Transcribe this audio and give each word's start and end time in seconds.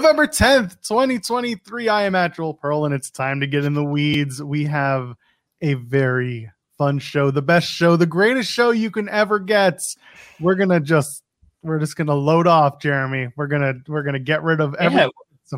November 0.00 0.26
10th, 0.26 0.80
2023. 0.88 1.90
I 1.90 2.04
am 2.04 2.14
at 2.14 2.34
Joel 2.34 2.54
Pearl, 2.54 2.86
and 2.86 2.94
it's 2.94 3.10
time 3.10 3.38
to 3.40 3.46
get 3.46 3.66
in 3.66 3.74
the 3.74 3.84
weeds. 3.84 4.42
We 4.42 4.64
have 4.64 5.14
a 5.60 5.74
very 5.74 6.50
fun 6.78 6.98
show, 6.98 7.30
the 7.30 7.42
best 7.42 7.70
show, 7.70 7.96
the 7.96 8.06
greatest 8.06 8.50
show 8.50 8.70
you 8.70 8.90
can 8.90 9.10
ever 9.10 9.38
get. 9.38 9.82
We're 10.40 10.54
gonna 10.54 10.80
just 10.80 11.22
we're 11.62 11.78
just 11.78 11.96
gonna 11.96 12.14
load 12.14 12.46
off, 12.46 12.80
Jeremy. 12.80 13.28
We're 13.36 13.46
gonna 13.46 13.74
we're 13.88 14.02
gonna 14.02 14.18
get 14.18 14.42
rid 14.42 14.62
of 14.62 14.74
every 14.76 15.00
Yeah, 15.00 15.08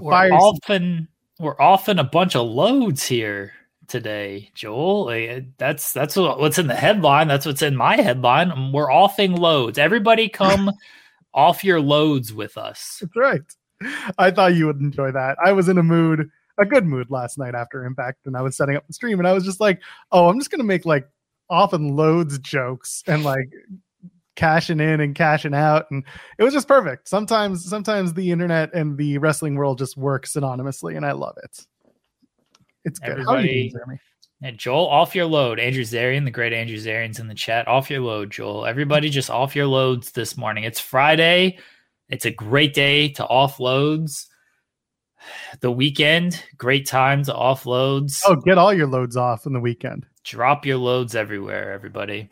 we're 0.01 0.33
often 0.33 1.07
we're 1.39 1.61
often 1.61 2.01
a 2.01 2.05
bunch 2.05 2.35
of 2.35 2.49
loads 2.49 3.07
here 3.07 3.53
today, 3.87 4.51
Joel. 4.57 5.05
Like, 5.05 5.45
That's 5.57 5.93
that's 5.93 6.17
what's 6.17 6.59
in 6.59 6.67
the 6.67 6.75
headline. 6.75 7.29
That's 7.29 7.47
what's 7.47 7.63
in 7.63 7.77
my 7.77 7.95
headline. 7.95 8.73
We're 8.73 8.93
offing 8.93 9.37
loads. 9.37 9.79
Everybody 9.79 10.29
come 10.29 10.73
off 11.33 11.63
your 11.63 11.81
loads 11.81 12.35
with 12.35 12.59
us. 12.59 12.99
That's 13.01 13.17
right. 13.17 13.43
I 14.19 14.31
thought 14.31 14.55
you 14.55 14.67
would 14.67 14.81
enjoy 14.81 15.13
that. 15.13 15.37
I 15.45 15.53
was 15.53 15.69
in 15.69 15.79
a 15.79 15.83
mood, 15.83 16.31
a 16.59 16.65
good 16.67 16.87
mood 16.87 17.11
last 17.11 17.39
night 17.39 17.55
after 17.55 17.85
Impact, 17.85 18.27
and 18.27 18.37
I 18.37 18.43
was 18.43 18.57
setting 18.57 18.77
up 18.77 18.87
the 18.87 18.93
stream, 18.93 19.19
and 19.19 19.29
I 19.29 19.33
was 19.33 19.45
just 19.45 19.61
like, 19.61 19.81
"Oh, 20.11 20.29
I'm 20.29 20.39
just 20.39 20.51
gonna 20.51 20.65
make 20.65 20.85
like 20.87 21.09
often 21.51 21.97
loads 21.97 22.39
jokes 22.39 23.03
and 23.07 23.25
like 23.25 23.51
cashing 24.37 24.81
in 24.81 25.01
and 25.01 25.15
cashing 25.15 25.55
out, 25.55 25.91
and 25.91 26.05
it 26.39 26.43
was 26.43 26.55
just 26.55 26.69
perfect. 26.69 27.09
Sometimes, 27.09 27.65
sometimes 27.69 28.15
the 28.15 28.31
internet 28.31 28.73
and 28.75 28.97
the 28.97 29.19
wrestling 29.19 29.55
world 29.57 29.79
just 29.79 29.97
work 29.97 30.27
synonymously, 30.27 30.97
and 30.97 31.05
I 31.05 31.13
love 31.13 31.37
it. 31.43 31.67
It's 32.85 32.99
good. 32.99 33.21
How 33.21 33.35
are 33.35 33.41
you 33.41 33.49
doing, 33.49 33.67
Everybody- 33.67 33.71
Jeremy? 33.71 33.99
And 34.45 34.59
Joel, 34.59 34.89
off 34.89 35.15
your 35.15 35.27
load. 35.27 35.61
Andrew 35.61 35.85
Zarian, 35.85 36.25
the 36.25 36.33
great 36.33 36.53
Andrew 36.53 36.77
Zarian's 36.77 37.21
in 37.21 37.29
the 37.29 37.35
chat. 37.35 37.69
Off 37.69 37.89
your 37.89 38.01
load, 38.01 38.33
Joel. 38.33 38.67
Everybody 38.67 39.09
just 39.09 39.31
off 39.31 39.55
your 39.55 39.69
loads 39.69 40.11
this 40.11 40.37
morning. 40.37 40.65
It's 40.65 40.81
Friday. 40.81 41.59
It's 42.13 42.27
a 42.27 42.31
great 42.31 42.75
day 42.75 43.09
to 43.09 43.25
offloads. 43.25 44.27
The 45.61 45.71
weekend, 45.71 46.45
great 46.59 46.87
time 46.87 47.25
to 47.25 47.35
off 47.35 47.65
loads. 47.65 48.23
Oh, 48.27 48.37
get 48.37 48.59
all 48.59 48.75
your 48.75 48.87
loads 48.87 49.17
off 49.17 49.47
in 49.47 49.55
the 49.55 49.61
weekend. 49.61 50.05
Drop 50.23 50.67
your 50.67 50.77
loads 50.77 51.15
everywhere, 51.15 51.73
everybody. 51.73 52.29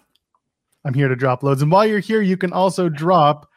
I'm 0.84 0.92
here 0.92 1.08
to 1.08 1.17
drop 1.17 1.42
loads. 1.42 1.62
And 1.62 1.73
while 1.73 1.86
you're 1.86 1.98
here, 1.98 2.20
you 2.20 2.36
can 2.36 2.53
also 2.53 2.91
drop 2.91 3.48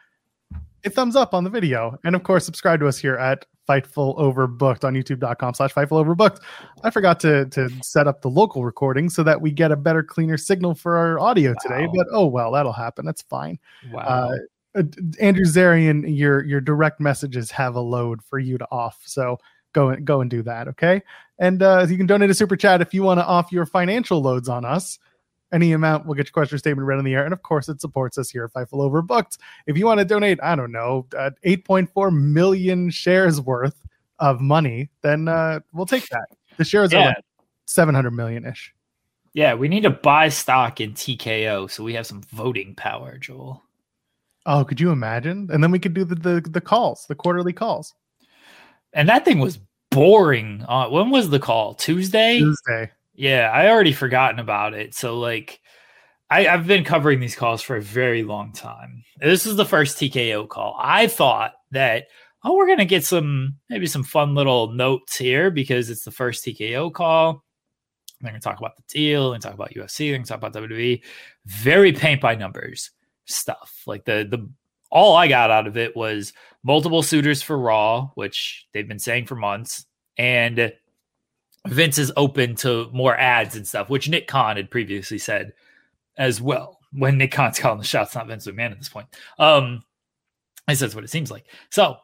a 0.84 0.88
thumbs 0.88 1.14
up 1.14 1.34
on 1.34 1.44
the 1.44 1.50
video. 1.50 1.98
And 2.04 2.16
of 2.16 2.22
course, 2.22 2.46
subscribe 2.46 2.80
to 2.80 2.88
us 2.88 2.96
here 2.96 3.16
at 3.16 3.44
Fightful 3.68 4.18
Overbooked 4.18 4.84
on 4.84 4.94
youtube.com 4.94 5.52
slash 5.52 5.74
Fightful 5.74 6.02
Overbooked. 6.02 6.40
I 6.82 6.90
forgot 6.90 7.20
to, 7.20 7.46
to 7.46 7.68
set 7.82 8.06
up 8.06 8.22
the 8.22 8.30
local 8.30 8.64
recording 8.64 9.10
so 9.10 9.22
that 9.24 9.38
we 9.38 9.50
get 9.50 9.72
a 9.72 9.76
better, 9.76 10.02
cleaner 10.02 10.38
signal 10.38 10.74
for 10.74 10.96
our 10.96 11.18
audio 11.18 11.54
today. 11.60 11.86
But 11.94 12.06
oh 12.12 12.26
well, 12.26 12.52
that'll 12.52 12.72
happen. 12.72 13.04
That's 13.04 13.22
fine. 13.22 13.58
Wow. 13.90 14.00
Uh, 14.00 14.36
uh, 14.74 14.82
Andrew 15.20 15.44
Zarian, 15.44 16.04
your 16.06 16.44
your 16.44 16.60
direct 16.60 17.00
messages 17.00 17.50
have 17.52 17.74
a 17.74 17.80
load 17.80 18.22
for 18.22 18.38
you 18.38 18.58
to 18.58 18.66
off. 18.70 19.00
So 19.04 19.38
go 19.72 19.90
and 19.90 20.04
go 20.04 20.20
and 20.20 20.30
do 20.30 20.42
that, 20.42 20.68
okay? 20.68 21.02
And 21.38 21.62
uh, 21.62 21.86
you 21.88 21.96
can 21.96 22.06
donate 22.06 22.30
a 22.30 22.34
super 22.34 22.56
chat 22.56 22.80
if 22.80 22.94
you 22.94 23.02
want 23.02 23.20
to 23.20 23.26
off 23.26 23.52
your 23.52 23.66
financial 23.66 24.22
loads 24.22 24.48
on 24.48 24.64
us. 24.64 24.98
Any 25.52 25.72
amount 25.72 26.06
will 26.06 26.14
get 26.14 26.26
your 26.26 26.32
question 26.32 26.56
or 26.56 26.58
statement 26.58 26.86
read 26.86 26.98
on 26.98 27.04
the 27.04 27.14
air, 27.14 27.24
and 27.24 27.32
of 27.32 27.42
course, 27.42 27.68
it 27.68 27.80
supports 27.80 28.18
us 28.18 28.28
here 28.30 28.44
at 28.44 28.52
Fightful 28.52 28.90
Overbooked. 28.90 29.38
If 29.66 29.76
you 29.78 29.86
want 29.86 29.98
to 29.98 30.04
donate, 30.04 30.40
I 30.42 30.56
don't 30.56 30.72
know, 30.72 31.06
uh, 31.16 31.30
8.4 31.46 32.12
million 32.12 32.90
shares 32.90 33.40
worth 33.40 33.76
of 34.18 34.40
money, 34.40 34.90
then 35.02 35.28
uh, 35.28 35.60
we'll 35.72 35.86
take 35.86 36.08
that. 36.08 36.26
The 36.56 36.64
shares 36.64 36.92
are 36.92 37.00
yeah. 37.00 37.06
like 37.08 37.24
700 37.66 38.10
million 38.10 38.44
ish. 38.46 38.74
yeah, 39.32 39.54
we 39.54 39.68
need 39.68 39.84
to 39.84 39.90
buy 39.90 40.28
stock 40.28 40.80
in 40.80 40.94
TKO 40.94 41.70
so 41.70 41.84
we 41.84 41.94
have 41.94 42.06
some 42.06 42.22
voting 42.22 42.74
power, 42.74 43.18
Joel. 43.18 43.62
Oh, 44.46 44.64
could 44.64 44.80
you 44.80 44.90
imagine? 44.90 45.48
And 45.52 45.62
then 45.62 45.70
we 45.70 45.78
could 45.78 45.94
do 45.94 46.04
the 46.04 46.14
the, 46.14 46.40
the 46.40 46.60
calls, 46.60 47.06
the 47.08 47.14
quarterly 47.14 47.52
calls. 47.52 47.94
And 48.92 49.08
that 49.08 49.24
thing 49.24 49.38
was 49.38 49.58
boring. 49.90 50.64
Uh, 50.68 50.88
when 50.88 51.10
was 51.10 51.30
the 51.30 51.38
call? 51.38 51.74
Tuesday? 51.74 52.38
Tuesday. 52.38 52.90
Yeah, 53.14 53.50
I 53.52 53.68
already 53.68 53.92
forgotten 53.92 54.38
about 54.38 54.74
it. 54.74 54.94
So 54.94 55.18
like 55.18 55.60
I, 56.30 56.48
I've 56.48 56.66
been 56.66 56.84
covering 56.84 57.20
these 57.20 57.36
calls 57.36 57.62
for 57.62 57.76
a 57.76 57.82
very 57.82 58.22
long 58.22 58.52
time. 58.52 59.04
This 59.20 59.46
is 59.46 59.56
the 59.56 59.64
first 59.64 59.98
TKO 59.98 60.48
call. 60.48 60.76
I 60.80 61.06
thought 61.06 61.52
that, 61.70 62.06
oh, 62.42 62.56
we're 62.56 62.66
gonna 62.66 62.84
get 62.84 63.04
some 63.04 63.56
maybe 63.70 63.86
some 63.86 64.04
fun 64.04 64.34
little 64.34 64.72
notes 64.72 65.16
here 65.16 65.50
because 65.50 65.90
it's 65.90 66.04
the 66.04 66.10
first 66.10 66.44
TKO 66.44 66.92
call. 66.92 67.44
They're 68.20 68.32
gonna 68.32 68.40
talk 68.40 68.58
about 68.58 68.76
the 68.76 68.82
deal, 68.88 69.32
and 69.32 69.42
talk 69.42 69.54
about 69.54 69.74
UFC, 69.74 70.08
they're 70.08 70.16
gonna 70.16 70.26
talk 70.26 70.38
about 70.38 70.54
WWE. 70.54 71.02
Very 71.46 71.92
paint 71.92 72.20
by 72.20 72.34
numbers 72.34 72.90
stuff. 73.26 73.82
Like 73.86 74.04
the 74.04 74.26
the 74.28 74.48
all 74.90 75.16
I 75.16 75.28
got 75.28 75.50
out 75.50 75.66
of 75.66 75.76
it 75.76 75.96
was 75.96 76.32
multiple 76.62 77.02
suitors 77.02 77.42
for 77.42 77.58
Raw, 77.58 78.10
which 78.14 78.66
they've 78.72 78.86
been 78.86 78.98
saying 78.98 79.26
for 79.26 79.34
months, 79.34 79.86
and 80.16 80.72
Vince 81.66 81.98
is 81.98 82.12
open 82.16 82.54
to 82.56 82.88
more 82.92 83.16
ads 83.16 83.56
and 83.56 83.66
stuff, 83.66 83.90
which 83.90 84.08
Nick 84.08 84.28
Khan 84.28 84.56
had 84.56 84.70
previously 84.70 85.18
said 85.18 85.52
as 86.16 86.40
well. 86.40 86.78
When 86.92 87.18
Nick 87.18 87.32
Khan's 87.32 87.58
calling 87.58 87.78
the 87.78 87.84
shots, 87.84 88.14
not 88.14 88.28
Vince 88.28 88.46
McMahon 88.46 88.70
at 88.70 88.78
this 88.78 88.88
point. 88.88 89.08
Um, 89.38 89.82
least 90.68 90.80
that's 90.80 90.94
what 90.94 91.04
it 91.04 91.10
seems 91.10 91.30
like. 91.30 91.44
So 91.70 91.96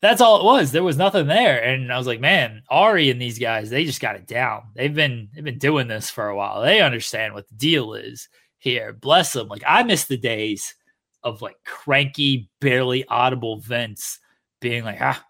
that's 0.00 0.20
all 0.20 0.40
it 0.40 0.44
was. 0.44 0.70
There 0.70 0.84
was 0.84 0.96
nothing 0.96 1.26
there, 1.26 1.62
and 1.62 1.92
I 1.92 1.98
was 1.98 2.06
like, 2.06 2.20
man, 2.20 2.62
Ari 2.70 3.10
and 3.10 3.20
these 3.20 3.38
guys, 3.38 3.70
they 3.70 3.84
just 3.84 4.00
got 4.00 4.16
it 4.16 4.26
down. 4.26 4.62
They've 4.74 4.94
been 4.94 5.28
they've 5.34 5.44
been 5.44 5.58
doing 5.58 5.88
this 5.88 6.10
for 6.10 6.28
a 6.28 6.36
while. 6.36 6.62
They 6.62 6.80
understand 6.80 7.34
what 7.34 7.48
the 7.48 7.54
deal 7.54 7.94
is 7.94 8.28
here. 8.58 8.92
Bless 8.92 9.32
them. 9.32 9.48
Like 9.48 9.62
I 9.66 9.82
miss 9.82 10.04
the 10.04 10.16
days 10.16 10.74
of 11.22 11.42
like 11.42 11.56
cranky, 11.64 12.48
barely 12.60 13.04
audible 13.06 13.58
Vince 13.60 14.18
being 14.60 14.84
like, 14.84 14.98
ah, 15.00 15.24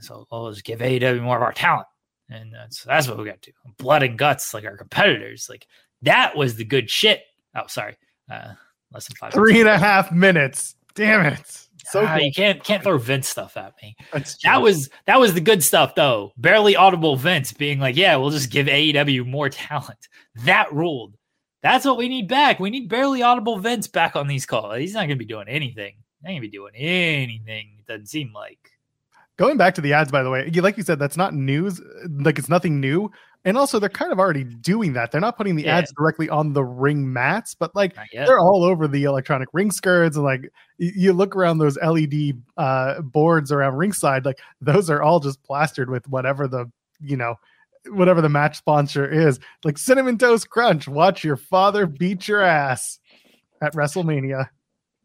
so 0.00 0.26
I'll 0.30 0.50
just 0.50 0.64
give 0.64 0.80
AEW 0.80 1.22
more 1.22 1.36
of 1.36 1.42
our 1.42 1.52
talent 1.52 1.86
and 2.30 2.52
that's 2.52 2.82
that's 2.84 3.08
what 3.08 3.18
we 3.18 3.24
got 3.24 3.40
to 3.42 3.50
do. 3.50 3.56
Blood 3.78 4.02
and 4.02 4.18
guts, 4.18 4.52
like 4.54 4.64
our 4.64 4.76
competitors. 4.76 5.46
Like 5.48 5.66
that 6.02 6.36
was 6.36 6.56
the 6.56 6.64
good 6.64 6.90
shit. 6.90 7.22
Oh, 7.56 7.66
sorry, 7.68 7.96
uh, 8.30 8.52
less 8.92 9.08
than 9.08 9.16
five. 9.16 9.32
Three 9.32 9.60
and 9.60 9.68
a 9.68 9.78
half 9.78 10.12
minutes. 10.12 10.74
Damn 10.94 11.26
it. 11.26 11.64
So 11.86 12.04
Ah, 12.04 12.16
good. 12.16 12.24
you 12.24 12.32
can't 12.32 12.62
can't 12.62 12.82
throw 12.82 12.98
Vince 12.98 13.28
stuff 13.28 13.56
at 13.56 13.72
me. 13.82 13.96
That 14.42 14.60
was 14.60 14.90
that 15.06 15.18
was 15.20 15.32
the 15.34 15.40
good 15.40 15.62
stuff 15.62 15.94
though. 15.94 16.32
Barely 16.36 16.76
audible 16.76 17.16
Vince 17.16 17.52
being 17.52 17.78
like, 17.78 17.96
"Yeah, 17.96 18.16
we'll 18.16 18.30
just 18.30 18.50
give 18.50 18.66
AEW 18.66 19.24
more 19.26 19.48
talent." 19.48 20.08
That 20.44 20.72
ruled. 20.72 21.14
That's 21.62 21.84
what 21.84 21.96
we 21.98 22.08
need 22.08 22.28
back. 22.28 22.60
We 22.60 22.70
need 22.70 22.88
barely 22.88 23.22
audible 23.22 23.58
Vince 23.58 23.88
back 23.88 24.14
on 24.16 24.28
these 24.28 24.46
calls. 24.46 24.76
He's 24.78 24.94
not 24.94 25.00
going 25.00 25.10
to 25.10 25.16
be 25.16 25.24
doing 25.24 25.48
anything. 25.48 25.94
Ain't 26.24 26.34
going 26.34 26.36
to 26.36 26.40
be 26.40 26.48
doing 26.50 26.74
anything. 26.76 27.76
It 27.78 27.86
doesn't 27.86 28.06
seem 28.06 28.32
like. 28.32 28.58
going 29.36 29.56
back 29.56 29.74
to 29.76 29.80
the 29.80 29.92
ads, 29.92 30.10
by 30.10 30.22
the 30.22 30.30
way. 30.30 30.48
Like 30.50 30.76
you 30.76 30.82
said, 30.82 30.98
that's 30.98 31.16
not 31.16 31.34
news. 31.34 31.80
Like 32.08 32.38
it's 32.38 32.48
nothing 32.48 32.80
new. 32.80 33.10
And 33.44 33.56
also, 33.56 33.78
they're 33.78 33.88
kind 33.88 34.10
of 34.10 34.18
already 34.18 34.42
doing 34.42 34.94
that. 34.94 35.12
They're 35.12 35.20
not 35.20 35.36
putting 35.36 35.54
the 35.54 35.62
Yeah. 35.62 35.78
ads 35.78 35.92
directly 35.96 36.28
on 36.28 36.52
the 36.52 36.64
ring 36.64 37.12
mats, 37.12 37.54
but 37.54 37.74
like 37.76 37.94
they're 38.26 38.40
all 38.40 38.64
over 38.64 38.88
the 38.88 39.04
electronic 39.04 39.48
ring 39.52 39.70
skirts. 39.70 40.16
And 40.16 40.24
like 40.24 40.50
you 40.78 41.12
look 41.12 41.36
around 41.36 41.58
those 41.58 41.78
LED 41.78 42.32
uh, 42.56 43.00
boards 43.00 43.52
around 43.52 43.76
ringside, 43.76 44.24
like 44.24 44.38
those 44.60 44.90
are 44.90 45.02
all 45.02 45.20
just 45.20 45.40
plastered 45.44 45.88
with 45.88 46.06
whatever 46.08 46.48
the 46.48 46.70
you 47.00 47.16
know 47.16 47.36
whatever 47.90 48.20
the 48.20 48.28
match 48.28 48.56
sponsor 48.56 49.08
is. 49.08 49.38
Like 49.64 49.78
cinnamon 49.78 50.18
toast 50.18 50.50
crunch. 50.50 50.88
Watch 50.88 51.24
your 51.24 51.36
father 51.36 51.86
beat 51.86 52.28
your 52.28 52.42
ass 52.42 52.98
at 53.60 53.74
WrestleMania. 53.74 54.48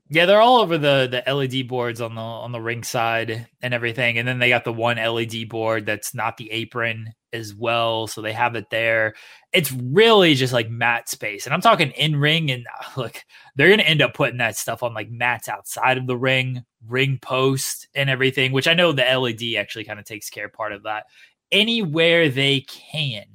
Yeah, 0.10 0.26
they're 0.28 0.42
all 0.42 0.60
over 0.60 0.78
the 0.78 1.24
the 1.26 1.34
LED 1.34 1.68
boards 1.68 2.00
on 2.00 2.14
the 2.14 2.22
on 2.22 2.52
the 2.52 2.62
ring 2.62 2.84
side 2.84 3.48
and 3.62 3.74
everything, 3.74 4.18
and 4.18 4.28
then 4.28 4.38
they 4.38 4.50
got 4.50 4.64
the 4.64 4.74
one 4.74 4.98
LED 4.98 5.50
board 5.50 5.86
that's 5.86 6.14
not 6.14 6.38
the 6.38 6.52
apron 6.52 7.14
as 7.32 7.56
well, 7.56 8.06
so 8.06 8.22
they 8.22 8.34
have 8.34 8.56
it 8.56 8.70
there. 8.70 9.16
It's 9.54 9.72
really 9.72 10.36
just 10.36 10.54
like 10.54 10.70
mat 10.70 11.10
space, 11.10 11.46
and 11.46 11.54
I'm 11.54 11.62
talking 11.62 11.92
in 11.92 12.18
ring, 12.18 12.52
and 12.52 12.68
uh, 12.68 13.02
look, 13.02 13.24
they're 13.56 13.70
gonna 13.70 13.84
end 13.84 14.04
up 14.04 14.14
putting 14.14 14.38
that 14.38 14.56
stuff 14.58 14.84
on 14.84 14.94
like 14.94 15.10
mats 15.10 15.50
outside 15.50 15.98
of 15.98 16.06
the 16.06 16.18
ring 16.18 16.64
ring 16.88 17.18
post 17.22 17.88
and 17.96 18.10
everything, 18.10 18.52
which 18.52 18.68
I 18.68 18.74
know 18.74 18.92
the 18.92 19.04
LED 19.04 19.56
actually 19.58 19.86
kind 19.86 20.00
of 20.00 20.06
takes 20.06 20.30
care 20.30 20.46
of 20.46 20.54
part 20.54 20.74
of 20.74 20.84
that. 20.84 21.06
Anywhere 21.54 22.30
they 22.30 22.62
can, 22.62 23.26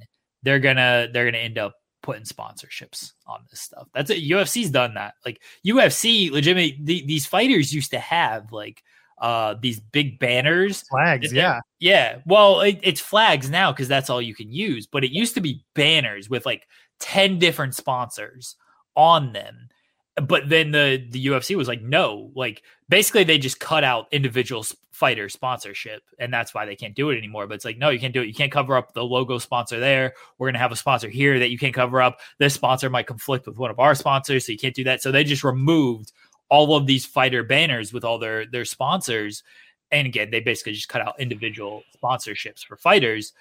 they're 0.43 0.59
gonna 0.59 1.07
they're 1.11 1.25
gonna 1.25 1.39
end 1.39 1.57
up 1.57 1.73
putting 2.01 2.23
sponsorships 2.23 3.13
on 3.25 3.41
this 3.49 3.61
stuff. 3.61 3.87
That's 3.93 4.09
it. 4.09 4.23
UFC's 4.23 4.69
done 4.69 4.93
that. 4.95 5.15
Like 5.25 5.41
UFC, 5.65 6.31
legitimately, 6.31 6.79
the, 6.81 7.05
these 7.05 7.25
fighters 7.25 7.73
used 7.73 7.91
to 7.91 7.99
have 7.99 8.51
like 8.51 8.83
uh 9.19 9.55
these 9.61 9.81
big 9.81 10.17
banners 10.17 10.83
flags 10.89 11.33
yeah 11.33 11.59
yeah 11.79 12.19
well 12.25 12.61
it, 12.61 12.79
it's 12.83 13.01
flags 13.01 13.49
now 13.49 13.69
because 13.69 13.89
that's 13.89 14.09
all 14.09 14.21
you 14.21 14.33
can 14.33 14.49
use 14.49 14.87
but 14.87 15.03
it 15.03 15.11
used 15.11 15.35
to 15.35 15.41
be 15.41 15.61
banners 15.75 16.29
with 16.29 16.45
like 16.45 16.65
10 17.01 17.37
different 17.37 17.75
sponsors 17.75 18.55
on 18.95 19.33
them 19.33 19.67
but 20.15 20.49
then 20.49 20.71
the 20.71 21.05
the 21.11 21.27
UFC 21.27 21.55
was 21.55 21.67
like 21.67 21.81
no 21.81 22.31
like 22.35 22.63
basically 22.87 23.23
they 23.23 23.37
just 23.37 23.59
cut 23.59 23.83
out 23.83 24.07
individual 24.11 24.65
fighter 24.91 25.29
sponsorship 25.29 26.03
and 26.19 26.33
that's 26.33 26.53
why 26.53 26.65
they 26.65 26.75
can't 26.75 26.95
do 26.95 27.09
it 27.09 27.17
anymore. 27.17 27.47
But 27.47 27.55
it's 27.55 27.65
like 27.65 27.77
no 27.77 27.89
you 27.89 27.99
can't 27.99 28.13
do 28.13 28.21
it. 28.21 28.27
You 28.27 28.33
can't 28.33 28.51
cover 28.51 28.75
up 28.75 28.93
the 28.93 29.03
logo 29.03 29.37
sponsor 29.37 29.79
there. 29.79 30.13
We're 30.37 30.51
to 30.51 30.57
have 30.57 30.71
a 30.71 30.75
sponsor 30.75 31.09
here 31.09 31.39
that 31.39 31.51
you 31.51 31.57
can't 31.57 31.73
cover 31.73 32.01
up. 32.01 32.19
This 32.37 32.53
sponsor 32.53 32.89
might 32.89 33.07
conflict 33.07 33.47
with 33.47 33.57
one 33.57 33.71
of 33.71 33.79
our 33.79 33.95
sponsors 33.95 34.45
so 34.45 34.51
you 34.51 34.57
can't 34.57 34.75
do 34.75 34.83
that. 34.85 35.01
So 35.01 35.11
they 35.11 35.23
just 35.23 35.43
removed 35.43 36.11
all 36.49 36.75
of 36.75 36.87
these 36.87 37.05
fighter 37.05 37.43
banners 37.43 37.93
with 37.93 38.03
all 38.03 38.19
their 38.19 38.45
their 38.45 38.65
sponsors. 38.65 39.43
And 39.91 40.05
again 40.07 40.31
they 40.31 40.41
basically 40.41 40.73
just 40.73 40.89
cut 40.89 41.01
out 41.01 41.19
individual 41.19 41.83
sponsorships 42.01 42.65
for 42.65 42.77
fighters. 42.77 43.33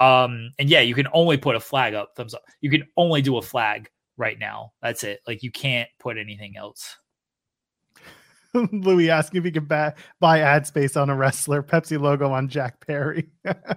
Um 0.00 0.50
and 0.58 0.68
yeah 0.68 0.80
you 0.80 0.94
can 0.94 1.08
only 1.12 1.36
put 1.36 1.56
a 1.56 1.60
flag 1.60 1.94
up 1.94 2.16
thumbs 2.16 2.34
up. 2.34 2.42
You 2.60 2.70
can 2.70 2.88
only 2.96 3.22
do 3.22 3.36
a 3.36 3.42
flag 3.42 3.90
right 4.16 4.38
now 4.38 4.72
that's 4.82 5.04
it 5.04 5.20
like 5.26 5.42
you 5.42 5.50
can't 5.50 5.88
put 5.98 6.18
anything 6.18 6.56
else 6.56 6.96
Louis 8.72 9.10
asking 9.10 9.38
if 9.38 9.44
he 9.44 9.50
can 9.50 9.64
buy, 9.64 9.94
buy 10.20 10.40
ad 10.40 10.66
space 10.66 10.96
on 10.96 11.10
a 11.10 11.16
wrestler, 11.16 11.62
Pepsi 11.62 12.00
logo 12.00 12.32
on 12.32 12.48
Jack 12.48 12.86
Perry. 12.86 13.28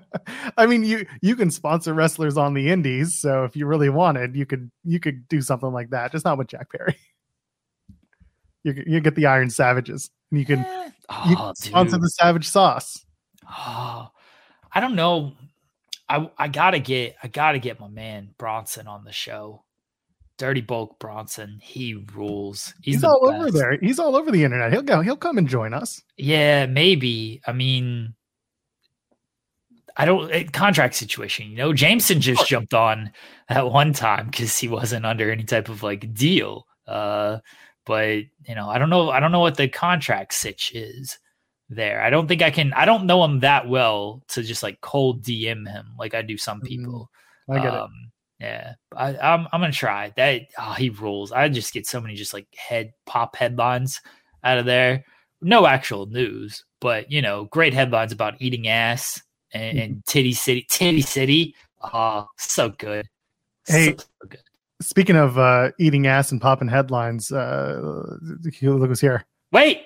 I 0.57 0.65
mean, 0.65 0.83
you 0.83 1.05
you 1.21 1.35
can 1.35 1.51
sponsor 1.51 1.93
wrestlers 1.93 2.37
on 2.37 2.53
the 2.53 2.69
indies, 2.69 3.19
so 3.19 3.43
if 3.43 3.55
you 3.55 3.65
really 3.65 3.89
wanted, 3.89 4.35
you 4.35 4.45
could 4.45 4.71
you 4.83 4.99
could 4.99 5.27
do 5.27 5.41
something 5.41 5.71
like 5.71 5.89
that. 5.89 6.11
Just 6.11 6.25
not 6.25 6.37
with 6.37 6.47
Jack 6.47 6.71
Perry. 6.71 6.95
You, 8.65 8.83
you 8.85 8.99
get 8.99 9.15
the 9.15 9.25
Iron 9.25 9.49
Savages. 9.49 10.09
And 10.31 10.39
you 10.41 10.45
can, 10.45 10.59
eh. 10.59 10.89
oh, 11.07 11.29
you 11.29 11.35
can 11.37 11.55
sponsor 11.55 11.97
the 11.97 12.09
Savage 12.09 12.45
Sauce. 12.45 13.05
Oh, 13.49 14.09
I 14.73 14.81
don't 14.81 14.95
know. 14.95 15.31
I 16.09 16.29
I 16.37 16.49
gotta 16.49 16.79
get 16.79 17.15
I 17.23 17.29
gotta 17.29 17.59
get 17.59 17.79
my 17.79 17.87
man 17.87 18.31
Bronson 18.37 18.85
on 18.85 19.05
the 19.05 19.13
show. 19.13 19.63
Dirty 20.39 20.61
Bulk 20.61 20.97
Bronson, 20.99 21.59
he 21.61 21.93
rules. 22.15 22.73
He's, 22.81 22.95
He's 22.95 23.03
all 23.03 23.29
best. 23.29 23.41
over 23.41 23.51
there. 23.51 23.77
He's 23.77 23.99
all 23.99 24.15
over 24.15 24.31
the 24.31 24.45
internet. 24.45 24.71
He'll 24.71 24.81
go. 24.81 25.01
He'll 25.01 25.17
come 25.17 25.37
and 25.37 25.47
join 25.47 25.73
us. 25.73 26.01
Yeah, 26.17 26.65
maybe. 26.65 27.41
I 27.45 27.51
mean, 27.51 28.15
I 29.97 30.05
don't 30.05 30.31
eh, 30.31 30.45
contract 30.45 30.95
situation. 30.95 31.51
You 31.51 31.57
know, 31.57 31.73
Jameson 31.73 32.21
just 32.21 32.47
jumped 32.47 32.73
on 32.73 33.11
at 33.49 33.69
one 33.69 33.91
time 33.91 34.27
because 34.27 34.57
he 34.57 34.69
wasn't 34.69 35.05
under 35.05 35.29
any 35.29 35.43
type 35.43 35.67
of 35.67 35.83
like 35.83 36.13
deal. 36.13 36.65
Uh, 36.87 37.39
but 37.85 38.19
you 38.47 38.55
know, 38.55 38.69
I 38.69 38.77
don't 38.77 38.89
know. 38.89 39.09
I 39.09 39.19
don't 39.19 39.33
know 39.33 39.41
what 39.41 39.57
the 39.57 39.67
contract 39.67 40.33
sitch 40.33 40.71
is 40.73 41.19
there. 41.67 42.01
I 42.01 42.09
don't 42.09 42.29
think 42.29 42.41
I 42.41 42.49
can. 42.49 42.71
I 42.73 42.85
don't 42.85 43.07
know 43.07 43.25
him 43.25 43.41
that 43.41 43.67
well 43.67 44.23
to 44.29 44.41
just 44.41 44.63
like 44.63 44.79
cold 44.79 45.21
DM 45.21 45.69
him 45.69 45.87
like 45.99 46.13
I 46.13 46.21
do 46.21 46.37
some 46.37 46.61
people. 46.61 47.11
Mm, 47.49 47.59
I 47.59 47.61
get 47.61 47.73
um, 47.73 47.91
it. 47.91 48.11
Yeah, 48.39 48.73
I, 48.95 49.09
am 49.09 49.17
I'm, 49.21 49.47
I'm 49.51 49.61
gonna 49.61 49.73
try 49.73 50.13
that. 50.15 50.43
Oh, 50.57 50.73
he 50.73 50.89
rules. 50.89 51.31
I 51.31 51.49
just 51.49 51.73
get 51.73 51.85
so 51.85 51.99
many 51.99 52.15
just 52.15 52.33
like 52.33 52.47
head 52.55 52.93
pop 53.05 53.35
headlines 53.35 54.01
out 54.43 54.57
of 54.57 54.65
there. 54.65 55.03
No 55.41 55.65
actual 55.65 56.05
news, 56.05 56.63
but 56.79 57.11
you 57.11 57.21
know, 57.21 57.45
great 57.45 57.73
headlines 57.73 58.11
about 58.11 58.35
eating 58.39 58.67
ass 58.67 59.21
and, 59.53 59.77
mm-hmm. 59.77 59.83
and 59.83 60.05
titty 60.05 60.33
city, 60.33 60.65
titty 60.69 61.01
city. 61.01 61.55
Oh, 61.81 62.27
so 62.37 62.69
good. 62.69 63.07
Hey, 63.67 63.95
so, 63.97 63.97
so 63.97 64.27
good. 64.29 64.41
Speaking 64.81 65.17
of 65.17 65.37
uh, 65.37 65.71
eating 65.77 66.07
ass 66.07 66.31
and 66.31 66.41
popping 66.41 66.69
headlines, 66.69 67.31
uh, 67.31 68.17
look 68.21 68.55
who's 68.55 69.01
here. 69.01 69.25
Wait. 69.51 69.81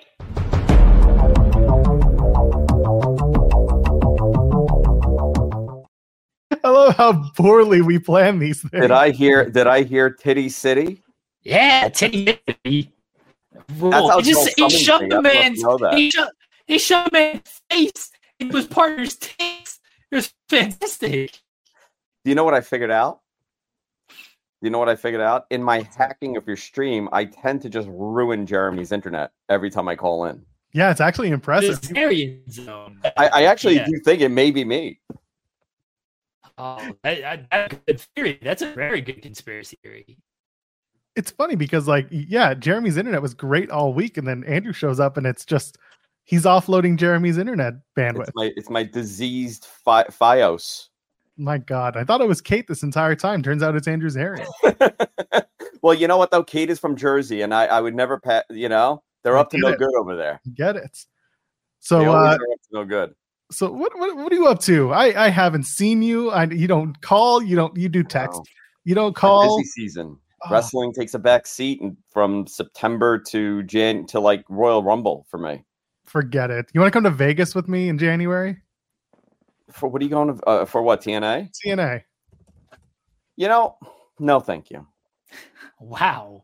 Love 6.84 6.96
how 6.96 7.30
poorly 7.36 7.82
we 7.82 7.98
plan 7.98 8.38
these 8.38 8.60
things. 8.60 8.82
Did 8.82 8.90
I 8.90 9.10
hear? 9.10 9.50
Did 9.50 9.66
I 9.66 9.82
hear 9.82 10.10
Titty 10.10 10.48
City? 10.48 11.02
Yeah, 11.42 11.88
Titty 11.88 12.38
City. 12.48 12.92
That's 13.68 14.10
how 14.10 14.20
he 14.20 14.32
just 14.32 14.58
he 14.58 14.68
shut 14.68 15.08
the 15.08 15.22
man's 15.22 15.64
he 15.94 16.10
shut 16.10 16.32
he 16.66 16.78
shut 16.78 17.12
man's 17.12 17.62
face. 17.70 18.10
It 18.38 18.52
was 18.52 18.66
partner's 18.66 19.16
taste. 19.16 19.80
It 20.10 20.16
was 20.16 20.34
fantastic. 20.48 21.32
Do 22.24 22.30
you 22.30 22.34
know 22.34 22.44
what 22.44 22.54
I 22.54 22.60
figured 22.60 22.90
out? 22.90 23.20
Do 24.08 24.68
you 24.68 24.70
know 24.70 24.78
what 24.78 24.88
I 24.88 24.96
figured 24.96 25.20
out? 25.20 25.44
In 25.50 25.62
my 25.62 25.86
hacking 25.96 26.36
of 26.36 26.46
your 26.46 26.56
stream, 26.56 27.08
I 27.12 27.26
tend 27.26 27.60
to 27.62 27.68
just 27.68 27.86
ruin 27.90 28.46
Jeremy's 28.46 28.92
internet 28.92 29.30
every 29.50 29.70
time 29.70 29.88
I 29.88 29.96
call 29.96 30.24
in. 30.24 30.44
Yeah, 30.72 30.90
it's 30.90 31.00
actually 31.00 31.30
impressive. 31.30 31.84
zone. 32.50 33.00
I, 33.16 33.28
I 33.28 33.42
actually 33.44 33.76
yeah. 33.76 33.86
do 33.86 34.00
think 34.04 34.22
it 34.22 34.30
may 34.30 34.50
be 34.50 34.64
me. 34.64 35.00
Oh, 36.56 36.96
that's 37.02 37.46
a 37.50 37.68
good 37.86 38.00
theory. 38.14 38.38
That's 38.42 38.62
a 38.62 38.72
very 38.72 39.00
good 39.00 39.22
conspiracy 39.22 39.78
theory. 39.82 40.18
It's 41.16 41.30
funny 41.30 41.56
because, 41.56 41.86
like, 41.86 42.06
yeah, 42.10 42.54
Jeremy's 42.54 42.96
internet 42.96 43.22
was 43.22 43.34
great 43.34 43.70
all 43.70 43.92
week, 43.92 44.16
and 44.16 44.26
then 44.26 44.44
Andrew 44.44 44.72
shows 44.72 45.00
up, 45.00 45.16
and 45.16 45.26
it's 45.26 45.44
just 45.44 45.78
he's 46.24 46.44
offloading 46.44 46.96
Jeremy's 46.96 47.38
internet 47.38 47.74
bandwidth. 47.96 48.28
It's 48.28 48.32
my, 48.34 48.52
it's 48.56 48.70
my 48.70 48.82
diseased 48.82 49.66
fi- 49.66 50.04
FiOS. 50.04 50.88
My 51.36 51.58
God, 51.58 51.96
I 51.96 52.04
thought 52.04 52.20
it 52.20 52.28
was 52.28 52.40
Kate 52.40 52.66
this 52.68 52.82
entire 52.82 53.16
time. 53.16 53.42
Turns 53.42 53.62
out 53.62 53.74
it's 53.74 53.88
Andrew's 53.88 54.16
Zarian. 54.16 54.46
well, 55.82 55.94
you 55.94 56.06
know 56.06 56.16
what 56.16 56.30
though? 56.30 56.44
Kate 56.44 56.70
is 56.70 56.78
from 56.78 56.94
Jersey, 56.94 57.42
and 57.42 57.52
I, 57.52 57.66
I 57.66 57.80
would 57.80 57.94
never 57.94 58.20
pet. 58.20 58.44
You 58.50 58.68
know, 58.68 59.02
they're 59.24 59.36
I 59.36 59.40
up 59.40 59.50
to 59.50 59.58
no 59.58 59.68
it. 59.68 59.78
good 59.78 59.94
over 59.96 60.14
there. 60.14 60.40
Get 60.54 60.76
it? 60.76 61.04
So, 61.80 62.12
uh, 62.12 62.38
no 62.72 62.84
good. 62.84 63.14
So 63.54 63.70
what, 63.70 63.96
what 63.96 64.16
what 64.16 64.32
are 64.32 64.34
you 64.34 64.48
up 64.48 64.60
to? 64.62 64.92
I 64.92 65.26
I 65.26 65.28
haven't 65.28 65.64
seen 65.64 66.02
you. 66.02 66.30
I 66.30 66.44
you 66.44 66.66
don't 66.66 67.00
call. 67.00 67.40
You 67.40 67.54
don't 67.54 67.76
you 67.76 67.88
do 67.88 68.02
text. 68.02 68.38
No. 68.38 68.44
You 68.84 68.94
don't 68.96 69.14
call. 69.14 69.58
busy 69.58 69.68
season. 69.68 70.18
Oh. 70.44 70.50
Wrestling 70.50 70.92
takes 70.92 71.14
a 71.14 71.20
back 71.20 71.46
seat 71.46 71.80
from 72.10 72.46
September 72.48 73.18
to 73.18 73.62
Jan 73.62 74.06
to 74.06 74.18
like 74.18 74.44
Royal 74.48 74.82
Rumble 74.82 75.24
for 75.30 75.38
me. 75.38 75.64
Forget 76.04 76.50
it. 76.50 76.66
You 76.74 76.80
want 76.80 76.92
to 76.92 76.96
come 76.96 77.04
to 77.04 77.10
Vegas 77.10 77.54
with 77.54 77.68
me 77.68 77.88
in 77.88 77.96
January? 77.96 78.58
For 79.70 79.88
what 79.88 80.02
are 80.02 80.04
you 80.04 80.10
going 80.10 80.36
to, 80.36 80.44
uh, 80.44 80.64
for? 80.66 80.82
What 80.82 81.00
TNA? 81.00 81.50
TNA. 81.64 82.02
You 83.36 83.48
know, 83.48 83.78
no, 84.18 84.40
thank 84.40 84.70
you. 84.70 84.86
Wow. 85.80 86.42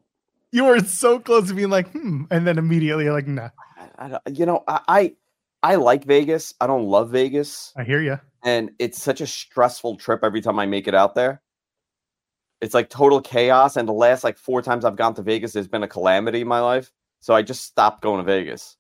You 0.51 0.65
were 0.65 0.81
so 0.81 1.19
close 1.19 1.49
to 1.49 1.55
being 1.55 1.71
like, 1.71 1.91
hmm, 1.91 2.25
and 2.31 2.47
then 2.47 2.57
immediately 2.57 3.05
you're 3.05 3.13
like, 3.13 3.29
nah. 3.29 3.51
I, 3.99 4.15
I, 4.15 4.19
you 4.31 4.47
know, 4.47 4.65
I, 4.67 4.81
I 4.89 5.13
I 5.63 5.75
like 5.75 6.05
Vegas. 6.05 6.55
I 6.61 6.67
don't 6.67 6.87
love 6.87 7.11
Vegas. 7.11 7.73
I 7.77 7.85
hear 7.85 8.01
you. 8.01 8.19
And 8.43 8.71
it's 8.79 9.03
such 9.03 9.21
a 9.21 9.27
stressful 9.27 9.97
trip 9.97 10.21
every 10.23 10.41
time 10.41 10.59
I 10.59 10.67
make 10.67 10.89
it 10.89 10.95
out 10.95 11.15
there. 11.15 11.43
It's 12.61 12.75
like 12.75 12.89
total 12.89 13.21
chaos. 13.21 13.77
And 13.77 13.89
the 13.89 13.93
last 13.93 14.25
like 14.25 14.39
four 14.39 14.63
times 14.63 14.85
I've 14.85 14.97
gone 14.97 15.15
to 15.15 15.23
Vegas, 15.23 15.53
there's 15.53 15.69
been 15.69 15.83
a 15.83 15.89
calamity 15.89 16.41
in 16.41 16.49
my 16.49 16.61
life. 16.61 16.91
So 17.21 17.35
I 17.35 17.43
just 17.43 17.65
stopped 17.65 18.03
going 18.03 18.19
to 18.19 18.25
Vegas. 18.25 18.77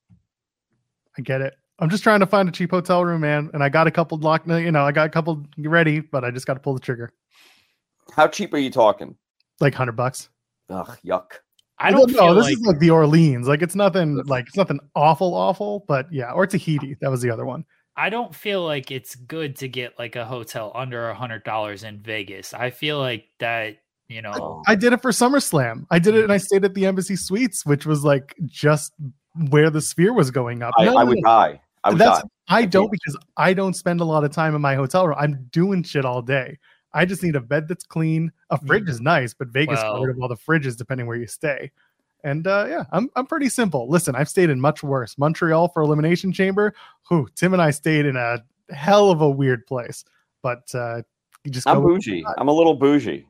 I 1.19 1.23
get 1.23 1.43
it. 1.43 1.55
I'm 1.79 1.91
just 1.91 2.03
trying 2.03 2.21
to 2.21 2.27
find 2.27 2.49
a 2.49 2.53
cheap 2.53 2.71
hotel 2.71 3.05
room, 3.05 3.23
man. 3.23 3.51
And 3.55 3.63
I 3.63 3.69
got 3.69 3.87
a 3.87 3.91
couple 3.91 4.19
locked, 4.19 4.47
you 4.49 4.71
know, 4.71 4.85
I 4.85 4.93
got 4.93 5.07
a 5.07 5.11
couple 5.11 5.47
ready, 5.59 6.01
but 6.01 6.25
I 6.25 6.31
just 6.31 6.47
got 6.47 6.55
to 6.55 6.61
pull 6.61 6.75
the 6.75 6.81
trigger. 6.81 7.11
How 8.15 8.29
cheap 8.29 8.53
are 8.53 8.59
you 8.59 8.71
talking? 8.71 9.17
Like 9.61 9.75
hundred 9.75 9.97
bucks. 9.97 10.29
Ugh, 10.69 10.99
yuck. 11.05 11.33
I 11.81 11.91
don't 11.91 12.11
know. 12.13 12.35
This 12.35 12.45
like... 12.45 12.53
is 12.53 12.61
like 12.61 12.79
the 12.79 12.91
Orleans. 12.91 13.49
Like 13.49 13.63
it's 13.63 13.75
nothing 13.75 14.23
like 14.27 14.47
it's 14.47 14.57
nothing 14.57 14.81
awful, 14.95 15.35
awful, 15.35 15.85
but 15.89 16.13
yeah, 16.13 16.33
or 16.33 16.47
Tahiti. 16.47 16.97
That 17.01 17.11
was 17.11 17.23
the 17.23 17.31
other 17.31 17.47
one. 17.47 17.65
I 17.97 18.09
don't 18.11 18.35
feel 18.35 18.65
like 18.65 18.91
it's 18.91 19.15
good 19.15 19.57
to 19.57 19.69
get 19.69 19.99
like 19.99 20.17
a 20.17 20.25
hotel 20.25 20.73
under 20.75 21.09
a 21.09 21.15
hundred 21.15 21.45
dollars 21.45 21.83
in 21.83 21.99
Vegas. 21.99 22.55
I 22.55 22.71
feel 22.71 22.99
like 22.99 23.27
that, 23.41 23.79
you 24.09 24.23
know. 24.23 24.63
I, 24.67 24.73
I 24.73 24.75
did 24.75 24.93
it 24.93 25.03
for 25.03 25.11
SummerSlam. 25.11 25.87
I 25.91 25.99
did 25.99 26.15
it 26.15 26.23
and 26.23 26.33
I 26.33 26.37
mm-hmm. 26.37 26.43
stayed 26.43 26.65
at 26.65 26.75
the 26.75 26.87
Embassy 26.87 27.17
Suites, 27.17 27.67
which 27.67 27.87
was 27.87 28.05
like 28.05 28.35
just 28.47 28.93
where 29.49 29.71
the 29.71 29.81
sphere 29.81 30.13
was 30.13 30.31
going 30.31 30.63
up. 30.63 30.73
I, 30.79 30.85
no, 30.85 30.97
I 30.97 31.05
would 31.05 31.19
die. 31.23 31.61
I 31.85 31.91
would 31.91 31.99
That's 31.99 32.23
I 32.49 32.65
don't 32.65 32.91
because 32.91 33.17
I 33.37 33.55
don't 33.55 33.75
spend 33.75 34.01
a 34.01 34.05
lot 34.05 34.25
of 34.25 34.33
time 34.33 34.55
in 34.55 34.61
my 34.61 34.75
hotel 34.75 35.07
room. 35.07 35.17
I'm 35.19 35.49
doing 35.51 35.83
shit 35.83 36.05
all 36.05 36.23
day. 36.23 36.59
I 36.92 37.04
just 37.04 37.23
need 37.23 37.37
a 37.37 37.40
bed 37.40 37.68
that's 37.68 37.85
clean. 37.85 38.32
A 38.50 38.59
fridge 38.59 38.88
is 38.88 39.00
nice, 39.00 39.32
but 39.32 39.49
Vegas 39.49 39.78
well, 39.80 39.94
got 39.94 40.02
rid 40.02 40.16
of 40.16 40.23
all 40.23 40.28
the 40.28 40.37
fridges 40.37 40.76
depending 40.76 41.06
where 41.06 41.16
you 41.16 41.26
stay. 41.26 41.70
And 42.25 42.47
uh, 42.47 42.66
yeah, 42.68 42.85
I'm 42.92 43.09
I'm 43.16 43.26
pretty 43.26 43.49
simple. 43.49 43.88
Listen, 43.88 44.14
I've 44.14 44.28
stayed 44.28 44.50
in 44.50 44.61
much 44.61 44.82
worse. 44.82 45.16
Montreal 45.16 45.68
for 45.68 45.82
Elimination 45.82 46.32
Chamber. 46.32 46.75
Who 47.09 47.28
Tim 47.35 47.52
and 47.52 47.62
I 47.62 47.70
stayed 47.70 48.06
in 48.06 48.16
a 48.16 48.44
hell 48.70 49.11
of 49.11 49.20
a 49.20 49.30
weird 49.30 49.66
place. 49.66 50.04
But 50.42 50.68
uh, 50.75 51.02
you 51.44 51.50
just 51.50 51.66
I'm 51.66 51.82
bougie. 51.82 52.25
I'm 52.38 52.49
a 52.49 52.52
little 52.52 52.75
bougie. 52.75 53.26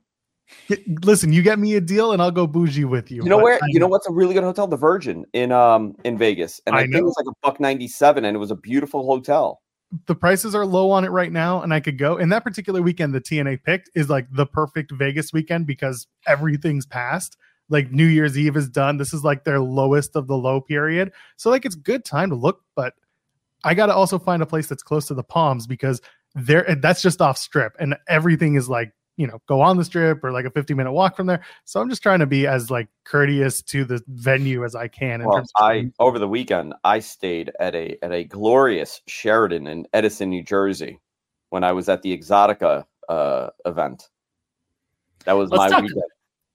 Listen, 1.04 1.32
you 1.32 1.42
get 1.42 1.60
me 1.60 1.76
a 1.76 1.80
deal, 1.80 2.12
and 2.12 2.20
I'll 2.20 2.32
go 2.32 2.46
bougie 2.46 2.84
with 2.84 3.10
you. 3.10 3.22
You 3.22 3.28
know 3.28 3.38
where? 3.38 3.54
I- 3.62 3.66
You 3.68 3.78
know 3.78 3.86
what's 3.86 4.08
a 4.08 4.12
really 4.12 4.34
good 4.34 4.42
hotel? 4.42 4.66
The 4.66 4.76
Virgin 4.76 5.24
in 5.32 5.52
um 5.52 5.94
in 6.04 6.18
Vegas, 6.18 6.60
and 6.66 6.74
I, 6.74 6.80
I 6.80 6.82
think 6.82 6.94
know. 6.94 6.98
it 7.00 7.04
was 7.04 7.14
like 7.16 7.26
a 7.26 7.36
buck 7.42 7.60
ninety 7.60 7.86
seven, 7.86 8.24
and 8.24 8.34
it 8.34 8.40
was 8.40 8.50
a 8.50 8.56
beautiful 8.56 9.06
hotel. 9.06 9.60
The 10.06 10.14
prices 10.14 10.54
are 10.54 10.64
low 10.64 10.90
on 10.90 11.04
it 11.04 11.10
right 11.10 11.32
now, 11.32 11.62
and 11.62 11.74
I 11.74 11.80
could 11.80 11.98
go. 11.98 12.16
And 12.16 12.30
that 12.32 12.44
particular 12.44 12.80
weekend, 12.80 13.14
the 13.14 13.20
TNA 13.20 13.64
picked 13.64 13.90
is 13.94 14.08
like 14.08 14.26
the 14.30 14.46
perfect 14.46 14.92
Vegas 14.92 15.32
weekend 15.32 15.66
because 15.66 16.06
everything's 16.26 16.86
passed. 16.86 17.36
Like 17.68 17.90
New 17.90 18.06
Year's 18.06 18.38
Eve 18.38 18.56
is 18.56 18.68
done. 18.68 18.96
This 18.96 19.12
is 19.12 19.24
like 19.24 19.44
their 19.44 19.60
lowest 19.60 20.16
of 20.16 20.26
the 20.26 20.36
low 20.36 20.60
period. 20.60 21.12
So 21.36 21.50
like 21.50 21.64
it's 21.64 21.74
good 21.74 22.04
time 22.04 22.30
to 22.30 22.36
look, 22.36 22.62
but 22.74 22.94
I 23.64 23.74
got 23.74 23.86
to 23.86 23.94
also 23.94 24.18
find 24.18 24.42
a 24.42 24.46
place 24.46 24.68
that's 24.68 24.82
close 24.82 25.06
to 25.08 25.14
the 25.14 25.22
Palms 25.22 25.66
because 25.66 26.00
there 26.34 26.76
that's 26.80 27.02
just 27.02 27.20
off 27.20 27.36
strip, 27.38 27.74
and 27.80 27.96
everything 28.08 28.54
is 28.54 28.68
like 28.68 28.92
you 29.20 29.26
know 29.26 29.38
go 29.46 29.60
on 29.60 29.76
the 29.76 29.84
strip 29.84 30.24
or 30.24 30.32
like 30.32 30.46
a 30.46 30.50
50 30.50 30.72
minute 30.74 30.92
walk 30.92 31.14
from 31.14 31.26
there. 31.26 31.42
So 31.66 31.80
I'm 31.80 31.90
just 31.90 32.02
trying 32.02 32.20
to 32.20 32.26
be 32.26 32.46
as 32.46 32.70
like 32.70 32.88
courteous 33.04 33.60
to 33.64 33.84
the 33.84 34.02
venue 34.08 34.64
as 34.64 34.74
I 34.74 34.88
can. 34.88 35.20
in 35.20 35.26
Well, 35.26 35.36
terms 35.36 35.50
of- 35.56 35.62
I 35.64 35.92
over 35.98 36.18
the 36.18 36.28
weekend 36.28 36.72
I 36.84 37.00
stayed 37.00 37.52
at 37.60 37.74
a 37.74 37.96
at 38.02 38.12
a 38.12 38.24
glorious 38.24 39.02
Sheraton 39.06 39.66
in 39.66 39.86
Edison, 39.92 40.30
New 40.30 40.42
Jersey, 40.42 41.00
when 41.50 41.62
I 41.64 41.72
was 41.72 41.88
at 41.88 42.00
the 42.02 42.16
Exotica 42.16 42.84
uh, 43.08 43.50
event. 43.66 44.08
That 45.26 45.34
was 45.34 45.50
Let's 45.50 45.60
my 45.60 45.68
talk- 45.68 45.82
weekend. 45.82 46.02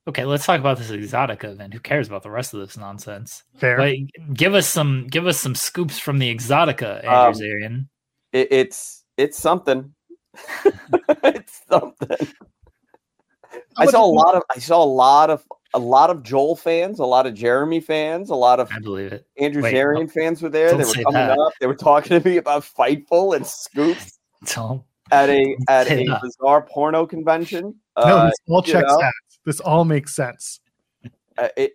Okay, 0.08 0.24
let's 0.26 0.46
talk 0.46 0.60
about 0.60 0.78
this 0.78 0.92
Exotica 0.92 1.46
event. 1.46 1.74
Who 1.74 1.80
cares 1.80 2.08
about 2.08 2.22
the 2.24 2.30
rest 2.30 2.54
of 2.54 2.60
this 2.60 2.78
nonsense? 2.78 3.44
fair. 3.58 3.80
Like, 3.80 4.00
give 4.34 4.54
us 4.54 4.68
some 4.68 5.08
give 5.08 5.26
us 5.28 5.40
some 5.40 5.56
scoops 5.56 5.98
from 6.00 6.20
the 6.20 6.34
Exotica, 6.34 7.04
Andrew 7.04 7.10
Um, 7.12 7.34
Zarian. 7.34 7.88
It, 8.32 8.48
it's 8.52 9.04
it's 9.18 9.38
something. 9.38 9.94
it's 11.24 11.62
something. 11.70 12.28
I 13.78 13.86
How 13.86 13.92
saw 13.92 14.10
a 14.12 14.14
much- 14.16 14.26
lot 14.26 14.36
of 14.36 14.44
I 14.56 14.60
saw 14.60 14.84
a 14.84 14.86
lot 14.86 15.30
of 15.30 15.44
a 15.74 15.80
lot 15.80 16.10
of 16.10 16.24
Joel 16.24 16.56
fans, 16.56 17.00
a 17.00 17.06
lot 17.06 17.26
of 17.28 17.34
Jeremy 17.34 17.82
fans, 17.82 18.30
a 18.30 18.36
lot 18.36 18.60
of 18.62 18.70
I 18.72 18.80
believe 18.80 19.12
it. 19.12 19.26
Andrew 19.40 19.62
Wait, 19.62 19.74
Zarian 19.76 20.10
fans 20.10 20.42
were 20.42 20.48
there. 20.50 20.70
They 20.72 20.86
were 20.86 20.94
coming 20.94 21.14
that. 21.14 21.38
up. 21.38 21.52
They 21.60 21.68
were 21.68 21.76
talking 21.76 22.20
to 22.22 22.28
me 22.30 22.38
about 22.38 22.64
Fightful 22.64 23.36
and 23.36 23.46
Scoops 23.46 24.18
So 24.46 24.84
at 25.12 25.30
a 25.30 25.56
at 25.68 25.88
a 25.92 26.06
that. 26.06 26.22
bizarre 26.22 26.62
porno 26.62 27.06
convention. 27.06 27.76
no, 27.98 28.04
Uh, 28.04 28.26
this 28.28 28.36
all 28.48 28.62
checks 28.62 28.88
know? 28.92 29.02
out. 29.04 29.14
This 29.46 29.60
all 29.60 29.84
makes 29.86 30.16
sense. 30.16 30.60
uh, 31.38 31.50
it, 31.58 31.74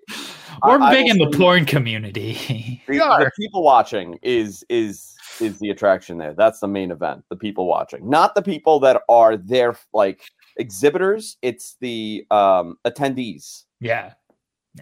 we're 0.65 0.81
I- 0.81 0.89
I 0.89 0.95
big 0.95 1.09
in 1.09 1.19
the 1.19 1.27
will 1.27 1.33
porn 1.33 1.65
community. 1.67 2.81
the, 2.87 2.93
We 2.95 3.01
are. 3.01 3.23
the 3.25 3.31
people 3.39 3.63
watching 3.63 4.19
is 4.23 4.65
is 4.71 5.15
is 5.41 5.59
the 5.59 5.69
attraction 5.71 6.17
there. 6.19 6.33
That's 6.35 6.61
the 6.61 6.69
main 6.69 6.91
event. 6.91 7.25
The 7.29 7.37
people 7.37 7.67
watching, 7.67 8.09
not 8.09 8.35
the 8.35 8.43
people 8.43 8.81
that 8.81 9.03
are 9.11 9.37
there 9.37 9.77
like 9.93 10.23
exhibitors. 10.61 11.37
It's 11.43 11.77
the 11.81 12.25
um 12.31 12.77
attendees. 12.87 13.65
yeah, 13.81 14.13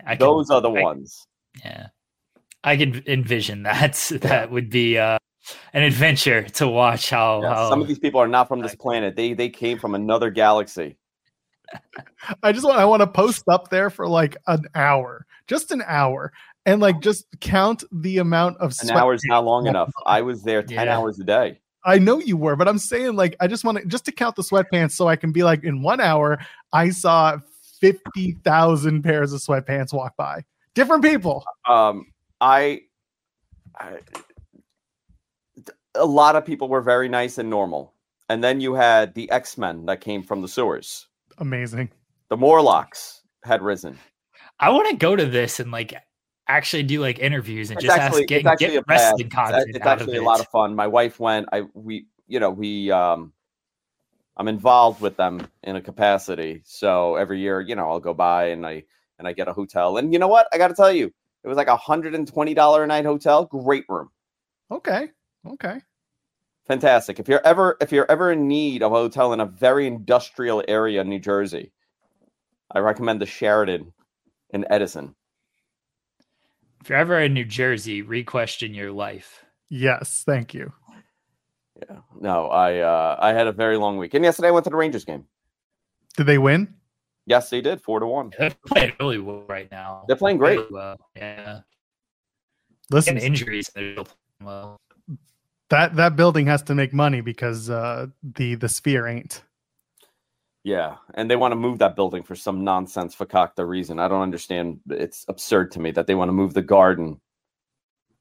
I 0.04 0.16
can- 0.16 0.26
Those 0.26 0.50
are 0.50 0.60
the 0.60 0.70
I- 0.70 0.82
ones. 0.82 1.26
Yeah, 1.64 1.86
I 2.64 2.76
can 2.76 3.02
envision 3.06 3.62
that. 3.68 3.94
That 4.20 4.50
would 4.50 4.68
be 4.70 4.98
uh, 4.98 5.18
an 5.72 5.82
adventure 5.82 6.42
to 6.42 6.68
watch. 6.68 7.10
How, 7.10 7.42
Yeah, 7.42 7.54
how 7.54 7.68
some 7.70 7.80
of 7.80 7.88
these 7.88 7.98
people 7.98 8.20
are 8.20 8.28
not 8.28 8.48
from 8.48 8.60
this 8.60 8.74
planet. 8.74 9.16
They 9.16 9.32
they 9.32 9.48
came 9.48 9.78
from 9.78 9.94
another 9.94 10.30
galaxy. 10.30 10.96
I 12.42 12.52
just 12.52 12.64
want 12.64 12.78
I 12.78 12.84
want 12.84 13.00
to 13.02 13.06
post 13.06 13.44
up 13.48 13.68
there 13.68 13.90
for 13.90 14.08
like 14.08 14.36
an 14.46 14.62
hour, 14.74 15.26
just 15.46 15.70
an 15.70 15.82
hour, 15.86 16.32
and 16.66 16.80
like 16.80 17.00
just 17.00 17.26
count 17.40 17.84
the 17.92 18.18
amount 18.18 18.56
of 18.58 18.70
An 18.70 18.86
sweat. 18.88 18.96
hour 18.96 19.12
is 19.14 19.22
not 19.24 19.44
long 19.44 19.66
enough. 19.66 19.92
I 20.06 20.22
was 20.22 20.42
there 20.42 20.62
ten 20.62 20.86
Yeah. 20.86 20.96
hours 20.98 21.18
a 21.20 21.24
day. 21.24 21.60
I 21.84 21.98
know 21.98 22.18
you 22.18 22.36
were, 22.36 22.56
but 22.56 22.68
I'm 22.68 22.78
saying 22.78 23.16
like 23.16 23.36
I 23.40 23.46
just 23.46 23.64
want 23.64 23.78
to 23.78 23.84
just 23.86 24.04
to 24.06 24.12
count 24.12 24.36
the 24.36 24.42
sweatpants 24.42 24.92
so 24.92 25.08
I 25.08 25.16
can 25.16 25.32
be 25.32 25.42
like 25.42 25.64
in 25.64 25.82
one 25.82 26.00
hour 26.00 26.38
I 26.72 26.90
saw 26.90 27.38
fifty 27.80 28.32
thousand 28.44 29.02
pairs 29.02 29.32
of 29.32 29.40
sweatpants 29.40 29.92
walk 29.92 30.16
by, 30.16 30.44
different 30.74 31.02
people. 31.02 31.44
Um, 31.68 32.06
I, 32.40 32.82
I, 33.78 33.98
a 35.94 36.04
lot 36.04 36.36
of 36.36 36.44
people 36.44 36.68
were 36.68 36.80
very 36.80 37.08
nice 37.08 37.38
and 37.38 37.48
normal, 37.48 37.94
and 38.28 38.42
then 38.42 38.60
you 38.60 38.74
had 38.74 39.14
the 39.14 39.30
X 39.30 39.56
Men 39.58 39.86
that 39.86 40.00
came 40.00 40.22
from 40.22 40.42
the 40.42 40.48
sewers. 40.48 41.06
Amazing. 41.38 41.90
The 42.28 42.36
Morlocks 42.36 43.22
had 43.44 43.62
risen. 43.62 43.98
I 44.60 44.70
want 44.70 44.88
to 44.90 44.96
go 44.96 45.14
to 45.14 45.24
this 45.24 45.60
and 45.60 45.70
like 45.70 45.94
actually 46.48 46.82
do 46.84 47.00
like 47.00 47.18
interviews 47.18 47.70
and 47.70 47.78
It's 47.78 47.82
just 47.82 47.96
actually, 47.96 48.22
ask 48.22 48.28
get, 48.28 48.38
it's 48.38 48.46
actually 48.46 48.74
get 48.74 48.78
a 48.78 48.82
blast. 48.84 49.20
wrestling 49.20 49.28
It's, 49.28 49.34
content 49.34 49.76
it's 49.76 49.86
out 49.86 50.00
actually 50.00 50.18
of 50.18 50.22
a 50.22 50.24
lot 50.24 50.40
of 50.40 50.48
fun. 50.48 50.74
My 50.74 50.86
wife 50.86 51.20
went. 51.20 51.48
I 51.52 51.62
we 51.74 52.06
you 52.26 52.40
know 52.40 52.50
we 52.50 52.90
um 52.90 53.32
I'm 54.36 54.48
involved 54.48 55.00
with 55.00 55.16
them 55.16 55.46
in 55.64 55.76
a 55.76 55.80
capacity. 55.80 56.62
So 56.64 57.16
every 57.16 57.40
year, 57.40 57.60
you 57.60 57.74
know, 57.74 57.88
I'll 57.90 58.00
go 58.00 58.14
by 58.14 58.46
and 58.46 58.66
I 58.66 58.84
and 59.18 59.26
I 59.28 59.32
get 59.32 59.48
a 59.48 59.52
hotel. 59.52 59.98
And 59.98 60.12
you 60.12 60.18
know 60.18 60.28
what? 60.28 60.46
I 60.52 60.58
got 60.58 60.68
to 60.68 60.74
tell 60.74 60.92
you, 60.92 61.12
it 61.44 61.48
was 61.48 61.56
like 61.56 61.68
a 61.68 61.76
hundred 61.76 62.14
and 62.14 62.26
twenty 62.26 62.54
dollar 62.54 62.84
a 62.84 62.86
night 62.86 63.04
hotel. 63.04 63.44
Great 63.46 63.84
room, 63.88 64.10
Okay. 64.70 65.10
Okay. 65.46 65.80
fantastic. 66.66 67.18
If 67.18 67.28
you're 67.28 67.44
ever 67.46 67.76
if 67.80 67.92
you're 67.92 68.10
ever 68.10 68.32
in 68.32 68.48
need 68.48 68.82
of 68.82 68.92
a 68.92 68.96
hotel 68.96 69.32
in 69.32 69.40
a 69.40 69.46
very 69.46 69.86
industrial 69.86 70.62
area 70.68 71.00
in 71.00 71.08
New 71.08 71.20
Jersey, 71.20 71.72
I 72.70 72.80
recommend 72.80 73.20
the 73.20 73.26
Sheraton 73.26 73.92
in 74.50 74.66
Edison. 74.70 75.14
If 76.88 76.92
you're 76.92 77.00
ever 77.00 77.20
in 77.20 77.34
New 77.34 77.44
Jersey, 77.44 78.00
re-question 78.00 78.72
your 78.72 78.90
life. 78.90 79.44
Yes. 79.68 80.22
Thank 80.24 80.54
you. 80.54 80.72
Yeah, 81.82 81.98
no, 82.18 82.46
I 82.46 82.78
uh 82.78 83.14
I 83.20 83.34
had 83.34 83.46
a 83.46 83.52
very 83.52 83.76
long 83.76 83.98
week. 83.98 84.14
And 84.14 84.24
yesterday 84.24 84.48
I 84.48 84.52
went 84.52 84.64
to 84.64 84.70
the 84.70 84.76
Rangers 84.76 85.04
game. 85.04 85.26
Did 86.16 86.24
they 86.24 86.38
win? 86.38 86.72
Yes, 87.26 87.50
they 87.50 87.60
did 87.60 87.82
four 87.82 88.00
to 88.00 88.06
one. 88.06 88.32
They're 88.38 88.54
playing 88.66 88.94
really 88.98 89.18
well 89.18 89.44
right 89.46 89.70
now. 89.70 90.04
They're 90.06 90.16
playing 90.16 90.38
great. 90.38 90.60
Really 90.60 90.70
well. 90.70 90.96
Yeah. 91.14 91.60
Listen, 92.90 93.18
And 93.18 93.22
injuries. 93.26 93.70
They're 93.74 93.92
still 93.92 94.04
playing 94.06 94.46
well. 94.48 94.80
that 95.68 95.94
that 95.96 96.16
building 96.16 96.46
has 96.46 96.62
to 96.62 96.74
make 96.74 96.94
money 96.94 97.20
because 97.20 97.68
uh 97.68 98.06
the 98.22 98.54
the 98.54 98.70
sphere 98.70 99.06
ain't. 99.06 99.42
Yeah, 100.68 100.96
and 101.14 101.30
they 101.30 101.36
want 101.36 101.52
to 101.52 101.56
move 101.56 101.78
that 101.78 101.96
building 101.96 102.22
for 102.22 102.36
some 102.36 102.62
nonsense 102.62 103.16
fakakta 103.16 103.66
reason. 103.66 103.98
I 103.98 104.06
don't 104.06 104.20
understand. 104.20 104.80
It's 104.90 105.24
absurd 105.26 105.70
to 105.72 105.80
me 105.80 105.92
that 105.92 106.06
they 106.06 106.14
want 106.14 106.28
to 106.28 106.34
move 106.34 106.52
the 106.52 106.60
garden. 106.60 107.22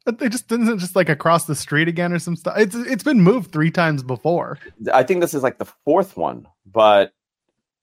But 0.06 0.20
they 0.20 0.30
just 0.30 0.50
isn't 0.50 0.80
just 0.80 0.96
like 0.96 1.10
across 1.10 1.44
the 1.44 1.56
street 1.56 1.89
again 1.89 2.13
or 2.13 2.20
some 2.20 2.38
stuff. 2.38 2.58
It's 2.58 2.74
it's 2.74 3.04
been 3.04 3.20
moved 3.20 3.51
three 3.51 3.70
times 3.70 4.01
before. 4.01 4.60
I 4.94 5.04
think 5.04 5.20
this 5.20 5.34
is 5.34 5.44
like 5.44 5.58
the 5.58 5.68
fourth 5.84 6.16
one, 6.16 6.48
but 6.66 7.12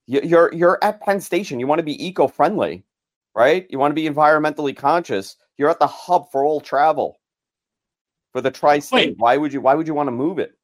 you're 0.07 0.51
you're 0.51 0.79
at 0.83 0.99
Penn 1.01 1.21
Station. 1.21 1.59
You 1.59 1.67
want 1.67 1.77
to 1.77 1.83
be 1.83 2.03
eco-friendly, 2.03 2.83
right? 3.35 3.67
You 3.69 3.77
want 3.77 3.91
to 3.91 4.01
be 4.01 4.09
environmentally 4.09 4.75
conscious. 4.75 5.35
You're 5.59 5.69
at 5.69 5.77
the 5.77 5.85
hub 5.85 6.31
for 6.31 6.43
all 6.43 6.59
travel 6.59 7.19
for 8.31 8.41
the 8.41 8.49
tri-state. 8.49 9.09
Wait. 9.09 9.17
Why 9.19 9.37
would 9.37 9.53
you? 9.53 9.61
Why 9.61 9.75
would 9.75 9.87
you 9.87 9.93
want 9.93 10.07
to 10.07 10.11
move 10.11 10.39
it? 10.39 10.57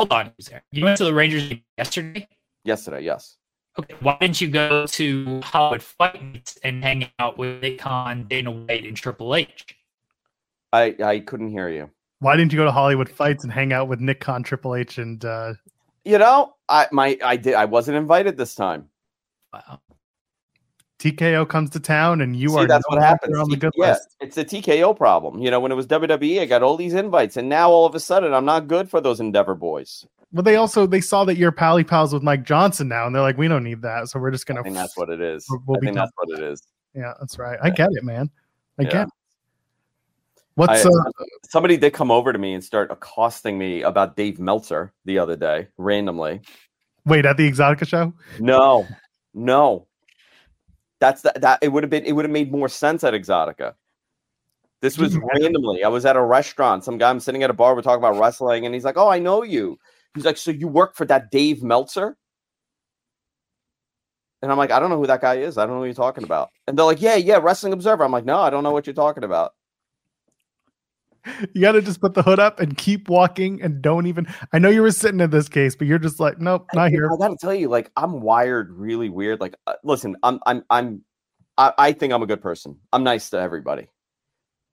Hold 0.00 0.12
on. 0.12 0.32
You 0.72 0.84
went 0.84 0.98
to 0.98 1.04
the 1.04 1.14
Rangers 1.14 1.52
yesterday? 1.78 2.26
Yesterday, 2.64 3.02
yes. 3.02 3.36
Okay. 3.78 3.94
Why 4.00 4.16
didn't 4.20 4.40
you 4.40 4.48
go 4.48 4.86
to 4.86 5.40
Hollywood 5.42 5.82
Fight 5.82 6.22
Nights 6.22 6.58
and 6.62 6.82
hang 6.82 7.10
out 7.18 7.36
with 7.38 7.60
Nick 7.60 7.78
Khan, 7.80 8.24
Dana 8.28 8.50
White, 8.50 8.84
and 8.84 8.96
Triple 8.96 9.34
H? 9.34 9.76
I 10.72 10.94
I 11.02 11.20
couldn't 11.20 11.50
hear 11.50 11.68
you. 11.68 11.90
Why 12.20 12.36
didn't 12.36 12.52
you 12.52 12.58
go 12.58 12.64
to 12.64 12.72
Hollywood 12.72 13.08
Fights 13.08 13.44
and 13.44 13.52
hang 13.52 13.72
out 13.72 13.88
with 13.88 14.00
Nick 14.00 14.20
Khan, 14.20 14.42
Triple 14.42 14.76
H, 14.76 14.98
and 14.98 15.24
uh, 15.24 15.54
You 16.04 16.18
know, 16.18 16.54
I 16.68 16.86
my 16.92 17.18
I 17.24 17.36
did. 17.36 17.54
I 17.54 17.64
wasn't 17.64 17.96
invited 17.96 18.36
this 18.36 18.54
time. 18.54 18.88
Wow. 19.52 19.80
TKO 21.00 21.46
comes 21.48 21.68
to 21.70 21.80
town 21.80 22.20
and 22.22 22.34
you 22.34 22.48
See, 22.50 22.56
are 22.56 22.66
that's 22.66 22.88
what 22.88 23.02
happens. 23.02 23.36
on 23.36 23.50
the 23.50 23.56
T- 23.56 23.60
good 23.60 23.72
yeah, 23.76 23.90
list. 23.90 24.16
it's 24.20 24.38
a 24.38 24.44
TKO 24.44 24.96
problem. 24.96 25.42
You 25.42 25.50
know, 25.50 25.60
when 25.60 25.70
it 25.70 25.74
was 25.74 25.86
WWE, 25.86 26.40
I 26.40 26.46
got 26.46 26.62
all 26.62 26.76
these 26.76 26.94
invites, 26.94 27.36
and 27.36 27.48
now 27.48 27.70
all 27.70 27.84
of 27.84 27.94
a 27.94 28.00
sudden, 28.00 28.32
I'm 28.32 28.44
not 28.46 28.68
good 28.68 28.88
for 28.88 29.00
those 29.02 29.20
Endeavor 29.20 29.54
boys. 29.54 30.06
But 30.34 30.44
they 30.44 30.56
also 30.56 30.84
they 30.86 31.00
saw 31.00 31.24
that 31.24 31.36
you're 31.36 31.52
pally 31.52 31.84
pals 31.84 32.12
with 32.12 32.24
Mike 32.24 32.42
Johnson 32.42 32.88
now, 32.88 33.06
and 33.06 33.14
they're 33.14 33.22
like, 33.22 33.38
we 33.38 33.46
don't 33.46 33.62
need 33.62 33.82
that, 33.82 34.08
so 34.08 34.18
we're 34.18 34.32
just 34.32 34.46
gonna. 34.46 34.64
think 34.64 34.74
that's 34.74 34.96
what 34.96 35.08
it 35.08 35.20
is. 35.20 35.46
We'll- 35.64 35.78
I 35.78 35.80
think 35.80 35.94
that's 35.94 36.10
what 36.16 36.36
it 36.38 36.44
is. 36.44 36.60
Yeah, 36.92 37.12
that's 37.20 37.38
right. 37.38 37.56
I 37.62 37.70
get 37.70 37.88
it, 37.92 38.02
man. 38.02 38.28
I 38.78 38.82
Yeah. 38.82 38.90
get. 38.90 39.02
It. 39.06 39.12
What's 40.56 40.84
I- 40.84 40.88
uh, 40.88 41.24
Somebody 41.48 41.76
did 41.76 41.92
come 41.92 42.10
over 42.10 42.32
to 42.32 42.38
me 42.38 42.54
and 42.54 42.64
start 42.64 42.90
accosting 42.90 43.56
me 43.58 43.82
about 43.82 44.16
Dave 44.16 44.40
Meltzer 44.40 44.92
the 45.04 45.18
other 45.20 45.36
day, 45.36 45.68
randomly. 45.78 46.40
wait 47.06 47.26
at 47.26 47.36
the 47.36 47.48
Exotica 47.48 47.86
show? 47.86 48.12
No, 48.40 48.88
no, 49.34 49.86
that's 50.98 51.22
the, 51.22 51.32
that. 51.36 51.60
It 51.62 51.68
would 51.68 51.84
have 51.84 51.90
been. 51.90 52.04
It 52.04 52.12
would 52.12 52.24
have 52.24 52.32
made 52.32 52.50
more 52.50 52.68
sense 52.68 53.04
at 53.04 53.14
Exotica. 53.14 53.74
This 54.80 54.98
was 54.98 55.16
randomly. 55.16 55.84
I 55.84 55.88
was 55.88 56.04
at 56.04 56.16
a 56.16 56.22
restaurant. 56.22 56.82
Some 56.84 56.98
guy 56.98 57.08
I'm 57.08 57.20
sitting 57.20 57.44
at 57.44 57.50
a 57.50 57.54
bar. 57.54 57.74
We're 57.76 57.82
talking 57.82 58.04
about 58.04 58.18
wrestling, 58.18 58.66
and 58.66 58.74
he's 58.74 58.84
like, 58.84 58.96
"Oh, 58.98 59.08
I 59.08 59.20
know 59.20 59.44
you." 59.44 59.78
He's 60.14 60.24
like, 60.24 60.36
"So 60.36 60.50
you 60.50 60.68
work 60.68 60.96
for 60.96 61.04
that 61.06 61.30
Dave 61.30 61.62
Meltzer?" 61.62 62.16
And 64.42 64.52
I'm 64.52 64.58
like, 64.58 64.70
"I 64.70 64.78
don't 64.78 64.90
know 64.90 64.98
who 64.98 65.06
that 65.06 65.20
guy 65.20 65.36
is. 65.36 65.58
I 65.58 65.66
don't 65.66 65.74
know 65.74 65.80
what 65.80 65.86
you're 65.86 65.94
talking 65.94 66.24
about." 66.24 66.50
And 66.66 66.78
they're 66.78 66.86
like, 66.86 67.02
"Yeah, 67.02 67.16
yeah, 67.16 67.38
Wrestling 67.38 67.72
Observer." 67.72 68.04
I'm 68.04 68.12
like, 68.12 68.24
"No, 68.24 68.38
I 68.40 68.50
don't 68.50 68.62
know 68.62 68.72
what 68.72 68.86
you're 68.86 68.94
talking 68.94 69.24
about." 69.24 69.52
You 71.54 71.62
got 71.62 71.72
to 71.72 71.82
just 71.82 72.00
put 72.00 72.14
the 72.14 72.22
hood 72.22 72.38
up 72.38 72.60
and 72.60 72.76
keep 72.76 73.08
walking 73.08 73.62
and 73.62 73.80
don't 73.80 74.06
even. 74.06 74.26
I 74.52 74.58
know 74.58 74.68
you 74.68 74.82
were 74.82 74.90
sitting 74.90 75.20
in 75.20 75.30
this 75.30 75.48
case, 75.48 75.74
but 75.74 75.86
you're 75.86 75.98
just 75.98 76.20
like, 76.20 76.38
nope, 76.38 76.66
not 76.74 76.90
here. 76.90 77.10
I 77.10 77.16
gotta 77.16 77.36
tell 77.40 77.54
you, 77.54 77.68
like 77.68 77.90
I'm 77.96 78.20
wired 78.20 78.70
really 78.72 79.08
weird. 79.08 79.40
Like, 79.40 79.54
uh, 79.66 79.74
listen, 79.82 80.16
I'm 80.22 80.38
I'm 80.46 80.64
I'm 80.70 81.02
I, 81.56 81.72
I 81.78 81.92
think 81.92 82.12
I'm 82.12 82.22
a 82.22 82.26
good 82.26 82.42
person. 82.42 82.76
I'm 82.92 83.04
nice 83.04 83.30
to 83.30 83.38
everybody, 83.38 83.88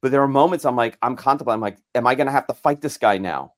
but 0.01 0.11
there 0.11 0.21
are 0.21 0.27
moments 0.27 0.65
I'm 0.65 0.75
like 0.75 0.97
I'm 1.01 1.15
contemplating. 1.15 1.55
I'm 1.55 1.61
like, 1.61 1.77
am 1.95 2.05
I 2.05 2.15
gonna 2.15 2.31
have 2.31 2.47
to 2.47 2.53
fight 2.53 2.81
this 2.81 2.97
guy 2.97 3.17
now? 3.17 3.53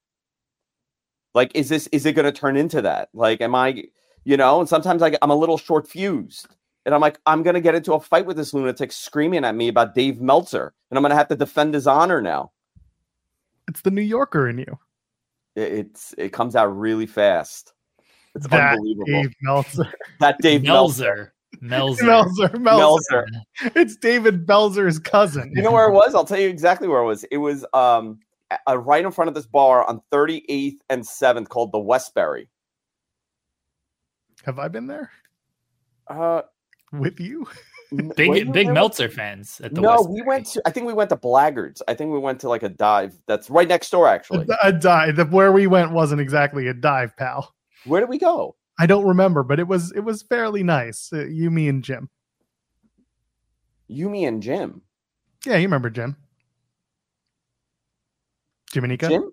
Like, 1.34 1.52
is 1.56 1.70
this 1.70 1.88
is 1.88 2.06
it 2.06 2.14
gonna 2.14 2.32
turn 2.32 2.58
into 2.58 2.82
that? 2.82 3.10
Like, 3.14 3.42
am 3.42 3.56
I, 3.56 3.86
you 4.24 4.38
know? 4.38 4.60
And 4.60 4.70
sometimes 4.70 5.02
I, 5.02 5.18
I'm 5.22 5.32
a 5.32 5.36
little 5.36 5.58
short 5.58 5.88
fused. 5.88 6.48
And 6.86 6.94
I'm 6.94 7.00
like, 7.02 7.18
I'm 7.26 7.44
going 7.44 7.54
to 7.54 7.62
get 7.62 7.76
into 7.76 7.94
a 7.94 8.00
fight 8.00 8.26
with 8.26 8.36
this 8.36 8.54
lunatic 8.54 8.92
screaming 8.92 9.46
at 9.46 9.56
me 9.56 9.70
about 9.70 9.96
Dave 9.96 10.20
Meltzer. 10.20 10.74
And 10.92 10.98
I'm 10.98 11.02
going 11.02 11.12
to 11.12 11.16
have 11.16 11.30
to 11.30 11.36
defend 11.38 11.74
his 11.74 11.88
honor 11.88 12.22
now. 12.22 12.52
It's 13.70 13.80
the 13.82 13.92
New 13.92 14.02
Yorker 14.02 14.50
in 14.50 14.58
you. 14.58 14.78
It, 15.56 15.72
it's 15.72 16.14
it 16.18 16.34
comes 16.34 16.58
out 16.58 16.66
really 16.78 17.06
fast. 17.06 17.74
It's 18.36 18.48
That 18.48 18.74
unbelievable. 18.74 19.06
Dave 19.06 19.34
Meltzer. 19.42 19.94
that 20.20 20.38
Dave 20.42 20.64
Meltzer. 20.64 21.34
Melzer. 21.62 22.02
Melzer. 22.02 22.04
Meltzer. 22.04 22.60
Meltzer. 22.60 22.60
Meltzer. 22.60 23.26
It's 23.76 23.96
David 23.96 24.46
Belzer's 24.46 25.00
cousin. 25.00 25.54
You 25.56 25.62
know 25.62 25.72
where 25.72 25.88
it 25.88 25.94
was? 25.94 26.14
I'll 26.16 26.26
tell 26.26 26.40
you 26.40 26.50
exactly 26.50 26.90
where 26.90 27.02
it 27.02 27.06
was. 27.06 27.24
It 27.26 27.38
was 27.38 27.66
um 27.74 28.20
uh, 28.68 28.78
right 28.78 29.04
in 29.06 29.12
front 29.12 29.30
of 29.30 29.36
this 29.36 29.46
bar 29.46 29.88
on 29.88 30.02
38th 30.12 30.78
and 30.90 31.04
7th 31.04 31.50
called 31.50 31.72
the 31.72 31.80
Westbury. 31.80 32.50
Have 34.46 34.60
I 34.60 34.68
been 34.68 34.88
there 34.88 35.12
Uh, 36.08 36.42
with 36.92 37.20
you? 37.20 37.48
Big 38.16 38.52
big? 38.52 38.70
Meltzer 38.70 39.08
fans 39.08 39.62
at 39.62 39.76
the 39.76 39.82
No, 39.82 39.92
Westbury. 39.92 40.14
we 40.14 40.22
went 40.24 40.46
to. 40.48 40.62
I 40.66 40.72
think 40.72 40.88
we 40.88 40.94
went 40.94 41.10
to 41.12 41.16
Blaggards. 41.16 41.82
I 41.88 41.94
think 41.94 42.12
we 42.12 42.18
went 42.20 42.40
to 42.42 42.50
like 42.50 42.64
a 42.64 42.70
dive 42.70 43.14
that's 43.28 43.50
right 43.52 43.68
next 43.68 43.90
door. 43.92 44.08
Actually, 44.08 44.48
A, 44.64 44.70
a 44.70 44.74
dive. 44.74 45.16
The, 45.16 45.26
where 45.26 45.52
we 45.52 45.68
went 45.68 45.92
wasn't 45.92 46.20
exactly 46.20 46.68
a 46.68 46.74
dive, 46.74 47.16
pal. 47.18 47.54
where 47.86 48.00
did 48.02 48.10
we 48.10 48.18
go? 48.18 48.56
I 48.80 48.88
don't 48.88 49.06
remember, 49.06 49.44
but 49.44 49.60
it 49.60 49.68
was 49.68 49.92
it 49.92 50.00
was 50.00 50.24
fairly 50.24 50.64
nice. 50.64 51.12
Uh, 51.14 51.26
you, 51.26 51.52
me, 51.52 51.68
and 51.68 51.84
Jim. 51.84 52.10
You, 53.88 54.10
me, 54.10 54.26
and 54.26 54.42
Jim. 54.42 54.82
Yeah, 55.46 55.58
you 55.58 55.64
remember 55.68 55.92
Jim. 55.92 56.18
Jim 58.74 58.84
and 58.84 58.92
Nika? 58.92 59.08
Jim? 59.08 59.32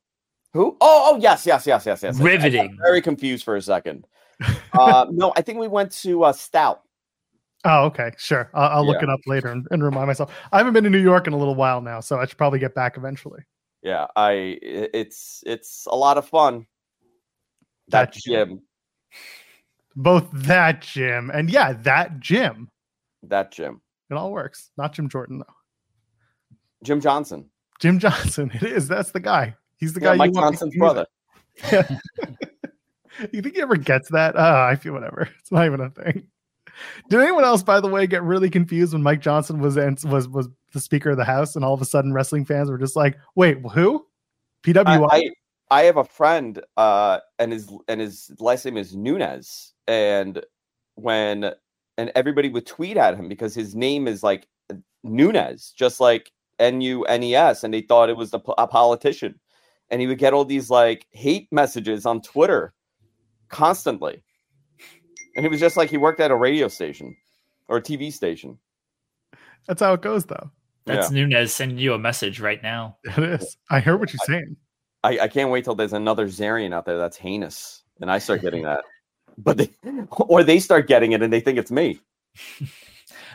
Who? 0.53 0.77
Oh, 0.81 1.13
oh, 1.15 1.19
yes, 1.21 1.47
yes, 1.47 1.67
yes, 1.67 1.87
yes, 1.87 2.03
yes. 2.03 2.19
I- 2.19 2.23
I 2.23 2.25
Riveting. 2.27 2.77
very 2.81 3.01
confused 3.03 3.45
for 3.45 3.57
a 3.57 3.63
second. 3.63 4.07
uh, 4.73 5.07
no, 5.11 5.33
I 5.37 5.43
think 5.43 5.59
we 5.59 5.67
went 5.69 5.91
to 6.03 6.25
uh, 6.25 6.33
Stout. 6.33 6.83
Oh, 7.65 7.85
okay, 7.87 8.11
sure. 8.17 8.51
I'll, 8.55 8.79
I'll 8.79 8.87
look 8.87 8.97
Yeah. 9.03 9.09
it 9.09 9.11
up 9.11 9.21
later 9.27 9.49
and, 9.49 9.67
and 9.71 9.83
remind 9.83 10.07
myself. 10.07 10.33
I 10.53 10.59
haven't 10.59 10.73
been 10.73 10.85
to 10.85 10.91
New 10.91 11.03
York 11.03 11.27
in 11.27 11.33
a 11.33 11.37
little 11.37 11.55
while 11.55 11.81
now, 11.81 12.01
so 12.01 12.19
I 12.19 12.27
should 12.27 12.39
probably 12.39 12.59
get 12.59 12.75
back 12.75 12.97
eventually. 12.97 13.43
Yeah, 13.83 14.07
I. 14.17 14.31
i- 14.33 14.59
It's 14.95 15.43
it's 15.47 15.87
a 15.87 15.95
lot 15.97 16.17
of 16.19 16.29
fun. 16.29 16.67
That 17.89 18.13
That's- 18.13 18.23
Jim. 18.23 18.61
Both 19.97 20.29
that 20.33 20.83
Jim 20.83 21.31
and 21.35 21.51
yeah, 21.51 21.73
that 21.73 22.21
Jim. 22.21 22.69
That 23.25 23.51
Jim. 23.53 23.81
It 24.11 24.15
all 24.15 24.31
works. 24.33 24.71
Not 24.79 24.93
Jim 24.93 25.09
Jordan 25.09 25.39
though. 25.39 25.55
Jim 26.85 27.01
Johnson. 27.01 27.51
Jim 27.81 27.99
Johnson. 27.99 28.51
It 28.55 28.63
is. 28.63 28.87
That's 28.87 29.11
the 29.11 29.21
guy. 29.21 29.57
He's 29.79 29.95
the 29.95 30.01
Yeah, 30.01 30.11
guy. 30.11 30.17
Mike 30.17 30.35
you 30.35 30.41
Johnson's 30.41 30.77
brother. 30.77 31.07
you 33.33 33.43
think 33.43 33.57
he 33.57 33.63
ever 33.63 33.77
gets 33.77 34.11
that? 34.11 34.37
Oh, 34.37 34.63
I 34.63 34.77
feel 34.77 34.93
whatever. 34.93 35.29
It's 35.41 35.51
not 35.51 35.67
even 35.67 35.81
a 35.81 35.91
thing. 35.91 36.29
Did 37.09 37.21
anyone 37.21 37.45
else, 37.45 37.63
by 37.63 37.81
the 37.81 37.89
way, 37.89 38.07
get 38.07 38.23
really 38.23 38.49
confused 38.49 38.93
when 38.93 39.03
Mike 39.03 39.21
Johnson 39.21 39.59
was 39.61 39.77
was 40.05 40.29
was 40.29 40.49
the 40.73 40.81
Speaker 40.81 41.11
of 41.11 41.17
the 41.17 41.25
House, 41.25 41.57
and 41.57 41.65
all 41.65 41.75
of 41.75 41.83
a 41.83 41.85
sudden 41.85 42.13
wrestling 42.13 42.45
fans 42.45 42.71
were 42.71 42.79
just 42.79 42.97
like, 42.97 43.19
"Wait, 43.35 43.59
who? 43.73 44.07
PWI?" 44.63 44.87
I, 44.87 45.17
I 45.17 45.31
I 45.71 45.83
have 45.83 45.99
a 45.99 46.05
friend, 46.05 46.63
uh, 46.77 47.19
and 47.39 47.53
his 47.53 47.71
and 47.89 48.01
his 48.01 48.31
last 48.39 48.65
name 48.65 48.77
is 48.77 48.95
Nunez, 48.97 49.73
and 49.89 50.43
when 50.95 51.53
and 51.99 52.13
everybody 52.15 52.49
would 52.49 52.67
tweet 52.67 52.97
at 52.97 53.15
him 53.15 53.29
because 53.29 53.55
his 53.55 53.75
name 53.75 54.09
is 54.09 54.23
like 54.23 54.47
Nunez, 55.05 55.73
just 55.77 56.01
like 56.01 56.33
N 56.61 56.81
U 56.81 57.05
N 57.05 57.23
E 57.23 57.35
S, 57.35 57.65
and 57.65 57.75
they 57.75 57.81
thought 57.81 58.11
it 58.11 58.17
was 58.17 58.31
the, 58.31 58.41
a 58.59 58.69
politician, 58.69 59.41
and 59.91 60.01
he 60.01 60.07
would 60.07 60.19
get 60.19 60.33
all 60.33 60.45
these 60.45 60.71
like 60.71 61.07
hate 61.11 61.49
messages 61.51 62.07
on 62.07 62.21
Twitter 62.21 62.75
constantly, 63.49 64.23
and 65.35 65.45
it 65.45 65.49
was 65.49 65.61
just 65.61 65.77
like 65.77 65.91
he 65.91 65.97
worked 65.97 66.21
at 66.21 66.31
a 66.31 66.37
radio 66.37 66.69
station 66.69 67.17
or 67.69 67.79
a 67.79 67.83
TV 67.83 68.13
station. 68.13 68.59
That's 69.67 69.83
how 69.83 69.95
it 69.95 70.03
goes, 70.03 70.25
though. 70.27 70.51
That's 70.87 71.11
Nunez 71.11 71.55
sending 71.55 71.79
you 71.79 71.95
a 71.95 71.99
message 71.99 72.41
right 72.41 72.63
now. 72.63 72.97
It 73.05 73.19
is. 73.19 73.57
I 73.71 73.81
heard 73.81 74.01
what 74.01 74.13
you're 74.13 74.21
saying. 74.27 74.57
I, 75.03 75.21
I 75.21 75.29
can't 75.29 75.51
wait 75.51 75.65
till 75.65 75.75
there's 75.75 75.93
another 75.93 76.27
Zarian 76.27 76.75
out 76.75 76.85
there 76.85 76.99
that's 76.99 77.17
heinous, 77.17 77.83
and 78.01 78.11
I 78.11 78.19
start 78.19 78.43
getting 78.43 78.65
that. 78.65 78.85
But 79.39 79.57
they, 79.57 79.71
or 80.11 80.43
they 80.43 80.59
start 80.59 80.89
getting 80.89 81.13
it 81.13 81.23
and 81.23 81.33
they 81.33 81.41
think 81.41 81.59
it's 81.59 81.71
me. 81.71 82.01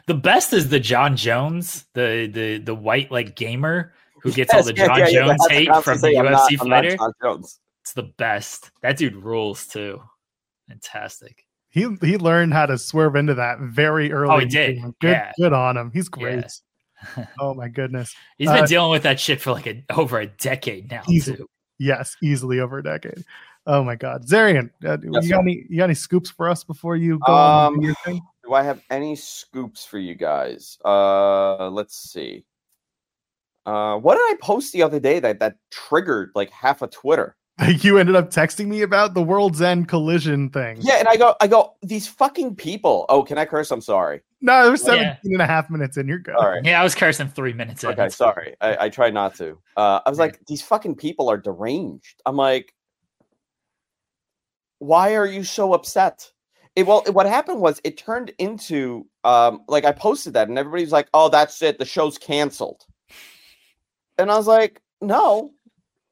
The 0.07 0.13
best 0.13 0.53
is 0.53 0.69
the 0.69 0.79
John 0.79 1.15
Jones, 1.17 1.85
the 1.93 2.29
the 2.31 2.57
the 2.59 2.75
white 2.75 3.11
like 3.11 3.35
gamer 3.35 3.93
who 4.21 4.31
gets 4.31 4.53
all 4.53 4.63
the 4.63 4.73
yeah, 4.75 4.85
John 4.87 4.99
yeah, 4.99 5.07
yeah, 5.07 5.19
Jones 5.25 5.41
that's 5.41 5.51
hate 5.51 5.83
from 5.83 5.99
the 6.01 6.17
I'm 6.17 6.25
UFC 6.25 6.29
not- 6.29 6.61
I'm 6.61 6.67
not 6.69 6.83
fighter. 6.83 6.97
John 6.97 7.11
Jones. 7.23 7.59
It's 7.81 7.93
the 7.93 8.03
best. 8.03 8.71
That 8.81 8.97
dude 8.97 9.15
rules 9.15 9.67
too. 9.67 10.01
Fantastic. 10.69 11.45
He 11.69 11.87
he 12.01 12.17
learned 12.17 12.53
how 12.53 12.65
to 12.65 12.77
swerve 12.77 13.15
into 13.15 13.33
that 13.35 13.59
very 13.59 14.11
early. 14.11 14.33
Oh, 14.33 14.39
he 14.39 14.45
did. 14.45 14.81
Good, 14.99 15.09
Yeah. 15.09 15.31
good 15.37 15.53
on 15.53 15.77
him. 15.77 15.91
He's 15.93 16.09
great. 16.09 16.45
Yeah. 17.17 17.25
oh 17.39 17.53
my 17.53 17.67
goodness. 17.67 18.15
He's 18.37 18.49
been 18.49 18.63
Uh, 18.63 18.67
dealing 18.67 18.91
with 18.91 19.03
that 19.03 19.19
shit 19.19 19.41
for 19.41 19.51
like 19.51 19.67
a 19.67 19.83
over 19.91 20.19
a 20.19 20.27
decade 20.27 20.89
now 20.89 21.01
Easily. 21.09 21.37
too. 21.37 21.49
Yes, 21.77 22.15
easily 22.23 22.59
over 22.61 22.77
a 22.77 22.83
decade. 22.83 23.23
Oh 23.67 23.83
my 23.83 23.95
God, 23.95 24.25
Zarian, 24.27 24.69
uh, 24.85 24.97
you 25.03 25.11
got 25.11 25.23
sir. 25.23 25.39
any 25.39 25.65
you 25.69 25.77
got 25.77 25.85
any 25.85 25.93
scoops 25.95 26.29
for 26.29 26.47
us 26.47 26.63
before 26.63 26.95
you 26.95 27.19
go 27.25 27.33
Um, 27.33 27.75
with 27.77 27.83
your 27.87 27.95
thing? 28.05 28.21
Do 28.45 28.53
I 28.53 28.63
have 28.63 28.81
any 28.91 29.15
scoops 29.15 29.85
for 29.85 29.97
you 29.97 30.13
guys? 30.15 30.77
Uh, 30.85 31.69
let's 31.69 31.97
see. 31.97 32.45
Uh, 33.65 33.97
what 33.97 34.15
did 34.15 34.21
I 34.21 34.35
post 34.41 34.71
the 34.71 34.83
other 34.83 34.99
day 34.99 35.19
that 35.19 35.39
that 35.39 35.55
triggered 35.71 36.31
like 36.35 36.51
half 36.51 36.83
a 36.83 36.87
Twitter? 36.87 37.35
you 37.79 37.97
ended 37.97 38.15
up 38.15 38.29
texting 38.29 38.67
me 38.67 38.81
about 38.81 39.13
the 39.13 39.21
World's 39.21 39.61
End 39.61 39.87
collision 39.87 40.49
thing. 40.49 40.77
Yeah, 40.81 40.95
and 40.95 41.07
I 41.07 41.15
go, 41.15 41.35
I 41.39 41.47
go, 41.47 41.73
these 41.81 42.07
fucking 42.07 42.55
people. 42.55 43.05
Oh, 43.09 43.23
can 43.23 43.37
I 43.37 43.45
curse? 43.45 43.71
I'm 43.71 43.81
sorry. 43.81 44.21
No, 44.41 44.67
it 44.67 44.71
was 44.71 44.81
Yeah. 44.83 45.15
17 45.23 45.33
and 45.33 45.41
a 45.41 45.47
half 45.47 45.69
minutes 45.69 45.97
in. 45.97 46.07
You're 46.07 46.19
good. 46.19 46.35
All 46.35 46.47
right. 46.49 46.63
Yeah, 46.63 46.79
I 46.81 46.83
was 46.83 46.93
cursing 46.93 47.29
three 47.29 47.53
minutes 47.53 47.83
in. 47.83 47.91
Okay, 47.91 48.09
sorry. 48.09 48.55
I, 48.59 48.85
I 48.85 48.89
tried 48.89 49.13
not 49.13 49.35
to. 49.35 49.57
Uh, 49.77 50.01
I 50.05 50.09
was 50.09 50.19
like, 50.19 50.45
these 50.47 50.61
fucking 50.61 50.95
people 50.95 51.29
are 51.29 51.37
deranged. 51.37 52.21
I'm 52.25 52.35
like, 52.35 52.73
why 54.79 55.15
are 55.15 55.25
you 55.25 55.43
so 55.43 55.73
upset? 55.73 56.29
It, 56.75 56.85
well, 56.85 57.03
what 57.11 57.25
happened 57.25 57.61
was 57.61 57.79
it 57.83 57.97
turned 57.97 58.31
into 58.37 59.07
um, 59.23 59.61
like 59.67 59.85
I 59.85 59.91
posted 59.91 60.33
that, 60.33 60.49
and 60.49 60.57
everybody's 60.57 60.91
like, 60.91 61.07
"Oh, 61.13 61.29
that's 61.29 61.61
it. 61.61 61.79
The 61.79 61.85
show's 61.85 62.17
canceled." 62.17 62.85
And 64.17 64.31
I 64.31 64.35
was 64.37 64.47
like, 64.47 64.81
"No, 65.01 65.51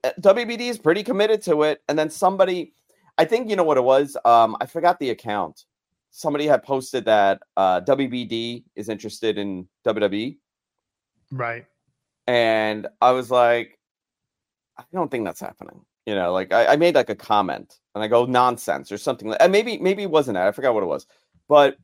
uh, 0.03 0.11
WBD 0.21 0.61
is 0.61 0.77
pretty 0.77 1.03
committed 1.03 1.41
to 1.43 1.63
it." 1.63 1.81
And 1.89 1.99
then 1.99 2.09
somebody, 2.09 2.73
I 3.17 3.25
think 3.25 3.49
you 3.49 3.55
know 3.55 3.63
what 3.63 3.77
it 3.77 3.83
was. 3.83 4.15
Um, 4.23 4.55
I 4.61 4.65
forgot 4.65 4.99
the 4.99 5.09
account. 5.09 5.65
Somebody 6.11 6.45
had 6.45 6.63
posted 6.63 7.05
that 7.05 7.41
uh, 7.57 7.81
WBD 7.81 8.63
is 8.75 8.87
interested 8.87 9.37
in. 9.37 9.67
WWE. 9.85 10.37
Right. 11.31 11.65
And 12.27 12.87
I 13.01 13.11
was 13.11 13.29
like, 13.29 13.77
I 14.77 14.83
don't 14.93 15.11
think 15.11 15.25
that's 15.25 15.39
happening. 15.39 15.81
You 16.05 16.15
know, 16.15 16.33
like 16.33 16.53
I, 16.53 16.67
I 16.67 16.75
made 16.75 16.95
like 16.95 17.09
a 17.09 17.15
comment 17.15 17.79
and 17.95 18.03
I 18.03 18.07
go 18.07 18.25
nonsense 18.25 18.91
or 18.91 18.97
something 18.97 19.29
like 19.29 19.37
and 19.41 19.51
maybe 19.51 19.77
maybe 19.77 20.03
it 20.03 20.11
wasn't 20.11 20.35
that. 20.35 20.47
I 20.47 20.51
forgot 20.51 20.73
what 20.73 20.83
it 20.83 20.87
was. 20.87 21.05
But 21.47 21.77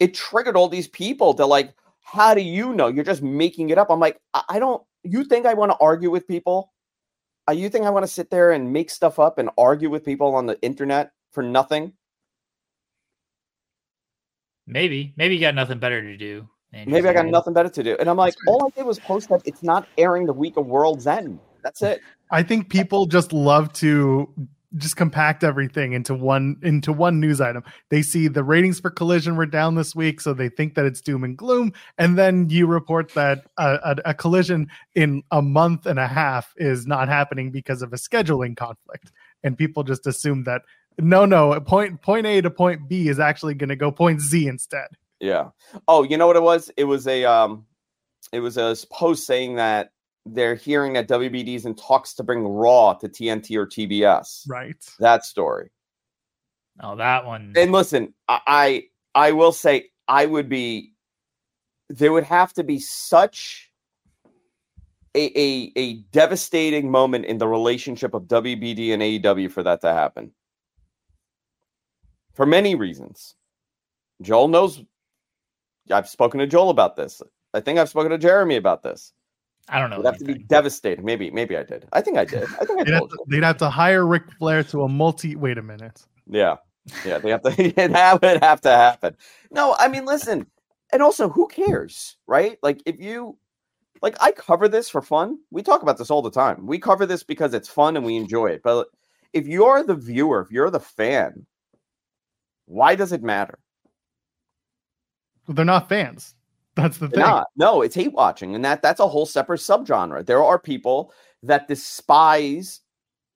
it 0.00 0.14
triggered 0.14 0.56
all 0.56 0.68
these 0.68 0.88
people 0.88 1.34
to 1.34 1.46
like, 1.46 1.72
how 2.00 2.34
do 2.34 2.42
you 2.42 2.74
know? 2.74 2.88
You're 2.88 3.04
just 3.04 3.22
making 3.22 3.70
it 3.70 3.78
up. 3.78 3.90
I'm 3.90 4.00
like, 4.00 4.18
I, 4.34 4.42
I 4.48 4.58
don't 4.58 4.82
you 5.02 5.24
think 5.24 5.46
I 5.46 5.54
want 5.54 5.72
to 5.72 5.78
argue 5.80 6.10
with 6.10 6.26
people? 6.26 6.72
Uh, 7.48 7.52
you 7.52 7.68
think 7.68 7.84
I 7.84 7.90
want 7.90 8.04
to 8.04 8.12
sit 8.12 8.30
there 8.30 8.52
and 8.52 8.72
make 8.72 8.90
stuff 8.90 9.18
up 9.18 9.38
and 9.38 9.50
argue 9.58 9.90
with 9.90 10.04
people 10.04 10.34
on 10.34 10.46
the 10.46 10.60
internet 10.62 11.12
for 11.30 11.42
nothing? 11.42 11.92
Maybe. 14.66 15.12
Maybe 15.16 15.34
you 15.34 15.40
got 15.40 15.54
nothing 15.54 15.78
better 15.78 16.00
to 16.00 16.16
do. 16.16 16.48
Andrew 16.72 16.94
Maybe 16.94 17.08
I 17.08 17.12
got 17.12 17.26
nothing 17.26 17.52
better 17.52 17.68
to 17.68 17.82
do. 17.82 17.96
And 18.00 18.08
I'm 18.08 18.16
like, 18.16 18.34
all 18.48 18.66
I 18.66 18.70
did 18.70 18.86
was 18.86 18.98
post 18.98 19.28
that 19.28 19.42
it's 19.44 19.62
not 19.62 19.86
airing 19.98 20.26
the 20.26 20.32
week 20.32 20.56
of 20.56 20.66
World's 20.66 21.06
End. 21.06 21.38
That's 21.62 21.82
it. 21.82 22.00
I 22.30 22.42
think 22.42 22.68
people 22.68 23.06
just 23.06 23.32
love 23.32 23.72
to 23.74 24.28
just 24.76 24.96
compact 24.96 25.44
everything 25.44 25.92
into 25.92 26.14
one 26.14 26.56
into 26.62 26.92
one 26.92 27.20
news 27.20 27.40
item. 27.40 27.62
They 27.90 28.02
see 28.02 28.28
the 28.28 28.44
ratings 28.44 28.80
for 28.80 28.90
Collision 28.90 29.36
were 29.36 29.46
down 29.46 29.74
this 29.74 29.94
week, 29.94 30.20
so 30.20 30.34
they 30.34 30.48
think 30.48 30.74
that 30.74 30.84
it's 30.84 31.00
doom 31.00 31.24
and 31.24 31.36
gloom, 31.36 31.72
and 31.98 32.18
then 32.18 32.48
you 32.50 32.66
report 32.66 33.12
that 33.14 33.46
a, 33.58 33.78
a, 33.84 33.96
a 34.06 34.14
collision 34.14 34.68
in 34.94 35.22
a 35.30 35.42
month 35.42 35.86
and 35.86 35.98
a 35.98 36.08
half 36.08 36.52
is 36.56 36.86
not 36.86 37.08
happening 37.08 37.50
because 37.50 37.82
of 37.82 37.92
a 37.92 37.96
scheduling 37.96 38.56
conflict, 38.56 39.12
and 39.42 39.56
people 39.56 39.82
just 39.82 40.06
assume 40.06 40.44
that 40.44 40.62
no, 40.98 41.24
no, 41.24 41.60
point 41.60 42.02
point 42.02 42.26
A 42.26 42.40
to 42.40 42.50
point 42.50 42.88
B 42.88 43.08
is 43.08 43.18
actually 43.18 43.54
going 43.54 43.68
to 43.68 43.76
go 43.76 43.90
point 43.90 44.20
Z 44.20 44.46
instead. 44.46 44.88
Yeah. 45.20 45.50
Oh, 45.88 46.02
you 46.02 46.16
know 46.16 46.26
what 46.26 46.36
it 46.36 46.42
was? 46.42 46.70
It 46.76 46.84
was 46.84 47.06
a 47.06 47.24
um 47.24 47.66
it 48.32 48.40
was 48.40 48.56
a 48.56 48.76
post 48.90 49.26
saying 49.26 49.56
that 49.56 49.90
they're 50.26 50.54
hearing 50.54 50.94
that 50.94 51.08
WBD's 51.08 51.66
in 51.66 51.74
talks 51.74 52.14
to 52.14 52.22
bring 52.22 52.46
Raw 52.46 52.94
to 52.94 53.08
TNT 53.08 53.56
or 53.56 53.66
TBS. 53.66 54.44
Right. 54.48 54.76
That 54.98 55.24
story. 55.24 55.70
Oh, 56.80 56.96
that 56.96 57.24
one. 57.24 57.52
And 57.56 57.72
listen, 57.72 58.14
I 58.28 58.40
I, 58.46 58.82
I 59.14 59.32
will 59.32 59.52
say 59.52 59.90
I 60.08 60.26
would 60.26 60.48
be 60.48 60.92
there 61.88 62.12
would 62.12 62.24
have 62.24 62.52
to 62.54 62.64
be 62.64 62.78
such 62.78 63.70
a, 65.14 65.38
a 65.38 65.72
a 65.76 65.94
devastating 66.12 66.90
moment 66.90 67.26
in 67.26 67.38
the 67.38 67.46
relationship 67.46 68.14
of 68.14 68.24
WBD 68.24 68.92
and 68.92 69.02
AEW 69.02 69.50
for 69.50 69.62
that 69.62 69.80
to 69.82 69.92
happen. 69.92 70.32
For 72.34 72.46
many 72.46 72.74
reasons. 72.74 73.34
Joel 74.22 74.48
knows 74.48 74.82
I've 75.90 76.08
spoken 76.08 76.40
to 76.40 76.46
Joel 76.46 76.70
about 76.70 76.96
this. 76.96 77.20
I 77.52 77.60
think 77.60 77.78
I've 77.78 77.88
spoken 77.88 78.10
to 78.10 78.18
Jeremy 78.18 78.56
about 78.56 78.82
this. 78.82 79.12
I 79.68 79.78
don't 79.80 79.90
know. 79.90 79.96
It 79.96 79.98
would 80.00 80.06
have 80.06 80.18
to 80.18 80.24
be 80.24 80.32
anything. 80.32 80.46
devastating. 80.48 81.04
Maybe, 81.04 81.30
maybe 81.30 81.56
I 81.56 81.62
did. 81.62 81.86
I 81.92 82.00
think 82.00 82.18
I 82.18 82.24
did. 82.24 82.44
I 82.60 82.64
think 82.64 82.80
I 82.80 82.84
They'd 82.84 82.92
have, 82.92 83.00
told 83.00 83.10
to, 83.10 83.18
you. 83.20 83.24
they'd 83.40 83.44
have 83.46 83.56
to 83.58 83.70
hire 83.70 84.06
Ric 84.06 84.24
Flair 84.38 84.62
to 84.64 84.82
a 84.82 84.88
multi. 84.88 85.36
Wait 85.36 85.58
a 85.58 85.62
minute. 85.62 86.04
Yeah. 86.26 86.56
Yeah, 87.04 87.18
they 87.18 87.30
have 87.30 87.42
to 87.42 87.50
that 87.76 88.20
would 88.20 88.42
have 88.42 88.60
to 88.62 88.70
happen. 88.70 89.16
No, 89.50 89.74
I 89.78 89.88
mean 89.88 90.04
listen, 90.04 90.46
and 90.92 91.02
also 91.02 91.30
who 91.30 91.48
cares, 91.48 92.16
right? 92.26 92.58
Like 92.62 92.82
if 92.84 93.00
you 93.00 93.38
like 94.02 94.16
I 94.20 94.32
cover 94.32 94.68
this 94.68 94.90
for 94.90 95.00
fun. 95.00 95.38
We 95.50 95.62
talk 95.62 95.80
about 95.82 95.96
this 95.96 96.10
all 96.10 96.20
the 96.20 96.30
time. 96.30 96.66
We 96.66 96.78
cover 96.78 97.06
this 97.06 97.22
because 97.22 97.54
it's 97.54 97.70
fun 97.70 97.96
and 97.96 98.04
we 98.04 98.16
enjoy 98.16 98.48
it. 98.48 98.60
But 98.62 98.88
if 99.32 99.46
you're 99.46 99.82
the 99.82 99.94
viewer, 99.94 100.42
if 100.42 100.50
you're 100.50 100.70
the 100.70 100.78
fan, 100.80 101.46
why 102.66 102.96
does 102.96 103.12
it 103.12 103.22
matter? 103.22 103.58
They're 105.48 105.64
not 105.64 105.88
fans. 105.88 106.34
That's 106.76 106.98
the 106.98 107.08
thing. 107.08 107.24
No, 107.56 107.82
it's 107.82 107.94
hate 107.94 108.12
watching, 108.12 108.54
and 108.54 108.64
that 108.64 108.82
that's 108.82 109.00
a 109.00 109.06
whole 109.06 109.26
separate 109.26 109.60
subgenre. 109.60 110.26
There 110.26 110.42
are 110.42 110.58
people 110.58 111.12
that 111.42 111.68
despise 111.68 112.80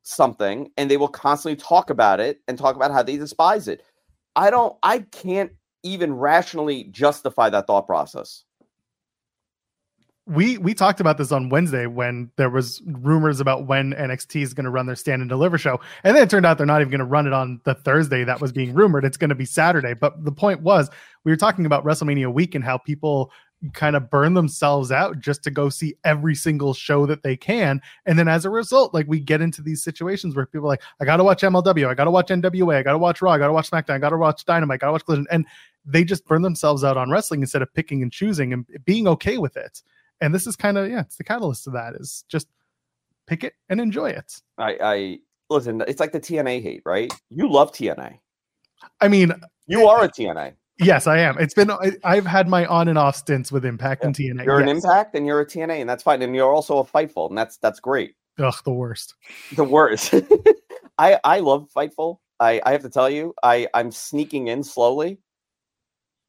something, 0.02 0.70
and 0.76 0.90
they 0.90 0.96
will 0.96 1.08
constantly 1.08 1.56
talk 1.56 1.90
about 1.90 2.18
it 2.18 2.40
and 2.48 2.58
talk 2.58 2.74
about 2.74 2.90
how 2.90 3.02
they 3.02 3.16
despise 3.16 3.68
it. 3.68 3.82
I 4.34 4.50
don't. 4.50 4.76
I 4.82 5.00
can't 5.00 5.52
even 5.84 6.12
rationally 6.12 6.84
justify 6.84 7.50
that 7.50 7.66
thought 7.66 7.86
process. 7.86 8.44
We 10.28 10.58
we 10.58 10.74
talked 10.74 11.00
about 11.00 11.16
this 11.16 11.32
on 11.32 11.48
Wednesday 11.48 11.86
when 11.86 12.30
there 12.36 12.50
was 12.50 12.82
rumors 12.84 13.40
about 13.40 13.66
when 13.66 13.94
NXT 13.94 14.42
is 14.42 14.52
going 14.52 14.64
to 14.64 14.70
run 14.70 14.86
their 14.86 14.94
stand 14.94 15.22
and 15.22 15.28
deliver 15.28 15.56
show, 15.56 15.80
and 16.04 16.14
then 16.14 16.22
it 16.22 16.30
turned 16.30 16.44
out 16.44 16.58
they're 16.58 16.66
not 16.66 16.82
even 16.82 16.90
going 16.90 16.98
to 16.98 17.06
run 17.06 17.26
it 17.26 17.32
on 17.32 17.60
the 17.64 17.74
Thursday 17.74 18.24
that 18.24 18.40
was 18.40 18.52
being 18.52 18.74
rumored. 18.74 19.04
It's 19.04 19.16
going 19.16 19.30
to 19.30 19.34
be 19.34 19.46
Saturday. 19.46 19.94
But 19.94 20.24
the 20.24 20.32
point 20.32 20.60
was, 20.60 20.90
we 21.24 21.32
were 21.32 21.36
talking 21.36 21.64
about 21.64 21.84
WrestleMania 21.84 22.32
week 22.32 22.54
and 22.54 22.62
how 22.62 22.76
people 22.76 23.32
kind 23.72 23.96
of 23.96 24.08
burn 24.08 24.34
themselves 24.34 24.92
out 24.92 25.18
just 25.18 25.42
to 25.42 25.50
go 25.50 25.68
see 25.68 25.96
every 26.04 26.34
single 26.34 26.74
show 26.74 27.06
that 27.06 27.22
they 27.22 27.36
can, 27.36 27.80
and 28.04 28.18
then 28.18 28.28
as 28.28 28.44
a 28.44 28.50
result, 28.50 28.92
like 28.92 29.06
we 29.08 29.18
get 29.18 29.40
into 29.40 29.62
these 29.62 29.82
situations 29.82 30.36
where 30.36 30.44
people 30.44 30.66
are 30.66 30.72
like, 30.72 30.82
I 31.00 31.06
got 31.06 31.16
to 31.16 31.24
watch 31.24 31.40
MLW, 31.40 31.88
I 31.88 31.94
got 31.94 32.04
to 32.04 32.10
watch 32.10 32.28
NWA, 32.28 32.76
I 32.76 32.82
got 32.82 32.92
to 32.92 32.98
watch 32.98 33.22
Raw, 33.22 33.32
I 33.32 33.38
got 33.38 33.46
to 33.46 33.52
watch 33.54 33.70
SmackDown, 33.70 33.94
I 33.94 33.98
got 33.98 34.10
to 34.10 34.18
watch 34.18 34.44
Dynamite, 34.44 34.76
I 34.76 34.78
got 34.78 34.86
to 34.88 34.92
watch 34.92 35.04
Collision, 35.06 35.26
and 35.30 35.46
they 35.86 36.04
just 36.04 36.26
burn 36.26 36.42
themselves 36.42 36.84
out 36.84 36.98
on 36.98 37.10
wrestling 37.10 37.40
instead 37.40 37.62
of 37.62 37.72
picking 37.72 38.02
and 38.02 38.12
choosing 38.12 38.52
and 38.52 38.66
being 38.84 39.08
okay 39.08 39.38
with 39.38 39.56
it 39.56 39.82
and 40.20 40.34
this 40.34 40.46
is 40.46 40.56
kind 40.56 40.76
of 40.78 40.90
yeah 40.90 41.00
it's 41.00 41.16
the 41.16 41.24
catalyst 41.24 41.64
to 41.64 41.70
that 41.70 41.94
is 41.94 42.24
just 42.28 42.48
pick 43.26 43.44
it 43.44 43.54
and 43.68 43.80
enjoy 43.80 44.08
it 44.10 44.40
I, 44.58 44.76
I 44.82 45.18
listen. 45.50 45.82
It's 45.86 46.00
like 46.00 46.12
the 46.12 46.20
TNA 46.20 46.62
hate, 46.62 46.82
right? 46.84 47.12
You 47.30 47.48
love 47.50 47.72
TNA. 47.72 48.18
i 49.00 49.08
mean 49.08 49.32
You 49.66 49.86
are 49.86 50.04
a 50.04 50.08
TNA. 50.08 50.54
yes 50.78 51.06
i 51.06 51.18
am 51.18 51.36
it's 51.38 51.54
been 51.54 51.70
I, 51.70 51.92
i've 52.04 52.26
had 52.26 52.48
my 52.48 52.64
on 52.66 52.86
and 52.88 52.96
off 52.98 53.16
stints 53.16 53.50
with 53.50 53.64
impact 53.64 54.04
and 54.04 54.14
tna 54.14 54.44
You're 54.44 54.60
an. 54.60 54.68
Impact, 54.68 55.14
and 55.16 55.26
you're 55.26 55.40
a 55.40 55.46
TNA, 55.46 55.80
and 55.80 55.88
that's 55.90 56.02
fine. 56.02 56.22
And 56.22 56.34
you're 56.36 56.52
also 56.52 56.78
a 56.78 56.84
Fightful, 56.84 57.28
and 57.28 57.36
that's 57.38 57.56
that's 57.58 57.80
great. 57.80 58.14
ugh 58.38 58.54
the 58.64 58.72
worst 58.72 59.14
the 59.56 59.64
worst. 59.64 60.14
I 60.98 61.18
I 61.24 61.40
love 61.40 61.68
Fightful. 61.76 62.18
I 62.40 62.60
I 62.64 62.72
have 62.72 62.82
to 62.82 62.90
tell 62.90 63.10
you, 63.10 63.34
I 63.42 63.66
I'm 63.74 63.90
sneaking 63.90 64.48
in 64.48 64.62
slowly. 64.62 65.18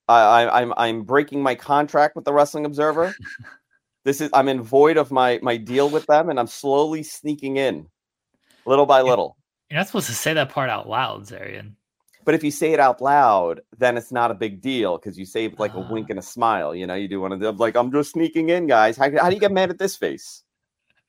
I 0.07 0.47
I'm 0.61 0.73
I'm 0.77 1.03
breaking 1.03 1.43
my 1.43 1.53
contract 1.55 2.15
with 2.15 2.25
the 2.25 2.33
Wrestling 2.33 2.65
Observer. 2.65 3.13
this 4.05 4.21
is 4.21 4.29
I'm 4.33 4.47
in 4.49 4.61
void 4.61 4.97
of 4.97 5.11
my 5.11 5.39
my 5.41 5.57
deal 5.57 5.89
with 5.89 6.05
them, 6.07 6.29
and 6.29 6.39
I'm 6.39 6.47
slowly 6.47 7.03
sneaking 7.03 7.57
in, 7.57 7.87
little 8.65 8.85
by 8.85 9.01
little. 9.01 9.37
You're 9.69 9.79
not 9.79 9.87
supposed 9.87 10.07
to 10.07 10.13
say 10.13 10.33
that 10.33 10.49
part 10.49 10.69
out 10.69 10.89
loud, 10.89 11.23
Zarian. 11.27 11.73
But 12.25 12.35
if 12.35 12.43
you 12.43 12.51
say 12.51 12.73
it 12.73 12.79
out 12.79 13.01
loud, 13.01 13.61
then 13.77 13.97
it's 13.97 14.11
not 14.11 14.29
a 14.29 14.33
big 14.35 14.61
deal 14.61 14.97
because 14.97 15.17
you 15.17 15.25
say 15.25 15.53
like 15.57 15.73
a 15.73 15.79
Ah. 15.79 15.91
wink 15.91 16.09
and 16.09 16.19
a 16.19 16.21
smile. 16.23 16.75
You 16.75 16.85
know, 16.85 16.93
you 16.95 17.07
do 17.07 17.21
one 17.21 17.31
of 17.31 17.39
them 17.39 17.57
like 17.57 17.75
I'm 17.75 17.91
just 17.91 18.11
sneaking 18.11 18.49
in, 18.49 18.67
guys. 18.67 18.97
How, 18.97 19.09
how 19.17 19.29
do 19.29 19.35
you 19.35 19.39
get 19.41 19.51
mad 19.51 19.69
at 19.69 19.79
this 19.79 19.95
face? 19.95 20.43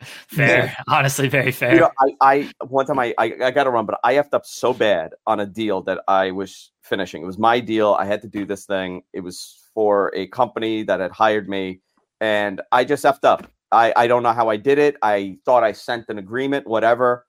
Fair, 0.28 0.74
honestly, 0.88 1.28
very 1.28 1.52
fair. 1.52 1.74
You 1.74 1.80
know, 1.80 1.90
I, 2.00 2.14
I 2.22 2.52
one 2.66 2.86
time 2.86 2.98
I, 2.98 3.14
I 3.18 3.34
I 3.44 3.50
got 3.50 3.64
to 3.64 3.70
run, 3.70 3.84
but 3.84 4.00
I 4.02 4.14
effed 4.14 4.32
up 4.32 4.46
so 4.46 4.72
bad 4.72 5.12
on 5.26 5.40
a 5.40 5.46
deal 5.46 5.82
that 5.82 6.00
I 6.08 6.30
was 6.30 6.70
finishing. 6.82 7.22
It 7.22 7.26
was 7.26 7.36
my 7.38 7.60
deal. 7.60 7.94
I 7.98 8.06
had 8.06 8.22
to 8.22 8.28
do 8.28 8.46
this 8.46 8.64
thing. 8.64 9.02
It 9.12 9.20
was 9.20 9.68
for 9.74 10.10
a 10.14 10.26
company 10.28 10.84
that 10.84 11.00
had 11.00 11.10
hired 11.10 11.50
me, 11.50 11.80
and 12.20 12.60
I 12.72 12.84
just 12.84 13.04
effed 13.04 13.24
up. 13.24 13.50
I 13.72 13.92
I 13.96 14.06
don't 14.06 14.22
know 14.22 14.32
how 14.32 14.48
I 14.48 14.56
did 14.56 14.78
it. 14.78 14.96
I 15.02 15.38
thought 15.44 15.62
I 15.64 15.72
sent 15.72 16.06
an 16.08 16.18
agreement, 16.18 16.66
whatever, 16.66 17.26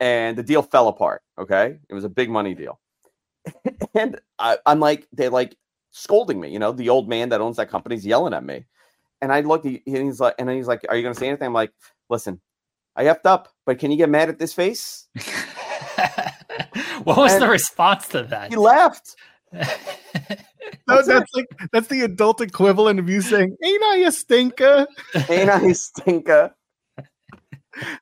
and 0.00 0.36
the 0.36 0.42
deal 0.42 0.62
fell 0.62 0.88
apart. 0.88 1.22
Okay, 1.38 1.78
it 1.88 1.94
was 1.94 2.04
a 2.04 2.08
big 2.08 2.30
money 2.30 2.54
deal, 2.54 2.80
and 3.94 4.20
I, 4.38 4.58
I'm 4.66 4.80
like 4.80 5.06
they're 5.12 5.30
like 5.30 5.56
scolding 5.92 6.40
me. 6.40 6.50
You 6.50 6.58
know, 6.58 6.72
the 6.72 6.88
old 6.88 7.08
man 7.08 7.28
that 7.30 7.40
owns 7.40 7.56
that 7.58 7.70
company's 7.70 8.04
yelling 8.04 8.34
at 8.34 8.44
me, 8.44 8.64
and 9.22 9.32
I 9.32 9.40
look. 9.40 9.64
he- 9.64 9.82
He's 9.84 10.20
like, 10.20 10.34
and 10.38 10.50
he's 10.50 10.66
like, 10.66 10.84
"Are 10.88 10.96
you 10.96 11.02
going 11.02 11.14
to 11.14 11.18
say 11.20 11.28
anything?" 11.28 11.46
I'm 11.46 11.52
like, 11.54 11.72
"Listen." 12.10 12.40
I 12.96 13.06
effed 13.06 13.24
up, 13.26 13.48
but 13.66 13.80
can 13.80 13.90
you 13.90 13.96
get 13.96 14.08
mad 14.08 14.28
at 14.28 14.38
this 14.38 14.52
face? 14.52 15.08
what 17.04 17.16
was 17.16 17.32
And- 17.32 17.42
the 17.42 17.48
response 17.48 18.06
to 18.08 18.22
that? 18.24 18.50
He 18.50 18.56
laughed. 18.56 19.16
no, 20.88 20.96
That's 20.96 21.06
that's 21.06 21.32
like 21.34 21.46
that's 21.72 21.86
the 21.88 22.00
adult 22.02 22.40
equivalent 22.40 22.98
of 22.98 23.08
you 23.08 23.20
saying 23.20 23.56
ain't 23.64 23.82
i 23.84 23.96
a 24.06 24.12
stinker 24.12 24.86
Ain't 25.28 25.50
I 25.50 25.60
a 25.60 25.74
stinker? 25.74 26.54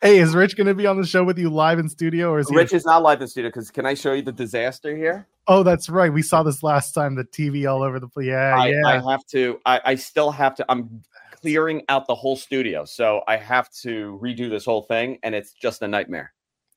hey 0.02 0.18
is 0.18 0.34
rich 0.34 0.56
gonna 0.56 0.74
be 0.74 0.86
on 0.86 1.00
the 1.00 1.06
show 1.06 1.24
with 1.24 1.38
you 1.38 1.50
live 1.50 1.78
in 1.78 1.88
studio 1.88 2.30
or 2.30 2.38
is 2.38 2.48
he 2.48 2.56
Rich 2.56 2.72
is 2.72 2.84
not 2.84 3.02
live 3.02 3.20
in 3.22 3.28
studio 3.28 3.48
because 3.50 3.70
can 3.70 3.86
I 3.86 3.94
show 3.94 4.12
you 4.12 4.22
the 4.22 4.32
disaster 4.32 4.96
here? 4.96 5.26
oh 5.48 5.62
that's 5.62 5.88
right 5.88 6.12
we 6.12 6.22
saw 6.22 6.42
this 6.42 6.62
last 6.62 6.92
time 6.92 7.14
the 7.16 7.24
tv 7.24 7.68
all 7.70 7.82
over 7.82 7.98
the 7.98 8.06
place 8.08 8.26
yeah 8.28 8.54
I, 8.56 8.68
yeah 8.68 8.86
I 8.86 9.10
have 9.10 9.26
to. 9.32 9.60
I, 9.66 9.80
I 9.84 9.94
still 9.96 10.30
have 10.30 10.54
to. 10.56 10.64
I'm 10.68 11.02
clearing 11.32 11.82
out 11.88 12.06
the 12.06 12.14
whole 12.14 12.36
studio, 12.36 12.84
so 12.84 13.22
I 13.26 13.36
have 13.36 13.68
to 13.82 14.18
redo 14.22 14.48
this 14.48 14.64
whole 14.64 14.82
thing, 14.82 15.18
and 15.24 15.34
it's 15.34 15.52
just 15.52 15.82
a 15.82 15.88
nightmare. 15.88 16.32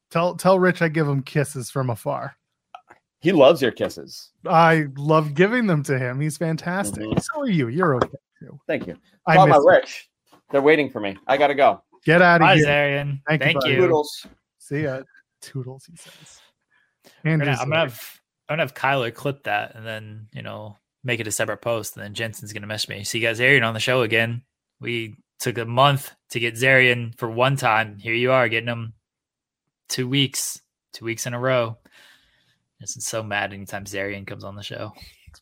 tell 0.10 0.36
tell 0.36 0.58
rich 0.60 0.82
i 0.82 0.88
give 0.88 1.08
him 1.08 1.22
kisses 1.22 1.70
from 1.70 1.90
afar 1.90 2.36
He 3.26 3.32
loves 3.32 3.60
your 3.60 3.72
kisses. 3.72 4.30
I 4.46 4.86
love 4.98 5.34
giving 5.34 5.66
them 5.66 5.82
to 5.86 5.98
him. 5.98 6.20
He's 6.20 6.38
fantastic. 6.38 7.02
Mhm. 7.02 7.20
So 7.20 7.42
are 7.42 7.50
you. 7.50 7.70
You're 7.70 7.96
okay 7.96 8.20
too. 8.40 8.60
Thank 8.68 8.86
you. 8.86 8.96
I 9.26 9.34
Call 9.34 9.48
miss 9.48 9.56
my 9.56 9.62
you. 9.62 9.70
Rich. 9.78 10.10
They're 10.52 10.62
waiting 10.62 10.92
for 10.92 11.00
me. 11.00 11.18
I 11.26 11.36
gotta 11.36 11.56
go. 11.56 11.82
Get 12.06 12.22
out 12.22 12.42
of 12.44 12.46
Bye, 12.46 12.58
here. 12.58 12.68
Zarian. 12.68 13.20
Thank 13.28 13.42
Thank, 13.42 13.56
you, 13.56 13.62
buddy. 13.62 13.74
you. 13.74 13.78
Toodles. 13.80 14.28
See 14.60 14.84
ya. 14.84 15.02
Toodles, 15.42 15.86
he 15.86 15.96
says. 15.96 16.40
I'm 17.24 17.40
gonna, 17.40 17.54
I'm 17.54 17.70
gonna 17.70 17.80
have 17.80 18.22
I'm 18.48 18.58
gonna 18.58 18.62
have 18.62 18.76
Kyler 18.76 19.12
clip 19.12 19.46
that 19.46 19.74
and 19.74 19.84
then 19.84 20.28
you 20.32 20.44
know 20.44 20.78
make 21.04 21.20
it 21.20 21.26
a 21.26 21.32
separate 21.32 21.62
post, 21.64 21.96
and 21.96 22.06
then 22.06 22.14
Jensen's 22.14 22.54
gonna 22.54 22.68
message 22.68 22.90
me. 22.90 23.04
See 23.06 23.18
you 23.18 23.28
guys, 23.28 23.40
Zarian 23.40 23.66
on 23.66 23.74
the 23.74 23.80
show 23.80 24.04
again. 24.04 24.44
We 24.80 25.16
took 25.40 25.58
a 25.58 25.66
month 25.66 26.14
to 26.30 26.40
get 26.40 26.54
Zarian 26.54 27.18
for 27.18 27.28
one 27.28 27.56
time. 27.56 27.98
Here 27.98 28.14
you 28.14 28.32
are, 28.32 28.48
getting 28.50 28.70
him 28.70 28.94
two 29.90 30.08
weeks, 30.08 30.62
two 30.94 31.06
weeks 31.06 31.26
in 31.26 31.34
a 31.34 31.40
row. 31.40 31.80
Jensen's 32.80 33.06
so 33.08 33.24
mad 33.24 33.54
anytime 33.54 33.86
Zarian 33.86 34.28
comes 34.28 34.44
on 34.44 34.56
the 34.56 34.64
show. 34.64 34.92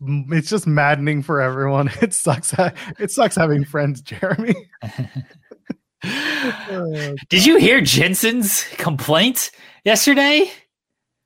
it's 0.02 0.50
just 0.50 0.68
maddening 0.68 1.22
for 1.24 1.42
everyone. 1.42 1.90
It 2.02 2.14
sucks. 2.14 2.52
ha- 2.52 2.74
It 3.00 3.12
sucks 3.12 3.36
having 3.36 3.66
friends, 3.66 4.02
Jeremy. 4.02 4.56
Uh, 6.06 7.14
Did 7.30 7.46
you 7.46 7.58
hear 7.58 7.80
Jensen's 7.80 8.64
complaint 8.78 9.52
yesterday? 9.86 10.52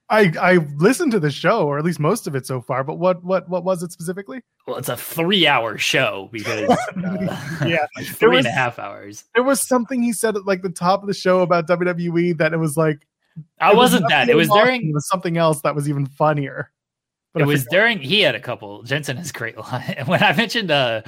I 0.07 0.31
I 0.39 0.53
listened 0.77 1.11
to 1.13 1.19
the 1.19 1.31
show, 1.31 1.65
or 1.67 1.79
at 1.79 1.83
least 1.83 1.99
most 1.99 2.27
of 2.27 2.35
it 2.35 2.45
so 2.45 2.61
far. 2.61 2.83
But 2.83 2.99
what 2.99 3.23
what 3.23 3.49
what 3.49 3.63
was 3.63 3.81
it 3.81 3.91
specifically? 3.91 4.39
Well, 4.67 4.77
it's 4.77 4.87
a 4.89 4.95
three-hour 4.95 5.79
show 5.79 6.29
because 6.31 6.69
uh, 6.95 7.65
Yeah. 7.65 7.87
like 7.97 8.05
three 8.05 8.37
and 8.37 8.45
a 8.45 8.51
half 8.51 8.77
hours. 8.77 9.23
There 9.33 9.43
was 9.43 9.67
something 9.67 10.03
he 10.03 10.13
said 10.13 10.35
at 10.35 10.45
like 10.45 10.61
the 10.61 10.69
top 10.69 11.01
of 11.01 11.07
the 11.07 11.13
show 11.15 11.41
about 11.41 11.67
WWE 11.67 12.37
that 12.37 12.53
it 12.53 12.57
was 12.57 12.77
like 12.77 13.07
I 13.59 13.71
it 13.71 13.75
was 13.75 13.91
wasn't 13.91 14.09
that. 14.09 14.29
It 14.29 14.35
was 14.35 14.49
during 14.49 14.89
It 14.89 14.93
was 14.93 15.07
something 15.07 15.37
else 15.37 15.61
that 15.61 15.75
was 15.75 15.89
even 15.89 16.05
funnier. 16.05 16.71
But 17.33 17.41
it 17.41 17.45
I 17.45 17.47
was 17.47 17.63
forgot. 17.63 17.71
during 17.71 17.99
he 17.99 18.21
had 18.21 18.35
a 18.35 18.39
couple 18.39 18.81
jensen 18.83 19.17
has 19.17 19.31
great 19.31 19.57
line 19.57 20.01
when 20.07 20.23
i 20.23 20.33
mentioned 20.33 20.71
uh 20.71 21.03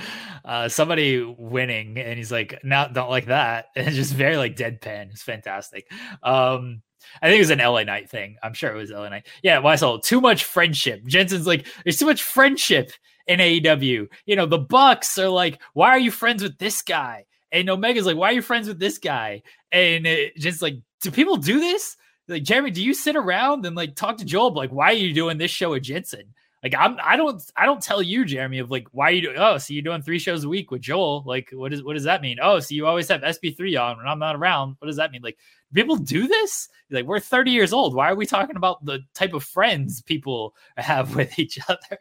uh 0.45 0.69
somebody 0.69 1.23
winning 1.23 1.97
and 1.97 2.17
he's 2.17 2.31
like 2.31 2.59
no 2.61 2.87
don't 2.93 3.09
like 3.09 3.27
that 3.27 3.67
and 3.75 3.87
it's 3.87 3.95
just 3.95 4.13
very 4.13 4.37
like 4.37 4.55
deadpan 4.55 5.09
it's 5.09 5.23
fantastic 5.23 5.89
um 6.21 6.83
I 7.21 7.27
think 7.27 7.37
it 7.37 7.41
was 7.41 7.49
an 7.49 7.59
LA 7.59 7.83
Knight 7.83 8.09
thing. 8.09 8.35
I'm 8.43 8.53
sure 8.53 8.71
it 8.71 8.77
was 8.77 8.91
LA 8.91 9.09
Knight. 9.09 9.27
Yeah, 9.41 9.61
I 9.61 9.75
saw 9.77 9.97
too 9.97 10.21
much 10.21 10.43
friendship. 10.43 11.03
Jensen's 11.05 11.47
like, 11.47 11.65
there's 11.83 11.97
too 11.97 12.05
much 12.05 12.21
friendship 12.21 12.91
in 13.25 13.39
AEW. 13.39 14.07
You 14.25 14.35
know, 14.35 14.45
the 14.45 14.59
Bucks 14.59 15.17
are 15.17 15.29
like, 15.29 15.61
why 15.73 15.89
are 15.89 15.99
you 15.99 16.11
friends 16.11 16.43
with 16.43 16.57
this 16.57 16.81
guy? 16.81 17.25
And 17.51 17.69
Omega's 17.69 18.05
like, 18.05 18.17
why 18.17 18.29
are 18.29 18.33
you 18.33 18.41
friends 18.41 18.67
with 18.67 18.79
this 18.79 18.97
guy? 18.97 19.41
And 19.71 20.07
just 20.37 20.61
like, 20.61 20.75
do 21.01 21.09
people 21.09 21.37
do 21.37 21.59
this? 21.59 21.95
Like, 22.29 22.43
Jeremy, 22.43 22.71
do 22.71 22.83
you 22.83 22.93
sit 22.93 23.15
around 23.15 23.65
and 23.65 23.75
like 23.75 23.95
talk 23.95 24.17
to 24.17 24.25
Joel? 24.25 24.53
Like, 24.53 24.71
why 24.71 24.91
are 24.91 24.93
you 24.93 25.13
doing 25.13 25.37
this 25.37 25.51
show 25.51 25.71
with 25.71 25.83
Jensen? 25.83 26.33
Like 26.63 26.75
I'm 26.77 26.97
I 27.01 27.15
don't 27.15 27.41
I 27.55 27.65
don't 27.65 27.81
tell 27.81 28.01
you, 28.01 28.25
Jeremy, 28.25 28.59
of 28.59 28.69
like 28.69 28.87
why 28.91 29.09
are 29.09 29.11
you 29.11 29.21
do 29.21 29.33
oh, 29.37 29.57
so 29.57 29.73
you're 29.73 29.83
doing 29.83 30.01
three 30.01 30.19
shows 30.19 30.43
a 30.43 30.49
week 30.49 30.71
with 30.71 30.81
Joel. 30.81 31.23
Like 31.25 31.49
what 31.53 31.71
is 31.71 31.83
what 31.83 31.93
does 31.93 32.03
that 32.03 32.21
mean? 32.21 32.37
Oh, 32.41 32.59
so 32.59 32.75
you 32.75 32.85
always 32.85 33.07
have 33.07 33.21
SB3 33.21 33.81
on 33.81 33.97
when 33.97 34.07
I'm 34.07 34.19
not 34.19 34.35
around. 34.35 34.75
What 34.79 34.87
does 34.87 34.97
that 34.97 35.11
mean? 35.11 35.21
Like 35.21 35.37
people 35.73 35.95
do 35.95 36.27
this? 36.27 36.67
Like 36.89 37.05
we're 37.05 37.21
30 37.21 37.51
years 37.51 37.71
old. 37.71 37.95
Why 37.95 38.11
are 38.11 38.15
we 38.15 38.25
talking 38.25 38.57
about 38.57 38.83
the 38.83 38.99
type 39.13 39.33
of 39.33 39.43
friends 39.43 40.01
people 40.01 40.53
have 40.75 41.15
with 41.15 41.39
each 41.39 41.59
other? 41.69 41.99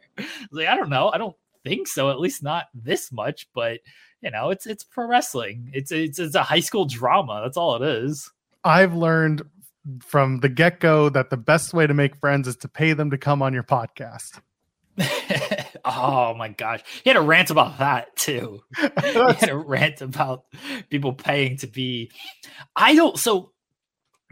like 0.51 0.67
I 0.67 0.75
don't 0.75 0.89
know. 0.89 1.09
I 1.09 1.17
don't 1.17 1.37
think 1.63 1.87
so, 1.87 2.09
at 2.09 2.19
least 2.19 2.43
not 2.43 2.67
this 2.73 3.11
much, 3.13 3.47
but 3.53 3.79
you 4.21 4.31
know, 4.31 4.49
it's 4.49 4.65
it's 4.65 4.83
pro 4.83 5.07
wrestling. 5.07 5.71
It's 5.73 5.93
it's 5.93 6.19
it's 6.19 6.35
a 6.35 6.43
high 6.43 6.59
school 6.59 6.83
drama. 6.83 7.39
That's 7.43 7.55
all 7.55 7.81
it 7.81 7.87
is. 7.87 8.29
I've 8.65 8.93
learned 8.93 9.43
from 10.01 10.39
the 10.39 10.49
get 10.49 10.79
go 10.79 11.09
that 11.09 11.29
the 11.29 11.37
best 11.37 11.73
way 11.73 11.87
to 11.87 11.93
make 11.93 12.15
friends 12.17 12.47
is 12.47 12.57
to 12.57 12.67
pay 12.67 12.93
them 12.93 13.11
to 13.11 13.17
come 13.17 13.41
on 13.41 13.53
your 13.53 13.63
podcast. 13.63 14.39
oh 15.85 16.33
my 16.35 16.49
gosh. 16.49 16.81
He 17.03 17.09
had 17.09 17.17
a 17.17 17.21
rant 17.21 17.49
about 17.49 17.79
that 17.79 18.15
too. 18.15 18.61
he 18.77 18.87
had 18.87 19.49
a 19.49 19.57
rant 19.57 20.01
about 20.01 20.43
people 20.89 21.13
paying 21.13 21.57
to 21.57 21.67
be 21.67 22.11
I 22.75 22.95
don't 22.95 23.17
so 23.17 23.53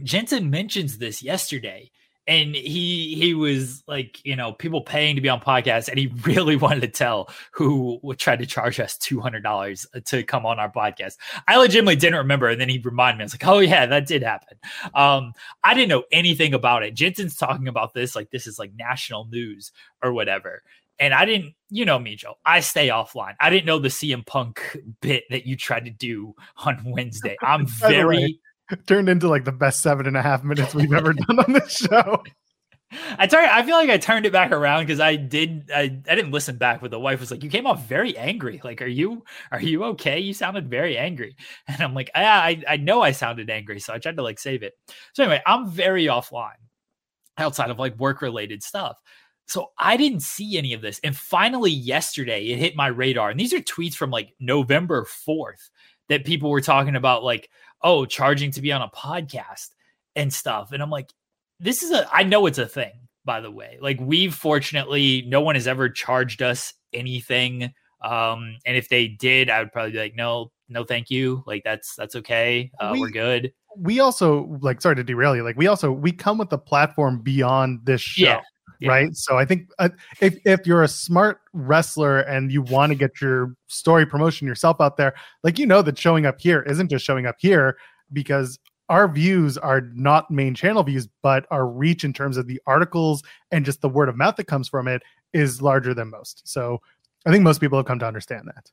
Jensen 0.04 0.50
mentions 0.50 0.98
this 0.98 1.24
yesterday 1.24 1.92
and 2.28 2.56
he 2.56 3.16
he 3.16 3.34
was 3.34 3.84
like 3.88 4.24
you 4.26 4.36
know 4.36 4.54
people 4.54 4.82
paying 4.82 5.16
to 5.16 5.22
be 5.22 5.30
on 5.30 5.40
podcasts 5.40 5.88
and 5.88 5.98
he 5.98 6.08
really 6.24 6.56
wanted 6.56 6.82
to 6.82 6.88
tell 6.88 7.30
who 7.52 8.00
would 8.04 8.18
try 8.18 8.36
to 8.36 8.46
charge 8.46 8.80
us 8.80 8.98
$200 8.98 10.04
to 10.06 10.24
come 10.24 10.46
on 10.46 10.60
our 10.60 10.72
podcast 10.72 11.18
i 11.48 11.58
legitimately 11.58 11.96
didn't 11.96 12.18
remember 12.18 12.48
and 12.48 12.60
then 12.60 12.70
he 12.70 12.80
reminded 12.80 13.18
me 13.18 13.24
i 13.24 13.26
was 13.26 13.34
like 13.34 13.48
oh 13.48 13.60
yeah 13.60 13.86
that 13.86 14.08
did 14.08 14.24
happen 14.24 14.58
um 14.94 15.34
i 15.64 15.74
didn't 15.74 15.90
know 15.90 16.04
anything 16.12 16.54
about 16.54 16.84
it 16.84 16.94
jensen's 16.94 17.36
talking 17.36 17.68
about 17.68 17.94
this 17.94 18.16
like 18.16 18.30
this 18.32 18.48
is 18.48 18.60
like 18.60 18.72
national 18.76 19.26
news 19.28 19.72
or 20.04 20.14
whatever 20.14 20.62
and 21.00 21.14
I 21.14 21.26
didn't, 21.26 21.54
you 21.70 21.86
know 21.86 22.00
me, 22.00 22.16
Joe. 22.16 22.36
I 22.44 22.60
stay 22.62 22.88
offline. 22.88 23.36
I 23.40 23.50
didn't 23.50 23.66
know 23.66 23.78
the 23.78 23.90
CM 23.90 24.26
Punk 24.26 24.78
bit 25.02 25.26
that 25.30 25.46
you 25.46 25.56
tried 25.56 25.86
to 25.86 25.92
do 25.92 26.34
on 26.66 26.82
Wednesday. 26.84 27.38
I'm 27.44 27.68
very 27.68 28.40
turned 28.88 29.10
into 29.10 29.28
like 29.28 29.46
the 29.46 29.52
best 29.52 29.82
seven 29.82 30.08
and 30.08 30.18
a 30.18 30.22
half 30.22 30.44
minutes 30.44 30.76
we've 30.76 30.94
ever 30.94 31.14
done 31.14 31.40
on 31.40 31.54
this 31.54 31.78
show. 31.78 32.24
I 33.18 33.28
turned. 33.28 33.48
I 33.48 33.64
feel 33.64 33.76
like 33.76 33.90
I 33.90 33.98
turned 33.98 34.26
it 34.26 34.32
back 34.32 34.52
around 34.52 34.84
because 34.84 35.02
I 35.02 35.18
did. 35.18 35.70
I, 35.76 35.82
I 35.82 36.16
didn't 36.16 36.32
listen 36.32 36.58
back, 36.58 36.80
but 36.80 36.90
the 36.90 37.00
wife 37.00 37.20
was 37.20 37.32
like, 37.32 37.44
"You 37.44 37.50
came 37.50 37.68
off 37.68 37.86
very 37.86 38.18
angry. 38.18 38.62
Like, 38.64 38.82
are 38.82 38.88
you 38.88 39.24
are 39.52 39.62
you 39.62 39.84
okay? 39.86 40.20
You 40.20 40.34
sounded 40.34 40.70
very 40.70 40.98
angry." 40.98 41.36
And 41.68 41.82
I'm 41.82 41.94
like, 41.94 42.10
"Yeah, 42.16 42.40
I 42.40 42.64
I 42.68 42.78
know 42.78 43.02
I 43.02 43.12
sounded 43.12 43.50
angry." 43.50 43.82
So 43.82 43.94
I 43.94 44.00
tried 44.00 44.16
to 44.16 44.24
like 44.24 44.40
save 44.40 44.64
it. 44.64 44.74
So 45.14 45.24
anyway, 45.24 45.42
I'm 45.46 45.70
very 45.70 46.06
offline 46.06 46.54
outside 47.38 47.70
of 47.70 47.80
like 47.80 47.98
work 48.00 48.22
related 48.22 48.64
stuff. 48.64 48.98
So 49.48 49.72
I 49.78 49.96
didn't 49.96 50.22
see 50.22 50.58
any 50.58 50.74
of 50.74 50.82
this. 50.82 51.00
And 51.04 51.16
finally, 51.16 51.72
yesterday, 51.72 52.48
it 52.48 52.58
hit 52.58 52.76
my 52.76 52.88
radar. 52.88 53.30
And 53.30 53.40
these 53.40 53.54
are 53.54 53.60
tweets 53.60 53.96
from 53.96 54.12
like 54.12 54.34
November 54.40 55.06
4th 55.06 55.70
that 56.10 56.26
people 56.26 56.50
were 56.50 56.62
talking 56.62 56.96
about, 56.96 57.24
like, 57.24 57.50
oh, 57.82 58.06
charging 58.06 58.52
to 58.52 58.62
be 58.62 58.72
on 58.72 58.82
a 58.82 58.90
podcast 58.90 59.70
and 60.16 60.34
stuff. 60.34 60.72
And 60.72 60.82
I'm 60.82 60.90
like, 60.90 61.12
this 61.60 61.84
is 61.84 61.92
a, 61.92 62.08
I 62.12 62.24
know 62.24 62.46
it's 62.46 62.58
a 62.58 62.68
thing, 62.68 62.94
by 63.26 63.42
the 63.42 63.52
way. 63.52 63.78
Like, 63.82 64.00
we've 64.00 64.34
fortunately, 64.34 65.24
no 65.28 65.42
one 65.42 65.56
has 65.56 65.68
ever 65.68 65.90
charged 65.90 66.42
us 66.42 66.74
anything. 66.94 67.74
Um, 68.04 68.58
and 68.66 68.78
if 68.78 68.90
they 68.90 69.08
did, 69.08 69.50
I 69.50 69.60
would 69.60 69.72
probably 69.72 69.92
be 69.92 70.00
like, 70.00 70.16
no, 70.16 70.52
no, 70.70 70.84
thank 70.84 71.10
you. 71.10 71.44
Like, 71.48 71.64
that's, 71.64 71.96
that's 71.96 72.16
okay. 72.16 72.72
Uh, 72.80 72.92
we, 72.94 73.00
we're 73.00 73.10
good. 73.10 73.54
We 73.76 74.00
also, 74.00 74.58
like, 74.62 74.82
sorry 74.82 74.96
to 74.98 75.04
derail 75.04 75.36
you. 75.36 75.44
Like, 75.44 75.58
we 75.58 75.68
also, 75.68 75.92
we 75.92 76.12
come 76.12 76.38
with 76.38 76.50
the 76.50 76.58
platform 76.58 77.22
beyond 77.22 77.82
this 77.86 78.02
show. 78.02 78.24
Yeah. 78.24 78.42
Yeah. 78.80 78.90
right 78.90 79.16
so 79.16 79.38
i 79.38 79.46
think 79.46 79.70
uh, 79.80 79.90
if, 80.22 80.38
if 80.46 80.66
you're 80.68 80.84
a 80.84 80.88
smart 80.88 81.42
wrestler 81.54 82.20
and 82.20 82.52
you 82.52 82.62
want 82.62 82.92
to 82.92 82.96
get 82.96 83.22
your 83.22 83.56
story 83.68 84.06
promotion 84.06 84.48
yourself 84.48 84.80
out 84.80 84.98
there 84.98 85.14
like 85.44 85.58
you 85.58 85.66
know 85.66 85.82
that 85.82 85.98
showing 85.98 86.26
up 86.26 86.40
here 86.40 86.62
isn't 86.64 86.90
just 86.90 87.06
showing 87.06 87.26
up 87.26 87.36
here 87.40 87.78
because 88.14 88.60
our 88.90 89.08
views 89.08 89.58
are 89.58 89.82
not 89.94 90.30
main 90.32 90.54
channel 90.54 90.84
views 90.84 91.08
but 91.22 91.46
our 91.52 91.68
reach 91.68 92.04
in 92.04 92.14
terms 92.14 92.38
of 92.38 92.48
the 92.48 92.62
articles 92.66 93.24
and 93.52 93.66
just 93.66 93.82
the 93.82 93.90
word 93.90 94.10
of 94.10 94.16
mouth 94.16 94.36
that 94.36 94.46
comes 94.46 94.68
from 94.68 94.88
it 94.88 95.02
is 95.34 95.62
larger 95.62 95.94
than 95.94 96.10
most 96.10 96.48
so 96.48 96.82
i 97.26 97.32
think 97.32 97.44
most 97.44 97.60
people 97.60 97.78
have 97.78 97.86
come 97.86 98.00
to 98.00 98.08
understand 98.08 98.48
that 98.48 98.72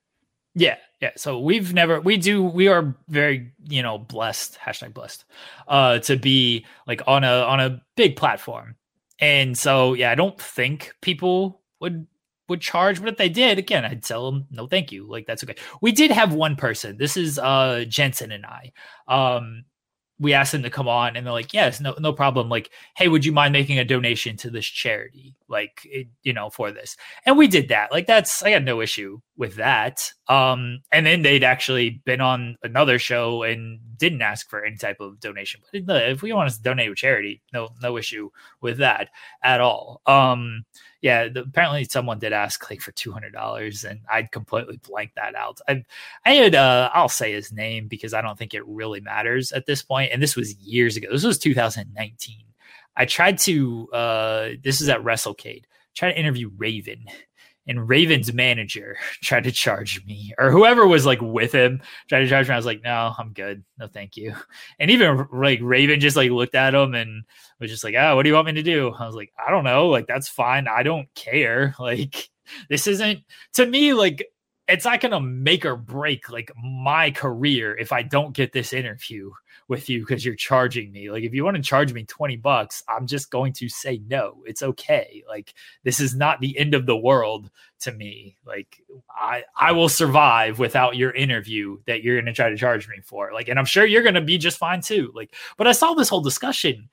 yeah, 0.55 0.77
yeah. 1.01 1.11
So 1.17 1.41
we've 1.41 1.75
never 1.75 2.01
we 2.01 2.17
do 2.17 2.43
we 2.43 2.69
are 2.69 2.97
very, 3.09 3.53
you 3.69 3.83
know, 3.83 3.99
blessed, 3.99 4.57
hashtag 4.65 4.95
blessed, 4.95 5.25
uh, 5.67 5.99
to 6.01 6.17
be 6.17 6.65
like 6.87 7.03
on 7.07 7.25
a 7.25 7.43
on 7.43 7.61
a 7.61 7.83
big 7.97 8.17
platform. 8.17 8.77
And 9.21 9.57
so, 9.57 9.95
yeah, 9.95 10.11
I 10.11 10.15
don't 10.15 10.41
think 10.41 10.95
people 11.01 11.61
would 11.81 12.07
would 12.49 12.61
charge, 12.61 13.01
but 13.01 13.09
if 13.09 13.17
they 13.17 13.31
did, 13.31 13.59
again, 13.59 13.85
I'd 13.85 14.03
tell 14.03 14.31
them 14.31 14.47
no, 14.51 14.67
thank 14.67 14.93
you. 14.93 15.09
Like 15.09 15.27
that's 15.27 15.43
okay. 15.45 15.57
We 15.81 15.93
did 15.93 16.11
have 16.11 16.35
one 16.35 16.57
person. 16.57 16.99
This 16.99 17.17
is 17.17 17.39
uh 17.39 17.85
Jensen 17.89 18.33
and 18.33 18.45
I. 18.45 18.73
Um, 19.09 19.65
we 20.19 20.33
asked 20.33 20.53
them 20.53 20.63
to 20.63 20.71
come 20.71 20.89
on 20.89 21.17
and 21.17 21.27
they're 21.27 21.33
like 21.33 21.53
yes 21.53 21.81
no 21.81 21.95
no 21.99 22.13
problem 22.13 22.49
like 22.49 22.71
hey 22.97 23.09
would 23.09 23.25
you 23.25 23.33
mind 23.33 23.53
making 23.53 23.79
a 23.79 23.85
donation 23.85 24.37
to 24.37 24.51
this 24.51 24.65
charity 24.65 25.35
like 25.49 25.81
it, 25.85 26.07
you 26.23 26.33
know 26.33 26.51
for 26.51 26.71
this 26.71 26.97
and 27.27 27.37
we 27.37 27.49
did 27.49 27.69
that 27.69 27.91
like 27.91 28.07
that's 28.07 28.43
i 28.43 28.51
had 28.51 28.65
no 28.65 28.81
issue 28.81 29.19
with 29.37 29.57
that 29.57 30.13
um 30.29 30.81
and 30.93 31.05
then 31.05 31.23
they'd 31.23 31.43
actually 31.45 32.01
been 32.05 32.21
on 32.21 32.57
another 32.63 32.99
show 32.99 33.43
and 33.43 33.81
didn't 33.97 34.23
ask 34.23 34.49
for 34.49 34.65
any 34.65 34.77
type 34.77 35.01
of 35.01 35.19
donation 35.21 35.61
but 35.85 36.09
if 36.09 36.23
we 36.23 36.33
want 36.33 36.51
to 36.51 36.63
donate 36.63 36.89
to 36.89 36.95
charity 36.95 37.43
no 37.53 37.69
no 37.83 37.97
issue 37.97 38.31
with 38.61 38.79
that 38.79 39.09
at 39.43 39.61
all 39.61 40.01
um 40.07 40.65
yeah, 41.05 41.29
the, 41.29 41.43
apparently 41.43 41.85
someone 41.85 42.19
did 42.19 42.33
ask 42.33 42.71
like 42.71 42.81
for 42.81 42.91
two 42.93 43.13
hundred 43.13 43.35
dollars, 43.35 43.85
and 43.85 44.01
I'd 44.11 44.33
completely 44.33 44.79
blanked 44.89 45.17
that 45.17 45.35
out. 45.35 45.61
I, 45.69 45.85
I 46.25 46.33
had, 46.33 46.55
uh, 46.55 46.89
I'll 46.95 47.11
say 47.11 47.35
his 47.35 47.53
name 47.53 47.89
because 47.89 48.15
I 48.15 48.23
don't 48.23 48.39
think 48.39 48.55
it 48.55 48.67
really 48.67 49.03
matters 49.03 49.53
at 49.53 49.67
this 49.67 49.83
point. 49.83 50.13
And 50.15 50.23
this 50.23 50.35
was 50.35 50.55
years 50.55 50.97
ago. 50.97 51.09
This 51.13 51.23
was 51.23 51.37
2019. 51.39 52.39
I 52.97 53.05
tried 53.05 53.37
to. 53.41 53.91
uh 53.93 54.49
This 54.63 54.81
is 54.81 54.89
at 54.89 55.03
WrestleCade. 55.03 55.65
Try 55.95 56.11
to 56.11 56.19
interview 56.19 56.51
Raven, 56.57 57.05
and 57.67 57.89
Raven's 57.89 58.33
manager 58.33 58.97
tried 59.23 59.45
to 59.45 59.53
charge 59.53 60.05
me, 60.07 60.33
or 60.39 60.51
whoever 60.51 60.87
was 60.87 61.07
like 61.07 61.21
with 61.21 61.53
him 61.53 61.83
tried 62.09 62.21
to 62.21 62.29
charge 62.29 62.49
me. 62.49 62.55
I 62.55 62.59
was 62.59 62.67
like, 62.67 62.83
no, 62.83 63.13
I'm 63.19 63.33
good. 63.33 63.65
No, 63.79 63.87
thank 63.87 64.17
you. 64.17 64.35
And 64.79 64.91
even 64.91 65.27
like 65.33 65.61
Raven 65.63 66.01
just 66.01 66.17
like 66.17 66.31
looked 66.31 66.55
at 66.55 66.75
him 66.75 66.95
and 66.95 67.25
was 67.61 67.71
just 67.71 67.85
like, 67.85 67.95
oh, 67.95 68.17
what 68.17 68.23
do 68.23 68.29
you 68.29 68.35
want 68.35 68.47
me 68.47 68.53
to 68.53 68.63
do? 68.63 68.93
I 68.93 69.07
was 69.07 69.15
like, 69.15 69.33
I 69.45 69.51
don't 69.51 69.65
know. 69.65 69.89
Like, 69.89 70.07
that's 70.07 70.29
fine. 70.29 70.69
I 70.69 70.83
don't 70.83 71.13
care. 71.15 71.75
Like, 71.85 72.31
this 72.71 72.87
isn't 72.87 73.21
to 73.55 73.67
me 73.67 73.93
like 73.93 74.27
it's 74.69 74.85
not 74.85 75.01
gonna 75.01 75.21
make 75.21 75.67
or 75.67 75.77
break 75.77 76.31
like 76.31 76.51
my 76.57 77.11
career 77.11 77.77
if 77.77 77.93
I 77.93 78.03
don't 78.03 78.35
get 78.35 78.53
this 78.53 78.73
interview 78.73 79.31
with 79.69 79.89
you 79.89 80.01
because 80.01 80.25
you're 80.25 80.35
charging 80.35 80.93
me. 80.93 81.11
Like, 81.11 81.25
if 81.25 81.35
you 81.35 81.45
want 81.45 81.57
to 81.57 81.63
charge 81.63 81.93
me 81.93 82.05
20 82.05 82.37
bucks, 82.37 82.83
I'm 82.89 83.07
just 83.07 83.31
going 83.31 83.53
to 83.55 83.69
say 83.69 84.01
no. 84.07 84.43
It's 84.47 84.63
okay. 84.63 85.23
Like, 85.29 85.55
this 85.83 86.01
is 86.01 86.15
not 86.15 86.41
the 86.41 86.59
end 86.59 86.75
of 86.75 86.87
the 86.87 86.97
world 86.97 87.51
to 87.81 87.93
me. 87.93 88.37
Like, 88.47 88.83
I 89.11 89.45
I 89.59 89.73
will 89.73 89.89
survive 89.89 90.59
without 90.59 90.97
your 90.97 91.13
interview 91.13 91.79
that 91.87 92.03
you're 92.03 92.19
gonna 92.21 92.33
try 92.33 92.51
to 92.51 92.57
charge 92.57 92.89
me 92.89 93.01
for. 93.03 93.33
Like, 93.33 93.49
and 93.49 93.59
I'm 93.59 93.65
sure 93.65 93.87
you're 93.87 94.03
gonna 94.03 94.21
be 94.21 94.39
just 94.39 94.59
fine 94.59 94.81
too. 94.81 95.13
Like, 95.15 95.35
but 95.57 95.67
I 95.67 95.73
saw 95.73 95.95
this 95.95 96.09
whole 96.09 96.21
discussion 96.23 96.89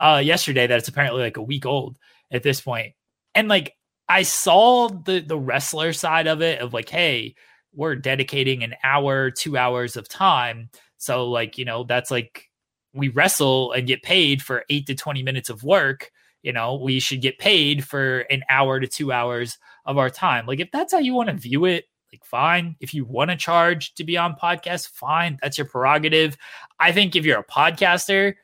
uh 0.00 0.20
yesterday 0.24 0.66
that 0.66 0.78
it's 0.78 0.88
apparently 0.88 1.22
like 1.22 1.36
a 1.36 1.42
week 1.42 1.66
old 1.66 1.98
at 2.30 2.42
this 2.42 2.60
point. 2.60 2.94
And 3.34 3.48
like 3.48 3.74
I 4.08 4.22
saw 4.22 4.88
the 4.88 5.20
the 5.20 5.38
wrestler 5.38 5.92
side 5.92 6.26
of 6.26 6.42
it 6.42 6.60
of 6.60 6.74
like, 6.74 6.88
hey, 6.88 7.34
we're 7.72 7.96
dedicating 7.96 8.62
an 8.62 8.74
hour, 8.84 9.30
two 9.30 9.56
hours 9.56 9.96
of 9.96 10.08
time 10.08 10.70
so 10.98 11.28
like, 11.28 11.58
you 11.58 11.64
know, 11.64 11.84
that's 11.84 12.10
like 12.10 12.50
we 12.92 13.08
wrestle 13.08 13.72
and 13.72 13.86
get 13.86 14.02
paid 14.02 14.42
for 14.42 14.64
8 14.70 14.86
to 14.86 14.94
20 14.94 15.22
minutes 15.22 15.50
of 15.50 15.64
work, 15.64 16.10
you 16.42 16.52
know, 16.52 16.76
we 16.76 17.00
should 17.00 17.20
get 17.20 17.38
paid 17.38 17.84
for 17.84 18.20
an 18.30 18.42
hour 18.48 18.80
to 18.80 18.86
2 18.86 19.12
hours 19.12 19.58
of 19.86 19.98
our 19.98 20.10
time. 20.10 20.46
Like 20.46 20.60
if 20.60 20.70
that's 20.72 20.92
how 20.92 20.98
you 20.98 21.14
want 21.14 21.28
to 21.28 21.34
view 21.34 21.64
it, 21.64 21.84
like 22.12 22.24
fine. 22.24 22.76
If 22.80 22.94
you 22.94 23.04
want 23.04 23.30
to 23.30 23.36
charge 23.36 23.94
to 23.94 24.04
be 24.04 24.16
on 24.16 24.36
podcast, 24.36 24.88
fine. 24.88 25.38
That's 25.42 25.58
your 25.58 25.66
prerogative. 25.66 26.36
I 26.78 26.92
think 26.92 27.16
if 27.16 27.24
you're 27.24 27.40
a 27.40 27.44
podcaster, 27.44 28.34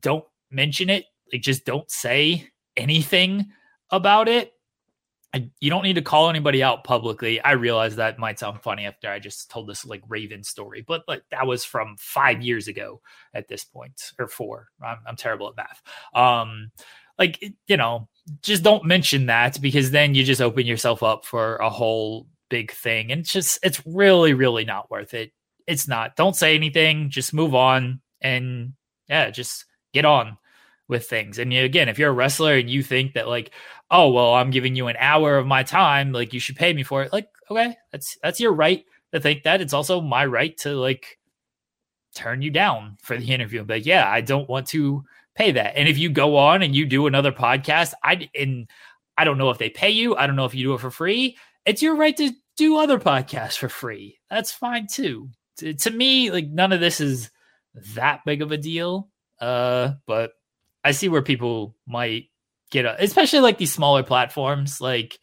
don't 0.00 0.24
mention 0.50 0.90
it. 0.90 1.06
Like 1.32 1.42
just 1.42 1.64
don't 1.64 1.90
say 1.90 2.48
anything 2.76 3.46
about 3.90 4.28
it 4.28 4.53
I, 5.34 5.50
you 5.60 5.68
don't 5.68 5.82
need 5.82 5.96
to 5.96 6.02
call 6.02 6.30
anybody 6.30 6.62
out 6.62 6.84
publicly. 6.84 7.40
I 7.40 7.52
realize 7.52 7.96
that 7.96 8.18
might 8.18 8.38
sound 8.38 8.62
funny 8.62 8.86
after 8.86 9.10
I 9.10 9.18
just 9.18 9.50
told 9.50 9.68
this 9.68 9.84
like 9.84 10.02
Raven 10.08 10.44
story, 10.44 10.84
but 10.86 11.02
like 11.08 11.24
that 11.30 11.46
was 11.46 11.64
from 11.64 11.96
five 11.98 12.40
years 12.40 12.68
ago 12.68 13.00
at 13.34 13.48
this 13.48 13.64
point, 13.64 14.12
or 14.18 14.28
four. 14.28 14.68
I'm, 14.82 14.98
I'm 15.06 15.16
terrible 15.16 15.48
at 15.48 15.56
math. 15.56 15.82
Um, 16.14 16.70
like 17.18 17.42
you 17.66 17.76
know, 17.76 18.08
just 18.42 18.62
don't 18.62 18.84
mention 18.84 19.26
that 19.26 19.60
because 19.60 19.90
then 19.90 20.14
you 20.14 20.24
just 20.24 20.40
open 20.40 20.66
yourself 20.66 21.02
up 21.02 21.24
for 21.24 21.56
a 21.56 21.68
whole 21.68 22.28
big 22.48 22.70
thing, 22.72 23.10
and 23.10 23.20
it's 23.20 23.32
just 23.32 23.58
it's 23.62 23.82
really 23.84 24.34
really 24.34 24.64
not 24.64 24.90
worth 24.90 25.14
it 25.14 25.32
it's 25.66 25.88
not. 25.88 26.16
Don't 26.16 26.36
say 26.36 26.54
anything. 26.54 27.10
Just 27.10 27.34
move 27.34 27.54
on 27.54 28.00
and 28.20 28.74
yeah, 29.08 29.30
just 29.30 29.64
get 29.92 30.04
on 30.04 30.36
with 30.88 31.06
things. 31.06 31.38
And 31.38 31.52
again, 31.52 31.88
if 31.88 31.98
you're 31.98 32.10
a 32.10 32.14
wrestler 32.14 32.54
and 32.54 32.68
you 32.68 32.82
think 32.82 33.14
that 33.14 33.28
like, 33.28 33.52
oh 33.90 34.10
well, 34.10 34.34
I'm 34.34 34.50
giving 34.50 34.76
you 34.76 34.88
an 34.88 34.96
hour 34.98 35.36
of 35.38 35.46
my 35.46 35.62
time, 35.62 36.12
like 36.12 36.32
you 36.32 36.40
should 36.40 36.56
pay 36.56 36.72
me 36.72 36.82
for 36.82 37.02
it. 37.02 37.12
Like, 37.12 37.28
okay, 37.50 37.76
that's 37.92 38.18
that's 38.22 38.40
your 38.40 38.52
right 38.52 38.84
to 39.12 39.20
think 39.20 39.44
that. 39.44 39.60
It's 39.60 39.72
also 39.72 40.00
my 40.00 40.26
right 40.26 40.56
to 40.58 40.74
like 40.74 41.18
turn 42.14 42.42
you 42.42 42.50
down 42.50 42.96
for 43.02 43.16
the 43.16 43.32
interview. 43.32 43.64
But 43.64 43.86
yeah, 43.86 44.08
I 44.08 44.20
don't 44.20 44.48
want 44.48 44.68
to 44.68 45.04
pay 45.34 45.52
that. 45.52 45.76
And 45.76 45.88
if 45.88 45.98
you 45.98 46.10
go 46.10 46.36
on 46.36 46.62
and 46.62 46.74
you 46.74 46.86
do 46.86 47.06
another 47.06 47.32
podcast, 47.32 47.94
I 48.02 48.28
and 48.38 48.68
I 49.16 49.24
don't 49.24 49.38
know 49.38 49.50
if 49.50 49.58
they 49.58 49.70
pay 49.70 49.90
you. 49.90 50.16
I 50.16 50.26
don't 50.26 50.36
know 50.36 50.44
if 50.44 50.54
you 50.54 50.64
do 50.64 50.74
it 50.74 50.80
for 50.80 50.90
free. 50.90 51.36
It's 51.66 51.82
your 51.82 51.96
right 51.96 52.16
to 52.16 52.32
do 52.56 52.76
other 52.76 52.98
podcasts 52.98 53.56
for 53.56 53.68
free. 53.68 54.18
That's 54.30 54.52
fine 54.52 54.86
too. 54.86 55.30
To, 55.58 55.72
to 55.72 55.90
me, 55.90 56.30
like 56.30 56.48
none 56.48 56.72
of 56.72 56.80
this 56.80 57.00
is 57.00 57.30
that 57.94 58.20
big 58.24 58.42
of 58.42 58.52
a 58.52 58.56
deal. 58.56 59.08
Uh, 59.40 59.92
but 60.06 60.32
I 60.84 60.92
see 60.92 61.08
where 61.08 61.22
people 61.22 61.74
might 61.86 62.28
get, 62.70 62.84
a, 62.84 63.02
especially 63.02 63.40
like 63.40 63.58
these 63.58 63.72
smaller 63.72 64.02
platforms. 64.02 64.80
Like 64.80 65.18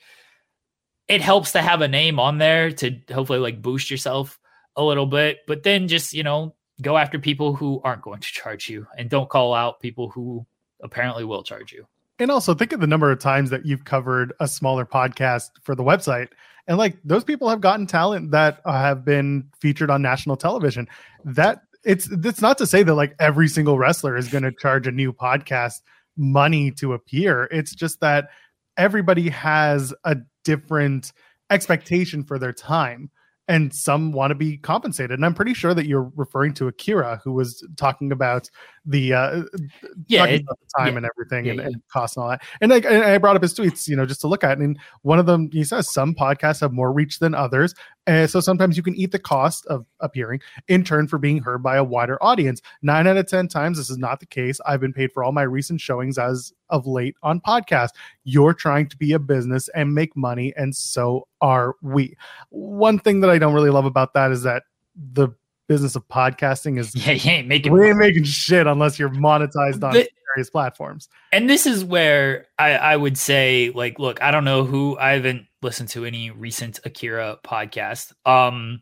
it 1.08 1.22
helps 1.22 1.52
to 1.54 1.62
have 1.62 1.82
a 1.82 1.88
name 1.88 2.20
on 2.20 2.38
there 2.38 2.72
to 2.72 2.98
hopefully 3.14 3.40
like 3.40 3.62
boost 3.62 3.92
yourself 3.92 4.40
a 4.76 4.84
little 4.84 5.06
bit. 5.06 5.40
But 5.48 5.64
then 5.64 5.88
just 5.88 6.14
you 6.14 6.24
know 6.24 6.56
go 6.82 6.98
after 6.98 7.20
people 7.20 7.56
who 7.56 7.80
aren't 7.84 8.02
going 8.02 8.22
to 8.22 8.28
charge 8.28 8.70
you, 8.70 8.88
and 8.98 9.10
don't 9.10 9.30
call 9.30 9.54
out 9.54 9.80
people 9.80 10.10
who 10.10 10.46
apparently 10.82 11.24
will 11.24 11.44
charge 11.44 11.72
you. 11.72 11.86
And 12.20 12.30
also 12.30 12.54
think 12.54 12.72
of 12.72 12.80
the 12.80 12.88
number 12.88 13.12
of 13.12 13.20
times 13.20 13.50
that 13.50 13.66
you've 13.66 13.86
covered 13.86 14.34
a 14.40 14.48
smaller 14.48 14.86
podcast 14.86 15.50
for 15.64 15.74
the 15.74 15.84
website. 15.84 16.30
And 16.68 16.78
like 16.78 16.98
those 17.04 17.24
people 17.24 17.50
have 17.50 17.62
gotten 17.62 17.88
talent 17.88 18.32
that 18.32 18.62
uh, 18.64 18.74
have 18.74 19.04
been 19.04 19.50
featured 19.60 19.90
on 19.90 20.04
national 20.04 20.38
television. 20.38 20.88
That 21.26 21.64
it's 21.84 22.10
it's 22.12 22.42
not 22.42 22.58
to 22.60 22.68
say 22.68 22.84
that 22.84 22.96
like 22.96 23.16
every 23.20 23.48
single 23.48 23.78
wrestler 23.78 24.16
is 24.16 24.28
going 24.28 24.44
to 24.44 24.52
charge 24.52 24.88
a 24.88 24.92
new 24.92 25.12
podcast 25.14 25.82
money 26.18 26.72
to 26.72 26.94
appear. 26.94 27.46
It's 27.46 27.74
just 27.74 28.00
that 28.02 28.30
everybody 28.78 29.30
has 29.30 29.94
a 30.04 30.18
different 30.44 31.12
expectation 31.50 32.24
for 32.24 32.40
their 32.40 32.54
time 32.54 33.10
and 33.48 33.74
some 33.74 34.12
want 34.12 34.32
to 34.32 34.36
be 34.36 34.58
compensated. 34.58 35.12
And 35.12 35.26
I'm 35.26 35.34
pretty 35.34 35.54
sure 35.54 35.74
that 35.74 35.86
you're 35.86 36.12
referring 36.16 36.54
to 36.56 36.68
Akira, 36.68 37.20
who 37.24 37.34
was 37.34 37.68
talking 37.76 38.12
about 38.12 38.50
the 38.86 39.14
uh, 39.14 39.44
yeah 40.08 40.26
it, 40.26 40.44
the 40.46 40.56
time 40.78 40.94
yeah, 40.94 40.98
and 40.98 41.06
everything 41.06 41.46
yeah, 41.46 41.52
and, 41.52 41.60
yeah. 41.60 41.68
and 41.68 41.82
cost 41.88 42.18
and 42.18 42.24
all 42.24 42.30
that. 42.30 42.42
And 42.62 42.72
like 42.72 42.86
and 42.86 43.04
I 43.04 43.18
brought 43.18 43.36
up 43.36 43.42
his 43.42 43.54
tweets, 43.54 43.88
you 43.88 43.96
know, 43.96 44.06
just 44.06 44.22
to 44.22 44.28
look 44.28 44.44
at. 44.44 44.58
And 44.58 44.80
one 45.04 45.20
of 45.20 45.26
them, 45.26 45.50
he 45.52 45.64
says 45.64 45.92
some 45.92 46.16
podcasts 46.16 46.62
have 46.62 46.72
more 46.72 46.92
reach 46.92 47.20
than 47.20 47.36
others, 47.36 47.76
and 48.08 48.30
so 48.30 48.40
sometimes 48.40 48.78
you 48.78 48.84
can 48.84 48.96
eat 48.96 49.12
the 49.12 49.20
cost 49.20 49.66
of 49.68 49.86
appearing 50.00 50.42
in 50.68 50.84
turn 50.84 51.08
for 51.08 51.20
being 51.20 51.40
heard 51.40 51.62
by 51.62 51.76
a 51.78 51.84
wider 51.84 52.22
audience. 52.24 52.62
Nine 52.82 53.08
out 53.08 53.18
of 53.18 53.28
ten 53.28 53.48
times, 53.48 53.78
this 53.78 53.90
is 53.90 53.98
not 53.98 54.20
the 54.20 54.26
case. 54.26 54.60
I've 54.66 54.82
been 54.82 54.94
paid 54.94 55.12
for 55.12 55.24
all 55.24 55.32
my 55.32 55.44
recent 55.44 55.80
showings 55.80 56.18
as 56.18 56.52
of 56.70 56.88
late 56.88 57.16
on 57.22 57.40
podcasts. 57.42 57.92
You're 58.24 58.54
trying 58.54 58.90
to 58.90 58.98
be 58.98 59.14
a 59.14 59.20
business 59.20 59.70
and 59.76 59.94
make 59.94 60.16
money, 60.18 60.54
and 60.58 60.76
so 60.76 61.28
are 61.42 61.76
we. 61.82 62.16
One 62.50 62.98
thing 62.98 63.20
that 63.22 63.30
I 63.30 63.38
don't 63.38 63.54
really 63.54 63.70
love 63.70 63.86
about 63.86 64.14
that 64.16 64.32
is 64.32 64.44
that 64.44 64.64
the 64.96 65.30
business 65.72 65.96
of 65.96 66.06
podcasting 66.10 66.78
is 66.78 66.94
Yeah, 67.08 67.14
you 67.14 67.32
ain't 67.32 67.48
making 67.48 67.72
we 67.72 67.88
ain't 67.88 67.98
making 67.98 68.24
shit 68.26 68.68
unless 68.68 69.00
you're 69.00 69.10
monetized 69.10 69.82
on 69.84 69.94
The- 69.94 70.10
various 70.36 70.50
platforms. 70.50 71.08
and 71.32 71.50
this 71.50 71.66
is 71.66 71.84
where 71.86 72.48
I, 72.60 72.72
I 72.76 72.96
would 72.98 73.18
say 73.18 73.72
like 73.74 74.00
look 74.00 74.22
i 74.22 74.32
don't 74.32 74.44
know 74.46 74.64
who 74.64 74.98
i 74.98 75.12
haven't 75.12 75.46
listened 75.62 75.90
to 75.90 76.06
any 76.06 76.32
recent 76.32 76.80
akira 76.86 77.38
podcast 77.46 78.14
um 78.26 78.82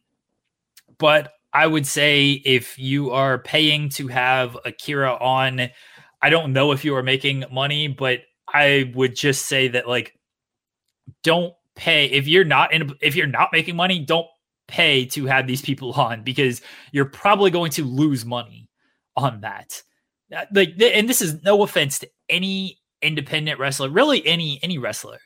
but 0.97 1.31
i 1.53 1.65
would 1.65 1.85
say 1.87 2.31
if 2.45 2.77
you 2.79 3.11
are 3.11 3.39
paying 3.39 3.89
to 3.89 4.07
have 4.07 4.57
akira 4.65 5.13
on 5.13 5.69
i 6.21 6.29
don't 6.29 6.53
know 6.53 6.71
if 6.71 6.85
you 6.85 6.95
are 6.95 7.03
making 7.03 7.43
money 7.51 7.87
but 7.87 8.19
i 8.53 8.91
would 8.95 9.15
just 9.15 9.45
say 9.47 9.67
that 9.69 9.87
like 9.87 10.13
don't 11.23 11.53
pay 11.75 12.05
if 12.05 12.27
you're 12.27 12.43
not 12.45 12.73
in 12.73 12.93
if 13.01 13.15
you're 13.15 13.27
not 13.27 13.49
making 13.51 13.75
money 13.75 13.99
don't 13.99 14.27
pay 14.69 15.05
to 15.05 15.25
have 15.25 15.47
these 15.47 15.61
people 15.61 15.91
on 15.99 16.23
because 16.23 16.61
you're 16.91 17.05
probably 17.05 17.51
going 17.51 17.71
to 17.71 17.83
lose 17.83 18.25
money 18.25 18.69
on 19.15 19.41
that. 19.41 19.81
Uh, 20.35 20.45
like 20.53 20.75
and 20.79 21.09
this 21.09 21.21
is 21.21 21.41
no 21.43 21.63
offense 21.63 21.99
to 21.99 22.09
any 22.29 22.79
independent 23.01 23.59
wrestler 23.59 23.89
really 23.89 24.25
any 24.27 24.59
any 24.61 24.77
wrestler 24.77 25.17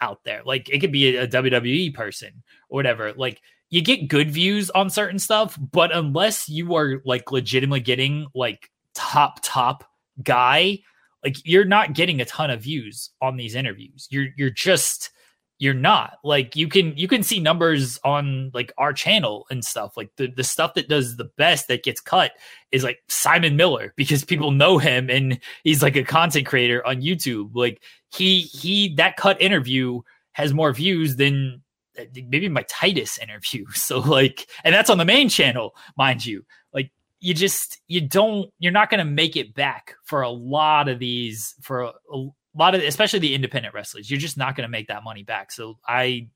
out 0.00 0.20
there. 0.24 0.42
Like 0.44 0.68
it 0.70 0.80
could 0.80 0.92
be 0.92 1.16
a, 1.16 1.24
a 1.24 1.28
wwe 1.28 1.92
person 1.92 2.42
or 2.70 2.76
whatever. 2.76 3.12
Like 3.12 3.40
you 3.68 3.82
get 3.82 4.08
good 4.08 4.30
views 4.30 4.70
on 4.70 4.88
certain 4.88 5.18
stuff 5.18 5.58
but 5.72 5.94
unless 5.94 6.48
you 6.48 6.74
are 6.74 7.02
like 7.04 7.30
legitimately 7.30 7.80
getting 7.80 8.26
like 8.34 8.70
top 8.94 9.40
top 9.42 9.84
guy 10.22 10.78
like 11.22 11.36
you're 11.44 11.64
not 11.64 11.92
getting 11.92 12.20
a 12.20 12.24
ton 12.24 12.50
of 12.50 12.62
views 12.62 13.10
on 13.20 13.36
these 13.36 13.54
interviews. 13.54 14.06
You're 14.10 14.28
you're 14.36 14.50
just 14.50 15.10
you're 15.58 15.74
not. 15.74 16.18
Like 16.22 16.54
you 16.54 16.68
can 16.68 16.96
you 16.96 17.08
can 17.08 17.22
see 17.22 17.40
numbers 17.40 17.98
on 18.04 18.50
like 18.52 18.72
our 18.76 18.92
channel 18.92 19.46
and 19.50 19.64
stuff. 19.64 19.96
Like 19.96 20.10
the 20.16 20.28
the 20.28 20.44
stuff 20.44 20.74
that 20.74 20.88
does 20.88 21.16
the 21.16 21.30
best 21.36 21.68
that 21.68 21.82
gets 21.82 22.00
cut 22.00 22.32
is 22.72 22.84
like 22.84 22.98
Simon 23.08 23.56
Miller 23.56 23.92
because 23.96 24.24
people 24.24 24.50
know 24.50 24.78
him 24.78 25.08
and 25.08 25.38
he's 25.64 25.82
like 25.82 25.96
a 25.96 26.04
content 26.04 26.46
creator 26.46 26.86
on 26.86 27.00
YouTube. 27.00 27.50
Like 27.54 27.82
he 28.10 28.40
he 28.40 28.94
that 28.96 29.16
cut 29.16 29.40
interview 29.40 30.00
has 30.32 30.52
more 30.52 30.72
views 30.72 31.16
than 31.16 31.62
uh, 31.98 32.04
maybe 32.14 32.48
my 32.48 32.64
Titus 32.68 33.18
interview. 33.18 33.64
So 33.74 34.00
like 34.00 34.48
and 34.64 34.74
that's 34.74 34.90
on 34.90 34.98
the 34.98 35.04
main 35.04 35.28
channel 35.30 35.74
mind 35.96 36.26
you. 36.26 36.44
Like 36.74 36.90
you 37.20 37.32
just 37.32 37.78
you 37.88 38.02
don't 38.02 38.50
you're 38.58 38.72
not 38.72 38.90
going 38.90 38.98
to 38.98 39.10
make 39.10 39.36
it 39.36 39.54
back 39.54 39.94
for 40.04 40.20
a 40.20 40.28
lot 40.30 40.88
of 40.90 40.98
these 40.98 41.54
for 41.62 41.80
a, 41.80 41.92
a 42.12 42.28
lot 42.58 42.74
of 42.74 42.82
especially 42.82 43.18
the 43.18 43.34
independent 43.34 43.74
wrestlers 43.74 44.10
you're 44.10 44.20
just 44.20 44.36
not 44.36 44.56
going 44.56 44.66
to 44.66 44.70
make 44.70 44.88
that 44.88 45.04
money 45.04 45.22
back. 45.22 45.52
So 45.52 45.78
i 45.86 46.28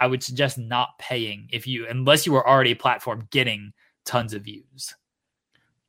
i 0.00 0.06
would 0.06 0.22
suggest 0.22 0.58
not 0.58 0.90
paying 0.98 1.48
if 1.52 1.66
you 1.66 1.86
unless 1.88 2.26
you 2.26 2.32
were 2.32 2.48
already 2.48 2.72
a 2.72 2.76
platform 2.76 3.28
getting 3.30 3.72
tons 4.04 4.34
of 4.34 4.42
views 4.42 4.94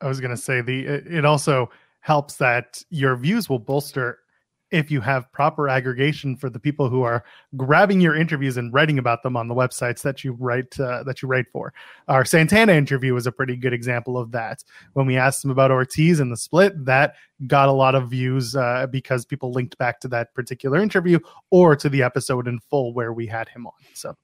I 0.00 0.08
was 0.08 0.20
gonna 0.20 0.36
say 0.36 0.60
the 0.60 0.86
it 0.86 1.06
it 1.06 1.24
also 1.24 1.70
helps 2.00 2.36
that 2.36 2.82
your 2.90 3.16
views 3.16 3.48
will 3.48 3.58
bolster 3.58 4.20
if 4.72 4.90
you 4.90 5.00
have 5.00 5.30
proper 5.32 5.68
aggregation 5.68 6.36
for 6.36 6.50
the 6.50 6.58
people 6.58 6.88
who 6.88 7.02
are 7.02 7.24
grabbing 7.56 8.00
your 8.00 8.16
interviews 8.16 8.56
and 8.56 8.72
writing 8.72 8.98
about 8.98 9.22
them 9.22 9.36
on 9.36 9.46
the 9.46 9.54
websites 9.54 10.02
that 10.02 10.24
you 10.24 10.32
write 10.32 10.78
uh, 10.80 11.04
that 11.04 11.22
you 11.22 11.28
write 11.28 11.46
for. 11.52 11.72
Our 12.08 12.24
Santana 12.24 12.72
interview 12.72 13.14
was 13.14 13.26
a 13.26 13.32
pretty 13.32 13.56
good 13.56 13.72
example 13.72 14.18
of 14.18 14.32
that. 14.32 14.64
When 14.94 15.06
we 15.06 15.16
asked 15.16 15.44
him 15.44 15.50
about 15.50 15.70
Ortiz 15.70 16.18
and 16.18 16.32
the 16.32 16.36
split, 16.36 16.84
that 16.84 17.14
got 17.46 17.68
a 17.68 17.72
lot 17.72 17.94
of 17.94 18.10
views 18.10 18.56
uh, 18.56 18.86
because 18.90 19.24
people 19.24 19.52
linked 19.52 19.78
back 19.78 20.00
to 20.00 20.08
that 20.08 20.34
particular 20.34 20.80
interview 20.80 21.20
or 21.50 21.76
to 21.76 21.88
the 21.88 22.02
episode 22.02 22.48
in 22.48 22.58
full 22.58 22.92
where 22.92 23.12
we 23.12 23.26
had 23.26 23.48
him 23.48 23.66
on. 23.66 23.72
So, 23.94 24.16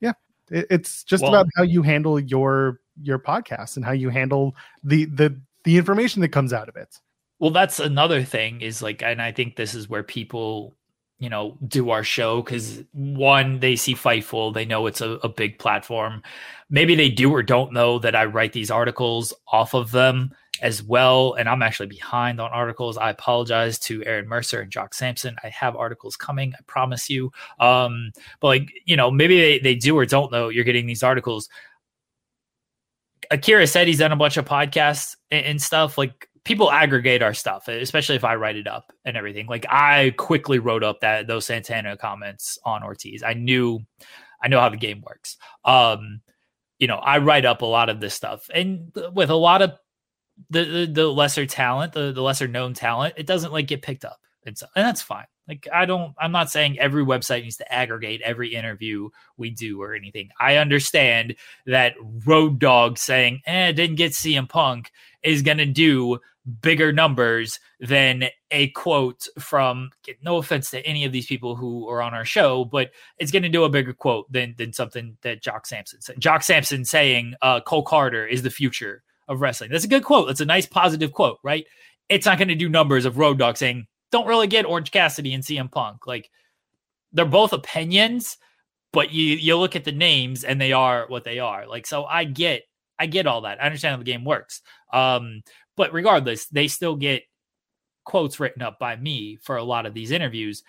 yeah, 0.00 0.12
it, 0.50 0.66
it's 0.70 1.04
just 1.04 1.22
Well- 1.22 1.34
about 1.34 1.48
how 1.56 1.64
you 1.64 1.82
handle 1.82 2.18
your 2.18 2.80
your 3.00 3.18
podcast 3.18 3.76
and 3.76 3.84
how 3.84 3.92
you 3.92 4.08
handle 4.08 4.54
the 4.82 5.04
the 5.06 5.38
the 5.64 5.76
information 5.76 6.20
that 6.22 6.28
comes 6.28 6.52
out 6.52 6.68
of 6.68 6.76
it. 6.76 6.98
well 7.38 7.50
that's 7.50 7.78
another 7.80 8.22
thing 8.22 8.60
is 8.60 8.82
like 8.82 9.02
and 9.02 9.22
i 9.22 9.32
think 9.32 9.56
this 9.56 9.74
is 9.74 9.88
where 9.88 10.02
people 10.02 10.74
you 11.22 11.28
know 11.30 11.56
do 11.68 11.90
our 11.90 12.02
show 12.02 12.42
because 12.42 12.82
one 12.92 13.60
they 13.60 13.76
see 13.76 13.94
fightful 13.94 14.52
they 14.52 14.64
know 14.64 14.88
it's 14.88 15.00
a, 15.00 15.10
a 15.22 15.28
big 15.28 15.56
platform. 15.56 16.20
Maybe 16.68 16.96
they 16.96 17.10
do 17.10 17.30
or 17.30 17.44
don't 17.44 17.72
know 17.72 18.00
that 18.00 18.16
i 18.16 18.24
write 18.24 18.52
these 18.52 18.72
articles 18.72 19.32
off 19.46 19.72
of 19.72 19.92
them 19.92 20.32
as 20.62 20.82
well 20.82 21.34
and 21.34 21.48
i'm 21.48 21.62
actually 21.62 21.86
behind 21.86 22.40
on 22.40 22.50
articles. 22.50 22.98
I 22.98 23.10
apologize 23.10 23.78
to 23.80 24.04
aaron 24.04 24.26
mercer 24.26 24.60
and 24.62 24.72
jock 24.72 24.94
sampson. 24.94 25.36
I 25.44 25.48
have 25.50 25.76
articles 25.76 26.16
coming 26.16 26.54
i 26.58 26.62
promise 26.66 27.08
you. 27.08 27.30
Um 27.60 28.10
but 28.40 28.48
like 28.48 28.72
you 28.84 28.96
know 28.96 29.12
maybe 29.12 29.38
they, 29.40 29.58
they 29.60 29.74
do 29.76 29.96
or 29.96 30.04
don't 30.04 30.32
know 30.32 30.48
you're 30.48 30.64
getting 30.64 30.86
these 30.86 31.04
articles 31.04 31.48
akira 33.32 33.66
said 33.66 33.88
he's 33.88 33.98
done 33.98 34.12
a 34.12 34.16
bunch 34.16 34.36
of 34.36 34.44
podcasts 34.44 35.16
and, 35.30 35.44
and 35.44 35.62
stuff 35.62 35.98
like 35.98 36.28
people 36.44 36.70
aggregate 36.70 37.22
our 37.22 37.34
stuff, 37.34 37.68
especially 37.68 38.16
if 38.16 38.24
I 38.24 38.34
write 38.36 38.56
it 38.56 38.66
up 38.66 38.92
and 39.04 39.16
everything. 39.16 39.46
Like 39.46 39.66
I 39.68 40.14
quickly 40.16 40.58
wrote 40.58 40.84
up 40.84 41.00
that 41.00 41.26
those 41.26 41.46
Santana 41.46 41.96
comments 41.96 42.58
on 42.64 42.82
Ortiz. 42.82 43.22
I 43.22 43.34
knew 43.34 43.80
I 44.42 44.48
know 44.48 44.60
how 44.60 44.68
the 44.68 44.76
game 44.76 45.02
works. 45.06 45.36
Um 45.64 46.20
you 46.78 46.88
know, 46.88 46.96
I 46.96 47.18
write 47.18 47.44
up 47.44 47.62
a 47.62 47.66
lot 47.66 47.88
of 47.88 48.00
this 48.00 48.12
stuff, 48.12 48.50
and 48.52 48.92
with 49.12 49.30
a 49.30 49.36
lot 49.36 49.62
of 49.62 49.72
the 50.50 50.64
the, 50.64 50.86
the 50.86 51.06
lesser 51.06 51.46
talent, 51.46 51.92
the, 51.92 52.10
the 52.12 52.22
lesser 52.22 52.48
known 52.48 52.74
talent, 52.74 53.14
it 53.16 53.26
doesn't 53.26 53.52
like 53.52 53.68
get 53.68 53.82
picked 53.82 54.04
up, 54.04 54.18
and 54.44 54.58
so 54.58 54.66
and 54.74 54.84
that's 54.84 55.00
fine. 55.00 55.26
Like 55.48 55.66
I 55.72 55.86
don't, 55.86 56.14
I'm 56.18 56.32
not 56.32 56.50
saying 56.50 56.78
every 56.78 57.04
website 57.04 57.42
needs 57.42 57.56
to 57.56 57.72
aggregate 57.72 58.20
every 58.22 58.54
interview 58.54 59.08
we 59.36 59.50
do 59.50 59.82
or 59.82 59.94
anything. 59.94 60.30
I 60.38 60.56
understand 60.56 61.34
that 61.66 61.94
Road 62.26 62.58
Dog 62.58 62.98
saying, 62.98 63.42
"eh, 63.46 63.72
didn't 63.72 63.96
get 63.96 64.12
CM 64.12 64.48
Punk" 64.48 64.92
is 65.22 65.42
going 65.42 65.58
to 65.58 65.66
do 65.66 66.18
bigger 66.60 66.92
numbers 66.92 67.60
than 67.80 68.24
a 68.50 68.68
quote 68.70 69.28
from 69.38 69.90
no 70.22 70.38
offense 70.38 70.70
to 70.70 70.84
any 70.84 71.04
of 71.04 71.12
these 71.12 71.26
people 71.26 71.54
who 71.54 71.88
are 71.88 72.02
on 72.02 72.14
our 72.14 72.24
show 72.24 72.64
but 72.64 72.90
it's 73.18 73.30
going 73.30 73.44
to 73.44 73.48
do 73.48 73.62
a 73.62 73.68
bigger 73.68 73.92
quote 73.92 74.30
than 74.32 74.52
than 74.58 74.72
something 74.72 75.16
that 75.22 75.40
jock 75.40 75.64
sampson 75.66 76.00
said 76.00 76.18
jock 76.18 76.42
sampson 76.42 76.84
saying 76.84 77.34
uh, 77.42 77.60
cole 77.60 77.84
Karter 77.84 78.28
is 78.28 78.42
the 78.42 78.50
future 78.50 79.04
of 79.28 79.40
wrestling. 79.40 79.70
That's 79.70 79.84
a 79.84 79.88
good 79.88 80.04
quote. 80.04 80.26
That's 80.26 80.40
a 80.40 80.44
nice 80.44 80.66
positive 80.66 81.12
quote 81.12 81.38
right? 81.44 81.64
It's 82.08 82.26
not 82.26 82.38
going 82.38 82.48
to 82.48 82.54
do 82.54 82.68
numbers 82.68 83.04
of 83.04 83.18
road 83.18 83.38
dog 83.38 83.56
saying 83.56 83.86
don't 84.12 84.28
really 84.28 84.46
get 84.46 84.64
orange 84.64 84.92
cassidy 84.92 85.34
and 85.34 85.42
cm 85.42 85.70
punk 85.70 86.06
like 86.06 86.30
they're 87.12 87.24
both 87.24 87.52
opinions 87.52 88.36
but 88.92 89.10
you 89.10 89.34
you 89.36 89.56
look 89.56 89.74
at 89.74 89.84
the 89.84 89.92
names 89.92 90.44
and 90.44 90.60
they 90.60 90.72
are 90.72 91.06
what 91.08 91.24
they 91.24 91.38
are 91.40 91.66
like 91.66 91.86
so 91.86 92.04
i 92.04 92.22
get 92.22 92.62
I 93.02 93.06
get 93.06 93.26
all 93.26 93.40
that. 93.40 93.60
I 93.60 93.66
understand 93.66 93.94
how 93.94 93.98
the 93.98 94.04
game 94.04 94.24
works. 94.24 94.62
Um, 94.92 95.42
but 95.76 95.92
regardless, 95.92 96.46
they 96.46 96.68
still 96.68 96.94
get 96.94 97.24
quotes 98.04 98.38
written 98.38 98.62
up 98.62 98.78
by 98.78 98.94
me 98.94 99.38
for 99.42 99.56
a 99.56 99.64
lot 99.64 99.86
of 99.86 99.92
these 99.92 100.12
interviews. 100.12 100.62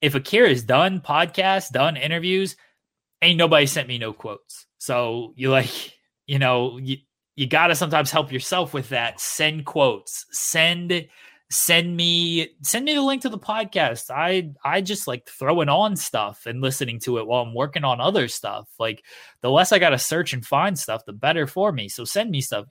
If 0.00 0.14
Akira's 0.14 0.62
done 0.62 1.00
podcasts, 1.00 1.72
done 1.72 1.96
interviews, 1.96 2.54
ain't 3.22 3.38
nobody 3.38 3.66
sent 3.66 3.88
me 3.88 3.98
no 3.98 4.12
quotes. 4.12 4.66
So 4.78 5.32
you 5.34 5.50
like, 5.50 5.98
you 6.28 6.38
know, 6.38 6.78
you, 6.78 6.98
you 7.34 7.48
got 7.48 7.68
to 7.68 7.74
sometimes 7.74 8.12
help 8.12 8.30
yourself 8.30 8.72
with 8.72 8.90
that. 8.90 9.18
Send 9.18 9.66
quotes, 9.66 10.26
send 10.30 11.08
send 11.50 11.96
me 11.96 12.48
send 12.62 12.84
me 12.84 12.94
the 12.94 13.02
link 13.02 13.22
to 13.22 13.28
the 13.28 13.38
podcast. 13.38 14.10
I 14.10 14.50
I 14.64 14.80
just 14.80 15.06
like 15.06 15.28
throwing 15.28 15.68
on 15.68 15.96
stuff 15.96 16.46
and 16.46 16.60
listening 16.60 16.98
to 17.00 17.18
it 17.18 17.26
while 17.26 17.42
I'm 17.42 17.54
working 17.54 17.84
on 17.84 18.00
other 18.00 18.28
stuff. 18.28 18.68
Like 18.78 19.04
the 19.40 19.50
less 19.50 19.70
I 19.70 19.78
got 19.78 19.90
to 19.90 19.98
search 19.98 20.32
and 20.32 20.44
find 20.44 20.78
stuff, 20.78 21.04
the 21.04 21.12
better 21.12 21.46
for 21.46 21.70
me. 21.70 21.88
So 21.88 22.04
send 22.04 22.30
me 22.30 22.40
stuff. 22.40 22.66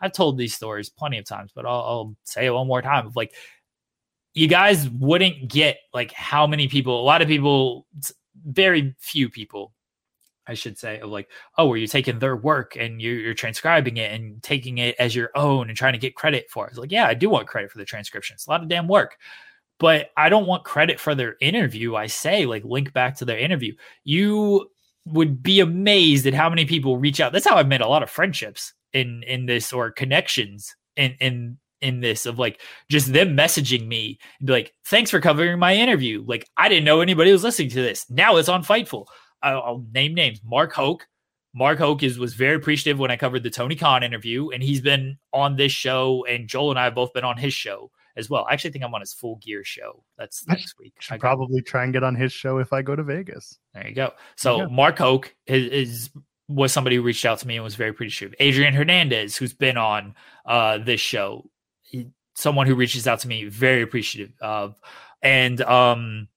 I've 0.00 0.12
told 0.12 0.38
these 0.38 0.54
stories 0.54 0.88
plenty 0.88 1.18
of 1.18 1.26
times, 1.26 1.52
but 1.54 1.66
I'll, 1.66 1.80
I'll 1.80 2.16
say 2.24 2.46
it 2.46 2.50
one 2.54 2.66
more 2.66 2.82
time. 2.82 3.10
Like 3.14 3.34
you 4.32 4.48
guys 4.48 4.88
wouldn't 4.88 5.48
get 5.48 5.78
like 5.92 6.12
how 6.12 6.46
many 6.46 6.68
people. 6.68 7.00
A 7.00 7.04
lot 7.04 7.20
of 7.20 7.28
people, 7.28 7.86
very 8.46 8.94
few 8.98 9.28
people 9.28 9.73
I 10.46 10.54
should 10.54 10.78
say, 10.78 11.00
of 11.00 11.10
like, 11.10 11.28
oh, 11.56 11.68
were 11.68 11.76
you're 11.76 11.88
taking 11.88 12.18
their 12.18 12.36
work 12.36 12.76
and 12.76 13.00
you're, 13.00 13.18
you're, 13.18 13.34
transcribing 13.34 13.96
it 13.96 14.12
and 14.12 14.42
taking 14.42 14.78
it 14.78 14.94
as 14.98 15.14
your 15.14 15.30
own 15.34 15.68
and 15.68 15.76
trying 15.76 15.94
to 15.94 15.98
get 15.98 16.14
credit 16.14 16.46
for 16.50 16.66
it? 16.66 16.70
It's 16.70 16.78
like, 16.78 16.92
yeah, 16.92 17.06
I 17.06 17.14
do 17.14 17.30
want 17.30 17.48
credit 17.48 17.70
for 17.70 17.78
the 17.78 17.84
transcription. 17.84 18.34
It's 18.34 18.46
a 18.46 18.50
lot 18.50 18.62
of 18.62 18.68
damn 18.68 18.88
work, 18.88 19.16
but 19.78 20.10
I 20.16 20.28
don't 20.28 20.46
want 20.46 20.64
credit 20.64 21.00
for 21.00 21.14
their 21.14 21.36
interview. 21.40 21.96
I 21.96 22.06
say, 22.06 22.46
like, 22.46 22.64
link 22.64 22.92
back 22.92 23.16
to 23.16 23.24
their 23.24 23.38
interview. 23.38 23.74
You 24.04 24.70
would 25.06 25.42
be 25.42 25.60
amazed 25.60 26.26
at 26.26 26.34
how 26.34 26.48
many 26.48 26.64
people 26.64 26.96
reach 26.96 27.20
out. 27.20 27.32
That's 27.32 27.46
how 27.46 27.56
I've 27.56 27.68
made 27.68 27.80
a 27.80 27.88
lot 27.88 28.02
of 28.02 28.10
friendships 28.10 28.72
in 28.92 29.22
in 29.24 29.46
this 29.46 29.72
or 29.72 29.90
connections 29.90 30.74
in 30.96 31.16
in 31.20 31.58
in 31.80 32.00
this 32.00 32.24
of 32.24 32.38
like 32.38 32.60
just 32.88 33.12
them 33.12 33.36
messaging 33.36 33.86
me 33.86 34.18
and 34.38 34.46
be 34.46 34.52
like, 34.52 34.72
thanks 34.86 35.10
for 35.10 35.20
covering 35.20 35.58
my 35.58 35.74
interview. 35.74 36.24
Like 36.26 36.48
I 36.56 36.68
didn't 36.68 36.84
know 36.84 37.00
anybody 37.00 37.30
was 37.30 37.44
listening 37.44 37.68
to 37.70 37.82
this. 37.82 38.08
Now 38.08 38.36
it's 38.36 38.48
on 38.48 38.64
Fightful. 38.64 39.06
I'll, 39.44 39.62
I'll 39.62 39.86
name 39.92 40.14
names. 40.14 40.40
Mark 40.44 40.72
Hoke. 40.72 41.06
Mark 41.56 41.78
Hoke 41.78 42.02
is 42.02 42.18
was 42.18 42.34
very 42.34 42.56
appreciative 42.56 42.98
when 42.98 43.12
I 43.12 43.16
covered 43.16 43.44
the 43.44 43.50
Tony 43.50 43.76
Khan 43.76 44.02
interview, 44.02 44.50
and 44.50 44.60
he's 44.60 44.80
been 44.80 45.18
on 45.32 45.54
this 45.54 45.70
show, 45.70 46.26
and 46.28 46.48
Joel 46.48 46.70
and 46.70 46.80
I 46.80 46.84
have 46.84 46.96
both 46.96 47.12
been 47.12 47.22
on 47.22 47.36
his 47.36 47.54
show 47.54 47.92
as 48.16 48.30
well. 48.30 48.46
I 48.48 48.52
actually 48.54 48.70
think 48.70 48.84
I'm 48.84 48.94
on 48.94 49.00
his 49.00 49.12
full 49.12 49.36
gear 49.36 49.64
show. 49.64 50.02
That's 50.18 50.46
next 50.48 50.78
week. 50.78 50.94
I 50.98 51.02
should 51.02 51.20
probably 51.20 51.62
try 51.62 51.84
and 51.84 51.92
get 51.92 52.02
on 52.02 52.14
his 52.14 52.32
show 52.32 52.58
if 52.58 52.72
I 52.72 52.82
go 52.82 52.96
to 52.96 53.02
Vegas. 53.02 53.58
There 53.72 53.86
you 53.86 53.94
go. 53.94 54.12
So 54.36 54.58
yeah. 54.58 54.66
Mark 54.66 54.98
Hoke 54.98 55.34
is, 55.46 55.66
is, 55.66 56.10
was 56.48 56.72
somebody 56.72 56.96
who 56.96 57.02
reached 57.02 57.24
out 57.24 57.38
to 57.40 57.46
me 57.46 57.56
and 57.56 57.64
was 57.64 57.74
very 57.74 57.90
appreciative. 57.90 58.34
Adrian 58.40 58.74
Hernandez, 58.74 59.36
who's 59.36 59.52
been 59.52 59.76
on 59.76 60.14
uh, 60.46 60.78
this 60.78 61.00
show, 61.00 61.48
he, 61.82 62.08
someone 62.34 62.66
who 62.66 62.74
reaches 62.74 63.06
out 63.06 63.20
to 63.20 63.28
me, 63.28 63.44
very 63.46 63.82
appreciative 63.82 64.34
of, 64.40 64.80
and 65.22 65.60
um, 65.62 66.28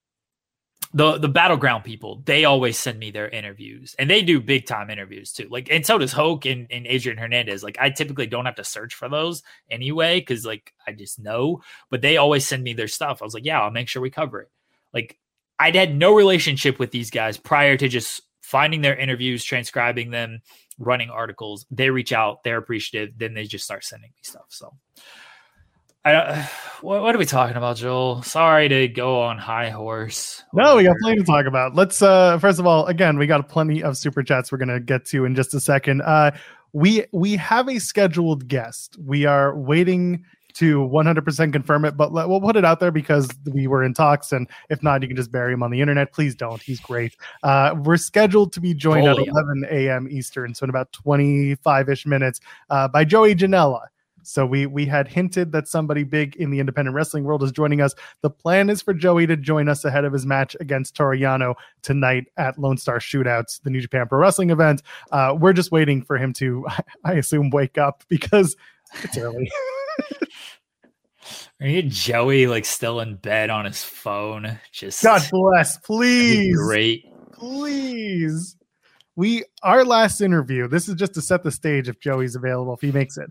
the 0.98 1.16
the 1.16 1.28
battleground 1.28 1.84
people 1.84 2.22
they 2.24 2.44
always 2.44 2.76
send 2.76 2.98
me 2.98 3.12
their 3.12 3.28
interviews 3.28 3.94
and 4.00 4.10
they 4.10 4.20
do 4.20 4.40
big 4.40 4.66
time 4.66 4.90
interviews 4.90 5.32
too. 5.32 5.46
Like 5.48 5.70
and 5.70 5.86
so 5.86 5.96
does 5.96 6.12
hoke 6.12 6.44
and, 6.44 6.66
and 6.70 6.86
adrian 6.88 7.18
hernandez. 7.18 7.62
Like 7.62 7.78
i 7.80 7.88
typically 7.88 8.26
don't 8.26 8.46
have 8.46 8.56
to 8.56 8.64
search 8.64 8.94
for 8.94 9.08
those 9.08 9.44
anyway 9.70 10.18
because 10.18 10.44
like 10.44 10.74
i 10.86 10.92
just 10.92 11.20
know 11.20 11.62
but 11.88 12.02
they 12.02 12.16
always 12.16 12.46
send 12.46 12.64
me 12.64 12.72
their 12.72 12.88
stuff. 12.88 13.22
I 13.22 13.24
was 13.24 13.32
like 13.32 13.44
yeah 13.44 13.60
i'll 13.62 13.70
make 13.70 13.88
sure 13.88 14.02
we 14.02 14.10
cover 14.10 14.40
it. 14.40 14.50
Like 14.92 15.16
i'd 15.60 15.76
had 15.76 15.94
no 15.94 16.14
relationship 16.14 16.80
with 16.80 16.90
these 16.90 17.10
guys 17.10 17.38
prior 17.38 17.76
to 17.76 17.86
just 17.86 18.22
finding 18.42 18.80
their 18.80 18.96
interviews 18.96 19.44
transcribing 19.44 20.10
them 20.10 20.40
running 20.78 21.10
articles. 21.10 21.64
They 21.70 21.90
reach 21.90 22.12
out 22.12 22.42
they're 22.42 22.58
appreciative 22.58 23.14
then 23.16 23.34
they 23.34 23.44
just 23.44 23.64
start 23.64 23.84
sending 23.84 24.10
me 24.10 24.22
stuff 24.22 24.46
so 24.48 24.74
I, 26.04 26.48
what, 26.80 27.02
what, 27.02 27.14
are 27.14 27.18
we 27.18 27.26
talking 27.26 27.56
about, 27.56 27.76
Joel? 27.76 28.22
Sorry 28.22 28.68
to 28.68 28.88
go 28.88 29.20
on 29.20 29.38
high 29.38 29.70
horse. 29.70 30.42
No, 30.52 30.76
we 30.76 30.84
got 30.84 30.96
plenty 31.02 31.18
to 31.18 31.24
talk 31.24 31.46
about. 31.46 31.74
Let's 31.74 32.02
uh 32.02 32.38
first 32.38 32.58
of 32.58 32.66
all, 32.66 32.86
again, 32.86 33.18
we 33.18 33.26
got 33.26 33.48
plenty 33.48 33.82
of 33.82 33.96
super 33.96 34.22
chats 34.22 34.50
we're 34.50 34.58
gonna 34.58 34.80
get 34.80 35.04
to 35.06 35.24
in 35.24 35.34
just 35.34 35.54
a 35.54 35.60
second. 35.60 36.02
Uh 36.02 36.32
we 36.72 37.04
we 37.12 37.36
have 37.36 37.68
a 37.68 37.78
scheduled 37.78 38.48
guest. 38.48 38.96
We 39.04 39.24
are 39.24 39.56
waiting 39.56 40.24
to 40.54 40.80
100% 40.80 41.52
confirm 41.52 41.84
it, 41.84 41.96
but 41.96 42.12
we'll 42.12 42.40
put 42.40 42.56
it 42.56 42.64
out 42.64 42.80
there 42.80 42.90
because 42.90 43.28
we 43.52 43.68
were 43.68 43.84
in 43.84 43.94
talks. 43.94 44.32
And 44.32 44.48
if 44.70 44.82
not, 44.82 45.02
you 45.02 45.08
can 45.08 45.16
just 45.16 45.30
bury 45.30 45.52
him 45.52 45.62
on 45.62 45.70
the 45.70 45.80
internet. 45.80 46.12
Please 46.12 46.34
don't. 46.34 46.60
He's 46.60 46.80
great. 46.80 47.14
Uh, 47.44 47.76
we're 47.84 47.96
scheduled 47.96 48.52
to 48.54 48.60
be 48.60 48.74
joined 48.74 49.06
at 49.06 49.18
11 49.18 49.66
a.m. 49.70 50.08
Eastern, 50.10 50.54
so 50.54 50.64
in 50.64 50.70
about 50.70 50.90
25 50.92 51.88
ish 51.88 52.06
minutes, 52.06 52.40
uh, 52.70 52.88
by 52.88 53.04
Joey 53.04 53.36
Janela. 53.36 53.82
So 54.28 54.44
we 54.44 54.66
we 54.66 54.84
had 54.84 55.08
hinted 55.08 55.52
that 55.52 55.68
somebody 55.68 56.04
big 56.04 56.36
in 56.36 56.50
the 56.50 56.60
independent 56.60 56.94
wrestling 56.94 57.24
world 57.24 57.42
is 57.42 57.50
joining 57.50 57.80
us. 57.80 57.94
The 58.20 58.28
plan 58.28 58.68
is 58.68 58.82
for 58.82 58.92
Joey 58.92 59.26
to 59.26 59.38
join 59.38 59.70
us 59.70 59.86
ahead 59.86 60.04
of 60.04 60.12
his 60.12 60.26
match 60.26 60.54
against 60.60 60.94
Toru 60.94 61.18
Yano 61.18 61.54
tonight 61.82 62.26
at 62.36 62.58
Lone 62.58 62.76
Star 62.76 62.98
Shootouts, 62.98 63.62
the 63.62 63.70
New 63.70 63.80
Japan 63.80 64.06
Pro 64.06 64.18
Wrestling 64.18 64.50
event. 64.50 64.82
Uh, 65.10 65.34
we're 65.38 65.54
just 65.54 65.72
waiting 65.72 66.02
for 66.02 66.18
him 66.18 66.34
to, 66.34 66.66
I 67.04 67.14
assume, 67.14 67.48
wake 67.48 67.78
up 67.78 68.04
because 68.08 68.54
it's 69.02 69.16
early. 69.16 69.50
Are 71.60 71.66
you 71.66 71.82
Joey 71.82 72.46
like 72.46 72.66
still 72.66 73.00
in 73.00 73.16
bed 73.16 73.48
on 73.48 73.64
his 73.64 73.82
phone? 73.82 74.60
Just 74.72 75.02
God 75.02 75.26
bless, 75.30 75.78
please. 75.78 76.54
Great. 76.54 77.06
Please. 77.32 78.56
We 79.16 79.44
our 79.62 79.84
last 79.84 80.20
interview. 80.20 80.68
This 80.68 80.86
is 80.86 80.94
just 80.94 81.14
to 81.14 81.22
set 81.22 81.42
the 81.42 81.50
stage 81.50 81.88
if 81.88 81.98
Joey's 81.98 82.36
available, 82.36 82.74
if 82.74 82.80
he 82.82 82.92
makes 82.92 83.16
it 83.16 83.30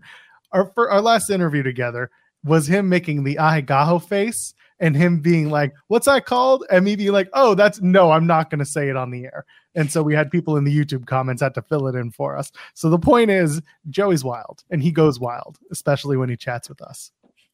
our 0.52 0.72
our 0.76 1.00
last 1.00 1.30
interview 1.30 1.62
together 1.62 2.10
was 2.44 2.68
him 2.68 2.88
making 2.88 3.24
the 3.24 3.36
Gaho 3.36 4.02
face 4.02 4.54
and 4.80 4.96
him 4.96 5.20
being 5.20 5.50
like, 5.50 5.74
"What's 5.88 6.06
that 6.06 6.26
called?" 6.26 6.64
and 6.70 6.84
me 6.84 6.96
being 6.96 7.12
like, 7.12 7.28
"Oh, 7.32 7.54
that's 7.54 7.80
no, 7.80 8.10
I'm 8.10 8.26
not 8.26 8.50
going 8.50 8.60
to 8.60 8.64
say 8.64 8.88
it 8.88 8.96
on 8.96 9.10
the 9.10 9.24
air." 9.24 9.44
And 9.74 9.90
so 9.90 10.02
we 10.02 10.14
had 10.14 10.30
people 10.30 10.56
in 10.56 10.64
the 10.64 10.76
YouTube 10.76 11.06
comments 11.06 11.42
had 11.42 11.54
to 11.54 11.62
fill 11.62 11.86
it 11.88 11.94
in 11.94 12.10
for 12.10 12.36
us. 12.36 12.50
So 12.74 12.90
the 12.90 12.98
point 12.98 13.30
is, 13.30 13.60
Joey's 13.90 14.24
wild, 14.24 14.64
and 14.70 14.82
he 14.82 14.90
goes 14.90 15.20
wild, 15.20 15.58
especially 15.70 16.16
when 16.16 16.28
he 16.28 16.36
chats 16.36 16.68
with 16.68 16.80
us. 16.82 17.12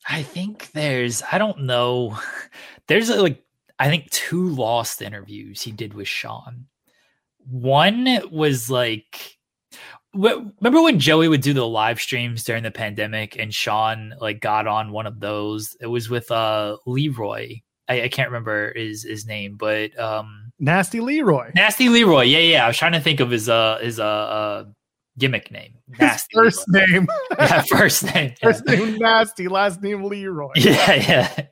I 0.08 0.22
think 0.22 0.70
there's, 0.72 1.22
I 1.30 1.38
don't 1.38 1.62
know, 1.62 2.18
there's 2.88 3.10
like, 3.10 3.42
I 3.78 3.88
think 3.88 4.10
two 4.10 4.48
lost 4.50 5.02
interviews 5.02 5.62
he 5.62 5.72
did 5.72 5.94
with 5.94 6.08
Sean. 6.08 6.66
One 7.50 8.20
was 8.30 8.70
like 8.70 9.38
remember 10.14 10.82
when 10.82 10.98
Joey 10.98 11.28
would 11.28 11.40
do 11.40 11.52
the 11.52 11.66
live 11.66 12.00
streams 12.00 12.44
during 12.44 12.62
the 12.62 12.70
pandemic 12.70 13.36
and 13.38 13.52
Sean 13.52 14.14
like 14.20 14.40
got 14.40 14.66
on 14.66 14.92
one 14.92 15.06
of 15.06 15.20
those? 15.20 15.76
It 15.80 15.86
was 15.86 16.08
with 16.08 16.30
uh 16.30 16.76
Leroy. 16.86 17.60
I, 17.88 18.02
I 18.02 18.08
can't 18.08 18.30
remember 18.30 18.72
his 18.74 19.02
his 19.02 19.26
name, 19.26 19.56
but 19.56 19.98
um 19.98 20.52
Nasty 20.58 21.00
Leroy. 21.00 21.50
Nasty 21.54 21.88
Leroy. 21.88 22.22
Yeah, 22.22 22.38
yeah. 22.38 22.64
I 22.64 22.68
was 22.68 22.76
trying 22.76 22.92
to 22.92 23.00
think 23.00 23.20
of 23.20 23.30
his 23.30 23.48
uh 23.48 23.78
his 23.82 23.98
uh, 23.98 24.04
uh 24.04 24.64
gimmick 25.18 25.50
name. 25.50 25.74
Nasty 25.98 26.28
his 26.32 26.56
first 26.56 26.68
Leroy. 26.68 26.86
name. 26.86 27.08
yeah, 27.38 27.62
first 27.62 28.04
name. 28.14 28.34
Yeah. 28.42 28.48
First 28.52 28.66
name 28.66 28.98
Nasty, 28.98 29.48
last 29.48 29.82
name 29.82 30.04
Leroy. 30.04 30.52
Yeah, 30.56 30.94
yeah. 30.94 31.46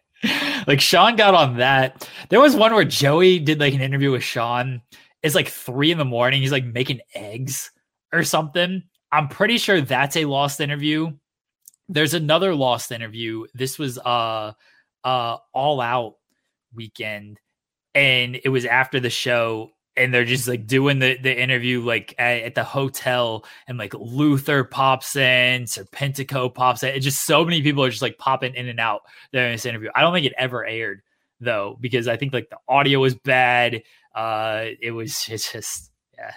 Like 0.69 0.81
Sean 0.81 1.17
got 1.17 1.35
on 1.35 1.57
that. 1.57 2.09
There 2.29 2.41
was 2.41 2.55
one 2.55 2.73
where 2.73 2.85
Joey 2.85 3.41
did 3.41 3.59
like 3.59 3.75
an 3.75 3.81
interview 3.81 4.13
with 4.13 4.23
Sean. 4.23 4.81
It's 5.23 5.35
like 5.35 5.49
three 5.49 5.91
in 5.91 5.99
the 5.99 6.05
morning. 6.05 6.41
He's 6.41 6.53
like 6.53 6.65
making 6.65 7.01
eggs 7.15 7.73
or 8.13 8.23
something. 8.23 8.83
I'm 9.11 9.29
pretty 9.29 9.59
sure 9.59 9.81
that's 9.81 10.17
a 10.17 10.25
lost 10.25 10.61
interview. 10.61 11.13
There's 11.89 12.15
another 12.15 12.55
lost 12.55 12.93
interview. 12.93 13.47
This 13.55 13.79
was 13.79 13.99
uh 13.99 14.53
uh 15.05 15.37
all 15.53 15.81
out 15.81 16.15
weekend 16.75 17.39
and 17.95 18.41
it 18.43 18.49
was 18.49 18.65
after 18.65 19.01
the 19.01 19.11
show 19.11 19.71
and 19.97 20.13
they're 20.15 20.25
just 20.25 20.49
like 20.49 20.67
doing 20.67 21.01
the, 21.01 21.19
the 21.19 21.39
interview 21.39 21.83
like 21.83 22.15
at, 22.19 22.43
at, 22.43 22.55
the 22.55 22.65
hotel 22.65 23.45
and 23.69 23.77
like 23.77 23.93
Luther 23.93 24.65
pops 24.65 25.17
in, 25.17 25.63
or 25.63 25.67
Serpentico 25.67 26.55
pops 26.55 26.83
in. 26.83 26.95
It's 26.95 27.05
just 27.05 27.27
so 27.27 27.45
many 27.45 27.61
people 27.61 27.85
are 27.85 27.91
just 27.91 28.01
like 28.01 28.17
popping 28.17 28.55
in 28.55 28.69
and 28.69 28.81
out 28.81 29.03
in 29.35 29.53
this 29.53 29.67
interview. 29.67 29.91
I 29.95 30.01
don't 30.01 30.15
think 30.15 30.25
it 30.25 30.33
ever 30.39 30.65
aired 30.65 31.03
though, 31.41 31.77
because 31.81 32.09
I 32.09 32.17
think 32.17 32.33
like 32.33 32.49
the 32.49 32.57
audio 32.69 33.01
was 33.01 33.15
bad. 33.15 33.83
Uh 34.15 34.67
it 34.81 34.93
was 34.93 35.27
it's 35.29 35.53
just 35.53 35.91
yeah. 36.17 36.33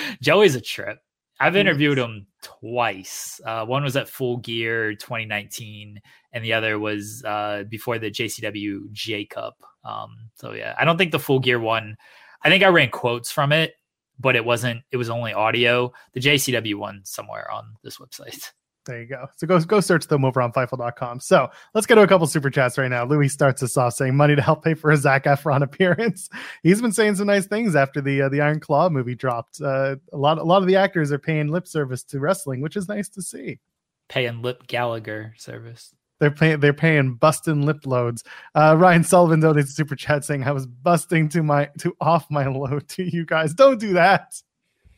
Joey's 0.22 0.54
a 0.54 0.60
trip. 0.60 0.98
I've 1.40 1.56
interviewed 1.56 1.98
him 1.98 2.26
twice. 2.42 3.40
Uh, 3.44 3.64
one 3.66 3.82
was 3.82 3.96
at 3.96 4.08
Full 4.08 4.36
Gear 4.36 4.94
2019, 4.94 6.00
and 6.32 6.44
the 6.44 6.52
other 6.52 6.78
was 6.78 7.24
uh, 7.24 7.64
before 7.68 7.98
the 7.98 8.10
JCW 8.10 8.92
J 8.92 9.24
Cup. 9.24 9.56
Um, 9.84 10.30
so 10.36 10.52
yeah, 10.52 10.76
I 10.78 10.84
don't 10.84 10.98
think 10.98 11.10
the 11.10 11.18
Full 11.18 11.40
Gear 11.40 11.58
one 11.58 11.96
I 12.44 12.48
think 12.48 12.64
I 12.64 12.68
ran 12.68 12.90
quotes 12.90 13.30
from 13.30 13.52
it, 13.52 13.74
but 14.18 14.36
it 14.36 14.44
wasn't. 14.44 14.82
It 14.90 14.96
was 14.96 15.10
only 15.10 15.32
audio. 15.32 15.92
The 16.12 16.20
JCW 16.20 16.74
one 16.74 17.00
somewhere 17.04 17.50
on 17.50 17.76
this 17.82 17.98
website. 17.98 18.50
There 18.84 19.00
you 19.00 19.06
go. 19.06 19.26
So 19.36 19.46
go 19.46 19.60
go 19.60 19.80
search 19.80 20.08
them 20.08 20.24
over 20.24 20.42
on 20.42 20.52
Fightful.com. 20.52 21.20
So 21.20 21.48
let's 21.72 21.86
get 21.86 21.94
to 21.94 22.02
a 22.02 22.06
couple 22.06 22.26
super 22.26 22.50
chats 22.50 22.76
right 22.76 22.88
now. 22.88 23.04
Louis 23.04 23.28
starts 23.28 23.62
us 23.62 23.76
off 23.76 23.94
saying 23.94 24.16
money 24.16 24.34
to 24.34 24.42
help 24.42 24.64
pay 24.64 24.74
for 24.74 24.90
a 24.90 24.96
Zac 24.96 25.24
Efron 25.24 25.62
appearance. 25.62 26.28
He's 26.62 26.82
been 26.82 26.92
saying 26.92 27.16
some 27.16 27.28
nice 27.28 27.46
things 27.46 27.76
after 27.76 28.00
the 28.00 28.22
uh, 28.22 28.28
the 28.28 28.40
Iron 28.40 28.58
Claw 28.58 28.88
movie 28.88 29.14
dropped. 29.14 29.60
Uh, 29.60 29.96
a 30.12 30.16
lot 30.16 30.38
a 30.38 30.42
lot 30.42 30.62
of 30.62 30.68
the 30.68 30.76
actors 30.76 31.12
are 31.12 31.18
paying 31.18 31.48
lip 31.48 31.68
service 31.68 32.02
to 32.04 32.18
wrestling, 32.18 32.60
which 32.60 32.76
is 32.76 32.88
nice 32.88 33.08
to 33.10 33.22
see. 33.22 33.60
Paying 34.08 34.42
lip 34.42 34.66
Gallagher 34.66 35.34
service. 35.38 35.94
They're 36.22 36.30
paying. 36.30 36.60
They're 36.60 36.72
paying 36.72 37.14
busting 37.14 37.66
lip 37.66 37.84
loads. 37.84 38.22
Uh, 38.54 38.76
Ryan 38.78 39.02
Sullivan 39.02 39.40
donated 39.40 39.68
super 39.68 39.96
chat 39.96 40.24
saying, 40.24 40.44
"I 40.44 40.52
was 40.52 40.66
busting 40.66 41.28
to 41.30 41.42
my 41.42 41.68
to 41.78 41.96
off 42.00 42.30
my 42.30 42.46
load 42.46 42.88
to 42.90 43.02
you 43.02 43.24
guys. 43.24 43.54
Don't 43.54 43.80
do 43.80 43.94
that. 43.94 44.34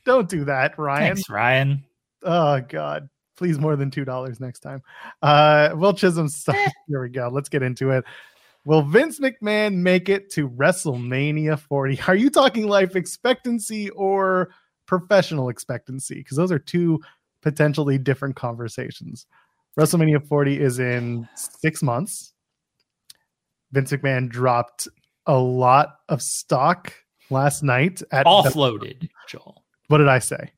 Don't 0.05 0.28
do 0.28 0.45
that, 0.45 0.78
Ryan. 0.78 1.14
Thanks, 1.14 1.30
Ryan. 1.30 1.85
Oh 2.22 2.61
God, 2.61 3.09
please 3.37 3.59
more 3.59 3.76
than 3.76 3.91
two 3.91 4.05
dollars 4.05 4.41
next 4.41 4.61
time. 4.61 4.82
Uh, 5.22 5.70
Will 5.74 5.95
Chisholm. 5.95 6.28
here 6.89 7.03
we 7.03 7.09
go. 7.09 7.28
Let's 7.32 7.49
get 7.49 7.62
into 7.62 7.91
it. 7.91 8.05
Will 8.66 8.82
Vince 8.82 9.20
McMahon 9.20 9.74
make 9.74 10.09
it 10.09 10.30
to 10.32 10.49
WrestleMania 10.49 11.59
40? 11.59 12.01
Are 12.09 12.14
you 12.14 12.30
talking 12.30 12.66
life 12.66 12.97
expectancy 12.97 13.91
or 13.91 14.51
professional 14.87 15.51
expectancy? 15.51 16.14
Because 16.14 16.39
those 16.39 16.51
are 16.51 16.59
two 16.59 17.01
potentially 17.43 17.99
different 17.99 18.37
conversations. 18.37 19.26
WrestleMania 19.78 20.26
40 20.26 20.61
is 20.61 20.78
in 20.78 21.28
six 21.35 21.82
months. 21.82 22.32
Vince 23.72 23.93
McMahon 23.93 24.30
dropped 24.30 24.89
a 25.26 25.37
lot 25.37 25.97
of 26.09 26.22
stock 26.22 26.95
last 27.28 27.62
night 27.62 28.03
at 28.12 28.24
offloaded, 28.24 29.01
the, 29.01 29.09
Joel. 29.28 29.64
What 29.89 29.99
did 29.99 30.09
I 30.09 30.20
say? 30.20 30.53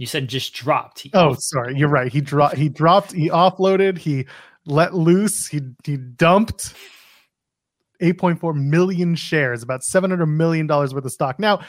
You 0.00 0.06
said 0.06 0.28
just 0.28 0.54
dropped. 0.54 1.00
He 1.00 1.10
oh, 1.12 1.36
sorry. 1.38 1.76
You're 1.76 1.90
right. 1.90 2.10
He 2.10 2.22
dropped. 2.22 2.56
He 2.56 2.70
dropped. 2.70 3.12
He 3.12 3.28
offloaded. 3.28 3.98
He 3.98 4.26
let 4.64 4.94
loose. 4.94 5.46
He 5.46 5.60
he 5.84 5.98
dumped 5.98 6.72
8.4 8.00 8.54
million 8.54 9.14
shares, 9.14 9.62
about 9.62 9.82
700 9.82 10.24
million 10.24 10.66
dollars 10.66 10.94
worth 10.94 11.04
of 11.04 11.12
stock. 11.12 11.38
Now, 11.38 11.60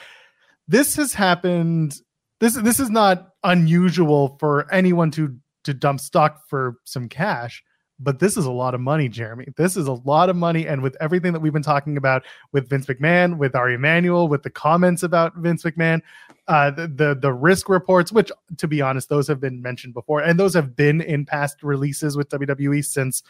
this 0.65 0.95
has 0.95 1.13
happened. 1.13 1.91
This 2.39 2.55
this 2.55 2.79
is 2.79 2.89
not 2.89 3.31
unusual 3.43 4.37
for 4.39 4.73
anyone 4.73 5.11
to 5.11 5.35
to 5.65 5.73
dump 5.73 5.99
stock 5.99 6.39
for 6.49 6.77
some 6.85 7.09
cash 7.09 7.61
but 8.03 8.19
this 8.19 8.35
is 8.35 8.45
a 8.45 8.51
lot 8.51 8.73
of 8.73 8.81
money, 8.81 9.07
Jeremy. 9.07 9.47
This 9.55 9.77
is 9.77 9.87
a 9.87 9.93
lot 9.93 10.29
of 10.29 10.35
money. 10.35 10.67
And 10.67 10.81
with 10.81 10.97
everything 10.99 11.33
that 11.33 11.39
we've 11.39 11.53
been 11.53 11.61
talking 11.61 11.97
about 11.97 12.23
with 12.51 12.69
Vince 12.69 12.87
McMahon, 12.87 13.37
with 13.37 13.55
Ari 13.55 13.75
Emanuel, 13.75 14.27
with 14.27 14.43
the 14.43 14.49
comments 14.49 15.03
about 15.03 15.35
Vince 15.37 15.63
McMahon, 15.63 16.01
uh, 16.47 16.71
the, 16.71 16.87
the, 16.87 17.15
the 17.15 17.31
risk 17.31 17.69
reports, 17.69 18.11
which 18.11 18.31
to 18.57 18.67
be 18.67 18.81
honest, 18.81 19.09
those 19.09 19.27
have 19.27 19.39
been 19.39 19.61
mentioned 19.61 19.93
before, 19.93 20.21
and 20.21 20.39
those 20.39 20.53
have 20.53 20.75
been 20.75 21.01
in 21.01 21.25
past 21.25 21.61
releases 21.63 22.17
with 22.17 22.29
WWE 22.29 22.83
since 22.83 23.23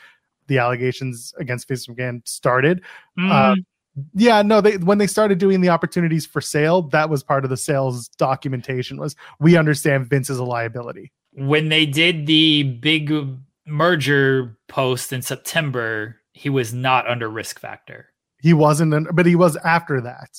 the 0.48 0.58
allegations 0.58 1.34
against 1.38 1.68
Vince 1.68 1.88
McMahon 1.88 2.28
started. 2.28 2.82
Mm. 3.20 3.32
Uh, 3.32 3.56
yeah, 4.14 4.42
no, 4.42 4.62
they 4.62 4.78
when 4.78 5.00
they 5.00 5.08
started 5.08 5.38
doing 5.38 5.60
the 5.60 5.68
opportunities 5.68 6.26
for 6.26 6.40
sale, 6.40 6.84
that 6.84 7.10
was 7.10 7.24
part 7.24 7.44
of 7.44 7.50
the 7.50 7.58
sales 7.58 8.08
documentation. 8.18 8.98
Was 8.98 9.18
we 9.42 9.58
understand 9.58 10.08
Vince 10.08 10.30
is 10.30 10.38
a 10.38 10.46
liability 10.46 11.12
when 11.34 11.70
they 11.70 11.86
did 11.86 12.26
the 12.26 12.64
big 12.64 13.12
merger 13.66 14.58
post 14.68 15.14
in 15.14 15.22
September, 15.22 16.18
he 16.34 16.50
was 16.50 16.74
not 16.74 17.08
under 17.08 17.30
risk 17.30 17.60
factor. 17.60 18.08
He 18.42 18.54
wasn't, 18.54 19.16
but 19.16 19.26
he 19.26 19.36
was 19.36 19.56
after 19.58 20.02
that. 20.02 20.30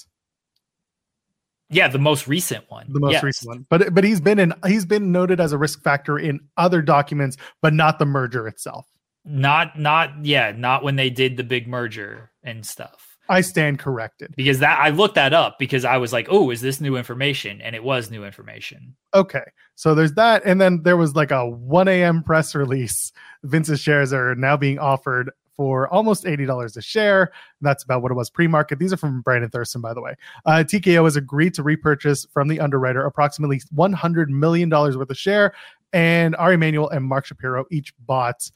Yeah, 1.70 1.88
the 1.88 1.98
most 1.98 2.28
recent 2.28 2.64
one. 2.68 2.86
The 2.92 3.00
most 3.00 3.12
yes. 3.12 3.22
recent 3.22 3.48
one. 3.48 3.66
But 3.70 3.94
but 3.94 4.04
he's 4.04 4.20
been 4.20 4.38
in 4.38 4.52
he's 4.66 4.84
been 4.84 5.10
noted 5.10 5.40
as 5.40 5.52
a 5.52 5.58
risk 5.58 5.82
factor 5.82 6.18
in 6.18 6.40
other 6.56 6.82
documents, 6.82 7.38
but 7.62 7.72
not 7.72 7.98
the 7.98 8.04
merger 8.04 8.46
itself. 8.46 8.86
Not 9.24 9.78
not 9.78 10.24
yeah, 10.24 10.52
not 10.54 10.82
when 10.82 10.96
they 10.96 11.08
did 11.08 11.36
the 11.36 11.44
big 11.44 11.66
merger 11.66 12.30
and 12.42 12.66
stuff. 12.66 13.11
I 13.28 13.40
stand 13.40 13.78
corrected. 13.78 14.34
Because 14.36 14.58
that 14.58 14.78
I 14.80 14.90
looked 14.90 15.14
that 15.14 15.32
up 15.32 15.58
because 15.58 15.84
I 15.84 15.96
was 15.96 16.12
like, 16.12 16.28
oh, 16.30 16.50
is 16.50 16.60
this 16.60 16.80
new 16.80 16.96
information? 16.96 17.60
And 17.60 17.74
it 17.76 17.84
was 17.84 18.10
new 18.10 18.24
information. 18.24 18.94
Okay. 19.14 19.44
So 19.74 19.94
there's 19.94 20.14
that. 20.14 20.42
And 20.44 20.60
then 20.60 20.82
there 20.82 20.96
was 20.96 21.14
like 21.14 21.30
a 21.30 21.48
1 21.48 21.88
a.m. 21.88 22.22
press 22.22 22.54
release. 22.54 23.12
Vince's 23.44 23.80
shares 23.80 24.12
are 24.12 24.34
now 24.34 24.56
being 24.56 24.78
offered 24.78 25.30
for 25.56 25.88
almost 25.88 26.24
$80 26.24 26.76
a 26.76 26.82
share. 26.82 27.32
That's 27.60 27.84
about 27.84 28.02
what 28.02 28.10
it 28.10 28.14
was 28.14 28.30
pre 28.30 28.46
market. 28.46 28.78
These 28.78 28.92
are 28.92 28.96
from 28.96 29.20
Brandon 29.22 29.50
Thurston, 29.50 29.80
by 29.80 29.94
the 29.94 30.00
way. 30.00 30.14
Uh, 30.44 30.64
TKO 30.66 31.04
has 31.04 31.16
agreed 31.16 31.54
to 31.54 31.62
repurchase 31.62 32.26
from 32.32 32.48
the 32.48 32.60
underwriter 32.60 33.04
approximately 33.04 33.60
$100 33.74 34.28
million 34.28 34.70
worth 34.70 34.96
of 35.10 35.16
share. 35.16 35.54
And 35.92 36.34
Ari 36.36 36.54
Emanuel 36.54 36.88
and 36.88 37.04
Mark 37.04 37.26
Shapiro 37.26 37.66
each 37.70 37.92
bought 38.06 38.50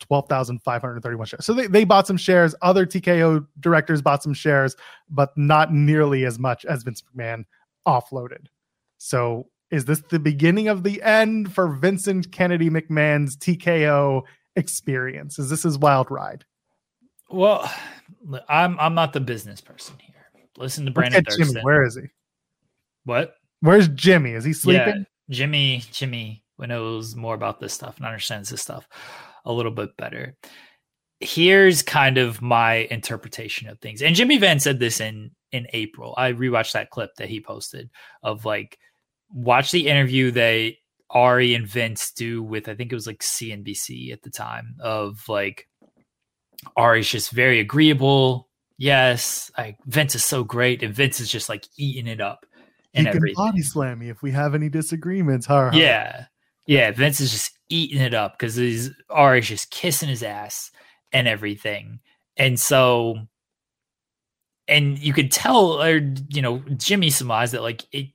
12,531 0.00 1.26
shares. 1.26 1.46
So 1.46 1.52
they, 1.52 1.66
they 1.66 1.84
bought 1.84 2.06
some 2.06 2.16
shares. 2.16 2.54
Other 2.62 2.86
TKO 2.86 3.46
directors 3.60 4.02
bought 4.02 4.22
some 4.22 4.34
shares, 4.34 4.76
but 5.08 5.36
not 5.36 5.72
nearly 5.72 6.24
as 6.24 6.38
much 6.38 6.64
as 6.64 6.82
Vince 6.82 7.02
McMahon 7.02 7.44
offloaded. 7.86 8.46
So 8.98 9.48
is 9.70 9.84
this 9.84 10.02
the 10.10 10.18
beginning 10.18 10.68
of 10.68 10.82
the 10.82 11.02
end 11.02 11.54
for 11.54 11.68
Vincent 11.68 12.32
Kennedy 12.32 12.70
McMahon's 12.70 13.36
TKO 13.36 14.22
experience? 14.56 15.38
Is 15.38 15.50
this 15.50 15.62
his 15.62 15.78
wild 15.78 16.10
ride? 16.10 16.44
Well, 17.30 17.70
I'm 18.48 18.78
I'm 18.80 18.94
not 18.94 19.12
the 19.12 19.20
business 19.20 19.60
person 19.60 19.96
here. 20.00 20.14
Listen 20.56 20.84
to 20.86 20.90
Brandon. 20.90 21.24
Jimmy. 21.36 21.60
Where 21.62 21.84
is 21.84 21.96
he? 21.96 22.08
What? 23.04 23.34
Where's 23.60 23.88
Jimmy? 23.88 24.32
Is 24.32 24.44
he 24.44 24.52
sleeping? 24.52 25.06
Yeah, 25.28 25.34
Jimmy, 25.34 25.84
Jimmy 25.92 26.42
knows 26.58 27.16
more 27.16 27.34
about 27.34 27.60
this 27.60 27.72
stuff 27.72 27.96
and 27.96 28.06
understands 28.06 28.50
this 28.50 28.60
stuff 28.60 28.86
a 29.44 29.52
little 29.52 29.72
bit 29.72 29.96
better. 29.96 30.36
Here's 31.20 31.82
kind 31.82 32.18
of 32.18 32.40
my 32.40 32.88
interpretation 32.90 33.68
of 33.68 33.78
things. 33.80 34.02
And 34.02 34.14
Jimmy 34.14 34.38
Van 34.38 34.58
said 34.58 34.80
this 34.80 35.00
in 35.00 35.30
in 35.52 35.66
April. 35.72 36.14
I 36.16 36.32
rewatched 36.32 36.72
that 36.72 36.90
clip 36.90 37.10
that 37.16 37.28
he 37.28 37.40
posted 37.40 37.90
of 38.22 38.44
like 38.44 38.78
watch 39.32 39.70
the 39.70 39.88
interview 39.88 40.30
that 40.32 40.74
Ari 41.10 41.54
and 41.54 41.66
Vince 41.66 42.12
do 42.12 42.42
with 42.42 42.68
I 42.68 42.74
think 42.74 42.92
it 42.92 42.94
was 42.94 43.06
like 43.06 43.20
CNBC 43.20 44.12
at 44.12 44.22
the 44.22 44.30
time 44.30 44.76
of 44.80 45.28
like 45.28 45.68
Ari's 46.76 47.08
just 47.08 47.30
very 47.30 47.60
agreeable. 47.60 48.48
Yes, 48.78 49.50
like 49.58 49.76
Vince 49.86 50.14
is 50.14 50.24
so 50.24 50.42
great, 50.42 50.82
and 50.82 50.94
Vince 50.94 51.20
is 51.20 51.30
just 51.30 51.48
like 51.48 51.66
eating 51.76 52.06
it 52.06 52.20
up 52.20 52.46
and 52.94 53.06
he 53.06 53.12
everything. 53.14 53.34
Body 53.36 53.62
slam 53.62 53.98
me 53.98 54.08
if 54.08 54.22
we 54.22 54.30
have 54.30 54.54
any 54.54 54.68
disagreements. 54.68 55.46
Huh? 55.46 55.70
Yeah, 55.72 56.26
yeah. 56.70 56.92
Vince 56.92 57.20
is 57.20 57.32
just 57.32 57.58
eating 57.68 58.00
it 58.00 58.14
up 58.14 58.38
because 58.38 58.54
he's 58.54 58.90
Ari's 59.10 59.48
just 59.48 59.72
kissing 59.72 60.08
his 60.08 60.22
ass 60.22 60.70
and 61.12 61.26
everything. 61.26 61.98
And 62.36 62.60
so 62.60 63.16
and 64.68 64.96
you 64.96 65.12
could 65.12 65.32
tell 65.32 65.82
or 65.82 65.96
you 66.28 66.40
know, 66.40 66.62
Jimmy 66.76 67.10
surmised 67.10 67.54
that 67.54 67.62
like 67.62 67.82
it 67.90 68.06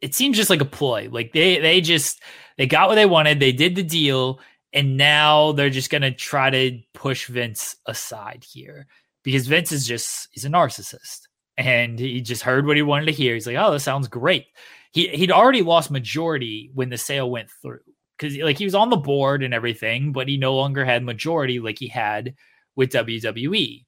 it 0.00 0.14
seems 0.14 0.36
just 0.36 0.48
like 0.48 0.60
a 0.60 0.64
ploy. 0.64 1.08
Like 1.10 1.32
they 1.32 1.58
they 1.58 1.80
just 1.80 2.22
they 2.56 2.68
got 2.68 2.88
what 2.88 2.94
they 2.94 3.06
wanted, 3.06 3.40
they 3.40 3.50
did 3.50 3.74
the 3.74 3.82
deal, 3.82 4.38
and 4.72 4.96
now 4.96 5.50
they're 5.50 5.68
just 5.68 5.90
gonna 5.90 6.14
try 6.14 6.50
to 6.50 6.78
push 6.94 7.26
Vince 7.26 7.74
aside 7.86 8.44
here. 8.48 8.86
Because 9.24 9.48
Vince 9.48 9.72
is 9.72 9.88
just 9.88 10.28
he's 10.30 10.44
a 10.44 10.48
narcissist. 10.48 11.22
And 11.58 11.98
he 11.98 12.20
just 12.20 12.42
heard 12.42 12.64
what 12.64 12.76
he 12.76 12.82
wanted 12.82 13.06
to 13.06 13.12
hear. 13.12 13.34
He's 13.34 13.46
like, 13.46 13.56
oh, 13.56 13.72
this 13.72 13.84
sounds 13.84 14.06
great. 14.08 14.46
He 14.92 15.08
he'd 15.08 15.30
already 15.30 15.62
lost 15.62 15.90
majority 15.90 16.70
when 16.74 16.90
the 16.90 16.98
sale 16.98 17.30
went 17.30 17.50
through 17.62 17.80
because 18.16 18.36
like 18.38 18.58
he 18.58 18.64
was 18.64 18.74
on 18.74 18.90
the 18.90 18.96
board 18.96 19.42
and 19.42 19.54
everything, 19.54 20.12
but 20.12 20.28
he 20.28 20.36
no 20.36 20.54
longer 20.54 20.84
had 20.84 21.02
majority 21.02 21.60
like 21.60 21.78
he 21.78 21.88
had 21.88 22.34
with 22.76 22.92
WWE. 22.92 23.84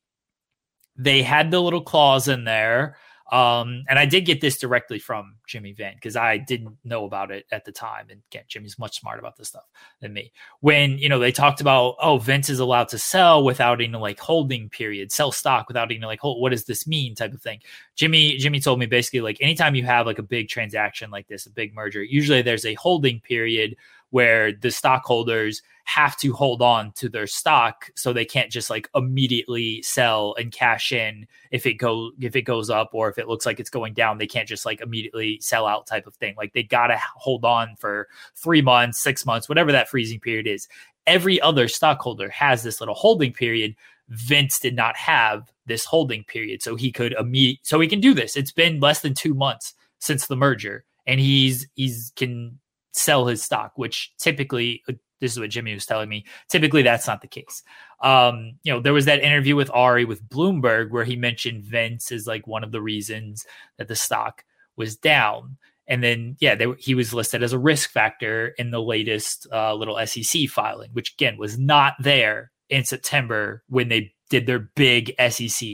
They 0.96 1.22
had 1.22 1.50
the 1.50 1.60
little 1.60 1.82
clause 1.82 2.28
in 2.28 2.44
there 2.44 2.96
Um, 3.34 3.84
and 3.88 3.98
I 3.98 4.06
did 4.06 4.26
get 4.26 4.40
this 4.40 4.58
directly 4.58 5.00
from 5.00 5.34
Jimmy 5.48 5.72
Van 5.72 5.94
because 5.96 6.14
I 6.14 6.38
didn't 6.38 6.76
know 6.84 7.04
about 7.04 7.32
it 7.32 7.46
at 7.50 7.64
the 7.64 7.72
time. 7.72 8.06
And 8.08 8.22
again, 8.30 8.44
Jimmy's 8.46 8.78
much 8.78 9.00
smarter 9.00 9.18
about 9.18 9.36
this 9.36 9.48
stuff 9.48 9.64
than 10.00 10.12
me. 10.12 10.30
When 10.60 10.98
you 10.98 11.08
know 11.08 11.18
they 11.18 11.32
talked 11.32 11.60
about, 11.60 11.96
oh, 12.00 12.18
Vince 12.18 12.48
is 12.48 12.60
allowed 12.60 12.90
to 12.90 12.98
sell 12.98 13.42
without 13.42 13.80
any 13.80 13.92
like 13.98 14.20
holding 14.20 14.68
period, 14.68 15.10
sell 15.10 15.32
stock 15.32 15.66
without 15.66 15.90
any 15.90 16.06
like 16.06 16.20
hold. 16.20 16.40
What 16.40 16.50
does 16.50 16.66
this 16.66 16.86
mean? 16.86 17.16
Type 17.16 17.34
of 17.34 17.42
thing. 17.42 17.58
Jimmy 17.96 18.36
Jimmy 18.36 18.60
told 18.60 18.78
me 18.78 18.86
basically 18.86 19.20
like 19.20 19.38
anytime 19.40 19.74
you 19.74 19.82
have 19.82 20.06
like 20.06 20.20
a 20.20 20.22
big 20.22 20.48
transaction 20.48 21.10
like 21.10 21.26
this, 21.26 21.46
a 21.46 21.50
big 21.50 21.74
merger, 21.74 22.04
usually 22.04 22.40
there's 22.40 22.64
a 22.64 22.74
holding 22.74 23.18
period 23.18 23.74
where 24.14 24.52
the 24.52 24.70
stockholders 24.70 25.60
have 25.82 26.16
to 26.16 26.32
hold 26.32 26.62
on 26.62 26.92
to 26.92 27.08
their 27.08 27.26
stock 27.26 27.90
so 27.96 28.12
they 28.12 28.24
can't 28.24 28.48
just 28.48 28.70
like 28.70 28.88
immediately 28.94 29.82
sell 29.82 30.36
and 30.38 30.52
cash 30.52 30.92
in 30.92 31.26
if 31.50 31.66
it 31.66 31.74
go 31.74 32.12
if 32.20 32.36
it 32.36 32.42
goes 32.42 32.70
up 32.70 32.90
or 32.92 33.08
if 33.08 33.18
it 33.18 33.26
looks 33.26 33.44
like 33.44 33.58
it's 33.58 33.70
going 33.70 33.92
down. 33.92 34.18
They 34.18 34.28
can't 34.28 34.46
just 34.46 34.64
like 34.64 34.80
immediately 34.80 35.40
sell 35.40 35.66
out 35.66 35.88
type 35.88 36.06
of 36.06 36.14
thing. 36.14 36.36
Like 36.36 36.52
they 36.52 36.62
got 36.62 36.86
to 36.86 37.00
hold 37.16 37.44
on 37.44 37.74
for 37.74 38.06
3 38.36 38.62
months 38.62 39.02
6 39.02 39.26
months 39.26 39.48
whatever 39.48 39.72
that 39.72 39.88
freezing 39.88 40.20
period 40.20 40.46
is. 40.46 40.68
Every 41.08 41.40
other 41.40 41.66
stockholder 41.66 42.28
has 42.28 42.62
this 42.62 42.80
little 42.80 42.94
holding 42.94 43.32
period. 43.32 43.74
Vince 44.10 44.60
did 44.60 44.76
not 44.76 44.96
have 44.96 45.50
this 45.66 45.84
holding 45.84 46.22
period 46.22 46.62
so 46.62 46.76
he 46.76 46.92
could 46.92 47.14
immediate 47.14 47.58
so 47.64 47.80
he 47.80 47.88
can 47.88 48.00
do 48.00 48.14
this. 48.14 48.36
It's 48.36 48.52
been 48.52 48.78
less 48.78 49.00
than 49.00 49.14
2 49.14 49.34
months 49.34 49.74
since 49.98 50.28
the 50.28 50.36
merger 50.36 50.84
and 51.04 51.18
he's 51.18 51.66
he's 51.74 52.12
can 52.14 52.60
sell 52.96 53.26
his 53.26 53.42
stock 53.42 53.72
which 53.76 54.12
typically 54.18 54.82
this 55.24 55.32
is 55.32 55.40
what 55.40 55.50
Jimmy 55.50 55.72
was 55.72 55.86
telling 55.86 56.10
me. 56.10 56.26
Typically, 56.50 56.82
that's 56.82 57.06
not 57.06 57.22
the 57.22 57.28
case. 57.28 57.62
Um, 58.02 58.58
you 58.62 58.70
know, 58.70 58.80
there 58.80 58.92
was 58.92 59.06
that 59.06 59.22
interview 59.22 59.56
with 59.56 59.70
Ari 59.72 60.04
with 60.04 60.28
Bloomberg 60.28 60.90
where 60.90 61.04
he 61.04 61.16
mentioned 61.16 61.64
Vince 61.64 62.12
as 62.12 62.26
like 62.26 62.46
one 62.46 62.62
of 62.62 62.72
the 62.72 62.82
reasons 62.82 63.46
that 63.78 63.88
the 63.88 63.96
stock 63.96 64.44
was 64.76 64.96
down. 64.96 65.56
And 65.86 66.02
then, 66.02 66.36
yeah, 66.40 66.54
they, 66.54 66.66
he 66.78 66.94
was 66.94 67.14
listed 67.14 67.42
as 67.42 67.54
a 67.54 67.58
risk 67.58 67.90
factor 67.90 68.48
in 68.58 68.70
the 68.70 68.82
latest 68.82 69.46
uh, 69.50 69.74
little 69.74 69.98
SEC 70.06 70.48
filing, 70.48 70.90
which 70.92 71.14
again 71.14 71.38
was 71.38 71.58
not 71.58 71.94
there 72.00 72.50
in 72.68 72.84
September 72.84 73.62
when 73.68 73.88
they 73.88 74.12
did 74.28 74.46
their 74.46 74.58
big 74.58 75.14
SEC 75.30 75.68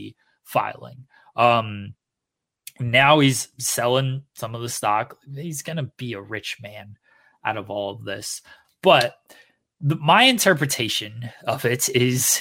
filing. 0.44 1.06
Um, 1.34 1.94
now 2.78 3.18
he's 3.18 3.48
selling 3.58 4.22
some 4.34 4.54
of 4.54 4.62
the 4.62 4.68
stock. 4.68 5.16
He's 5.34 5.62
going 5.62 5.76
to 5.76 5.90
be 5.96 6.12
a 6.12 6.20
rich 6.20 6.58
man 6.62 6.96
out 7.44 7.56
of 7.56 7.70
all 7.70 7.90
of 7.90 8.04
this. 8.04 8.42
But 8.82 9.14
the, 9.80 9.96
my 9.96 10.24
interpretation 10.24 11.30
of 11.46 11.64
it 11.64 11.88
is 11.88 12.40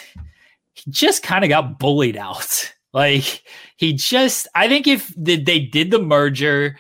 he 0.74 0.92
just 0.92 1.24
kind 1.24 1.44
of 1.44 1.50
got 1.50 1.80
bullied 1.80 2.18
out. 2.18 2.74
Like 2.92 3.44
he 3.78 3.94
just, 3.94 4.48
I 4.56 4.68
think 4.68 4.88
if 4.88 5.14
the, 5.16 5.36
they 5.36 5.60
did 5.60 5.92
the 5.92 6.00
merger 6.00 6.76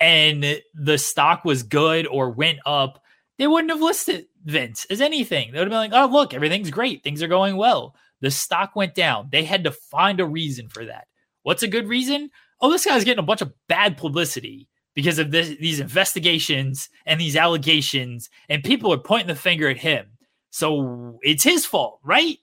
and 0.00 0.60
the 0.74 0.98
stock 0.98 1.44
was 1.44 1.62
good 1.62 2.08
or 2.08 2.30
went 2.30 2.58
up, 2.66 3.00
they 3.38 3.46
wouldn't 3.46 3.70
have 3.70 3.80
listed 3.80 4.26
Vince 4.44 4.86
as 4.90 5.00
anything. 5.00 5.52
They 5.52 5.58
would 5.58 5.70
have 5.70 5.70
been 5.70 5.92
like, 5.92 6.10
oh, 6.10 6.12
look, 6.12 6.34
everything's 6.34 6.72
great. 6.72 7.04
Things 7.04 7.22
are 7.22 7.28
going 7.28 7.56
well. 7.56 7.94
The 8.22 8.32
stock 8.32 8.74
went 8.74 8.96
down. 8.96 9.28
They 9.30 9.44
had 9.44 9.62
to 9.62 9.70
find 9.70 10.18
a 10.18 10.26
reason 10.26 10.68
for 10.68 10.84
that. 10.86 11.06
What's 11.44 11.62
a 11.62 11.68
good 11.68 11.88
reason? 11.88 12.30
Oh, 12.60 12.68
this 12.68 12.84
guy's 12.84 13.04
getting 13.04 13.22
a 13.22 13.26
bunch 13.26 13.42
of 13.42 13.52
bad 13.68 13.96
publicity 13.96 14.68
because 14.94 15.18
of 15.18 15.30
this, 15.30 15.48
these 15.58 15.80
investigations 15.80 16.88
and 17.06 17.20
these 17.20 17.36
allegations, 17.36 18.30
and 18.48 18.64
people 18.64 18.92
are 18.92 18.98
pointing 18.98 19.28
the 19.28 19.34
finger 19.34 19.68
at 19.68 19.78
him. 19.78 20.06
So 20.50 21.18
it's 21.22 21.44
his 21.44 21.64
fault, 21.64 21.98
right? 22.04 22.38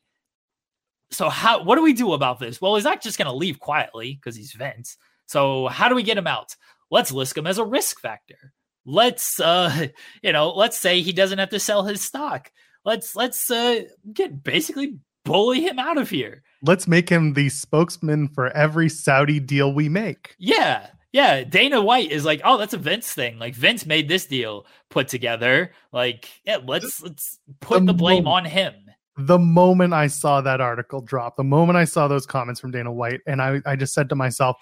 So 1.12 1.30
how 1.30 1.64
what 1.64 1.76
do 1.76 1.84
we 1.84 1.94
do 1.94 2.14
about 2.14 2.40
this? 2.40 2.62
Well, 2.62 2.76
he's 2.76 2.84
not 2.84 3.02
just 3.02 3.18
going 3.18 3.30
to 3.30 3.36
leave 3.36 3.60
quietly 3.60 4.16
because 4.16 4.36
he's 4.36 4.54
Vince. 4.54 4.98
So 5.26 5.68
how 5.68 5.90
do 5.90 5.96
we 5.96 6.04
get 6.04 6.18
him 6.18 6.28
out? 6.28 6.56
Let's 6.92 7.12
list 7.12 7.38
him 7.38 7.48
as 7.48 7.58
a 7.58 7.64
risk 7.64 8.00
factor. 8.00 8.54
Let's 8.86 9.40
uh 9.40 9.88
you 10.24 10.34
know, 10.34 10.52
let's 10.52 10.78
say 10.78 11.02
he 11.02 11.14
doesn't 11.14 11.40
have 11.40 11.50
to 11.50 11.60
sell 11.60 11.84
his 11.84 12.02
stock. 12.02 12.52
Let's 12.84 13.16
let's 13.16 13.50
uh 13.52 13.84
get 14.12 14.44
basically 14.44 14.98
bully 15.24 15.62
him 15.62 15.78
out 15.78 15.98
of 15.98 16.10
here. 16.10 16.44
Let's 16.64 16.88
make 16.88 17.10
him 17.10 17.34
the 17.34 17.50
spokesman 17.50 18.30
for 18.30 18.50
every 18.50 18.90
Saudi 18.90 19.40
deal 19.40 19.74
we 19.74 19.88
make. 19.90 20.36
Yeah. 20.40 20.88
Yeah, 21.12 21.44
Dana 21.44 21.82
White 21.82 22.12
is 22.12 22.24
like, 22.24 22.42
oh, 22.44 22.58
that's 22.58 22.74
a 22.74 22.78
Vince 22.78 23.12
thing. 23.12 23.40
Like 23.40 23.56
Vince 23.56 23.86
made 23.86 24.08
this 24.08 24.26
deal 24.26 24.66
put 24.90 25.08
together. 25.08 25.72
Like, 25.92 26.30
yeah, 26.46 26.58
let's 26.64 27.02
let's 27.02 27.40
put 27.62 27.80
the, 27.80 27.88
the 27.88 27.94
blame 27.94 28.26
moment, 28.26 28.46
on 28.46 28.52
him. 28.52 28.74
The 29.18 29.40
moment 29.40 29.94
I 29.94 30.08
saw 30.08 30.42
that 30.42 30.62
article 30.62 31.02
drop, 31.02 31.36
the 31.36 31.44
moment 31.44 31.78
I 31.78 31.86
saw 31.86 32.08
those 32.08 32.26
comments 32.26 32.60
from 32.60 32.72
Dana 32.72 32.92
White, 32.92 33.22
and 33.26 33.42
I, 33.42 33.60
I 33.66 33.76
just 33.76 33.94
said 33.94 34.10
to 34.10 34.16
myself, 34.16 34.58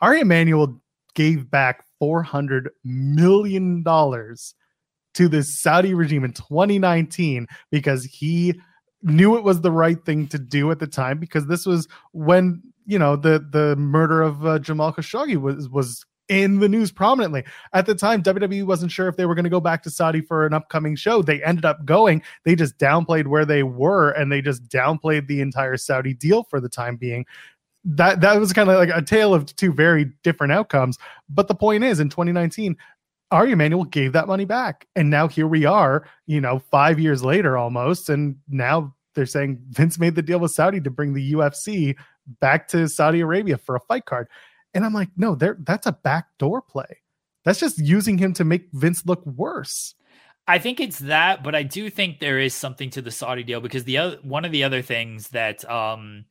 Ari 0.00 0.20
Emanuel 0.20 0.80
gave 1.14 1.50
back 1.50 1.84
four 1.98 2.22
hundred 2.22 2.68
million 2.84 3.82
dollars 3.82 4.54
to 5.14 5.28
the 5.28 5.42
Saudi 5.42 5.94
regime 5.94 6.24
in 6.24 6.32
2019 6.32 7.46
because 7.70 8.04
he 8.04 8.60
knew 9.02 9.36
it 9.36 9.42
was 9.42 9.60
the 9.60 9.72
right 9.72 10.04
thing 10.04 10.28
to 10.28 10.38
do 10.38 10.70
at 10.70 10.78
the 10.78 10.86
time 10.86 11.18
because 11.18 11.46
this 11.46 11.66
was 11.66 11.88
when 12.12 12.62
you 12.88 12.98
know 12.98 13.14
the 13.14 13.46
the 13.50 13.76
murder 13.76 14.22
of 14.22 14.44
uh, 14.44 14.58
Jamal 14.58 14.92
Khashoggi 14.92 15.36
was 15.36 15.68
was 15.68 16.04
in 16.28 16.58
the 16.58 16.68
news 16.68 16.90
prominently. 16.90 17.44
At 17.72 17.86
the 17.86 17.94
time, 17.94 18.22
WWE 18.22 18.64
wasn't 18.64 18.90
sure 18.90 19.08
if 19.08 19.16
they 19.16 19.26
were 19.26 19.34
going 19.34 19.44
to 19.44 19.50
go 19.50 19.60
back 19.60 19.82
to 19.84 19.90
Saudi 19.90 20.20
for 20.20 20.46
an 20.46 20.54
upcoming 20.54 20.96
show. 20.96 21.22
They 21.22 21.42
ended 21.42 21.64
up 21.64 21.84
going. 21.84 22.22
They 22.44 22.54
just 22.54 22.78
downplayed 22.78 23.26
where 23.26 23.44
they 23.44 23.62
were 23.62 24.10
and 24.10 24.32
they 24.32 24.42
just 24.42 24.64
downplayed 24.64 25.26
the 25.26 25.40
entire 25.40 25.76
Saudi 25.76 26.14
deal 26.14 26.44
for 26.44 26.60
the 26.60 26.68
time 26.68 26.96
being. 26.96 27.26
That 27.84 28.22
that 28.22 28.40
was 28.40 28.54
kind 28.54 28.70
of 28.70 28.76
like 28.76 28.90
a 28.92 29.02
tale 29.02 29.34
of 29.34 29.54
two 29.54 29.72
very 29.72 30.06
different 30.22 30.52
outcomes. 30.52 30.98
But 31.28 31.48
the 31.48 31.54
point 31.54 31.84
is, 31.84 32.00
in 32.00 32.08
2019, 32.08 32.76
Ari 33.30 33.52
Emanuel 33.52 33.84
gave 33.84 34.12
that 34.14 34.26
money 34.26 34.46
back. 34.46 34.86
And 34.96 35.10
now 35.10 35.28
here 35.28 35.46
we 35.46 35.66
are, 35.66 36.06
you 36.26 36.40
know, 36.40 36.58
five 36.58 36.98
years 36.98 37.22
later 37.22 37.58
almost. 37.58 38.08
And 38.08 38.36
now 38.48 38.94
they're 39.18 39.26
saying 39.26 39.58
Vince 39.70 39.98
made 39.98 40.14
the 40.14 40.22
deal 40.22 40.38
with 40.38 40.52
Saudi 40.52 40.80
to 40.80 40.90
bring 40.90 41.12
the 41.12 41.32
UFC 41.32 41.96
back 42.40 42.68
to 42.68 42.88
Saudi 42.88 43.20
Arabia 43.20 43.58
for 43.58 43.74
a 43.74 43.80
fight 43.80 44.04
card. 44.04 44.28
And 44.74 44.84
I'm 44.84 44.94
like, 44.94 45.08
no, 45.16 45.34
there 45.34 45.56
that's 45.60 45.88
a 45.88 45.92
backdoor 45.92 46.62
play. 46.62 47.02
That's 47.44 47.58
just 47.58 47.80
using 47.80 48.16
him 48.16 48.32
to 48.34 48.44
make 48.44 48.68
Vince 48.72 49.04
look 49.06 49.26
worse. 49.26 49.96
I 50.46 50.58
think 50.58 50.78
it's 50.78 51.00
that, 51.00 51.42
but 51.42 51.56
I 51.56 51.64
do 51.64 51.90
think 51.90 52.20
there 52.20 52.38
is 52.38 52.54
something 52.54 52.90
to 52.90 53.02
the 53.02 53.10
Saudi 53.10 53.42
deal 53.42 53.60
because 53.60 53.84
the 53.84 53.98
other 53.98 54.18
one 54.22 54.44
of 54.44 54.52
the 54.52 54.62
other 54.62 54.82
things 54.82 55.28
that 55.30 55.68
um 55.68 56.24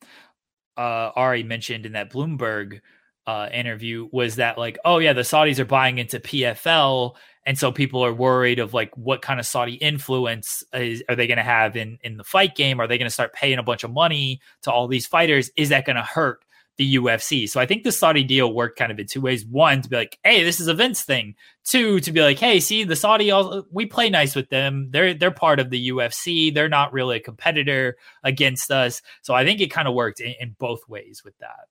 uh 0.78 1.10
Ari 1.14 1.42
mentioned 1.42 1.84
in 1.84 1.92
that 1.92 2.10
Bloomberg 2.10 2.80
uh 3.26 3.50
interview 3.52 4.08
was 4.12 4.36
that 4.36 4.56
like, 4.56 4.78
oh 4.86 4.96
yeah, 4.96 5.12
the 5.12 5.20
Saudis 5.20 5.58
are 5.58 5.66
buying 5.66 5.98
into 5.98 6.20
PFL 6.20 7.16
and 7.48 7.58
so 7.58 7.72
people 7.72 8.04
are 8.04 8.12
worried 8.12 8.58
of 8.58 8.74
like 8.74 8.94
what 8.94 9.22
kind 9.22 9.40
of 9.40 9.46
Saudi 9.46 9.76
influence 9.76 10.62
is, 10.74 11.02
are 11.08 11.16
they 11.16 11.26
going 11.26 11.38
to 11.38 11.42
have 11.42 11.76
in 11.76 11.98
in 12.02 12.18
the 12.18 12.22
fight 12.22 12.54
game? 12.54 12.78
Are 12.78 12.86
they 12.86 12.98
going 12.98 13.06
to 13.06 13.10
start 13.10 13.32
paying 13.32 13.58
a 13.58 13.62
bunch 13.62 13.84
of 13.84 13.90
money 13.90 14.42
to 14.64 14.70
all 14.70 14.86
these 14.86 15.06
fighters? 15.06 15.50
Is 15.56 15.70
that 15.70 15.86
going 15.86 15.96
to 15.96 16.02
hurt 16.02 16.44
the 16.76 16.96
UFC? 16.96 17.48
So 17.48 17.58
I 17.58 17.64
think 17.64 17.84
the 17.84 17.90
Saudi 17.90 18.22
deal 18.22 18.52
worked 18.52 18.78
kind 18.78 18.92
of 18.92 18.98
in 18.98 19.06
two 19.06 19.22
ways. 19.22 19.46
One, 19.46 19.80
to 19.80 19.88
be 19.88 19.96
like, 19.96 20.18
hey, 20.24 20.44
this 20.44 20.60
is 20.60 20.68
a 20.68 20.74
Vince 20.74 21.00
thing. 21.00 21.36
Two, 21.64 22.00
to 22.00 22.12
be 22.12 22.20
like, 22.20 22.38
hey, 22.38 22.60
see, 22.60 22.84
the 22.84 22.94
Saudi, 22.94 23.32
we 23.72 23.86
play 23.86 24.10
nice 24.10 24.36
with 24.36 24.50
them. 24.50 24.90
They're 24.90 25.14
they're 25.14 25.30
part 25.30 25.58
of 25.58 25.70
the 25.70 25.88
UFC. 25.88 26.52
They're 26.52 26.68
not 26.68 26.92
really 26.92 27.16
a 27.16 27.20
competitor 27.20 27.96
against 28.24 28.70
us. 28.70 29.00
So 29.22 29.32
I 29.32 29.46
think 29.46 29.62
it 29.62 29.70
kind 29.70 29.88
of 29.88 29.94
worked 29.94 30.20
in, 30.20 30.34
in 30.38 30.54
both 30.58 30.86
ways 30.86 31.22
with 31.24 31.38
that. 31.38 31.68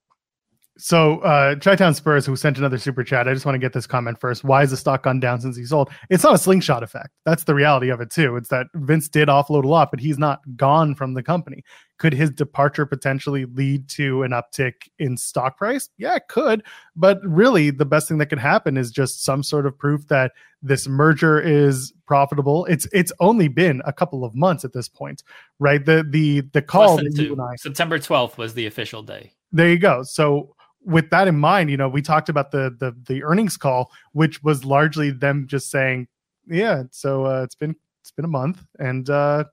So, 0.78 1.20
uh, 1.20 1.56
Chi-Town 1.56 1.94
Spurs, 1.94 2.26
who 2.26 2.36
sent 2.36 2.58
another 2.58 2.78
super 2.78 3.04
chat, 3.04 3.28
I 3.28 3.34
just 3.34 3.46
want 3.46 3.56
to 3.56 3.60
get 3.60 3.74
this 3.74 3.88
comment 3.88 4.20
first. 4.20 4.44
Why 4.44 4.64
is 4.64 4.72
the 4.72 4.78
stock 4.78 5.04
gone 5.04 5.20
down 5.20 5.42
since 5.42 5.58
he 5.58 5.66
sold? 5.66 5.90
It's 6.10 6.24
not 6.24 6.36
a 6.36 6.38
slingshot 6.38 6.84
effect. 6.84 7.10
That's 7.26 7.46
the 7.46 7.56
reality 7.56 7.90
of 7.90 8.02
it, 8.02 8.10
too. 8.10 8.36
It's 8.36 8.50
that 8.50 8.68
Vince 8.76 9.10
did 9.10 9.28
offload 9.28 9.64
a 9.64 9.68
lot, 9.68 9.92
but 9.92 10.00
he's 10.00 10.18
not 10.18 10.42
gone 10.56 10.96
from 10.96 11.14
the 11.14 11.24
company. 11.24 11.64
Could 11.98 12.14
his 12.14 12.30
departure 12.30 12.86
potentially 12.86 13.46
lead 13.46 13.90
to 13.90 14.24
an 14.24 14.32
uptick 14.32 14.74
in 15.00 15.18
stock 15.18 15.58
price? 15.58 15.90
Yeah, 15.98 16.16
it 16.16 16.28
could. 16.30 16.64
But 16.96 17.20
really, 17.24 17.72
the 17.72 17.86
best 17.86 18.08
thing 18.08 18.20
that 18.20 18.28
could 18.28 18.40
happen 18.40 18.78
is 18.78 18.92
just 18.92 19.24
some 19.24 19.42
sort 19.42 19.66
of 19.66 19.78
proof 19.78 20.08
that 20.08 20.32
this 20.62 20.88
merger 20.88 21.40
is 21.40 21.94
profitable. 22.06 22.66
It's 22.66 22.88
it's 22.92 23.12
only 23.20 23.48
been 23.48 23.82
a 23.86 23.94
couple 23.94 24.24
of 24.24 24.36
months 24.36 24.64
at 24.64 24.74
this 24.74 24.88
point, 24.88 25.24
right? 25.60 25.84
The 25.84 26.06
the 26.08 26.42
the 26.54 26.62
call 26.62 27.00
I, 27.00 27.56
September 27.56 28.00
12th 28.00 28.38
was 28.38 28.54
the 28.54 28.66
official 28.66 29.02
day. 29.04 29.34
There 29.52 29.70
you 29.70 29.80
go. 29.80 30.04
So 30.04 30.56
with 30.88 31.10
that 31.10 31.28
in 31.28 31.38
mind, 31.38 31.70
you 31.70 31.78
know, 31.78 31.90
we 31.90 32.02
talked 32.02 32.30
about 32.30 32.52
the 32.52 32.76
the 32.80 32.96
the 33.08 33.24
earnings 33.24 33.58
call, 33.58 33.92
which 34.14 34.42
was 34.42 34.64
largely 34.64 35.12
them 35.12 35.46
just 35.48 35.70
saying, 35.70 36.08
"Yeah, 36.48 36.84
so 36.92 37.26
uh, 37.26 37.44
it's 37.44 37.56
been 37.56 37.76
it's 38.02 38.12
been 38.12 38.26
a 38.26 38.30
month, 38.30 38.64
and 38.80 39.10
uh, 39.10 39.44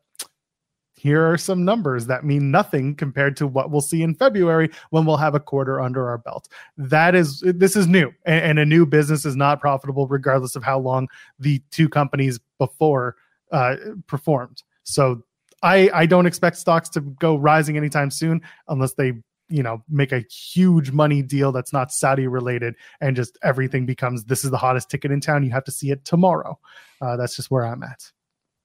here 0.94 1.28
are 1.28 1.36
some 1.36 1.64
numbers 1.64 2.06
that 2.06 2.24
mean 2.24 2.52
nothing 2.52 2.94
compared 2.94 3.36
to 3.38 3.48
what 3.48 3.70
we'll 3.72 3.80
see 3.80 4.02
in 4.02 4.14
February 4.14 4.70
when 4.90 5.04
we'll 5.04 5.16
have 5.16 5.34
a 5.34 5.40
quarter 5.40 5.80
under 5.80 6.08
our 6.08 6.18
belt." 6.18 6.48
That 6.76 7.16
is 7.16 7.40
this 7.44 7.74
is 7.74 7.88
new, 7.88 8.12
and, 8.24 8.44
and 8.44 8.58
a 8.60 8.64
new 8.64 8.86
business 8.86 9.24
is 9.24 9.34
not 9.34 9.60
profitable 9.60 10.06
regardless 10.06 10.54
of 10.54 10.62
how 10.62 10.78
long 10.78 11.08
the 11.40 11.60
two 11.72 11.88
companies 11.88 12.38
before 12.58 13.16
uh, 13.50 13.74
performed. 14.06 14.62
So 14.84 15.24
I 15.64 15.90
I 15.92 16.06
don't 16.06 16.26
expect 16.26 16.58
stocks 16.58 16.88
to 16.90 17.00
go 17.00 17.34
rising 17.36 17.76
anytime 17.76 18.12
soon 18.12 18.40
unless 18.68 18.92
they 18.92 19.14
you 19.54 19.62
know, 19.62 19.84
make 19.88 20.10
a 20.10 20.24
huge 20.28 20.90
money 20.90 21.22
deal 21.22 21.52
that's 21.52 21.72
not 21.72 21.92
Saudi 21.92 22.26
related 22.26 22.74
and 23.00 23.14
just 23.14 23.38
everything 23.44 23.86
becomes 23.86 24.24
this 24.24 24.44
is 24.44 24.50
the 24.50 24.56
hottest 24.56 24.90
ticket 24.90 25.12
in 25.12 25.20
town. 25.20 25.44
You 25.44 25.50
have 25.50 25.62
to 25.64 25.70
see 25.70 25.92
it 25.92 26.04
tomorrow. 26.04 26.58
Uh, 27.00 27.16
that's 27.16 27.36
just 27.36 27.52
where 27.52 27.64
I'm 27.64 27.84
at. 27.84 28.10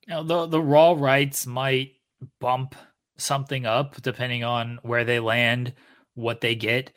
Know, 0.07 0.23
the 0.23 0.47
the 0.47 0.61
raw 0.61 0.95
rights 0.97 1.45
might 1.45 1.91
bump 2.39 2.73
something 3.17 3.67
up 3.67 4.01
depending 4.01 4.43
on 4.43 4.79
where 4.81 5.03
they 5.03 5.19
land, 5.19 5.73
what 6.15 6.41
they 6.41 6.55
get, 6.55 6.91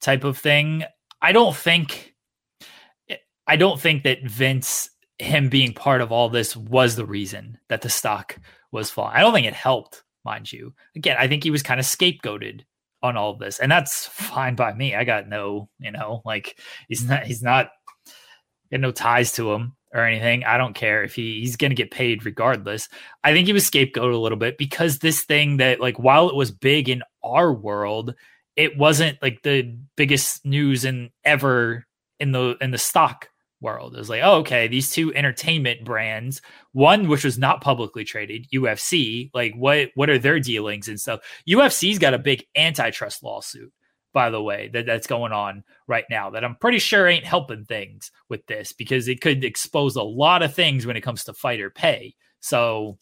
type 0.00 0.24
of 0.24 0.36
thing. 0.36 0.82
I 1.22 1.30
don't 1.30 1.54
think 1.54 2.16
I 3.46 3.54
don't 3.54 3.80
think 3.80 4.02
that 4.02 4.24
Vince 4.24 4.90
him 5.20 5.48
being 5.48 5.72
part 5.72 6.00
of 6.00 6.10
all 6.10 6.28
this 6.28 6.56
was 6.56 6.96
the 6.96 7.06
reason 7.06 7.58
that 7.68 7.82
the 7.82 7.88
stock 7.88 8.36
was 8.72 8.90
falling. 8.90 9.14
I 9.14 9.20
don't 9.20 9.32
think 9.32 9.46
it 9.46 9.54
helped, 9.54 10.02
mind 10.24 10.52
you. 10.52 10.74
Again, 10.96 11.16
I 11.16 11.28
think 11.28 11.44
he 11.44 11.52
was 11.52 11.62
kind 11.62 11.78
of 11.78 11.86
scapegoated 11.86 12.62
on 13.06 13.16
all 13.16 13.30
of 13.30 13.38
this, 13.38 13.58
and 13.58 13.70
that's 13.70 14.06
fine 14.06 14.54
by 14.54 14.72
me. 14.72 14.94
I 14.94 15.04
got 15.04 15.28
no, 15.28 15.68
you 15.78 15.90
know, 15.90 16.22
like 16.24 16.58
he's 16.88 17.04
not 17.08 17.24
he's 17.24 17.42
not 17.42 17.70
got 18.70 18.80
no 18.80 18.92
ties 18.92 19.32
to 19.32 19.52
him 19.52 19.76
or 19.92 20.04
anything. 20.04 20.44
I 20.44 20.58
don't 20.58 20.74
care 20.74 21.02
if 21.02 21.14
he 21.14 21.40
he's 21.40 21.56
going 21.56 21.70
to 21.70 21.76
get 21.76 21.90
paid 21.90 22.24
regardless. 22.24 22.88
I 23.24 23.32
think 23.32 23.46
he 23.46 23.52
was 23.52 23.68
scapegoated 23.68 24.14
a 24.14 24.18
little 24.18 24.38
bit 24.38 24.58
because 24.58 24.98
this 24.98 25.24
thing 25.24 25.56
that 25.58 25.80
like 25.80 25.98
while 25.98 26.28
it 26.28 26.36
was 26.36 26.50
big 26.50 26.88
in 26.88 27.02
our 27.22 27.52
world, 27.52 28.14
it 28.56 28.76
wasn't 28.76 29.20
like 29.22 29.42
the 29.42 29.76
biggest 29.96 30.44
news 30.44 30.84
in 30.84 31.10
ever 31.24 31.86
in 32.20 32.32
the 32.32 32.56
in 32.60 32.70
the 32.70 32.78
stock 32.78 33.28
world. 33.60 33.94
It 33.94 33.98
was 33.98 34.10
like, 34.10 34.22
oh, 34.22 34.36
okay, 34.38 34.68
these 34.68 34.90
two 34.90 35.14
entertainment 35.14 35.84
brands, 35.84 36.42
one 36.72 37.08
which 37.08 37.24
was 37.24 37.38
not 37.38 37.60
publicly 37.60 38.04
traded, 38.04 38.48
UFC, 38.52 39.30
like 39.34 39.54
what 39.54 39.90
what 39.94 40.10
are 40.10 40.18
their 40.18 40.40
dealings 40.40 40.88
and 40.88 41.00
stuff? 41.00 41.20
UFC's 41.48 41.98
got 41.98 42.14
a 42.14 42.18
big 42.18 42.44
antitrust 42.56 43.22
lawsuit, 43.22 43.72
by 44.12 44.30
the 44.30 44.42
way, 44.42 44.70
that, 44.72 44.86
that's 44.86 45.06
going 45.06 45.32
on 45.32 45.64
right 45.86 46.04
now 46.10 46.30
that 46.30 46.44
I'm 46.44 46.56
pretty 46.56 46.78
sure 46.78 47.06
ain't 47.06 47.24
helping 47.24 47.64
things 47.64 48.10
with 48.28 48.46
this 48.46 48.72
because 48.72 49.08
it 49.08 49.20
could 49.20 49.44
expose 49.44 49.96
a 49.96 50.02
lot 50.02 50.42
of 50.42 50.54
things 50.54 50.86
when 50.86 50.96
it 50.96 51.02
comes 51.02 51.24
to 51.24 51.34
fighter 51.34 51.70
pay. 51.70 52.14
So 52.40 52.98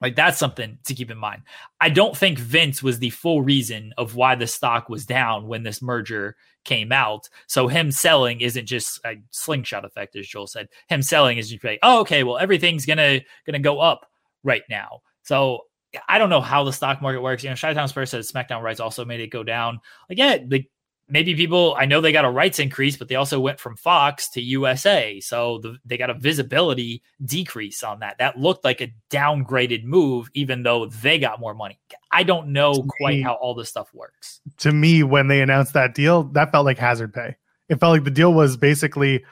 like 0.00 0.14
that's 0.14 0.38
something 0.38 0.78
to 0.84 0.94
keep 0.94 1.10
in 1.10 1.18
mind. 1.18 1.42
I 1.80 1.88
don't 1.88 2.16
think 2.16 2.38
Vince 2.38 2.82
was 2.82 2.98
the 2.98 3.10
full 3.10 3.42
reason 3.42 3.92
of 3.96 4.14
why 4.14 4.34
the 4.34 4.46
stock 4.46 4.88
was 4.88 5.06
down 5.06 5.46
when 5.46 5.62
this 5.62 5.80
merger 5.80 6.36
came 6.66 6.92
out. 6.92 7.28
So 7.46 7.68
him 7.68 7.90
selling 7.90 8.42
isn't 8.42 8.66
just 8.66 9.00
a 9.06 9.14
slingshot 9.30 9.86
effect, 9.86 10.16
as 10.16 10.26
Joel 10.26 10.48
said. 10.48 10.68
Him 10.88 11.00
selling 11.00 11.38
is 11.38 11.48
just 11.48 11.64
like, 11.64 11.78
oh, 11.82 12.00
okay, 12.00 12.24
well 12.24 12.36
everything's 12.36 12.84
gonna 12.84 13.20
gonna 13.46 13.58
go 13.58 13.80
up 13.80 14.06
right 14.42 14.62
now. 14.68 15.00
So 15.22 15.60
I 16.08 16.18
don't 16.18 16.30
know 16.30 16.40
how 16.40 16.64
the 16.64 16.72
stock 16.72 17.00
market 17.00 17.22
works. 17.22 17.42
You 17.42 17.50
know, 17.50 17.56
Chi-Town 17.56 17.88
Spurs 17.88 18.10
said 18.10 18.22
SmackDown 18.22 18.62
rights 18.62 18.80
also 18.80 19.04
made 19.04 19.20
it 19.20 19.28
go 19.28 19.42
down. 19.42 19.80
Like, 20.10 20.18
yeah, 20.18 20.38
the 20.44 20.64
maybe 21.08 21.34
people 21.34 21.74
I 21.78 21.86
know 21.86 22.00
they 22.00 22.12
got 22.12 22.24
a 22.24 22.30
rights 22.30 22.58
increase, 22.58 22.96
but 22.96 23.08
they 23.08 23.14
also 23.14 23.40
went 23.40 23.60
from 23.60 23.76
Fox 23.76 24.30
to 24.30 24.42
USA, 24.42 25.20
so 25.20 25.58
the, 25.58 25.76
they 25.84 25.96
got 25.96 26.10
a 26.10 26.14
visibility 26.14 27.02
decrease 27.24 27.82
on 27.82 28.00
that. 28.00 28.18
That 28.18 28.38
looked 28.38 28.64
like 28.64 28.80
a 28.80 28.92
downgraded 29.10 29.84
move, 29.84 30.28
even 30.34 30.62
though 30.62 30.86
they 30.86 31.18
got 31.18 31.40
more 31.40 31.54
money. 31.54 31.78
I 32.10 32.22
don't 32.22 32.48
know 32.52 32.74
to 32.74 32.88
quite 33.00 33.16
me, 33.16 33.22
how 33.22 33.34
all 33.34 33.54
this 33.54 33.68
stuff 33.68 33.92
works. 33.94 34.40
To 34.58 34.72
me, 34.72 35.02
when 35.02 35.28
they 35.28 35.40
announced 35.40 35.74
that 35.74 35.94
deal, 35.94 36.24
that 36.32 36.52
felt 36.52 36.64
like 36.64 36.78
hazard 36.78 37.12
pay. 37.14 37.36
It 37.68 37.80
felt 37.80 37.92
like 37.92 38.04
the 38.04 38.10
deal 38.10 38.32
was 38.32 38.56
basically 38.56 39.24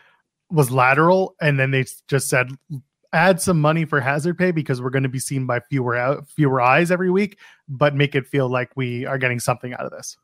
was 0.51 0.71
lateral, 0.71 1.35
and 1.41 1.59
then 1.59 1.71
they 1.71 1.85
just 2.09 2.29
said 2.29 2.51
add 3.15 3.41
some 3.41 3.61
money 3.61 3.85
for 3.85 4.01
hazard 4.01 4.37
pay 4.37 4.51
because 4.51 4.83
we're 4.83 4.91
going 4.91 5.05
to 5.05 5.09
be 5.09 5.21
seen 5.21 5.47
by 5.47 5.61
fewer 5.61 5.95
out, 5.95 6.29
fewer 6.29 6.61
eyes 6.61 6.91
every 6.91 7.11
week, 7.11 7.39
but 7.69 7.95
make 7.95 8.15
it 8.17 8.27
feel 8.27 8.49
like 8.49 8.77
we 8.77 9.07
are 9.07 9.19
getting 9.19 9.39
something 9.39 9.73
out 9.73 9.87
of 9.87 9.93
this. 9.93 10.17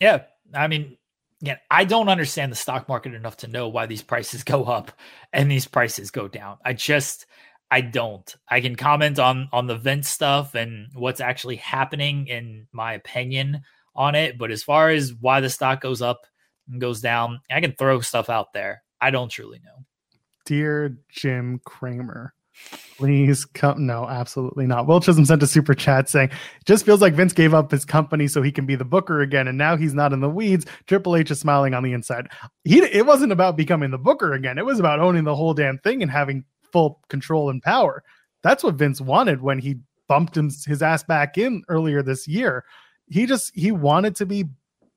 Yeah, 0.00 0.22
I 0.52 0.66
mean, 0.66 0.96
again, 1.40 1.58
I 1.70 1.84
don't 1.84 2.08
understand 2.08 2.50
the 2.52 2.56
stock 2.56 2.88
market 2.88 3.14
enough 3.14 3.38
to 3.38 3.48
know 3.48 3.68
why 3.68 3.86
these 3.86 4.02
prices 4.02 4.44
go 4.44 4.64
up 4.64 4.92
and 5.32 5.50
these 5.50 5.66
prices 5.66 6.10
go 6.10 6.28
down. 6.28 6.58
I 6.64 6.72
just 6.72 7.26
I 7.70 7.80
don't. 7.80 8.34
I 8.48 8.60
can 8.60 8.76
comment 8.76 9.18
on 9.18 9.48
on 9.52 9.66
the 9.66 9.76
vent 9.76 10.06
stuff 10.06 10.54
and 10.54 10.88
what's 10.94 11.20
actually 11.20 11.56
happening 11.56 12.28
in 12.28 12.66
my 12.72 12.92
opinion 12.94 13.62
on 13.96 14.14
it, 14.14 14.38
but 14.38 14.50
as 14.50 14.62
far 14.62 14.90
as 14.90 15.12
why 15.12 15.40
the 15.40 15.50
stock 15.50 15.80
goes 15.80 16.02
up 16.02 16.26
and 16.68 16.80
goes 16.80 17.00
down, 17.00 17.40
I 17.50 17.60
can 17.60 17.72
throw 17.72 18.00
stuff 18.00 18.28
out 18.28 18.52
there. 18.52 18.82
I 19.00 19.10
don't 19.10 19.28
truly 19.28 19.60
know. 19.64 19.84
Dear 20.46 20.98
Jim 21.08 21.60
Cramer, 21.64 22.34
Please 22.96 23.44
come. 23.44 23.86
No, 23.86 24.06
absolutely 24.08 24.66
not. 24.66 24.86
Will 24.86 25.00
Chisholm 25.00 25.24
sent 25.24 25.42
a 25.42 25.46
super 25.46 25.74
chat 25.74 26.08
saying, 26.08 26.30
just 26.64 26.86
feels 26.86 27.00
like 27.00 27.14
Vince 27.14 27.32
gave 27.32 27.52
up 27.52 27.70
his 27.70 27.84
company 27.84 28.28
so 28.28 28.40
he 28.40 28.52
can 28.52 28.66
be 28.66 28.76
the 28.76 28.84
booker 28.84 29.20
again. 29.20 29.48
And 29.48 29.58
now 29.58 29.76
he's 29.76 29.94
not 29.94 30.12
in 30.12 30.20
the 30.20 30.28
weeds. 30.28 30.64
Triple 30.86 31.16
H 31.16 31.30
is 31.30 31.40
smiling 31.40 31.74
on 31.74 31.82
the 31.82 31.92
inside. 31.92 32.28
He, 32.62 32.78
it 32.78 33.06
wasn't 33.06 33.32
about 33.32 33.56
becoming 33.56 33.90
the 33.90 33.98
booker 33.98 34.32
again. 34.32 34.58
It 34.58 34.64
was 34.64 34.78
about 34.78 35.00
owning 35.00 35.24
the 35.24 35.34
whole 35.34 35.54
damn 35.54 35.78
thing 35.78 36.02
and 36.02 36.10
having 36.10 36.44
full 36.72 37.00
control 37.08 37.50
and 37.50 37.62
power. 37.62 38.04
That's 38.42 38.62
what 38.62 38.76
Vince 38.76 39.00
wanted 39.00 39.42
when 39.42 39.58
he 39.58 39.80
bumped 40.06 40.36
him, 40.36 40.50
his 40.66 40.82
ass 40.82 41.02
back 41.02 41.36
in 41.36 41.64
earlier 41.68 42.02
this 42.02 42.28
year. 42.28 42.64
He 43.08 43.26
just, 43.26 43.52
he 43.54 43.72
wanted 43.72 44.16
to 44.16 44.26
be 44.26 44.44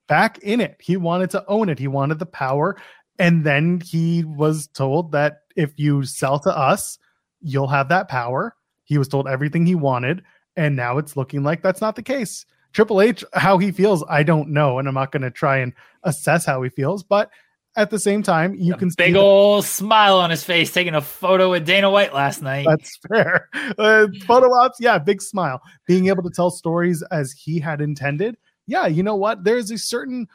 back 0.07 0.37
in 0.39 0.61
it. 0.61 0.77
He 0.79 0.97
wanted 0.97 1.31
to 1.31 1.43
own 1.47 1.69
it. 1.69 1.79
He 1.79 1.87
wanted 1.87 2.19
the 2.19 2.25
power. 2.25 2.77
And 3.19 3.43
then 3.43 3.81
he 3.83 4.23
was 4.23 4.67
told 4.67 5.11
that 5.13 5.39
if 5.55 5.73
you 5.77 6.03
sell 6.03 6.39
to 6.41 6.55
us, 6.55 6.99
you'll 7.41 7.67
have 7.67 7.89
that 7.89 8.07
power. 8.07 8.55
He 8.83 8.97
was 8.97 9.07
told 9.07 9.27
everything 9.27 9.65
he 9.65 9.75
wanted, 9.75 10.23
and 10.55 10.75
now 10.75 10.97
it's 10.97 11.17
looking 11.17 11.43
like 11.43 11.61
that's 11.61 11.81
not 11.81 11.95
the 11.95 12.03
case. 12.03 12.45
Triple 12.73 13.01
H, 13.01 13.23
how 13.33 13.57
he 13.57 13.71
feels, 13.71 14.03
I 14.09 14.23
don't 14.23 14.49
know, 14.49 14.79
and 14.79 14.88
I'm 14.88 14.93
not 14.93 15.11
going 15.11 15.23
to 15.23 15.31
try 15.31 15.57
and 15.57 15.73
assess 16.03 16.45
how 16.45 16.61
he 16.61 16.69
feels, 16.69 17.03
but 17.03 17.29
at 17.77 17.91
the 17.91 17.99
same 17.99 18.23
time, 18.23 18.55
you 18.55 18.73
a 18.73 18.77
can 18.77 18.89
big 18.97 19.15
old 19.15 19.63
smile 19.63 20.17
on 20.19 20.31
his 20.31 20.43
face, 20.43 20.73
taking 20.73 20.95
a 20.95 21.01
photo 21.01 21.51
with 21.51 21.65
Dana 21.65 21.89
White 21.91 22.13
last 22.13 22.41
night. 22.41 22.65
That's 22.67 22.97
fair. 23.07 23.47
Uh, 23.77 24.07
photo 24.25 24.51
ops, 24.53 24.77
yeah, 24.79 24.97
big 24.97 25.21
smile. 25.21 25.61
Being 25.85 26.07
able 26.07 26.23
to 26.23 26.31
tell 26.31 26.49
stories 26.49 27.03
as 27.11 27.31
he 27.31 27.59
had 27.59 27.79
intended. 27.79 28.35
Yeah, 28.65 28.88
you 28.88 29.03
know 29.03 29.15
what? 29.15 29.43
There's 29.43 29.69
a 29.69 29.77
certain 29.77 30.27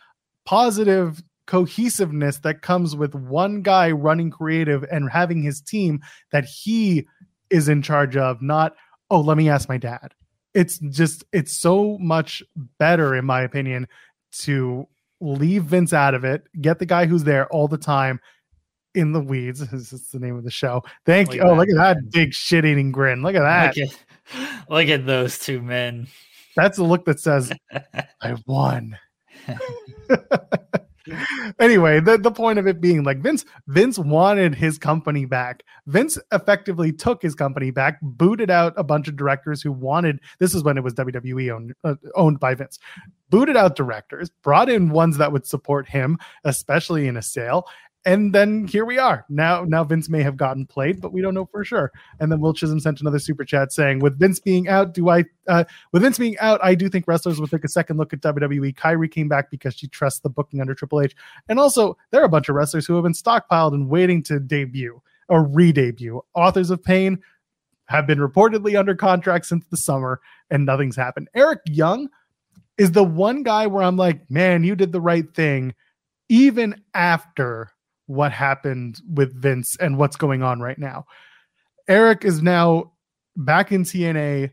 positive 0.44 1.20
cohesiveness 1.47 2.38
that 2.38 2.62
comes 2.62 2.95
with 2.95 3.14
one 3.14 3.62
guy 3.62 3.90
running 3.90 4.30
creative 4.30 4.84
and 4.84 5.11
having 5.11 5.43
his 5.43 5.61
team 5.61 6.01
that 6.30 6.45
he 6.45 7.07
is 7.51 7.68
in 7.68 7.82
charge 7.82 8.16
of, 8.16 8.40
not, 8.40 8.74
oh, 9.11 9.20
let 9.20 9.36
me 9.36 9.49
ask 9.49 9.68
my 9.68 9.78
dad. 9.78 10.14
It's 10.55 10.78
just, 10.78 11.24
it's 11.32 11.57
so 11.57 11.99
much 11.99 12.43
better, 12.78 13.14
in 13.14 13.24
my 13.24 13.43
opinion, 13.43 13.88
to 14.40 14.86
leave 15.20 15.64
Vince 15.64 15.93
out 15.93 16.14
of 16.14 16.24
it, 16.24 16.43
get 16.61 16.78
the 16.78 16.86
guy 16.86 17.07
who's 17.07 17.24
there 17.24 17.47
all 17.49 17.68
the 17.68 17.78
time 17.78 18.20
in 18.95 19.12
the 19.12 19.20
weeds. 19.20 19.61
This 19.72 19.93
is 19.93 20.09
the 20.09 20.18
name 20.18 20.36
of 20.36 20.45
the 20.45 20.51
show. 20.51 20.82
Thank 21.07 21.28
look 21.28 21.36
you. 21.36 21.43
Oh, 21.43 21.55
look 21.55 21.68
at 21.68 21.76
that 21.76 22.11
big 22.11 22.34
shit 22.34 22.64
eating 22.64 22.93
grin. 22.93 23.22
Look 23.22 23.34
at 23.34 23.43
that. 23.43 23.76
Look 23.76 23.88
at, 23.88 24.70
look 24.70 24.88
at 24.88 25.07
those 25.07 25.38
two 25.38 25.62
men. 25.62 26.09
That's 26.57 26.78
a 26.78 26.84
look 26.84 27.05
that 27.07 27.20
says, 27.20 27.53
I 28.20 28.36
won. 28.47 28.99
anyway, 31.59 32.00
the, 32.00 32.18
the 32.18 32.30
point 32.30 32.59
of 32.59 32.66
it 32.66 32.80
being 32.80 33.05
like 33.05 33.18
Vince 33.18 33.44
Vince 33.66 33.98
wanted 33.98 34.55
his 34.55 34.78
company 34.78 35.24
back. 35.24 35.62
Vince 35.86 36.18
effectively 36.32 36.92
took 36.92 37.22
his 37.22 37.34
company 37.34 37.70
back, 37.70 37.98
booted 38.03 38.50
out 38.50 38.74
a 38.76 38.84
bunch 38.84 39.09
of 39.09 39.16
directors 39.16 39.62
who 39.62 39.72
wanted 39.72 40.20
this 40.38 40.55
is 40.55 40.62
when 40.62 40.76
it 40.76 40.84
was 40.84 40.94
WWE 40.94 41.55
owned 41.55 41.74
uh, 41.84 41.94
owned 42.14 42.40
by 42.40 42.55
Vince. 42.55 42.78
Booted 43.30 43.57
out 43.57 43.76
directors, 43.76 44.30
brought 44.42 44.68
in 44.68 44.90
ones 44.90 45.16
that 45.16 45.32
would 45.32 45.46
support 45.46 45.88
him, 45.88 46.18
especially 46.44 47.09
in 47.09 47.16
a 47.16 47.22
sale, 47.22 47.66
and 48.05 48.34
then 48.34 48.66
here 48.66 48.84
we 48.84 48.98
are. 48.98 49.24
Now, 49.28 49.64
now 49.64 49.84
Vince 49.84 50.09
may 50.09 50.22
have 50.22 50.36
gotten 50.36 50.66
played, 50.66 51.00
but 51.00 51.12
we 51.12 51.20
don't 51.20 51.34
know 51.34 51.46
for 51.46 51.64
sure. 51.64 51.92
And 52.18 52.32
then 52.32 52.40
Will 52.40 52.53
Chisholm 52.53 52.80
sent 52.80 53.00
another 53.00 53.20
super 53.20 53.44
chat 53.44 53.72
saying, 53.72 54.00
"With 54.00 54.18
Vince 54.18 54.40
being 54.40 54.68
out, 54.68 54.92
do 54.92 55.09
I? 55.09 55.24
Uh, 55.46 55.64
with 55.92 56.03
Vince 56.03 56.18
being 56.18 56.36
out, 56.38 56.61
I 56.64 56.74
do 56.74 56.88
think 56.88 57.07
wrestlers 57.07 57.38
will 57.38 57.46
take 57.46 57.64
a 57.64 57.68
second 57.68 57.98
look 57.98 58.12
at 58.12 58.20
WWE. 58.20 58.74
Kairi 58.74 59.11
came 59.11 59.28
back 59.28 59.50
because 59.50 59.74
she 59.74 59.86
trusts 59.86 60.20
the 60.20 60.30
booking 60.30 60.61
under 60.61 60.74
Triple 60.74 61.00
H, 61.00 61.14
and 61.48 61.61
also 61.61 61.96
there 62.11 62.20
are 62.20 62.26
a 62.26 62.28
bunch 62.30 62.48
of 62.48 62.57
wrestlers 62.57 62.86
who 62.86 62.94
have 62.94 63.05
been 63.05 63.12
stockpiled 63.12 63.72
and 63.72 63.88
waiting 63.88 64.22
to 64.24 64.40
debut 64.40 65.00
or 65.28 65.44
re-debut. 65.44 66.20
Authors 66.34 66.70
of 66.70 66.82
Pain 66.82 67.20
have 67.86 68.07
been 68.07 68.18
reportedly 68.18 68.78
under 68.78 68.94
contract 68.94 69.46
since 69.46 69.64
the 69.66 69.76
summer, 69.76 70.20
and 70.50 70.66
nothing's 70.66 70.96
happened. 70.96 71.28
Eric 71.34 71.61
Young 71.66 72.09
is 72.78 72.92
the 72.92 73.05
one 73.05 73.44
guy 73.44 73.68
where 73.68 73.84
I'm 73.84 73.96
like, 73.96 74.28
man, 74.28 74.64
you 74.64 74.74
did 74.74 74.90
the 74.90 75.00
right 75.00 75.32
thing, 75.34 75.74
even 76.28 76.82
after." 76.94 77.71
What 78.07 78.32
happened 78.32 79.00
with 79.09 79.34
Vince 79.34 79.76
and 79.78 79.96
what's 79.96 80.16
going 80.16 80.42
on 80.42 80.61
right 80.61 80.78
now. 80.78 81.07
Eric 81.88 82.24
is 82.24 82.42
now 82.42 82.92
back 83.36 83.72
in 83.72 83.84
TNA 83.84 84.50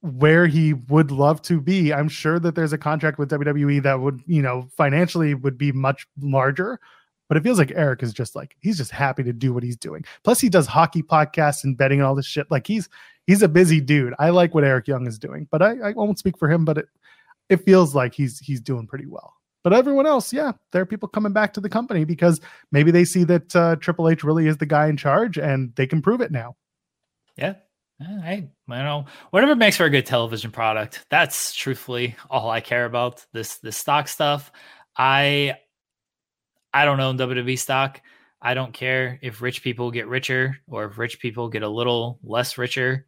where 0.00 0.46
he 0.46 0.74
would 0.74 1.10
love 1.10 1.40
to 1.42 1.60
be. 1.60 1.92
I'm 1.92 2.08
sure 2.08 2.38
that 2.40 2.54
there's 2.54 2.72
a 2.72 2.78
contract 2.78 3.18
with 3.18 3.30
WWE 3.30 3.82
that 3.84 4.00
would, 4.00 4.20
you 4.26 4.42
know, 4.42 4.68
financially 4.76 5.34
would 5.34 5.56
be 5.56 5.72
much 5.72 6.06
larger. 6.20 6.80
But 7.28 7.36
it 7.38 7.44
feels 7.44 7.58
like 7.58 7.72
Eric 7.74 8.02
is 8.02 8.12
just 8.12 8.36
like 8.36 8.56
he's 8.60 8.76
just 8.76 8.90
happy 8.90 9.22
to 9.22 9.32
do 9.32 9.54
what 9.54 9.62
he's 9.62 9.76
doing. 9.76 10.04
Plus, 10.22 10.40
he 10.40 10.50
does 10.50 10.66
hockey 10.66 11.02
podcasts 11.02 11.64
and 11.64 11.76
betting 11.76 12.00
and 12.00 12.06
all 12.06 12.14
this 12.14 12.26
shit. 12.26 12.50
Like 12.50 12.66
he's 12.66 12.88
he's 13.26 13.42
a 13.42 13.48
busy 13.48 13.80
dude. 13.80 14.12
I 14.18 14.30
like 14.30 14.54
what 14.54 14.64
Eric 14.64 14.86
Young 14.86 15.06
is 15.06 15.18
doing, 15.18 15.48
but 15.50 15.62
I, 15.62 15.78
I 15.78 15.92
won't 15.92 16.18
speak 16.18 16.36
for 16.36 16.50
him. 16.50 16.66
But 16.66 16.78
it, 16.78 16.86
it 17.48 17.64
feels 17.64 17.94
like 17.94 18.12
he's 18.12 18.38
he's 18.38 18.60
doing 18.60 18.86
pretty 18.86 19.06
well. 19.06 19.34
But 19.64 19.72
everyone 19.72 20.06
else, 20.06 20.32
yeah, 20.32 20.52
there 20.72 20.82
are 20.82 20.86
people 20.86 21.08
coming 21.08 21.32
back 21.32 21.54
to 21.54 21.60
the 21.60 21.68
company 21.68 22.04
because 22.04 22.40
maybe 22.72 22.90
they 22.90 23.04
see 23.04 23.24
that 23.24 23.54
uh, 23.54 23.76
Triple 23.76 24.08
H 24.08 24.24
really 24.24 24.46
is 24.48 24.56
the 24.56 24.66
guy 24.66 24.88
in 24.88 24.96
charge 24.96 25.38
and 25.38 25.74
they 25.76 25.86
can 25.86 26.02
prove 26.02 26.20
it 26.20 26.32
now. 26.32 26.56
Yeah. 27.36 27.54
i 28.00 28.04
Hey, 28.04 28.50
you 28.68 28.74
know, 28.74 29.06
whatever 29.30 29.54
makes 29.54 29.76
for 29.76 29.84
a 29.84 29.90
good 29.90 30.06
television 30.06 30.50
product. 30.50 31.04
That's 31.10 31.54
truthfully 31.54 32.16
all 32.28 32.50
I 32.50 32.60
care 32.60 32.84
about. 32.84 33.24
This 33.32 33.58
this 33.58 33.76
stock 33.76 34.08
stuff. 34.08 34.50
I 34.96 35.56
I 36.74 36.84
don't 36.84 37.00
own 37.00 37.18
WWE 37.18 37.58
stock. 37.58 38.00
I 38.40 38.54
don't 38.54 38.72
care 38.72 39.20
if 39.22 39.40
rich 39.40 39.62
people 39.62 39.92
get 39.92 40.08
richer 40.08 40.58
or 40.66 40.86
if 40.86 40.98
rich 40.98 41.20
people 41.20 41.48
get 41.48 41.62
a 41.62 41.68
little 41.68 42.18
less 42.24 42.58
richer. 42.58 43.06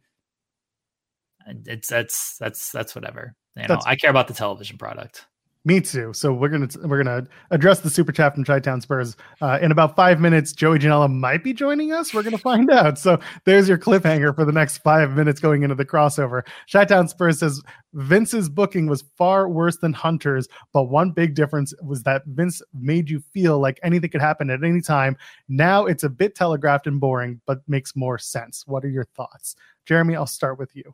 It's 1.45 1.89
that's 1.89 2.37
that's 2.37 2.71
that's 2.71 2.95
whatever. 2.95 3.35
You 3.55 3.63
know, 3.63 3.67
that's, 3.67 3.85
I 3.85 3.95
care 3.95 4.09
about 4.09 4.27
the 4.27 4.33
television 4.33 4.77
product. 4.77 5.25
Me 5.67 5.81
too. 5.81 6.13
So 6.13 6.31
we're 6.31 6.49
gonna 6.49 6.69
we're 6.83 7.03
gonna 7.03 7.25
address 7.49 7.79
the 7.79 7.89
super 7.89 8.11
chat 8.11 8.35
from 8.35 8.43
Chi-Town 8.43 8.81
Spurs 8.81 9.17
uh, 9.41 9.57
in 9.59 9.71
about 9.71 9.95
five 9.95 10.21
minutes. 10.21 10.53
Joey 10.53 10.77
Janela 10.77 11.11
might 11.11 11.43
be 11.43 11.53
joining 11.53 11.91
us. 11.91 12.13
We're 12.13 12.21
gonna 12.21 12.37
find 12.37 12.69
out. 12.69 12.99
So 12.99 13.19
there's 13.45 13.67
your 13.67 13.79
cliffhanger 13.79 14.35
for 14.35 14.45
the 14.45 14.51
next 14.51 14.77
five 14.79 15.13
minutes 15.13 15.39
going 15.39 15.63
into 15.63 15.73
the 15.73 15.83
crossover. 15.83 16.43
Chi-Town 16.71 17.07
Spurs 17.07 17.39
says 17.39 17.63
Vince's 17.93 18.47
booking 18.47 18.85
was 18.85 19.05
far 19.17 19.49
worse 19.49 19.77
than 19.77 19.91
Hunter's, 19.91 20.47
but 20.71 20.83
one 20.83 21.09
big 21.09 21.33
difference 21.33 21.73
was 21.81 22.03
that 22.03 22.21
Vince 22.27 22.61
made 22.75 23.09
you 23.09 23.19
feel 23.33 23.59
like 23.59 23.79
anything 23.81 24.11
could 24.11 24.21
happen 24.21 24.51
at 24.51 24.63
any 24.63 24.81
time. 24.81 25.17
Now 25.49 25.87
it's 25.87 26.03
a 26.03 26.09
bit 26.09 26.35
telegraphed 26.35 26.85
and 26.85 26.99
boring, 26.99 27.41
but 27.47 27.67
makes 27.67 27.95
more 27.95 28.19
sense. 28.19 28.67
What 28.67 28.85
are 28.85 28.89
your 28.89 29.05
thoughts, 29.15 29.55
Jeremy? 29.85 30.15
I'll 30.15 30.27
start 30.27 30.59
with 30.59 30.75
you 30.75 30.93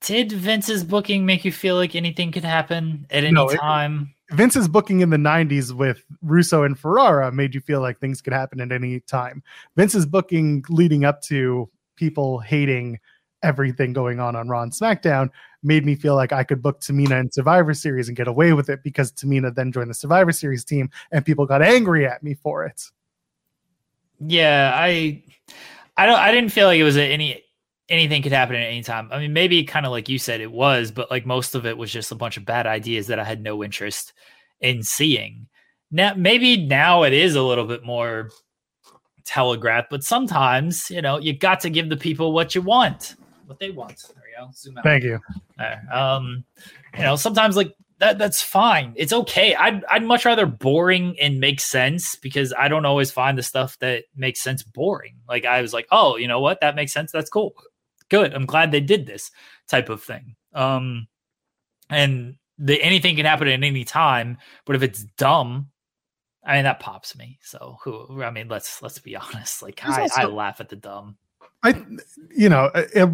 did 0.00 0.32
Vince's 0.32 0.84
booking 0.84 1.26
make 1.26 1.44
you 1.44 1.52
feel 1.52 1.76
like 1.76 1.94
anything 1.94 2.32
could 2.32 2.44
happen 2.44 3.06
at 3.10 3.24
any 3.24 3.32
no, 3.32 3.48
time? 3.48 4.14
Vince's 4.30 4.68
booking 4.68 5.00
in 5.00 5.10
the 5.10 5.16
90s 5.16 5.72
with 5.72 6.04
Russo 6.22 6.62
and 6.62 6.78
Ferrara 6.78 7.32
made 7.32 7.54
you 7.54 7.60
feel 7.60 7.80
like 7.80 7.98
things 7.98 8.22
could 8.22 8.32
happen 8.32 8.60
at 8.60 8.72
any 8.72 9.00
time. 9.00 9.42
Vince's 9.76 10.06
booking 10.06 10.64
leading 10.68 11.04
up 11.04 11.20
to 11.22 11.68
people 11.96 12.38
hating 12.38 12.98
everything 13.42 13.92
going 13.92 14.20
on 14.20 14.36
on 14.36 14.48
Raw 14.48 14.62
and 14.62 14.72
SmackDown 14.72 15.30
made 15.62 15.84
me 15.84 15.94
feel 15.94 16.14
like 16.14 16.32
I 16.32 16.44
could 16.44 16.62
book 16.62 16.80
Tamina 16.80 17.20
in 17.20 17.30
Survivor 17.30 17.74
Series 17.74 18.08
and 18.08 18.16
get 18.16 18.28
away 18.28 18.52
with 18.52 18.68
it 18.70 18.82
because 18.82 19.12
Tamina 19.12 19.54
then 19.54 19.72
joined 19.72 19.90
the 19.90 19.94
Survivor 19.94 20.32
Series 20.32 20.64
team 20.64 20.90
and 21.10 21.24
people 21.24 21.46
got 21.46 21.62
angry 21.62 22.06
at 22.06 22.22
me 22.22 22.34
for 22.34 22.64
it. 22.64 22.82
Yeah, 24.20 24.72
I 24.74 25.22
I 25.96 26.06
don't 26.06 26.18
I 26.18 26.30
didn't 26.30 26.52
feel 26.52 26.66
like 26.66 26.78
it 26.78 26.84
was 26.84 26.96
any 26.96 27.42
anything 27.90 28.22
could 28.22 28.32
happen 28.32 28.54
at 28.54 28.62
any 28.62 28.82
time. 28.82 29.08
I 29.10 29.18
mean, 29.18 29.32
maybe 29.32 29.64
kind 29.64 29.84
of 29.84 29.92
like 29.92 30.08
you 30.08 30.18
said 30.18 30.40
it 30.40 30.52
was, 30.52 30.92
but 30.92 31.10
like 31.10 31.26
most 31.26 31.54
of 31.54 31.66
it 31.66 31.76
was 31.76 31.92
just 31.92 32.12
a 32.12 32.14
bunch 32.14 32.36
of 32.36 32.44
bad 32.44 32.66
ideas 32.66 33.08
that 33.08 33.18
I 33.18 33.24
had 33.24 33.42
no 33.42 33.62
interest 33.62 34.12
in 34.60 34.82
seeing. 34.82 35.48
Now, 35.90 36.14
maybe 36.16 36.56
now 36.56 37.02
it 37.02 37.12
is 37.12 37.34
a 37.34 37.42
little 37.42 37.66
bit 37.66 37.84
more 37.84 38.30
telegraphed, 39.24 39.90
but 39.90 40.04
sometimes, 40.04 40.88
you 40.88 41.02
know, 41.02 41.18
you 41.18 41.36
got 41.36 41.60
to 41.60 41.70
give 41.70 41.88
the 41.88 41.96
people 41.96 42.32
what 42.32 42.54
you 42.54 42.62
want, 42.62 43.16
what 43.46 43.58
they 43.58 43.72
want. 43.72 44.00
There 44.14 44.22
you 44.28 44.46
go. 44.46 44.50
Zoom 44.54 44.78
out. 44.78 44.84
Thank 44.84 45.02
you. 45.02 45.18
There. 45.58 45.82
Um, 45.92 46.44
you 46.96 47.02
know, 47.02 47.16
sometimes 47.16 47.56
like 47.56 47.74
that 47.98 48.18
that's 48.18 48.40
fine. 48.40 48.92
It's 48.94 49.12
okay. 49.12 49.54
I'd 49.56 49.84
I'd 49.86 50.04
much 50.04 50.24
rather 50.24 50.46
boring 50.46 51.18
and 51.20 51.40
make 51.40 51.60
sense 51.60 52.14
because 52.14 52.54
I 52.56 52.68
don't 52.68 52.86
always 52.86 53.10
find 53.10 53.36
the 53.36 53.42
stuff 53.42 53.76
that 53.80 54.04
makes 54.14 54.40
sense 54.40 54.62
boring. 54.62 55.16
Like 55.28 55.44
I 55.44 55.60
was 55.60 55.72
like, 55.72 55.88
oh, 55.90 56.16
you 56.16 56.28
know 56.28 56.40
what? 56.40 56.60
That 56.60 56.76
makes 56.76 56.92
sense. 56.92 57.10
That's 57.10 57.28
cool 57.28 57.54
good. 58.10 58.34
I'm 58.34 58.46
glad 58.46 58.70
they 58.70 58.80
did 58.80 59.06
this 59.06 59.30
type 59.68 59.88
of 59.88 60.02
thing. 60.02 60.36
Um, 60.52 61.08
and 61.88 62.36
the 62.58 62.80
anything 62.82 63.16
can 63.16 63.24
happen 63.24 63.48
at 63.48 63.62
any 63.62 63.84
time, 63.84 64.38
but 64.66 64.76
if 64.76 64.82
it's 64.82 65.04
dumb, 65.16 65.70
I 66.44 66.54
mean 66.54 66.64
that 66.64 66.80
pops 66.80 67.16
me. 67.16 67.38
So 67.42 67.78
who? 67.82 68.22
I 68.22 68.30
mean, 68.30 68.48
let's 68.48 68.82
let's 68.82 68.98
be 68.98 69.16
honest. 69.16 69.62
Like 69.62 69.80
I, 69.84 70.02
also, 70.02 70.20
I 70.20 70.24
laugh 70.26 70.60
at 70.60 70.68
the 70.68 70.76
dumb. 70.76 71.16
I, 71.62 71.82
you 72.34 72.48
know, 72.48 72.70
it, 72.74 73.08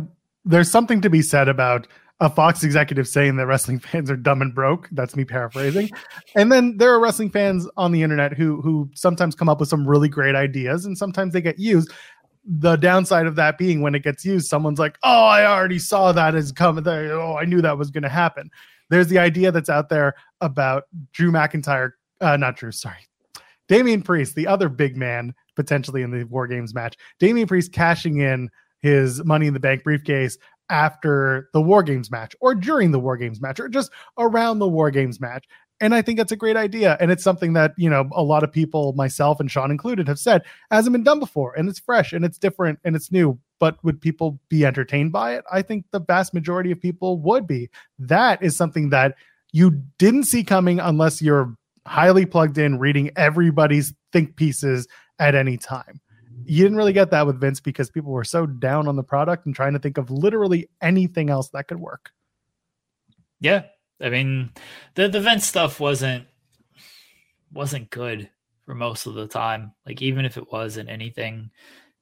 there's 0.44 0.70
something 0.70 1.00
to 1.00 1.10
be 1.10 1.22
said 1.22 1.48
about 1.48 1.88
a 2.20 2.30
Fox 2.30 2.64
executive 2.64 3.06
saying 3.06 3.36
that 3.36 3.46
wrestling 3.46 3.78
fans 3.80 4.10
are 4.10 4.16
dumb 4.16 4.40
and 4.42 4.54
broke. 4.54 4.88
That's 4.92 5.16
me 5.16 5.24
paraphrasing. 5.24 5.90
and 6.34 6.50
then 6.50 6.76
there 6.78 6.92
are 6.92 7.00
wrestling 7.00 7.30
fans 7.30 7.68
on 7.76 7.92
the 7.92 8.02
internet 8.02 8.32
who 8.32 8.60
who 8.62 8.90
sometimes 8.94 9.34
come 9.34 9.48
up 9.48 9.60
with 9.60 9.68
some 9.68 9.86
really 9.86 10.08
great 10.08 10.34
ideas 10.34 10.86
and 10.86 10.96
sometimes 10.96 11.32
they 11.32 11.40
get 11.40 11.58
used 11.58 11.92
the 12.46 12.76
downside 12.76 13.26
of 13.26 13.36
that 13.36 13.58
being 13.58 13.82
when 13.82 13.94
it 13.94 14.04
gets 14.04 14.24
used, 14.24 14.46
someone's 14.46 14.78
like, 14.78 14.98
"Oh, 15.02 15.26
I 15.26 15.44
already 15.44 15.78
saw 15.78 16.12
that 16.12 16.34
is 16.34 16.52
coming. 16.52 16.86
Oh, 16.86 17.36
I 17.40 17.44
knew 17.44 17.60
that 17.62 17.78
was 17.78 17.90
going 17.90 18.04
to 18.04 18.08
happen." 18.08 18.50
There's 18.88 19.08
the 19.08 19.18
idea 19.18 19.50
that's 19.50 19.68
out 19.68 19.88
there 19.88 20.14
about 20.40 20.84
Drew 21.12 21.32
McIntyre, 21.32 21.92
uh, 22.20 22.36
not 22.36 22.56
Drew, 22.56 22.70
sorry, 22.70 23.08
Damian 23.68 24.02
Priest, 24.02 24.36
the 24.36 24.46
other 24.46 24.68
big 24.68 24.96
man 24.96 25.34
potentially 25.56 26.02
in 26.02 26.10
the 26.10 26.24
War 26.24 26.46
Games 26.46 26.74
match. 26.74 26.96
Damian 27.18 27.48
Priest 27.48 27.72
cashing 27.72 28.18
in 28.18 28.48
his 28.80 29.24
Money 29.24 29.48
in 29.48 29.54
the 29.54 29.60
Bank 29.60 29.82
briefcase 29.82 30.38
after 30.70 31.48
the 31.52 31.60
War 31.60 31.82
Games 31.82 32.10
match, 32.10 32.34
or 32.40 32.54
during 32.54 32.90
the 32.90 33.00
War 33.00 33.16
Games 33.16 33.40
match, 33.40 33.58
or 33.58 33.68
just 33.68 33.90
around 34.18 34.58
the 34.58 34.68
War 34.68 34.90
Games 34.90 35.20
match. 35.20 35.44
And 35.80 35.94
I 35.94 36.00
think 36.00 36.16
that's 36.16 36.32
a 36.32 36.36
great 36.36 36.56
idea. 36.56 36.96
And 37.00 37.10
it's 37.10 37.22
something 37.22 37.52
that, 37.52 37.72
you 37.76 37.90
know, 37.90 38.08
a 38.12 38.22
lot 38.22 38.42
of 38.42 38.50
people, 38.50 38.94
myself 38.94 39.40
and 39.40 39.50
Sean 39.50 39.70
included, 39.70 40.08
have 40.08 40.18
said 40.18 40.42
hasn't 40.70 40.92
been 40.92 41.04
done 41.04 41.20
before. 41.20 41.54
And 41.54 41.68
it's 41.68 41.78
fresh 41.78 42.12
and 42.12 42.24
it's 42.24 42.38
different 42.38 42.78
and 42.84 42.96
it's 42.96 43.12
new. 43.12 43.38
But 43.58 43.82
would 43.84 44.00
people 44.00 44.38
be 44.48 44.64
entertained 44.64 45.12
by 45.12 45.34
it? 45.34 45.44
I 45.52 45.62
think 45.62 45.84
the 45.90 46.00
vast 46.00 46.32
majority 46.32 46.70
of 46.70 46.80
people 46.80 47.18
would 47.20 47.46
be. 47.46 47.68
That 47.98 48.42
is 48.42 48.56
something 48.56 48.90
that 48.90 49.16
you 49.52 49.82
didn't 49.98 50.24
see 50.24 50.44
coming 50.44 50.80
unless 50.80 51.20
you're 51.20 51.54
highly 51.86 52.26
plugged 52.26 52.58
in, 52.58 52.78
reading 52.78 53.10
everybody's 53.16 53.94
think 54.12 54.36
pieces 54.36 54.88
at 55.18 55.34
any 55.34 55.56
time. 55.56 56.00
You 56.44 56.62
didn't 56.62 56.78
really 56.78 56.92
get 56.92 57.10
that 57.10 57.26
with 57.26 57.40
Vince 57.40 57.60
because 57.60 57.90
people 57.90 58.12
were 58.12 58.24
so 58.24 58.46
down 58.46 58.88
on 58.88 58.96
the 58.96 59.02
product 59.02 59.46
and 59.46 59.54
trying 59.54 59.72
to 59.72 59.78
think 59.78 59.98
of 59.98 60.10
literally 60.10 60.68
anything 60.80 61.30
else 61.30 61.48
that 61.50 61.68
could 61.68 61.80
work. 61.80 62.10
Yeah, 63.40 63.64
I 64.00 64.10
mean, 64.10 64.50
the 64.94 65.08
the 65.08 65.20
vent 65.20 65.42
stuff 65.42 65.80
wasn't 65.80 66.26
wasn't 67.52 67.90
good 67.90 68.30
for 68.64 68.74
most 68.74 69.06
of 69.06 69.14
the 69.14 69.26
time. 69.26 69.72
Like 69.86 70.02
even 70.02 70.24
if 70.24 70.36
it 70.36 70.52
wasn't, 70.52 70.90
anything 70.90 71.50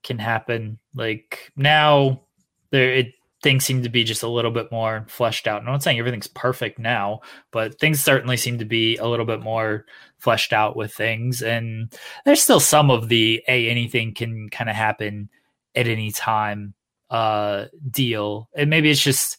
can 0.03 0.19
happen. 0.19 0.79
Like 0.95 1.53
now, 1.57 2.23
there 2.71 2.93
it 2.93 3.15
things 3.45 3.63
seem 3.63 3.83
to 3.83 3.91
be 3.91 4.05
just 4.05 4.23
a 4.23 4.29
little 4.29 4.51
bit 4.51 4.73
more 4.73 5.05
fleshed 5.07 5.47
out. 5.47 5.61
And 5.61 5.69
I'm 5.69 5.75
not 5.75 5.83
saying 5.83 5.99
everything's 5.99 6.27
perfect 6.27 6.79
now, 6.79 7.21
but 7.53 7.79
things 7.79 8.03
certainly 8.03 8.39
seem 8.39 8.59
to 8.59 8.65
be 8.65 8.97
a 8.97 9.07
little 9.07 9.27
bit 9.27 9.43
more 9.43 9.85
fleshed 10.17 10.55
out 10.55 10.77
with 10.77 10.95
things. 10.95 11.43
And 11.43 11.93
there's 12.25 12.41
still 12.41 12.59
some 12.59 12.91
of 12.91 13.11
the 13.11 13.45
a 13.47 13.69
anything 13.69 14.15
can 14.15 14.49
kind 14.49 14.71
of 14.71 14.77
happen 14.77 15.29
at 15.75 15.87
any 15.87 16.11
time 16.11 16.75
uh 17.11 17.67
deal. 17.91 18.49
And 18.57 18.71
maybe 18.71 18.91
it's 18.91 19.03
just 19.03 19.39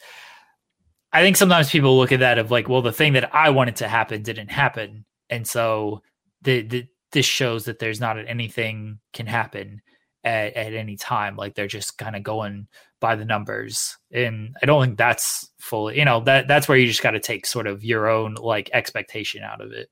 I 1.16 1.22
think 1.22 1.38
sometimes 1.38 1.70
people 1.70 1.98
look 1.98 2.12
at 2.12 2.20
that 2.20 2.38
of 2.38 2.52
like, 2.52 2.68
well, 2.68 2.82
the 2.82 2.92
thing 2.92 3.14
that 3.14 3.34
I 3.34 3.50
wanted 3.50 3.78
to 3.78 3.88
happen 3.88 4.22
didn't 4.22 4.52
happen, 4.52 5.06
and 5.30 5.48
so 5.48 6.02
the, 6.42 6.62
the 6.64 6.88
this 7.14 7.26
shows 7.26 7.64
that 7.66 7.80
there's 7.80 8.02
not 8.02 8.18
anything 8.28 9.00
can 9.14 9.26
happen 9.26 9.82
at, 10.26 10.54
at 10.56 10.74
any 10.74 10.98
time. 10.98 11.38
Like 11.38 11.56
they're 11.56 11.68
just 11.68 11.98
kind 11.98 12.18
of 12.18 12.24
going 12.24 12.68
by 13.00 13.16
the 13.16 13.24
numbers, 13.24 13.98
and 14.12 14.58
I 14.62 14.66
don't 14.66 14.84
think 14.84 14.98
that's 14.98 15.50
fully, 15.58 15.98
you 15.98 16.04
know, 16.04 16.20
that 16.26 16.50
that's 16.50 16.68
where 16.68 16.78
you 16.78 16.86
just 16.86 17.02
got 17.02 17.12
to 17.12 17.22
take 17.22 17.46
sort 17.46 17.68
of 17.68 17.82
your 17.82 18.10
own 18.10 18.34
like 18.34 18.70
expectation 18.74 19.42
out 19.42 19.62
of 19.62 19.72
it. 19.72 19.88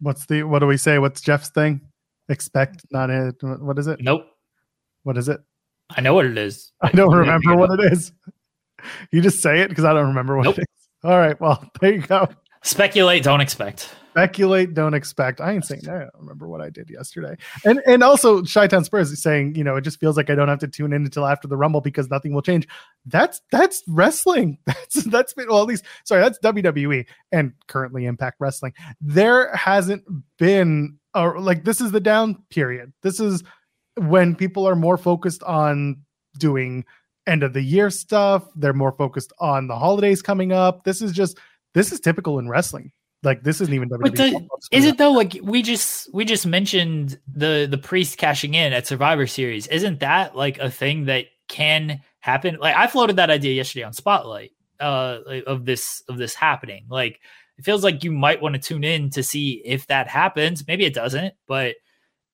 What's 0.00 0.26
the 0.26 0.44
what 0.44 0.60
do 0.60 0.68
we 0.68 0.76
say? 0.76 1.00
What's 1.00 1.20
Jeff's 1.20 1.50
thing? 1.50 1.80
Expect 2.28 2.84
not 2.92 3.10
it. 3.10 3.34
What 3.42 3.80
is 3.80 3.88
it? 3.88 4.00
Nope. 4.00 4.26
What 5.02 5.18
is 5.18 5.28
it? 5.28 5.40
I 5.90 6.02
know 6.02 6.14
what 6.14 6.26
it 6.26 6.38
is. 6.38 6.70
I 6.80 6.92
don't 6.92 7.12
remember 7.12 7.56
what 7.56 7.80
it 7.80 7.92
is. 7.92 8.12
you 9.10 9.20
just 9.20 9.40
say 9.40 9.60
it 9.60 9.68
because 9.68 9.84
I 9.84 9.92
don't 9.92 10.08
remember 10.08 10.36
what 10.36 10.44
nope. 10.44 10.58
it 10.58 10.62
is. 10.62 10.88
All 11.04 11.18
right. 11.18 11.40
Well, 11.40 11.64
there 11.80 11.94
you 11.94 12.00
go. 12.00 12.28
Speculate, 12.62 13.22
don't 13.22 13.40
expect. 13.40 13.94
Speculate, 14.10 14.74
don't 14.74 14.92
expect. 14.92 15.40
I 15.40 15.52
ain't 15.52 15.64
saying 15.64 15.82
that. 15.84 15.94
I 15.94 15.98
don't 16.00 16.10
remember 16.18 16.46
what 16.46 16.60
I 16.60 16.68
did 16.68 16.90
yesterday. 16.90 17.36
And 17.64 17.80
and 17.86 18.02
also 18.02 18.42
Chi-Town 18.42 18.84
Spurs 18.84 19.10
is 19.10 19.22
saying, 19.22 19.54
you 19.54 19.64
know, 19.64 19.76
it 19.76 19.82
just 19.82 19.98
feels 19.98 20.16
like 20.16 20.28
I 20.28 20.34
don't 20.34 20.48
have 20.48 20.58
to 20.58 20.68
tune 20.68 20.92
in 20.92 21.04
until 21.04 21.26
after 21.26 21.48
the 21.48 21.56
Rumble 21.56 21.80
because 21.80 22.10
nothing 22.10 22.34
will 22.34 22.42
change. 22.42 22.68
That's 23.06 23.40
that's 23.50 23.82
wrestling. 23.86 24.58
That's 24.66 25.04
that's 25.04 25.32
been 25.32 25.48
well, 25.48 25.62
at 25.62 25.68
least 25.68 25.84
sorry, 26.04 26.22
that's 26.22 26.38
WWE 26.40 27.06
and 27.32 27.52
currently 27.68 28.04
Impact 28.04 28.36
Wrestling. 28.40 28.74
There 29.00 29.54
hasn't 29.54 30.02
been 30.38 30.98
a, 31.14 31.28
like 31.28 31.64
this 31.64 31.80
is 31.80 31.92
the 31.92 32.00
down 32.00 32.42
period. 32.50 32.92
This 33.02 33.20
is 33.20 33.44
when 33.96 34.34
people 34.34 34.66
are 34.68 34.76
more 34.76 34.96
focused 34.96 35.42
on 35.44 36.02
doing 36.38 36.84
end 37.26 37.42
of 37.42 37.52
the 37.52 37.62
year 37.62 37.90
stuff. 37.90 38.44
They're 38.54 38.72
more 38.72 38.92
focused 38.92 39.32
on 39.38 39.66
the 39.66 39.76
holidays 39.76 40.22
coming 40.22 40.52
up. 40.52 40.84
This 40.84 41.02
is 41.02 41.12
just 41.12 41.38
this 41.74 41.92
is 41.92 42.00
typical 42.00 42.38
in 42.38 42.48
wrestling. 42.48 42.92
Like 43.22 43.42
this 43.42 43.60
isn't 43.60 43.74
even 43.74 43.88
WWE. 43.90 44.16
The, 44.16 44.48
is 44.72 44.86
it 44.86 44.96
though? 44.96 45.12
Like 45.12 45.38
we 45.42 45.62
just 45.62 46.12
we 46.14 46.24
just 46.24 46.46
mentioned 46.46 47.18
the 47.30 47.66
the 47.70 47.78
priest 47.78 48.16
cashing 48.16 48.54
in 48.54 48.72
at 48.72 48.86
Survivor 48.86 49.26
Series. 49.26 49.66
Isn't 49.66 50.00
that 50.00 50.36
like 50.36 50.58
a 50.58 50.70
thing 50.70 51.04
that 51.06 51.26
can 51.48 52.00
happen? 52.20 52.56
Like 52.58 52.76
I 52.76 52.86
floated 52.86 53.16
that 53.16 53.30
idea 53.30 53.52
yesterday 53.52 53.84
on 53.84 53.92
Spotlight. 53.92 54.52
uh 54.80 55.18
of 55.46 55.66
this 55.66 56.02
of 56.08 56.16
this 56.16 56.34
happening. 56.34 56.86
Like 56.88 57.20
it 57.58 57.64
feels 57.66 57.84
like 57.84 58.04
you 58.04 58.10
might 58.10 58.40
want 58.40 58.54
to 58.54 58.60
tune 58.60 58.84
in 58.84 59.10
to 59.10 59.22
see 59.22 59.60
if 59.66 59.86
that 59.88 60.08
happens. 60.08 60.66
Maybe 60.66 60.86
it 60.86 60.94
doesn't, 60.94 61.34
but 61.46 61.76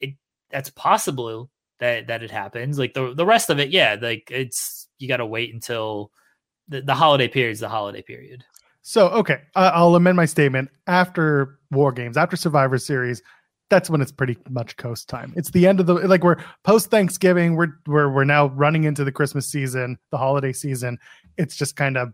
it 0.00 0.14
that's 0.50 0.70
possible 0.70 1.50
that 1.80 2.06
that 2.08 2.22
it 2.22 2.30
happens. 2.30 2.78
Like 2.78 2.94
the 2.94 3.14
the 3.14 3.26
rest 3.26 3.50
of 3.50 3.58
it, 3.58 3.70
yeah, 3.70 3.96
like 4.00 4.28
it's 4.30 4.88
you 4.98 5.08
got 5.08 5.18
to 5.18 5.26
wait 5.26 5.52
until 5.52 6.10
the, 6.68 6.82
the 6.82 6.94
holiday 6.94 7.28
period 7.28 7.52
is 7.52 7.60
the 7.60 7.68
holiday 7.68 8.02
period. 8.02 8.44
So 8.82 9.08
okay, 9.08 9.40
uh, 9.54 9.72
I'll 9.74 9.94
amend 9.94 10.16
my 10.16 10.26
statement. 10.26 10.70
After 10.86 11.58
War 11.70 11.92
Games, 11.92 12.16
after 12.16 12.36
Survivor 12.36 12.78
Series, 12.78 13.22
that's 13.68 13.90
when 13.90 14.00
it's 14.00 14.12
pretty 14.12 14.38
much 14.48 14.76
coast 14.76 15.08
time. 15.08 15.32
It's 15.36 15.50
the 15.50 15.66
end 15.66 15.80
of 15.80 15.86
the 15.86 15.94
like 15.94 16.22
we're 16.22 16.42
post 16.62 16.90
Thanksgiving. 16.90 17.56
We're 17.56 17.72
we're 17.86 18.10
we're 18.10 18.24
now 18.24 18.46
running 18.46 18.84
into 18.84 19.04
the 19.04 19.12
Christmas 19.12 19.46
season, 19.46 19.98
the 20.10 20.18
holiday 20.18 20.52
season. 20.52 20.98
It's 21.36 21.56
just 21.56 21.76
kind 21.76 21.96
of 21.96 22.12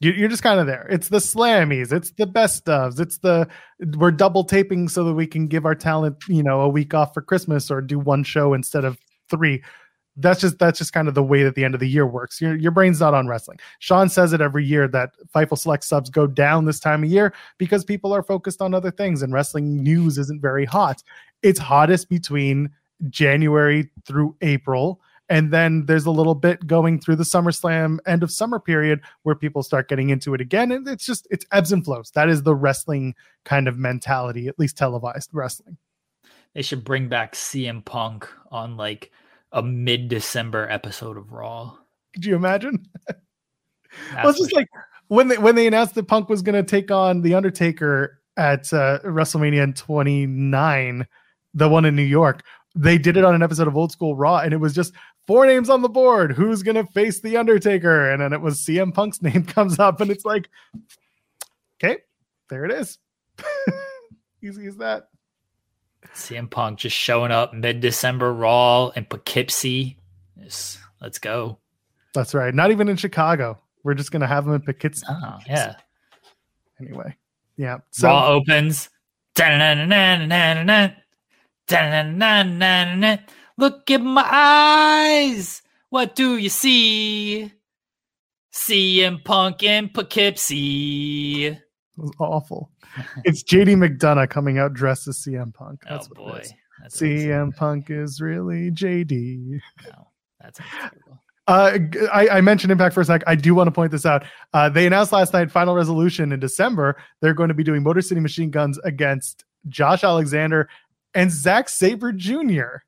you're 0.00 0.28
just 0.28 0.42
kind 0.42 0.58
of 0.58 0.66
there. 0.66 0.86
It's 0.90 1.08
the 1.08 1.18
slammies, 1.18 1.92
it's 1.92 2.10
the 2.12 2.26
best 2.26 2.64
ofs, 2.64 2.98
it's 2.98 3.18
the 3.18 3.46
we're 3.96 4.10
double 4.10 4.44
taping 4.44 4.88
so 4.88 5.04
that 5.04 5.12
we 5.12 5.26
can 5.26 5.46
give 5.46 5.66
our 5.66 5.74
talent, 5.74 6.16
you 6.26 6.42
know, 6.42 6.62
a 6.62 6.68
week 6.68 6.94
off 6.94 7.12
for 7.12 7.20
Christmas 7.20 7.70
or 7.70 7.82
do 7.82 7.98
one 7.98 8.24
show 8.24 8.54
instead 8.54 8.84
of 8.84 8.98
three. 9.28 9.62
That's 10.16 10.40
just 10.40 10.58
that's 10.58 10.78
just 10.78 10.94
kind 10.94 11.06
of 11.06 11.14
the 11.14 11.22
way 11.22 11.42
that 11.42 11.54
the 11.54 11.64
end 11.64 11.74
of 11.74 11.80
the 11.80 11.88
year 11.88 12.06
works. 12.06 12.40
Your 12.40 12.56
your 12.56 12.70
brain's 12.70 13.00
not 13.00 13.12
on 13.12 13.28
wrestling. 13.28 13.58
Sean 13.78 14.08
says 14.08 14.32
it 14.32 14.40
every 14.40 14.64
year 14.64 14.88
that 14.88 15.10
Fightful 15.34 15.58
Select 15.58 15.84
subs 15.84 16.08
go 16.08 16.26
down 16.26 16.64
this 16.64 16.80
time 16.80 17.04
of 17.04 17.10
year 17.10 17.34
because 17.58 17.84
people 17.84 18.12
are 18.12 18.22
focused 18.22 18.62
on 18.62 18.74
other 18.74 18.90
things 18.90 19.22
and 19.22 19.34
wrestling 19.34 19.82
news 19.82 20.16
isn't 20.16 20.40
very 20.40 20.64
hot. 20.64 21.02
It's 21.42 21.58
hottest 21.58 22.08
between 22.08 22.70
January 23.10 23.90
through 24.06 24.34
April 24.40 25.00
and 25.30 25.52
then 25.52 25.86
there's 25.86 26.06
a 26.06 26.10
little 26.10 26.34
bit 26.34 26.66
going 26.66 27.00
through 27.00 27.14
the 27.14 27.22
SummerSlam 27.22 27.98
end 28.04 28.24
of 28.24 28.32
summer 28.32 28.58
period 28.58 29.00
where 29.22 29.36
people 29.36 29.62
start 29.62 29.88
getting 29.88 30.10
into 30.10 30.34
it 30.34 30.40
again. 30.40 30.72
And 30.72 30.86
it's 30.88 31.06
just, 31.06 31.28
it's 31.30 31.46
ebbs 31.52 31.70
and 31.70 31.84
flows. 31.84 32.10
That 32.10 32.28
is 32.28 32.42
the 32.42 32.54
wrestling 32.54 33.14
kind 33.44 33.68
of 33.68 33.78
mentality, 33.78 34.48
at 34.48 34.58
least 34.58 34.76
televised 34.76 35.30
wrestling. 35.32 35.78
They 36.54 36.62
should 36.62 36.82
bring 36.82 37.08
back 37.08 37.34
CM 37.34 37.84
Punk 37.84 38.28
on 38.50 38.76
like 38.76 39.12
a 39.52 39.62
mid 39.62 40.08
December 40.08 40.68
episode 40.68 41.16
of 41.16 41.30
Raw. 41.30 41.76
Could 42.12 42.24
you 42.24 42.34
imagine? 42.34 42.88
well, 43.08 44.30
it's 44.30 44.38
just 44.38 44.52
like 44.52 44.66
when 45.06 45.28
they 45.28 45.38
when 45.38 45.54
they 45.54 45.68
announced 45.68 45.94
that 45.94 46.08
Punk 46.08 46.28
was 46.28 46.42
going 46.42 46.56
to 46.56 46.68
take 46.68 46.90
on 46.90 47.22
the 47.22 47.34
Undertaker 47.34 48.20
at 48.36 48.72
uh, 48.72 48.98
WrestleMania 49.04 49.76
29, 49.76 51.06
the 51.54 51.68
one 51.68 51.84
in 51.84 51.94
New 51.94 52.02
York. 52.02 52.42
They 52.74 52.98
did 52.98 53.16
it 53.16 53.24
on 53.24 53.34
an 53.34 53.42
episode 53.42 53.66
of 53.66 53.76
Old 53.76 53.90
School 53.90 54.14
Raw, 54.14 54.38
and 54.38 54.52
it 54.52 54.58
was 54.58 54.74
just 54.74 54.92
four 55.26 55.44
names 55.46 55.68
on 55.68 55.82
the 55.82 55.88
board. 55.88 56.32
Who's 56.32 56.62
gonna 56.62 56.86
face 56.86 57.20
the 57.20 57.36
Undertaker? 57.36 58.10
And 58.10 58.22
then 58.22 58.32
it 58.32 58.40
was 58.40 58.60
CM 58.60 58.94
Punk's 58.94 59.22
name 59.22 59.44
comes 59.44 59.78
up, 59.78 60.00
and 60.00 60.10
it's 60.10 60.24
like, 60.24 60.48
okay, 61.82 61.98
there 62.48 62.64
it 62.64 62.70
is. 62.70 62.98
Easy 64.42 64.66
as 64.66 64.76
that. 64.76 65.08
CM 66.14 66.50
Punk 66.50 66.78
just 66.78 66.96
showing 66.96 67.30
up 67.30 67.52
mid 67.52 67.80
December 67.80 68.32
Raw 68.32 68.88
in 68.88 69.04
Poughkeepsie. 69.04 69.98
Just, 70.42 70.78
let's 71.00 71.18
go. 71.18 71.58
That's 72.14 72.34
right. 72.34 72.54
Not 72.54 72.70
even 72.70 72.88
in 72.88 72.96
Chicago. 72.96 73.58
We're 73.82 73.94
just 73.94 74.12
gonna 74.12 74.26
have 74.26 74.46
him 74.46 74.54
in 74.54 74.62
Poughkeepsie. 74.62 75.06
Oh, 75.08 75.38
yeah. 75.46 75.74
Anyway, 76.80 77.16
yeah. 77.56 77.78
So 77.90 78.08
Raw 78.08 78.28
opens. 78.28 78.88
Look 83.56 83.90
at 83.90 84.00
my 84.00 84.26
eyes. 84.30 85.62
What 85.90 86.14
do 86.14 86.36
you 86.36 86.48
see? 86.48 87.52
CM 88.52 89.24
Punk 89.24 89.62
in 89.62 89.88
Poughkeepsie. 89.88 91.46
It 91.46 91.58
was 91.96 92.12
awful. 92.18 92.70
it's 93.24 93.42
JD 93.42 93.76
McDonagh 93.76 94.30
coming 94.30 94.58
out 94.58 94.72
dressed 94.72 95.06
as 95.08 95.18
CM 95.18 95.54
Punk. 95.54 95.82
That's 95.88 96.08
oh 96.10 96.14
boy. 96.14 96.42
That's 96.82 97.00
CM 97.00 97.54
Punk 97.54 97.90
is 97.90 98.20
really 98.20 98.70
JD. 98.70 99.60
No, 99.84 100.08
that's 100.40 100.58
terrible. 100.58 101.20
Uh, 101.46 101.78
I, 102.12 102.28
I, 102.28 102.40
mentioned 102.42 102.70
Impact 102.70 102.94
for 102.94 103.00
a 103.00 103.04
sec. 103.04 103.22
I 103.26 103.34
do 103.34 103.56
want 103.56 103.66
to 103.66 103.72
point 103.72 103.90
this 103.90 104.06
out. 104.06 104.24
Uh, 104.54 104.68
they 104.68 104.86
announced 104.86 105.10
last 105.10 105.32
night 105.32 105.50
Final 105.50 105.74
Resolution 105.74 106.30
in 106.30 106.38
December. 106.38 106.96
They're 107.20 107.34
going 107.34 107.48
to 107.48 107.54
be 107.54 107.64
doing 107.64 107.82
Motor 107.82 108.02
City 108.02 108.20
Machine 108.20 108.50
Guns 108.50 108.78
against 108.84 109.44
Josh 109.66 110.04
Alexander 110.04 110.68
and 111.14 111.30
Zack 111.30 111.68
Sabre 111.68 112.12
Jr 112.12 112.78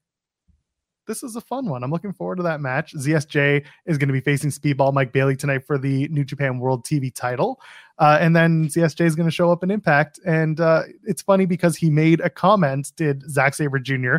this 1.06 1.22
is 1.22 1.36
a 1.36 1.40
fun 1.40 1.68
one. 1.68 1.82
I'm 1.82 1.90
looking 1.90 2.12
forward 2.12 2.36
to 2.36 2.42
that 2.44 2.60
match. 2.60 2.94
ZSJ 2.94 3.64
is 3.86 3.98
going 3.98 4.08
to 4.08 4.12
be 4.12 4.20
facing 4.20 4.50
Speedball 4.50 4.92
Mike 4.92 5.12
Bailey 5.12 5.36
tonight 5.36 5.66
for 5.66 5.78
the 5.78 6.08
New 6.08 6.24
Japan 6.24 6.58
World 6.58 6.84
TV 6.84 7.12
title. 7.12 7.60
Uh, 7.98 8.18
and 8.20 8.34
then 8.34 8.68
ZSJ 8.68 9.04
is 9.04 9.14
going 9.14 9.28
to 9.28 9.34
show 9.34 9.50
up 9.50 9.62
in 9.62 9.70
Impact. 9.70 10.20
And 10.24 10.60
uh, 10.60 10.82
it's 11.04 11.22
funny 11.22 11.46
because 11.46 11.76
he 11.76 11.90
made 11.90 12.20
a 12.20 12.30
comment, 12.30 12.92
did 12.96 13.28
Zack 13.30 13.54
Sabre 13.54 13.78
Jr. 13.78 14.16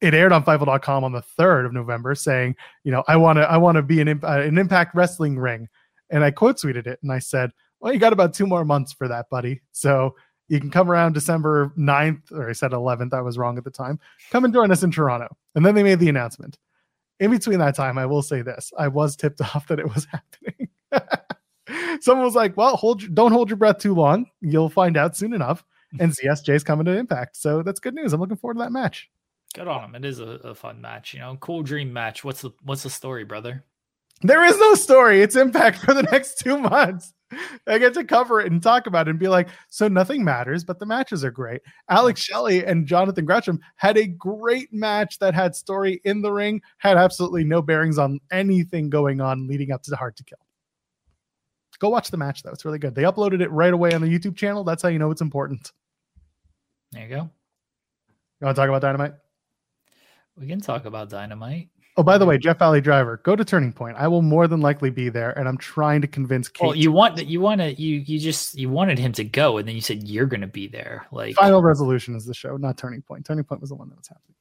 It 0.00 0.14
aired 0.14 0.32
on 0.32 0.44
Fightful.com 0.44 1.04
on 1.04 1.12
the 1.12 1.22
3rd 1.38 1.66
of 1.66 1.72
November 1.72 2.14
saying, 2.14 2.56
you 2.84 2.90
know, 2.90 3.04
I 3.06 3.16
want 3.16 3.36
to 3.36 3.42
I 3.42 3.56
want 3.58 3.76
to 3.76 3.82
be 3.82 4.00
an, 4.00 4.08
uh, 4.08 4.40
an 4.40 4.58
Impact 4.58 4.94
Wrestling 4.94 5.38
ring. 5.38 5.68
And 6.10 6.24
I 6.24 6.30
quote 6.30 6.56
tweeted 6.56 6.86
it 6.86 6.98
and 7.02 7.12
I 7.12 7.20
said, 7.20 7.52
well, 7.80 7.92
you 7.92 7.98
got 7.98 8.12
about 8.12 8.34
two 8.34 8.46
more 8.46 8.64
months 8.64 8.92
for 8.92 9.08
that, 9.08 9.30
buddy. 9.30 9.60
So 9.72 10.16
you 10.52 10.60
can 10.60 10.70
come 10.70 10.90
around 10.90 11.14
December 11.14 11.72
9th, 11.78 12.30
or 12.30 12.50
I 12.50 12.52
said 12.52 12.72
11th. 12.72 13.14
I 13.14 13.22
was 13.22 13.38
wrong 13.38 13.56
at 13.56 13.64
the 13.64 13.70
time. 13.70 13.98
Come 14.30 14.44
and 14.44 14.52
join 14.52 14.70
us 14.70 14.82
in 14.82 14.90
Toronto. 14.90 15.34
And 15.54 15.64
then 15.64 15.74
they 15.74 15.82
made 15.82 15.98
the 15.98 16.10
announcement. 16.10 16.58
In 17.20 17.30
between 17.30 17.58
that 17.60 17.74
time, 17.74 17.96
I 17.96 18.04
will 18.04 18.20
say 18.20 18.42
this 18.42 18.70
I 18.76 18.88
was 18.88 19.16
tipped 19.16 19.40
off 19.54 19.66
that 19.68 19.78
it 19.78 19.94
was 19.94 20.06
happening. 20.10 20.68
Someone 22.02 22.26
was 22.26 22.34
like, 22.34 22.54
well, 22.54 22.76
hold 22.76 23.14
don't 23.14 23.32
hold 23.32 23.48
your 23.48 23.56
breath 23.56 23.78
too 23.78 23.94
long. 23.94 24.26
You'll 24.42 24.68
find 24.68 24.98
out 24.98 25.16
soon 25.16 25.32
enough. 25.32 25.64
And 25.98 26.12
ZSJ 26.16 26.54
is 26.54 26.64
coming 26.64 26.84
to 26.84 26.98
Impact. 26.98 27.34
So 27.34 27.62
that's 27.62 27.80
good 27.80 27.94
news. 27.94 28.12
I'm 28.12 28.20
looking 28.20 28.36
forward 28.36 28.56
to 28.56 28.60
that 28.60 28.72
match. 28.72 29.08
Good 29.54 29.68
on 29.68 29.84
him. 29.84 29.94
It 29.94 30.04
is 30.04 30.20
a, 30.20 30.26
a 30.44 30.54
fun 30.54 30.82
match. 30.82 31.14
You 31.14 31.20
know, 31.20 31.38
cool 31.40 31.62
dream 31.62 31.94
match. 31.94 32.24
What's 32.24 32.42
the 32.42 32.50
what's 32.62 32.82
the 32.82 32.90
story, 32.90 33.24
brother? 33.24 33.64
There 34.20 34.44
is 34.44 34.58
no 34.58 34.74
story. 34.74 35.22
It's 35.22 35.34
Impact 35.34 35.78
for 35.78 35.94
the 35.94 36.02
next 36.02 36.40
two 36.40 36.58
months. 36.58 37.14
I 37.66 37.78
get 37.78 37.94
to 37.94 38.04
cover 38.04 38.40
it 38.40 38.50
and 38.50 38.62
talk 38.62 38.86
about 38.86 39.08
it 39.08 39.10
and 39.10 39.18
be 39.18 39.28
like, 39.28 39.48
so 39.68 39.88
nothing 39.88 40.24
matters, 40.24 40.64
but 40.64 40.78
the 40.78 40.86
matches 40.86 41.24
are 41.24 41.30
great. 41.30 41.62
Alex 41.88 42.20
Shelley 42.20 42.64
and 42.64 42.86
Jonathan 42.86 43.24
Gresham 43.24 43.60
had 43.76 43.96
a 43.96 44.06
great 44.06 44.72
match 44.72 45.18
that 45.18 45.34
had 45.34 45.54
story 45.54 46.00
in 46.04 46.22
the 46.22 46.32
ring, 46.32 46.60
had 46.78 46.96
absolutely 46.96 47.44
no 47.44 47.62
bearings 47.62 47.98
on 47.98 48.20
anything 48.30 48.90
going 48.90 49.20
on 49.20 49.46
leading 49.46 49.72
up 49.72 49.82
to 49.82 49.90
the 49.90 49.96
Hard 49.96 50.16
to 50.16 50.24
Kill. 50.24 50.38
Go 51.78 51.88
watch 51.88 52.12
the 52.12 52.16
match 52.16 52.44
though; 52.44 52.52
it's 52.52 52.64
really 52.64 52.78
good. 52.78 52.94
They 52.94 53.02
uploaded 53.02 53.40
it 53.40 53.50
right 53.50 53.72
away 53.72 53.92
on 53.92 54.00
the 54.02 54.06
YouTube 54.06 54.36
channel. 54.36 54.62
That's 54.62 54.84
how 54.84 54.88
you 54.88 55.00
know 55.00 55.10
it's 55.10 55.20
important. 55.20 55.72
There 56.92 57.02
you 57.02 57.08
go. 57.08 57.30
You 58.40 58.44
want 58.44 58.54
to 58.54 58.60
talk 58.60 58.68
about 58.68 58.82
Dynamite? 58.82 59.14
We 60.36 60.46
can 60.46 60.60
talk 60.60 60.84
about 60.84 61.10
Dynamite. 61.10 61.70
Oh, 61.96 62.02
by 62.02 62.16
the 62.16 62.24
way, 62.24 62.38
Jeff 62.38 62.58
Valley 62.58 62.80
Driver, 62.80 63.18
go 63.22 63.36
to 63.36 63.44
Turning 63.44 63.72
Point. 63.72 63.96
I 63.98 64.08
will 64.08 64.22
more 64.22 64.48
than 64.48 64.60
likely 64.60 64.88
be 64.88 65.10
there, 65.10 65.38
and 65.38 65.46
I'm 65.46 65.58
trying 65.58 66.00
to 66.00 66.06
convince 66.06 66.48
Kate. 66.48 66.66
Well, 66.66 66.74
you 66.74 66.90
want 66.90 67.16
that 67.16 67.26
you 67.26 67.40
want 67.40 67.60
to 67.60 67.72
you 67.74 67.98
you 67.98 68.18
just 68.18 68.58
you 68.58 68.70
wanted 68.70 68.98
him 68.98 69.12
to 69.12 69.24
go, 69.24 69.58
and 69.58 69.68
then 69.68 69.74
you 69.74 69.82
said 69.82 70.08
you're 70.08 70.26
going 70.26 70.40
to 70.40 70.46
be 70.46 70.68
there. 70.68 71.06
Like 71.12 71.34
Final 71.34 71.62
Resolution 71.62 72.16
is 72.16 72.24
the 72.24 72.32
show, 72.32 72.56
not 72.56 72.78
Turning 72.78 73.02
Point. 73.02 73.26
Turning 73.26 73.44
Point 73.44 73.60
was 73.60 73.70
the 73.70 73.76
one 73.76 73.90
that 73.90 73.98
was 73.98 74.08
happening. 74.08 74.36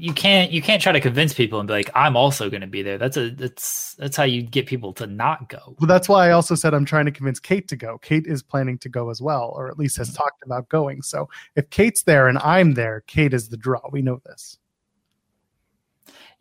You 0.00 0.12
can't 0.12 0.50
you 0.50 0.60
can't 0.60 0.82
try 0.82 0.90
to 0.90 1.00
convince 1.00 1.32
people 1.32 1.60
and 1.60 1.68
be 1.68 1.72
like, 1.72 1.88
I'm 1.94 2.16
also 2.16 2.50
going 2.50 2.62
to 2.62 2.66
be 2.66 2.82
there. 2.82 2.98
That's 2.98 3.16
a 3.16 3.30
that's 3.30 3.94
that's 3.94 4.16
how 4.16 4.24
you 4.24 4.42
get 4.42 4.66
people 4.66 4.92
to 4.94 5.06
not 5.06 5.48
go. 5.48 5.76
Well, 5.78 5.86
that's 5.86 6.08
why 6.08 6.26
I 6.28 6.32
also 6.32 6.56
said 6.56 6.74
I'm 6.74 6.84
trying 6.84 7.06
to 7.06 7.12
convince 7.12 7.38
Kate 7.38 7.68
to 7.68 7.76
go. 7.76 7.96
Kate 7.98 8.26
is 8.26 8.42
planning 8.42 8.76
to 8.78 8.88
go 8.88 9.08
as 9.08 9.22
well, 9.22 9.54
or 9.56 9.68
at 9.68 9.78
least 9.78 9.96
has 9.98 10.08
mm-hmm. 10.08 10.16
talked 10.16 10.42
about 10.44 10.68
going. 10.68 11.00
So 11.00 11.28
if 11.54 11.70
Kate's 11.70 12.02
there 12.02 12.26
and 12.26 12.38
I'm 12.38 12.74
there, 12.74 13.04
Kate 13.06 13.32
is 13.32 13.48
the 13.48 13.56
draw. 13.56 13.80
We 13.92 14.02
know 14.02 14.20
this. 14.26 14.58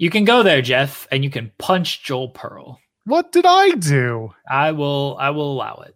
You 0.01 0.09
can 0.09 0.25
go 0.25 0.41
there, 0.41 0.63
Jeff, 0.63 1.07
and 1.11 1.23
you 1.23 1.29
can 1.29 1.51
punch 1.59 2.01
Joel 2.01 2.29
Pearl. 2.29 2.79
What 3.05 3.31
did 3.31 3.45
I 3.45 3.69
do? 3.73 4.33
I 4.49 4.71
will. 4.71 5.15
I 5.19 5.29
will 5.29 5.51
allow 5.51 5.83
it. 5.85 5.95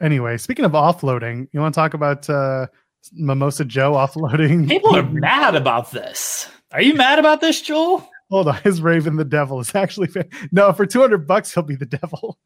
Anyway, 0.00 0.36
speaking 0.38 0.64
of 0.64 0.72
offloading, 0.72 1.46
you 1.52 1.60
want 1.60 1.72
to 1.72 1.80
talk 1.80 1.94
about 1.94 2.28
uh, 2.28 2.66
Mimosa 3.12 3.64
Joe 3.64 3.92
offloading? 3.92 4.68
People 4.68 4.96
are 4.96 5.04
mad 5.04 5.54
about 5.54 5.92
this. 5.92 6.50
Are 6.72 6.82
you 6.82 6.94
mad 6.94 7.20
about 7.20 7.40
this, 7.40 7.62
Joel? 7.62 8.10
Hold 8.28 8.48
on, 8.48 8.54
his 8.64 8.82
Raven 8.82 9.14
the 9.14 9.24
Devil 9.24 9.60
is 9.60 9.72
actually 9.72 10.08
no 10.50 10.72
for 10.72 10.84
two 10.84 11.00
hundred 11.00 11.28
bucks 11.28 11.54
he'll 11.54 11.62
be 11.62 11.76
the 11.76 11.86
devil. 11.86 12.40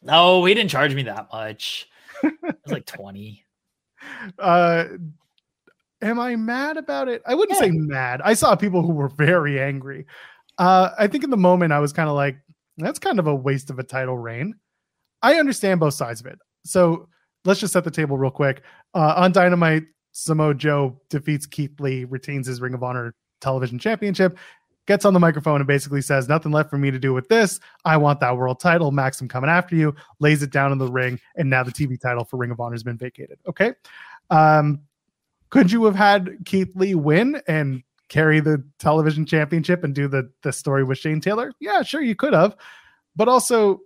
No, 0.00 0.46
he 0.46 0.54
didn't 0.54 0.70
charge 0.70 0.94
me 0.94 1.02
that 1.02 1.28
much. 1.30 1.90
It 2.22 2.32
was 2.42 2.72
like 2.72 2.86
twenty. 2.86 3.44
Uh, 4.38 4.84
am 6.04 6.20
I 6.20 6.36
mad 6.36 6.76
about 6.76 7.08
it? 7.08 7.22
I 7.26 7.34
wouldn't 7.34 7.58
yeah. 7.58 7.66
say 7.66 7.70
mad. 7.72 8.20
I 8.24 8.34
saw 8.34 8.54
people 8.54 8.82
who 8.82 8.92
were 8.92 9.08
very 9.08 9.60
angry. 9.60 10.06
Uh, 10.58 10.90
I 10.98 11.06
think 11.06 11.24
in 11.24 11.30
the 11.30 11.36
moment 11.36 11.72
I 11.72 11.80
was 11.80 11.92
kind 11.92 12.08
of 12.08 12.14
like, 12.14 12.36
that's 12.76 12.98
kind 12.98 13.18
of 13.18 13.26
a 13.26 13.34
waste 13.34 13.70
of 13.70 13.78
a 13.78 13.82
title 13.82 14.18
reign. 14.18 14.54
I 15.22 15.36
understand 15.36 15.80
both 15.80 15.94
sides 15.94 16.20
of 16.20 16.26
it. 16.26 16.38
So 16.64 17.08
let's 17.44 17.60
just 17.60 17.72
set 17.72 17.84
the 17.84 17.90
table 17.90 18.18
real 18.18 18.30
quick. 18.30 18.62
Uh, 18.94 19.14
on 19.16 19.32
Dynamite, 19.32 19.84
Samoa 20.12 20.54
Joe 20.54 21.00
defeats 21.08 21.46
Keith 21.46 21.80
Lee, 21.80 22.04
retains 22.04 22.46
his 22.46 22.60
Ring 22.60 22.74
of 22.74 22.82
Honor 22.82 23.14
television 23.40 23.78
championship. 23.78 24.38
gets 24.86 25.04
on 25.04 25.14
the 25.14 25.20
microphone 25.20 25.60
and 25.60 25.66
basically 25.66 26.02
says, 26.02 26.28
Nothing 26.28 26.52
left 26.52 26.70
for 26.70 26.78
me 26.78 26.90
to 26.90 26.98
do 26.98 27.12
with 27.12 27.28
this. 27.28 27.58
I 27.84 27.96
want 27.96 28.20
that 28.20 28.36
world 28.36 28.60
title. 28.60 28.90
Max, 28.90 29.20
I'm 29.20 29.28
coming 29.28 29.50
after 29.50 29.74
you. 29.74 29.94
Lays 30.20 30.42
it 30.42 30.50
down 30.50 30.72
in 30.72 30.78
the 30.78 30.90
ring. 30.90 31.18
And 31.36 31.48
now 31.48 31.62
the 31.62 31.72
TV 31.72 32.00
title 32.00 32.24
for 32.24 32.36
Ring 32.36 32.50
of 32.50 32.60
Honor 32.60 32.74
has 32.74 32.82
been 32.82 32.98
vacated. 32.98 33.38
Okay. 33.48 33.72
Um, 34.30 34.80
could 35.54 35.70
you 35.70 35.84
have 35.84 35.94
had 35.94 36.36
Keith 36.44 36.74
Lee 36.74 36.96
win 36.96 37.40
and 37.46 37.84
carry 38.08 38.40
the 38.40 38.60
television 38.80 39.24
championship 39.24 39.84
and 39.84 39.94
do 39.94 40.08
the, 40.08 40.28
the 40.42 40.52
story 40.52 40.82
with 40.82 40.98
Shane 40.98 41.20
Taylor? 41.20 41.52
Yeah, 41.60 41.84
sure, 41.84 42.02
you 42.02 42.16
could 42.16 42.32
have. 42.32 42.56
But 43.14 43.28
also, 43.28 43.80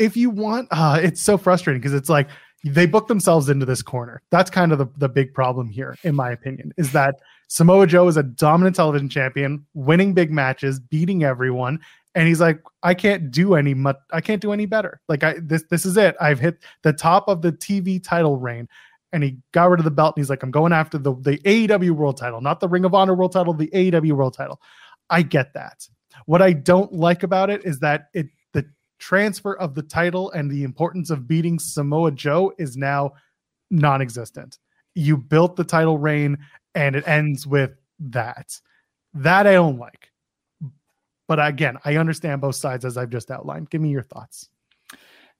if 0.00 0.16
you 0.16 0.28
want, 0.28 0.66
uh, 0.72 0.98
it's 1.00 1.22
so 1.22 1.38
frustrating 1.38 1.80
because 1.80 1.94
it's 1.94 2.08
like 2.08 2.28
they 2.64 2.84
book 2.84 3.06
themselves 3.06 3.48
into 3.48 3.64
this 3.64 3.80
corner. 3.80 4.22
That's 4.30 4.50
kind 4.50 4.72
of 4.72 4.78
the, 4.78 4.88
the 4.96 5.08
big 5.08 5.32
problem 5.32 5.68
here, 5.68 5.96
in 6.02 6.16
my 6.16 6.32
opinion, 6.32 6.72
is 6.76 6.90
that 6.90 7.20
Samoa 7.46 7.86
Joe 7.86 8.08
is 8.08 8.16
a 8.16 8.24
dominant 8.24 8.74
television 8.74 9.08
champion, 9.08 9.64
winning 9.74 10.14
big 10.14 10.32
matches, 10.32 10.80
beating 10.80 11.22
everyone. 11.22 11.78
And 12.16 12.26
he's 12.26 12.40
like, 12.40 12.60
I 12.82 12.94
can't 12.94 13.30
do 13.30 13.54
any 13.54 13.72
much. 13.72 13.98
I 14.12 14.20
can't 14.20 14.42
do 14.42 14.50
any 14.50 14.66
better. 14.66 15.00
Like 15.08 15.22
I 15.22 15.36
this 15.40 15.62
this 15.70 15.86
is 15.86 15.96
it. 15.96 16.16
I've 16.20 16.40
hit 16.40 16.58
the 16.82 16.92
top 16.92 17.28
of 17.28 17.42
the 17.42 17.52
TV 17.52 18.02
title 18.02 18.36
reign, 18.36 18.68
and 19.16 19.24
he 19.24 19.38
got 19.52 19.70
rid 19.70 19.80
of 19.80 19.84
the 19.84 19.90
belt. 19.90 20.14
And 20.14 20.22
he's 20.22 20.28
like, 20.28 20.42
I'm 20.42 20.50
going 20.50 20.74
after 20.74 20.98
the 20.98 21.14
the 21.14 21.38
AEW 21.38 21.92
World 21.92 22.18
Title, 22.18 22.42
not 22.42 22.60
the 22.60 22.68
Ring 22.68 22.84
of 22.84 22.92
Honor 22.92 23.14
World 23.14 23.32
Title, 23.32 23.54
the 23.54 23.68
AEW 23.68 24.12
World 24.12 24.34
Title. 24.34 24.60
I 25.08 25.22
get 25.22 25.54
that. 25.54 25.88
What 26.26 26.42
I 26.42 26.52
don't 26.52 26.92
like 26.92 27.22
about 27.22 27.48
it 27.48 27.64
is 27.64 27.78
that 27.78 28.08
it 28.12 28.26
the 28.52 28.66
transfer 28.98 29.56
of 29.56 29.74
the 29.74 29.82
title 29.82 30.30
and 30.32 30.50
the 30.50 30.64
importance 30.64 31.08
of 31.08 31.26
beating 31.26 31.58
Samoa 31.58 32.12
Joe 32.12 32.52
is 32.58 32.76
now 32.76 33.14
non-existent. 33.70 34.58
You 34.94 35.16
built 35.16 35.56
the 35.56 35.64
title 35.64 35.96
reign 35.96 36.36
and 36.74 36.94
it 36.94 37.08
ends 37.08 37.46
with 37.46 37.70
that. 37.98 38.60
That 39.14 39.46
I 39.46 39.54
don't 39.54 39.78
like. 39.78 40.10
But 41.26 41.44
again, 41.44 41.78
I 41.86 41.96
understand 41.96 42.42
both 42.42 42.56
sides 42.56 42.84
as 42.84 42.98
I've 42.98 43.08
just 43.08 43.30
outlined. 43.30 43.70
Give 43.70 43.80
me 43.80 43.88
your 43.88 44.02
thoughts. 44.02 44.50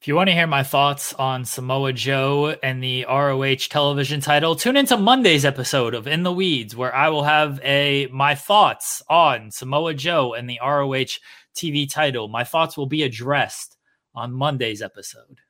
If 0.07 0.09
you 0.09 0.15
want 0.15 0.29
to 0.29 0.35
hear 0.35 0.47
my 0.47 0.63
thoughts 0.63 1.13
on 1.15 1.45
Samoa 1.45 1.93
Joe 1.93 2.55
and 2.63 2.81
the 2.81 3.05
ROH 3.09 3.67
television 3.69 4.21
title, 4.21 4.55
tune 4.55 4.77
into 4.77 4.97
Monday's 4.97 5.45
episode 5.45 5.95
of 5.95 6.07
In 6.07 6.23
the 6.23 6.31
Weeds, 6.31 6.77
where 6.77 6.95
I 6.95 7.09
will 7.09 7.25
have 7.25 7.59
a 7.65 8.07
my 8.13 8.37
thoughts 8.37 9.03
on 9.11 9.51
Samoa 9.51 9.95
Joe 9.95 10.33
and 10.33 10.49
the 10.49 10.61
ROH 10.63 11.19
TV 11.57 11.93
title. 11.93 12.29
My 12.29 12.45
thoughts 12.45 12.77
will 12.77 12.87
be 12.87 13.03
addressed 13.03 13.77
on 14.15 14.33
Monday's 14.33 14.81
episode. 14.81 15.41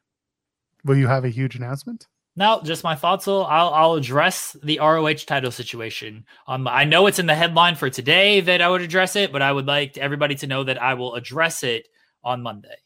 Will 0.87 0.97
you 0.97 1.07
have 1.07 1.27
a 1.27 1.29
huge 1.29 1.55
announcement? 1.55 2.07
No, 2.35 2.63
just 2.65 2.83
my 2.83 2.95
thoughts. 2.95 3.27
Will 3.27 3.45
I'll, 3.45 3.75
I'll 3.75 3.93
address 3.93 4.57
the 4.63 4.79
ROH 4.79 5.27
title 5.27 5.51
situation. 5.51 6.25
Um, 6.47 6.67
I 6.67 6.85
know 6.85 7.09
it's 7.09 7.19
in 7.19 7.27
the 7.27 7.35
headline 7.35 7.75
for 7.75 7.91
today 7.91 8.41
that 8.41 8.63
I 8.63 8.71
would 8.71 8.81
address 8.81 9.17
it, 9.17 9.33
but 9.33 9.43
I 9.43 9.53
would 9.53 9.67
like 9.67 9.99
everybody 9.99 10.35
to 10.37 10.47
know 10.47 10.65
that 10.65 10.81
I 10.81 10.95
will 10.95 11.15
address 11.15 11.63
it 11.63 11.89
on 12.25 12.41
Monday. 12.41 12.77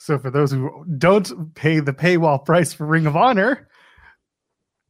So, 0.00 0.18
for 0.18 0.30
those 0.30 0.50
who 0.50 0.86
don't 0.96 1.54
pay 1.54 1.78
the 1.78 1.92
paywall 1.92 2.42
price 2.42 2.72
for 2.72 2.86
Ring 2.86 3.04
of 3.04 3.18
Honor, 3.18 3.68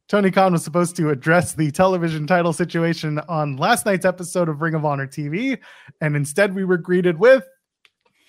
Tony 0.07 0.31
Khan 0.31 0.53
was 0.53 0.63
supposed 0.63 0.95
to 0.95 1.09
address 1.09 1.53
the 1.53 1.69
television 1.69 2.25
title 2.25 2.53
situation 2.53 3.19
on 3.27 3.57
last 3.57 3.85
night's 3.85 4.05
episode 4.05 4.47
of 4.47 4.61
Ring 4.61 4.73
of 4.73 4.85
Honor 4.85 5.07
TV, 5.07 5.57
and 5.99 6.15
instead 6.15 6.55
we 6.55 6.63
were 6.63 6.77
greeted 6.77 7.19
with 7.19 7.43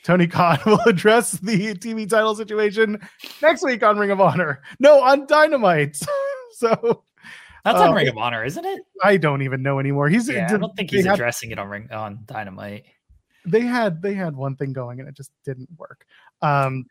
Tony 0.02 0.26
Khan 0.26 0.58
will 0.66 0.80
address 0.80 1.32
the 1.32 1.74
TV 1.76 2.10
title 2.10 2.34
situation 2.34 3.00
next 3.40 3.64
week 3.64 3.84
on 3.84 3.96
Ring 3.96 4.10
of 4.10 4.20
Honor. 4.20 4.60
No, 4.80 5.00
on 5.02 5.26
Dynamite. 5.28 5.96
so 6.54 7.04
that's 7.64 7.78
on 7.78 7.90
um, 7.90 7.94
Ring 7.94 8.08
of 8.08 8.18
Honor, 8.18 8.44
isn't 8.44 8.64
it? 8.64 8.82
I 9.04 9.18
don't 9.18 9.42
even 9.42 9.62
know 9.62 9.78
anymore. 9.78 10.08
He's 10.08 10.28
yeah, 10.28 10.48
I 10.50 10.56
don't 10.56 10.74
think 10.76 10.90
he's 10.90 11.06
addressing 11.06 11.52
it 11.52 11.60
on 11.60 11.68
Ring 11.68 11.88
on 11.92 12.22
Dynamite. 12.26 12.86
They 13.46 13.60
had 13.60 14.02
they 14.02 14.14
had 14.14 14.36
one 14.36 14.56
thing 14.56 14.72
going 14.72 15.00
and 15.00 15.08
it 15.08 15.14
just 15.14 15.30
didn't 15.44 15.68
work. 15.76 16.06
Um 16.40 16.84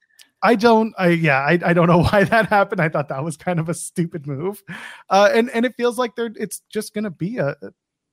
I 0.43 0.55
don't 0.55 0.93
I 0.97 1.09
yeah, 1.09 1.39
I, 1.39 1.59
I 1.63 1.73
don't 1.73 1.87
know 1.87 2.03
why 2.11 2.23
that 2.23 2.47
happened. 2.47 2.81
I 2.81 2.89
thought 2.89 3.09
that 3.09 3.23
was 3.23 3.37
kind 3.37 3.59
of 3.59 3.69
a 3.69 3.73
stupid 3.73 4.27
move. 4.27 4.63
Uh 5.09 5.29
and 5.33 5.49
and 5.51 5.65
it 5.65 5.75
feels 5.75 5.97
like 5.97 6.15
they're 6.15 6.33
it's 6.35 6.61
just 6.69 6.93
gonna 6.93 7.11
be 7.11 7.37
a, 7.37 7.55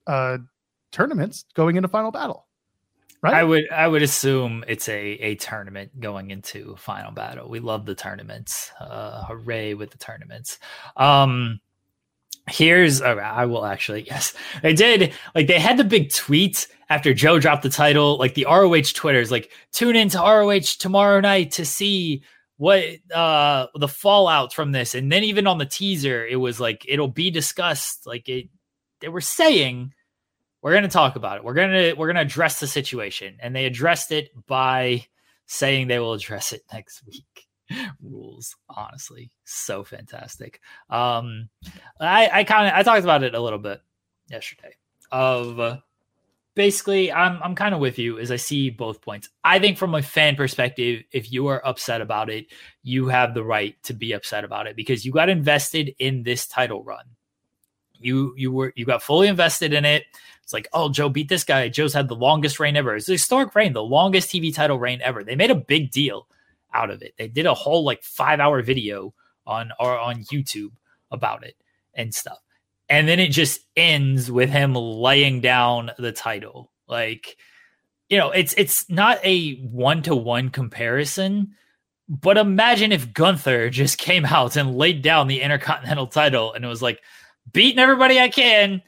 a 0.07 0.39
tournaments 0.93 1.45
going 1.55 1.77
into 1.77 1.89
final 1.89 2.11
battle. 2.11 2.47
Right? 3.21 3.35
I 3.35 3.43
would 3.43 3.69
I 3.71 3.89
would 3.89 4.03
assume 4.03 4.65
it's 4.69 4.89
a 4.89 5.01
a 5.01 5.35
tournament 5.35 5.99
going 5.99 6.31
into 6.31 6.77
final 6.77 7.11
battle. 7.11 7.49
We 7.49 7.59
love 7.59 7.85
the 7.85 7.97
tournaments. 7.97 8.71
Uh, 8.79 9.25
hooray 9.25 9.75
with 9.75 9.91
the 9.91 9.99
tournaments. 9.99 10.59
Um 10.97 11.61
here's 12.51 13.01
uh, 13.01 13.17
I 13.17 13.47
will 13.47 13.65
actually 13.65 14.03
yes. 14.07 14.35
They 14.63 14.75
did 14.75 15.13
like 15.35 15.47
they 15.47 15.59
had 15.59 15.77
the 15.77 15.85
big 15.85 16.13
tweet 16.13 16.69
after 16.91 17.13
Joe 17.13 17.39
dropped 17.39 17.63
the 17.63 17.71
title, 17.71 18.19
like 18.19 18.35
the 18.35 18.47
ROH 18.49 18.93
Twitters 18.95 19.31
like 19.31 19.51
tune 19.73 19.97
into 19.97 20.19
ROH 20.19 20.77
tomorrow 20.79 21.21
night 21.21 21.53
to 21.53 21.65
see 21.65 22.23
what 22.57 22.85
uh 23.15 23.67
the 23.75 23.89
fallout 23.89 24.53
from 24.53 24.73
this. 24.73 24.95
And 24.95 25.11
then 25.13 25.25
even 25.25 25.47
on 25.47 25.59
the 25.59 25.67
teaser 25.67 26.27
it 26.27 26.37
was 26.37 26.59
like 26.61 26.85
it'll 26.89 27.09
be 27.09 27.31
discussed 27.31 28.07
like 28.07 28.29
it 28.29 28.49
they 29.01 29.09
were 29.09 29.21
saying 29.21 29.93
we're 30.63 30.73
going 30.73 30.83
to 30.83 30.89
talk 30.89 31.17
about 31.17 31.37
it. 31.37 31.45
We're 31.45 31.55
going 31.55 31.71
to 31.71 31.95
we're 31.95 32.07
going 32.07 32.17
to 32.17 32.23
address 32.23 32.61
the 32.61 32.67
situation, 32.67 33.37
and 33.41 33.55
they 33.55 33.67
addressed 33.67 34.13
it 34.13 34.31
by 34.47 35.07
saying 35.47 35.89
they 35.89 35.99
will 35.99 36.15
address 36.15 36.53
it 36.53 36.63
next 36.73 37.03
week. 37.07 37.48
Rules, 38.03 38.57
honestly, 38.69 39.31
so 39.45 39.85
fantastic. 39.85 40.61
Um, 40.91 41.49
I 42.01 42.29
I 42.33 42.45
kind 42.45 42.69
of 42.69 42.75
I 42.75 42.83
talked 42.83 43.05
about 43.05 43.23
it 43.23 43.35
a 43.35 43.41
little 43.41 43.59
bit 43.59 43.81
yesterday. 44.29 44.77
Of 45.11 45.59
uh, 45.59 45.79
basically, 46.55 47.13
I'm 47.13 47.41
I'm 47.43 47.55
kind 47.55 47.75
of 47.75 47.81
with 47.81 47.99
you 47.99 48.19
as 48.19 48.31
I 48.31 48.37
see 48.37 48.71
both 48.71 49.01
points. 49.01 49.29
I 49.45 49.59
think 49.59 49.79
from 49.79 49.95
a 49.95 50.03
fan 50.03 50.37
perspective, 50.37 51.05
if 51.13 51.33
you 51.33 51.47
are 51.49 51.67
upset 51.67 52.01
about 52.01 52.31
it, 52.31 52.47
you 52.83 53.09
have 53.09 53.35
the 53.35 53.45
right 53.45 53.81
to 53.85 53.95
be 53.95 54.13
upset 54.13 54.45
about 54.45 54.67
it 54.67 54.77
because 54.77 55.05
you 55.05 55.13
got 55.13 55.29
invested 55.29 55.95
in 55.99 56.23
this 56.23 56.47
title 56.47 56.83
run. 56.83 57.05
You 57.95 58.35
you 58.37 58.53
were 58.53 58.73
you 58.77 58.85
got 58.85 59.03
fully 59.03 59.29
invested 59.29 59.73
in 59.73 59.85
it 59.85 60.05
it's 60.49 60.55
like, 60.55 60.69
oh, 60.73 60.89
Joe 60.89 61.11
beat 61.11 61.29
this 61.29 61.45
guy. 61.45 61.69
Joe's 61.69 61.93
had 61.93 62.09
the 62.09 62.15
longest 62.15 62.59
reign 62.59 62.75
ever. 62.75 62.97
It's 62.97 63.07
a 63.11 63.13
historic 63.13 63.55
reign, 63.55 63.75
the 63.75 63.83
longest 63.83 64.31
TV 64.31 64.55
title 64.55 64.79
reign 64.79 64.99
ever. 65.05 65.23
They 65.23 65.37
made 65.37 65.51
a 65.51 65.55
big 65.55 65.91
deal 65.91 66.27
out 66.73 66.91
of 66.91 67.03
it. 67.03 67.15
They 67.19 67.29
did 67.29 67.47
a 67.47 67.55
whole 67.55 67.85
like 67.85 68.03
five 68.03 68.41
hour 68.41 68.63
video 68.63 69.15
on 69.47 69.73
or 69.81 69.99
on 69.99 70.25
YouTube 70.25 70.73
about 71.11 71.45
it 71.45 71.57
and 71.95 72.15
stuff. 72.15 72.39
And 72.89 73.09
then 73.09 73.21
it 73.21 73.31
just 73.31 73.61
ends 73.77 74.31
with 74.31 74.51
him 74.51 74.75
laying 74.75 75.41
down 75.41 75.91
the 75.99 76.13
title. 76.13 76.71
Like, 76.87 77.37
you 78.09 78.17
know, 78.17 78.31
it's 78.31 78.55
it's 78.55 78.89
not 78.89 79.19
a 79.25 79.55
one 79.57 80.03
to 80.03 80.17
one 80.17 80.49
comparison, 80.51 81.55
but 82.09 82.39
imagine 82.39 82.93
if 82.93 83.13
Gunther 83.13 83.71
just 83.71 83.99
came 83.99 84.25
out 84.25 84.57
and 84.57 84.77
laid 84.77 85.03
down 85.03 85.29
the 85.29 85.43
Intercontinental 85.43 86.07
title 86.07 86.55
and 86.55 86.65
it 86.65 86.69
was 86.69 86.83
like, 86.83 87.01
beating 87.53 87.79
everybody 87.79 88.19
I 88.19 88.29
can, 88.29 88.83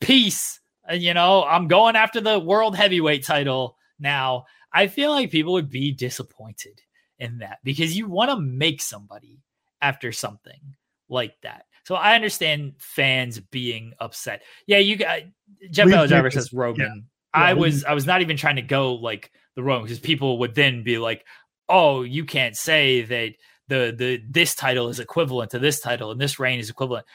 peace 0.00 0.60
And, 0.88 1.02
you 1.02 1.14
know, 1.14 1.44
I'm 1.44 1.68
going 1.68 1.96
after 1.96 2.20
the 2.20 2.38
world 2.38 2.76
heavyweight 2.76 3.24
title 3.24 3.76
now. 3.98 4.44
I 4.72 4.86
feel 4.88 5.10
like 5.10 5.30
people 5.30 5.52
would 5.54 5.70
be 5.70 5.92
disappointed 5.92 6.80
in 7.22 7.38
that 7.38 7.58
because 7.62 7.96
you 7.96 8.08
want 8.08 8.30
to 8.30 8.40
make 8.40 8.82
somebody 8.82 9.38
after 9.80 10.12
something 10.12 10.60
like 11.08 11.34
that. 11.42 11.66
So 11.84 11.94
I 11.94 12.14
understand 12.14 12.74
fans 12.78 13.38
being 13.38 13.92
upset. 14.00 14.42
Yeah, 14.66 14.78
you 14.78 14.96
got 14.96 15.20
uh, 15.20 15.24
Jeff 15.70 15.88
Driver 15.88 16.30
says 16.30 16.52
Roman. 16.52 16.80
Yeah. 16.80 17.40
Yeah, 17.40 17.48
I 17.48 17.54
was 17.54 17.84
I 17.84 17.94
was 17.94 18.06
not 18.06 18.20
even 18.20 18.36
trying 18.36 18.56
to 18.56 18.62
go 18.62 18.94
like 18.94 19.32
the 19.56 19.62
Roman 19.62 19.84
because 19.84 20.00
people 20.00 20.38
would 20.40 20.54
then 20.54 20.82
be 20.82 20.98
like, 20.98 21.24
"Oh, 21.68 22.02
you 22.02 22.24
can't 22.24 22.56
say 22.56 23.02
that 23.02 23.34
the 23.68 23.94
the 23.96 24.22
this 24.28 24.54
title 24.54 24.88
is 24.88 25.00
equivalent 25.00 25.52
to 25.52 25.58
this 25.58 25.80
title 25.80 26.10
and 26.10 26.20
this 26.20 26.38
reign 26.38 26.58
is 26.58 26.70
equivalent." 26.70 27.06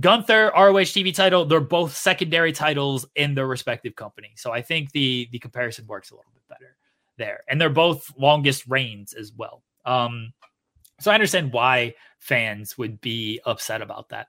Gunther 0.00 0.52
ROH 0.56 0.88
TV 0.88 1.14
title, 1.14 1.44
they're 1.44 1.60
both 1.60 1.94
secondary 1.94 2.52
titles 2.52 3.04
in 3.14 3.34
their 3.34 3.46
respective 3.46 3.94
company. 3.94 4.32
So 4.36 4.50
I 4.50 4.62
think 4.62 4.92
the 4.92 5.28
the 5.30 5.38
comparison 5.38 5.86
works 5.86 6.10
a 6.10 6.14
little 6.14 6.32
bit 6.32 6.42
better 6.48 6.76
there. 7.18 7.40
And 7.48 7.60
they're 7.60 7.70
both 7.70 8.10
longest 8.16 8.64
reigns 8.68 9.12
as 9.12 9.32
well. 9.36 9.62
Um 9.84 10.32
so 11.00 11.10
I 11.10 11.14
understand 11.14 11.52
why 11.52 11.94
fans 12.18 12.78
would 12.78 13.00
be 13.00 13.40
upset 13.44 13.82
about 13.82 14.10
that. 14.10 14.28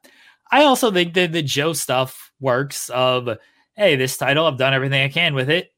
I 0.52 0.64
also 0.64 0.92
think 0.92 1.14
that 1.14 1.32
the 1.32 1.44
Joe 1.44 1.74
stuff 1.74 2.32
works 2.40 2.90
of 2.90 3.38
hey, 3.76 3.96
this 3.96 4.18
title, 4.18 4.46
I've 4.46 4.58
done 4.58 4.74
everything 4.74 5.04
I 5.04 5.10
can 5.10 5.34
with 5.34 5.50
it. 5.50 5.72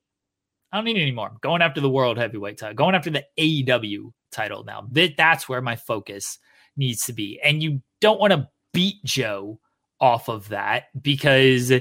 I 0.71 0.77
don't 0.77 0.85
need 0.85 0.97
it 0.97 1.01
anymore. 1.01 1.29
I'm 1.29 1.37
going 1.41 1.61
after 1.61 1.79
the 1.79 1.89
world 1.89 2.17
heavyweight 2.17 2.57
title, 2.57 2.75
going 2.75 2.95
after 2.95 3.09
the 3.09 3.23
AEW 3.39 4.11
title 4.31 4.65
now. 4.65 4.87
That, 4.91 5.15
that's 5.15 5.47
where 5.47 5.61
my 5.61 5.77
focus 5.77 6.37
needs 6.75 7.05
to 7.05 7.13
be. 7.13 7.39
And 7.41 7.63
you 7.63 7.81
don't 8.01 8.19
want 8.19 8.33
to 8.33 8.49
beat 8.73 9.03
Joe 9.05 9.59
off 10.01 10.27
of 10.27 10.49
that 10.49 10.85
because 11.01 11.71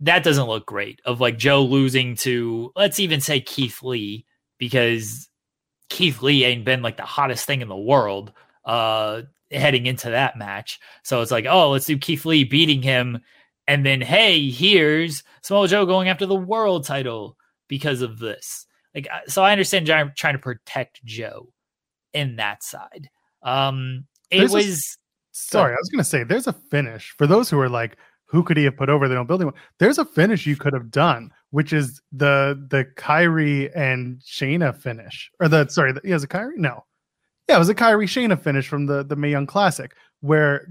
that 0.00 0.22
doesn't 0.22 0.46
look 0.46 0.66
great. 0.66 1.00
Of 1.06 1.20
like 1.20 1.38
Joe 1.38 1.62
losing 1.62 2.16
to, 2.16 2.72
let's 2.76 3.00
even 3.00 3.22
say 3.22 3.40
Keith 3.40 3.82
Lee, 3.82 4.26
because 4.58 5.28
Keith 5.88 6.22
Lee 6.22 6.44
ain't 6.44 6.64
been 6.64 6.82
like 6.82 6.96
the 6.96 7.04
hottest 7.04 7.46
thing 7.46 7.60
in 7.60 7.68
the 7.68 7.76
world 7.76 8.32
uh 8.64 9.22
heading 9.50 9.86
into 9.86 10.10
that 10.10 10.36
match. 10.36 10.78
So 11.04 11.22
it's 11.22 11.30
like, 11.30 11.46
oh, 11.48 11.70
let's 11.70 11.86
do 11.86 11.96
Keith 11.96 12.26
Lee 12.26 12.44
beating 12.44 12.82
him 12.82 13.20
and 13.66 13.84
then 13.84 14.00
hey, 14.00 14.50
here's 14.50 15.22
Samoa 15.42 15.68
Joe 15.68 15.86
going 15.86 16.08
after 16.08 16.26
the 16.26 16.34
world 16.34 16.84
title 16.84 17.36
because 17.68 18.02
of 18.02 18.18
this. 18.18 18.66
Like, 18.94 19.08
so 19.26 19.44
I 19.44 19.52
understand 19.52 19.86
trying, 19.86 20.12
trying 20.16 20.34
to 20.34 20.38
protect 20.40 21.04
Joe 21.04 21.52
in 22.12 22.36
that 22.36 22.62
side. 22.62 23.08
Um, 23.42 24.06
it 24.30 24.38
There's 24.38 24.52
a- 24.52 24.56
was 24.56 24.98
Sorry, 25.30 25.72
I 25.72 25.76
was 25.78 25.88
going 25.88 26.02
to 26.02 26.08
say 26.08 26.24
there's 26.24 26.48
a 26.48 26.52
finish 26.52 27.14
for 27.16 27.26
those 27.28 27.48
who 27.48 27.60
are 27.60 27.68
like, 27.68 27.96
who 28.24 28.42
could 28.42 28.56
he 28.56 28.64
have 28.64 28.76
put 28.76 28.88
over? 28.88 29.08
They 29.08 29.14
don't 29.14 29.28
build 29.28 29.40
anyone. 29.40 29.58
There's 29.78 29.98
a 29.98 30.04
finish 30.04 30.46
you 30.46 30.56
could 30.56 30.72
have 30.72 30.90
done, 30.90 31.30
which 31.50 31.72
is 31.72 32.00
the 32.12 32.62
the 32.70 32.84
Kairi 32.96 33.70
and 33.74 34.20
Shayna 34.20 34.76
finish, 34.76 35.30
or 35.40 35.48
the 35.48 35.68
sorry, 35.68 35.92
the, 35.92 36.00
yeah, 36.04 36.14
was 36.14 36.24
it 36.24 36.30
Kairi? 36.30 36.56
No, 36.56 36.84
yeah, 37.48 37.56
it 37.56 37.58
was 37.58 37.68
a 37.68 37.74
Kairi 37.74 38.04
Shayna 38.04 38.40
finish 38.40 38.68
from 38.68 38.86
the 38.86 39.04
the 39.04 39.16
Mae 39.16 39.30
Young 39.30 39.46
Classic 39.46 39.94
where 40.20 40.68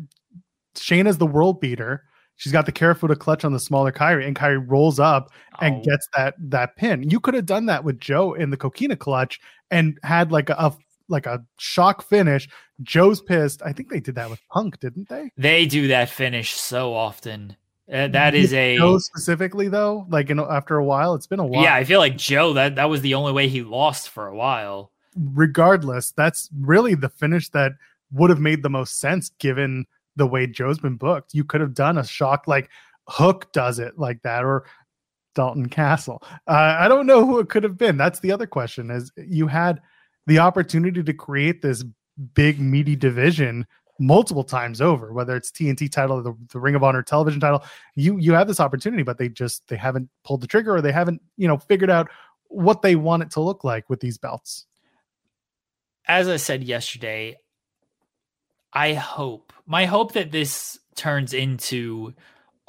Shayna's 0.76 1.18
the 1.18 1.28
world 1.28 1.60
beater. 1.60 2.04
She's 2.36 2.52
got 2.52 2.68
the 2.68 2.72
Kirifuda 2.72 3.18
clutch 3.18 3.44
on 3.44 3.54
the 3.54 3.60
smaller 3.60 3.92
Kairi, 3.92 4.26
and 4.26 4.36
Kairi 4.36 4.64
rolls 4.68 5.00
up 5.00 5.32
and 5.60 5.78
oh, 5.78 5.84
gets 5.84 6.08
that 6.16 6.36
that 6.38 6.76
pin. 6.76 7.10
You 7.10 7.20
could 7.20 7.34
have 7.34 7.48
done 7.48 7.66
that 7.66 7.84
with 7.84 8.00
Joe 8.00 8.34
in 8.34 8.52
the 8.52 8.58
Coquina 8.58 8.96
clutch 8.96 9.40
and 9.72 9.98
had 10.04 10.32
like 10.32 10.50
a, 10.52 10.56
a 10.60 10.78
like 11.10 11.26
a 11.26 11.44
shock 11.58 12.04
finish. 12.04 12.48
Joe's 12.84 13.22
pissed. 13.22 13.64
I 13.64 13.74
think 13.74 13.90
they 13.90 14.00
did 14.00 14.16
that 14.16 14.30
with 14.30 14.40
Punk, 14.52 14.80
didn't 14.80 15.10
they? 15.10 15.32
they 15.36 15.66
do 15.66 15.88
that 15.88 16.10
finish 16.10 16.52
so 16.52 16.94
often. 16.94 17.56
Uh, 17.92 18.08
that 18.10 18.36
is 18.36 18.54
a 18.54 18.78
Joe 18.78 18.98
specifically 18.98 19.70
though. 19.70 20.06
Like 20.10 20.30
you 20.30 20.36
know, 20.36 20.50
after 20.50 20.76
a 20.76 20.84
while, 20.84 21.16
it's 21.16 21.28
been 21.28 21.40
a 21.40 21.46
while. 21.46 21.64
yeah. 21.64 21.74
I 21.74 21.84
feel 21.84 22.00
like 22.00 22.18
Joe 22.18 22.54
that 22.54 22.76
that 22.76 22.90
was 22.90 23.02
the 23.02 23.14
only 23.14 23.32
way 23.32 23.48
he 23.48 23.62
lost 23.62 24.10
for 24.10 24.28
a 24.28 24.36
while. 24.36 24.92
Regardless, 25.16 26.12
that's 26.12 26.50
really 26.60 26.96
the 26.96 27.10
finish 27.10 27.50
that 27.50 27.72
would 28.12 28.30
have 28.30 28.40
made 28.40 28.62
the 28.62 28.70
most 28.70 29.00
sense 29.00 29.30
given 29.40 29.86
the 30.16 30.28
way 30.28 30.48
Joe's 30.48 30.80
been 30.80 30.98
booked. 30.98 31.34
You 31.34 31.44
could 31.44 31.62
have 31.62 31.74
done 31.74 31.98
a 31.98 32.06
shock 32.06 32.48
like 32.48 32.70
Hook 33.08 33.52
does 33.54 33.80
it 33.80 33.98
like 33.98 34.22
that, 34.24 34.44
or 34.44 34.66
Dalton 35.34 35.70
Castle. 35.70 36.22
Uh, 36.46 36.76
I 36.80 36.88
don't 36.90 37.08
know 37.08 37.26
who 37.26 37.40
it 37.40 37.50
could 37.50 37.64
have 37.64 37.78
been. 37.78 37.96
That's 37.96 38.20
the 38.20 38.32
other 38.32 38.48
question. 38.48 38.92
Is 38.92 39.12
you 39.16 39.48
had 39.48 39.82
the 40.26 40.40
opportunity 40.40 41.04
to 41.04 41.14
create 41.14 41.62
this 41.62 41.86
big 42.34 42.60
meaty 42.60 42.96
division 42.96 43.66
multiple 44.00 44.44
times 44.44 44.82
over, 44.82 45.12
whether 45.14 45.36
it's 45.36 45.52
TNT 45.52 45.92
title, 45.92 46.22
the, 46.22 46.36
the 46.52 46.60
Ring 46.60 46.76
of 46.76 46.84
Honor 46.84 47.04
television 47.04 47.40
title. 47.40 47.64
You 47.96 48.18
you 48.18 48.34
have 48.34 48.48
this 48.48 48.60
opportunity, 48.60 49.04
but 49.04 49.18
they 49.18 49.30
just 49.30 49.68
they 49.68 49.78
haven't 49.78 50.10
pulled 50.24 50.42
the 50.42 50.48
trigger 50.48 50.76
or 50.76 50.82
they 50.82 50.92
haven't 50.92 51.22
you 51.38 51.48
know 51.48 51.58
figured 51.58 51.90
out 51.90 52.10
what 52.50 52.82
they 52.82 52.96
want 52.96 53.24
it 53.24 53.32
to 53.32 53.42
look 53.42 53.64
like 53.64 53.90
with 53.90 54.00
these 54.00 54.18
belts. 54.18 54.66
as 56.08 56.30
I 56.30 56.38
said 56.38 56.64
yesterday, 56.64 57.38
I 58.72 58.94
hope 58.94 59.54
my 59.66 59.86
hope 59.86 60.14
that 60.14 60.32
this 60.32 60.80
turns 60.96 61.34
into 61.34 62.14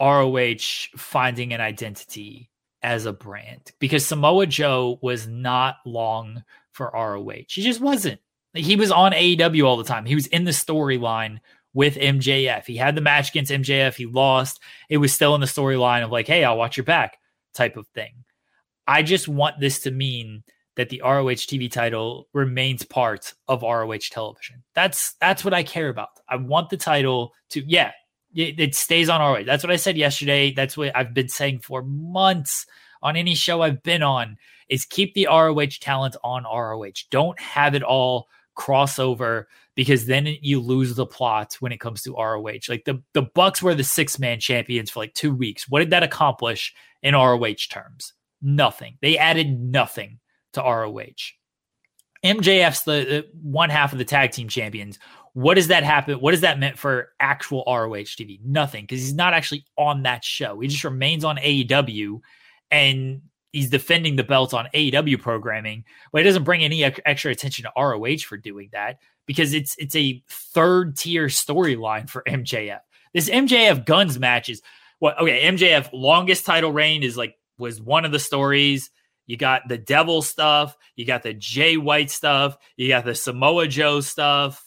ROH 0.00 0.88
finding 0.96 1.52
an 1.52 1.60
identity 1.60 2.50
as 2.82 3.06
a 3.06 3.12
brand 3.12 3.72
because 3.78 4.06
Samoa 4.06 4.46
Joe 4.46 4.98
was 5.02 5.26
not 5.26 5.76
long 5.84 6.44
for 6.72 6.90
ROH. 6.94 7.46
He 7.48 7.62
just 7.62 7.80
wasn't. 7.80 8.20
He 8.58 8.76
was 8.76 8.90
on 8.90 9.12
AEW 9.12 9.64
all 9.64 9.76
the 9.76 9.84
time. 9.84 10.04
He 10.04 10.14
was 10.14 10.26
in 10.26 10.44
the 10.44 10.50
storyline 10.50 11.38
with 11.74 11.96
MJF. 11.96 12.64
He 12.64 12.76
had 12.76 12.94
the 12.94 13.00
match 13.00 13.30
against 13.30 13.52
MJF. 13.52 13.94
He 13.94 14.06
lost. 14.06 14.60
It 14.88 14.98
was 14.98 15.12
still 15.12 15.34
in 15.34 15.40
the 15.40 15.46
storyline 15.46 16.04
of 16.04 16.10
like, 16.10 16.26
hey, 16.26 16.44
I'll 16.44 16.56
watch 16.56 16.76
your 16.76 16.84
back 16.84 17.18
type 17.54 17.76
of 17.76 17.86
thing. 17.88 18.24
I 18.86 19.02
just 19.02 19.28
want 19.28 19.60
this 19.60 19.80
to 19.80 19.90
mean 19.90 20.42
that 20.76 20.88
the 20.88 21.02
ROH 21.04 21.44
TV 21.44 21.70
title 21.70 22.28
remains 22.32 22.84
part 22.84 23.34
of 23.48 23.62
ROH 23.62 23.98
television. 24.10 24.62
That's 24.74 25.14
that's 25.20 25.44
what 25.44 25.52
I 25.52 25.62
care 25.62 25.88
about. 25.88 26.08
I 26.28 26.36
want 26.36 26.70
the 26.70 26.76
title 26.76 27.32
to 27.50 27.62
yeah, 27.66 27.92
it, 28.34 28.58
it 28.58 28.74
stays 28.74 29.08
on 29.08 29.20
ROH. 29.20 29.44
That's 29.44 29.64
what 29.64 29.72
I 29.72 29.76
said 29.76 29.96
yesterday. 29.96 30.52
That's 30.52 30.76
what 30.76 30.96
I've 30.96 31.14
been 31.14 31.28
saying 31.28 31.60
for 31.60 31.82
months 31.82 32.64
on 33.02 33.16
any 33.16 33.34
show 33.34 33.60
I've 33.60 33.82
been 33.82 34.02
on 34.02 34.36
is 34.68 34.84
keep 34.84 35.14
the 35.14 35.26
ROH 35.30 35.78
talent 35.80 36.16
on 36.22 36.44
ROH. 36.44 36.92
Don't 37.10 37.38
have 37.40 37.74
it 37.74 37.82
all 37.82 38.28
crossover 38.58 39.44
because 39.74 40.06
then 40.06 40.26
you 40.42 40.60
lose 40.60 40.96
the 40.96 41.06
plot 41.06 41.56
when 41.60 41.72
it 41.72 41.80
comes 41.80 42.02
to 42.02 42.14
ROH. 42.14 42.66
Like 42.68 42.84
the 42.84 43.02
the 43.14 43.22
Bucks 43.22 43.62
were 43.62 43.74
the 43.74 43.84
six 43.84 44.18
man 44.18 44.40
champions 44.40 44.90
for 44.90 45.00
like 45.00 45.14
two 45.14 45.32
weeks. 45.32 45.68
What 45.68 45.78
did 45.78 45.90
that 45.90 46.02
accomplish 46.02 46.74
in 47.02 47.14
ROH 47.14 47.68
terms? 47.70 48.12
Nothing. 48.42 48.98
They 49.00 49.16
added 49.16 49.58
nothing 49.58 50.18
to 50.54 50.60
ROH. 50.60 51.32
MJF's 52.24 52.82
the, 52.82 52.92
the 52.92 53.28
one 53.40 53.70
half 53.70 53.92
of 53.92 53.98
the 53.98 54.04
tag 54.04 54.32
team 54.32 54.48
champions. 54.48 54.98
What 55.34 55.54
does 55.54 55.68
that 55.68 55.84
happen? 55.84 56.16
What 56.16 56.32
does 56.32 56.40
that 56.40 56.58
meant 56.58 56.76
for 56.76 57.10
actual 57.20 57.62
ROH 57.68 58.16
TV? 58.16 58.40
Nothing, 58.44 58.84
because 58.84 59.00
he's 59.00 59.14
not 59.14 59.34
actually 59.34 59.64
on 59.76 60.02
that 60.02 60.24
show. 60.24 60.58
He 60.58 60.66
just 60.66 60.82
remains 60.82 61.24
on 61.24 61.36
AEW 61.36 62.20
and 62.72 63.22
he's 63.52 63.70
defending 63.70 64.16
the 64.16 64.24
belt 64.24 64.54
on 64.54 64.68
AEW 64.74 65.20
programming, 65.20 65.84
but 66.12 66.20
it 66.20 66.24
doesn't 66.24 66.44
bring 66.44 66.62
any 66.62 66.84
extra 66.84 67.30
attention 67.30 67.64
to 67.64 67.72
ROH 67.80 68.18
for 68.26 68.36
doing 68.36 68.68
that 68.72 68.98
because 69.26 69.54
it's 69.54 69.76
it's 69.78 69.96
a 69.96 70.22
third 70.28 70.96
tier 70.96 71.26
storyline 71.26 72.08
for 72.08 72.22
MJF. 72.26 72.80
This 73.14 73.28
MJF 73.28 73.84
Guns 73.84 74.18
match 74.18 74.48
is 74.48 74.62
what 74.98 75.18
okay, 75.20 75.44
MJF 75.44 75.90
longest 75.92 76.44
title 76.44 76.72
reign 76.72 77.02
is 77.02 77.16
like 77.16 77.36
was 77.58 77.80
one 77.80 78.04
of 78.04 78.12
the 78.12 78.18
stories. 78.18 78.90
You 79.26 79.36
got 79.36 79.68
the 79.68 79.78
devil 79.78 80.22
stuff, 80.22 80.76
you 80.96 81.04
got 81.04 81.22
the 81.22 81.34
Jay 81.34 81.76
White 81.76 82.10
stuff, 82.10 82.56
you 82.76 82.88
got 82.88 83.04
the 83.04 83.14
Samoa 83.14 83.68
Joe 83.68 84.00
stuff, 84.00 84.66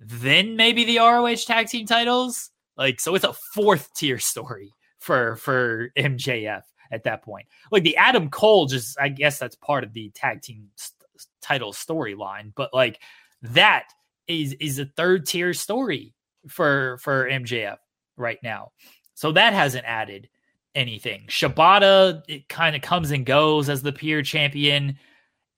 then 0.00 0.56
maybe 0.56 0.84
the 0.84 0.98
ROH 0.98 1.36
tag 1.46 1.68
team 1.68 1.86
titles. 1.86 2.50
Like 2.76 3.00
so 3.00 3.14
it's 3.14 3.24
a 3.24 3.32
fourth 3.32 3.94
tier 3.94 4.18
story 4.18 4.72
for 4.98 5.36
for 5.36 5.90
MJF 5.96 6.62
at 6.94 7.04
that 7.04 7.22
point. 7.22 7.46
Like 7.70 7.82
the 7.82 7.96
Adam 7.96 8.30
Cole 8.30 8.66
just 8.66 8.98
I 9.00 9.08
guess 9.08 9.38
that's 9.38 9.56
part 9.56 9.84
of 9.84 9.92
the 9.92 10.10
tag 10.10 10.42
team 10.42 10.68
st- 10.76 10.94
title 11.42 11.72
storyline, 11.72 12.52
but 12.54 12.72
like 12.72 13.00
that 13.42 13.84
is 14.26 14.54
is 14.60 14.78
a 14.78 14.86
third 14.86 15.26
tier 15.26 15.52
story 15.52 16.14
for 16.48 16.98
for 16.98 17.28
MJF 17.28 17.76
right 18.16 18.38
now. 18.42 18.72
So 19.14 19.32
that 19.32 19.52
hasn't 19.52 19.84
added 19.84 20.28
anything. 20.74 21.24
Shibata 21.28 22.22
it 22.28 22.48
kind 22.48 22.74
of 22.74 22.82
comes 22.82 23.10
and 23.10 23.26
goes 23.26 23.68
as 23.68 23.82
the 23.82 23.92
Pure 23.92 24.22
champion. 24.22 24.98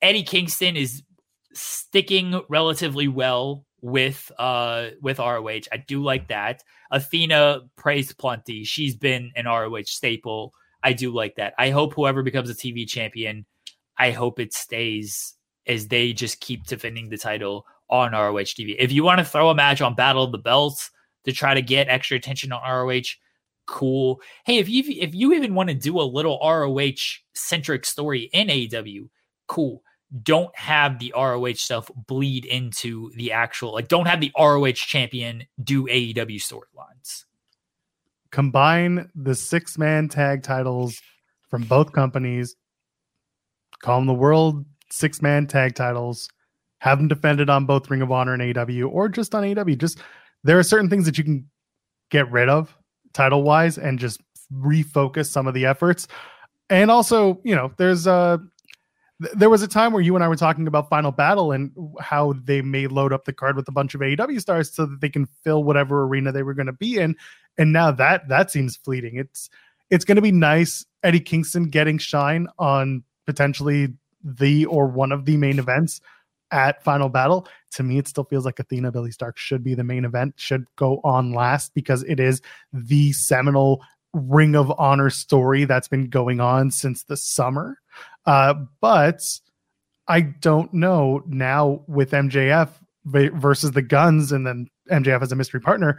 Eddie 0.02 0.24
Kingston 0.24 0.76
is 0.76 1.02
sticking 1.52 2.40
relatively 2.48 3.08
well 3.08 3.64
with 3.80 4.30
uh 4.38 4.88
with 5.00 5.18
ROH. 5.18 5.68
I 5.72 5.76
do 5.86 6.02
like 6.02 6.28
that. 6.28 6.62
Athena 6.90 7.62
praised 7.76 8.18
plenty. 8.18 8.64
She's 8.64 8.96
been 8.96 9.32
an 9.36 9.46
ROH 9.46 9.82
staple. 9.84 10.52
I 10.86 10.92
do 10.92 11.12
like 11.12 11.34
that. 11.34 11.52
I 11.58 11.70
hope 11.70 11.94
whoever 11.94 12.22
becomes 12.22 12.48
a 12.48 12.54
TV 12.54 12.86
champion, 12.86 13.44
I 13.98 14.12
hope 14.12 14.38
it 14.38 14.54
stays 14.54 15.34
as 15.66 15.88
they 15.88 16.12
just 16.12 16.40
keep 16.40 16.64
defending 16.64 17.08
the 17.08 17.18
title 17.18 17.66
on 17.90 18.12
ROH 18.12 18.54
TV. 18.54 18.76
If 18.78 18.92
you 18.92 19.02
want 19.02 19.18
to 19.18 19.24
throw 19.24 19.50
a 19.50 19.54
match 19.54 19.80
on 19.80 19.96
Battle 19.96 20.22
of 20.22 20.30
the 20.30 20.38
Belts 20.38 20.92
to 21.24 21.32
try 21.32 21.54
to 21.54 21.60
get 21.60 21.88
extra 21.88 22.16
attention 22.16 22.52
on 22.52 22.62
ROH, 22.62 23.16
cool. 23.66 24.20
Hey, 24.44 24.58
if 24.58 24.68
you 24.68 24.84
if 24.86 25.12
you 25.12 25.32
even 25.32 25.56
want 25.56 25.70
to 25.70 25.74
do 25.74 25.98
a 25.98 26.02
little 26.02 26.38
ROH 26.40 27.18
centric 27.34 27.84
story 27.84 28.30
in 28.32 28.46
AEW, 28.46 29.08
cool. 29.48 29.82
Don't 30.22 30.54
have 30.56 31.00
the 31.00 31.12
ROH 31.16 31.54
stuff 31.54 31.90
bleed 32.06 32.44
into 32.44 33.10
the 33.16 33.32
actual 33.32 33.72
like 33.72 33.88
don't 33.88 34.06
have 34.06 34.20
the 34.20 34.30
ROH 34.38 34.70
champion 34.74 35.46
do 35.60 35.88
AEW 35.88 36.36
storylines. 36.36 37.24
Combine 38.36 39.10
the 39.14 39.34
six 39.34 39.78
man 39.78 40.10
tag 40.10 40.42
titles 40.42 41.00
from 41.48 41.62
both 41.62 41.92
companies, 41.92 42.54
call 43.82 43.98
them 43.98 44.06
the 44.06 44.12
world 44.12 44.62
six 44.92 45.22
man 45.22 45.46
tag 45.46 45.74
titles, 45.74 46.28
have 46.80 46.98
them 46.98 47.08
defended 47.08 47.48
on 47.48 47.64
both 47.64 47.88
Ring 47.88 48.02
of 48.02 48.12
Honor 48.12 48.34
and 48.34 48.58
AW, 48.58 48.88
or 48.88 49.08
just 49.08 49.34
on 49.34 49.58
AW. 49.58 49.74
Just 49.76 50.00
there 50.44 50.58
are 50.58 50.62
certain 50.62 50.90
things 50.90 51.06
that 51.06 51.16
you 51.16 51.24
can 51.24 51.48
get 52.10 52.30
rid 52.30 52.50
of 52.50 52.76
title 53.14 53.42
wise 53.42 53.78
and 53.78 53.98
just 53.98 54.20
refocus 54.52 55.30
some 55.30 55.46
of 55.46 55.54
the 55.54 55.64
efforts. 55.64 56.06
And 56.68 56.90
also, 56.90 57.40
you 57.42 57.54
know, 57.54 57.72
there's 57.78 58.06
uh 58.06 58.36
there 59.18 59.48
was 59.48 59.62
a 59.62 59.68
time 59.68 59.92
where 59.92 60.02
you 60.02 60.14
and 60.14 60.22
I 60.22 60.28
were 60.28 60.36
talking 60.36 60.66
about 60.66 60.90
Final 60.90 61.10
Battle 61.10 61.52
and 61.52 61.72
how 62.00 62.34
they 62.44 62.60
may 62.60 62.86
load 62.86 63.12
up 63.12 63.24
the 63.24 63.32
card 63.32 63.56
with 63.56 63.66
a 63.68 63.72
bunch 63.72 63.94
of 63.94 64.00
AEW 64.02 64.40
stars 64.40 64.74
so 64.74 64.84
that 64.84 65.00
they 65.00 65.08
can 65.08 65.26
fill 65.42 65.64
whatever 65.64 66.04
arena 66.04 66.32
they 66.32 66.42
were 66.42 66.54
going 66.54 66.66
to 66.66 66.72
be 66.72 66.98
in. 66.98 67.16
And 67.56 67.72
now 67.72 67.90
that 67.92 68.28
that 68.28 68.50
seems 68.50 68.76
fleeting. 68.76 69.16
It's 69.16 69.48
it's 69.90 70.04
going 70.04 70.16
to 70.16 70.22
be 70.22 70.32
nice 70.32 70.84
Eddie 71.02 71.20
Kingston 71.20 71.70
getting 71.70 71.96
shine 71.98 72.48
on 72.58 73.04
potentially 73.26 73.94
the 74.22 74.66
or 74.66 74.86
one 74.86 75.12
of 75.12 75.24
the 75.24 75.36
main 75.36 75.58
events 75.58 76.00
at 76.50 76.82
Final 76.82 77.08
Battle. 77.08 77.46
To 77.72 77.82
me, 77.82 77.98
it 77.98 78.08
still 78.08 78.24
feels 78.24 78.44
like 78.44 78.58
Athena 78.58 78.92
Billie 78.92 79.10
Starkz 79.10 79.38
should 79.38 79.64
be 79.64 79.74
the 79.74 79.84
main 79.84 80.04
event, 80.04 80.34
should 80.36 80.66
go 80.76 81.00
on 81.04 81.32
last 81.32 81.72
because 81.74 82.02
it 82.04 82.20
is 82.20 82.42
the 82.72 83.12
seminal 83.12 83.82
Ring 84.12 84.56
of 84.56 84.72
Honor 84.78 85.10
story 85.10 85.64
that's 85.64 85.88
been 85.88 86.08
going 86.08 86.40
on 86.40 86.70
since 86.70 87.04
the 87.04 87.16
summer. 87.16 87.78
Uh, 88.26 88.54
but 88.80 89.20
I 90.08 90.20
don't 90.20 90.72
know 90.74 91.22
now 91.26 91.84
with 91.86 92.10
MJF 92.10 92.70
versus 93.04 93.72
the 93.72 93.82
Guns 93.82 94.32
and 94.32 94.46
then 94.46 94.68
MJF 94.90 95.22
as 95.22 95.32
a 95.32 95.36
mystery 95.36 95.60
partner. 95.60 95.98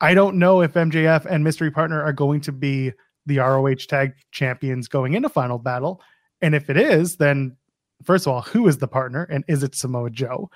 I 0.00 0.14
don't 0.14 0.36
know 0.36 0.60
if 0.60 0.74
MJF 0.74 1.24
and 1.26 1.44
Mystery 1.44 1.70
Partner 1.70 2.02
are 2.02 2.12
going 2.12 2.40
to 2.42 2.52
be 2.52 2.92
the 3.26 3.38
ROH 3.38 3.86
tag 3.88 4.12
champions 4.32 4.88
going 4.88 5.14
into 5.14 5.28
Final 5.28 5.58
Battle. 5.58 6.02
And 6.42 6.54
if 6.54 6.68
it 6.68 6.76
is, 6.76 7.16
then 7.16 7.56
first 8.02 8.26
of 8.26 8.32
all, 8.32 8.42
who 8.42 8.68
is 8.68 8.78
the 8.78 8.88
partner 8.88 9.24
and 9.30 9.44
is 9.48 9.62
it 9.62 9.74
Samoa 9.74 10.10
Joe? 10.10 10.50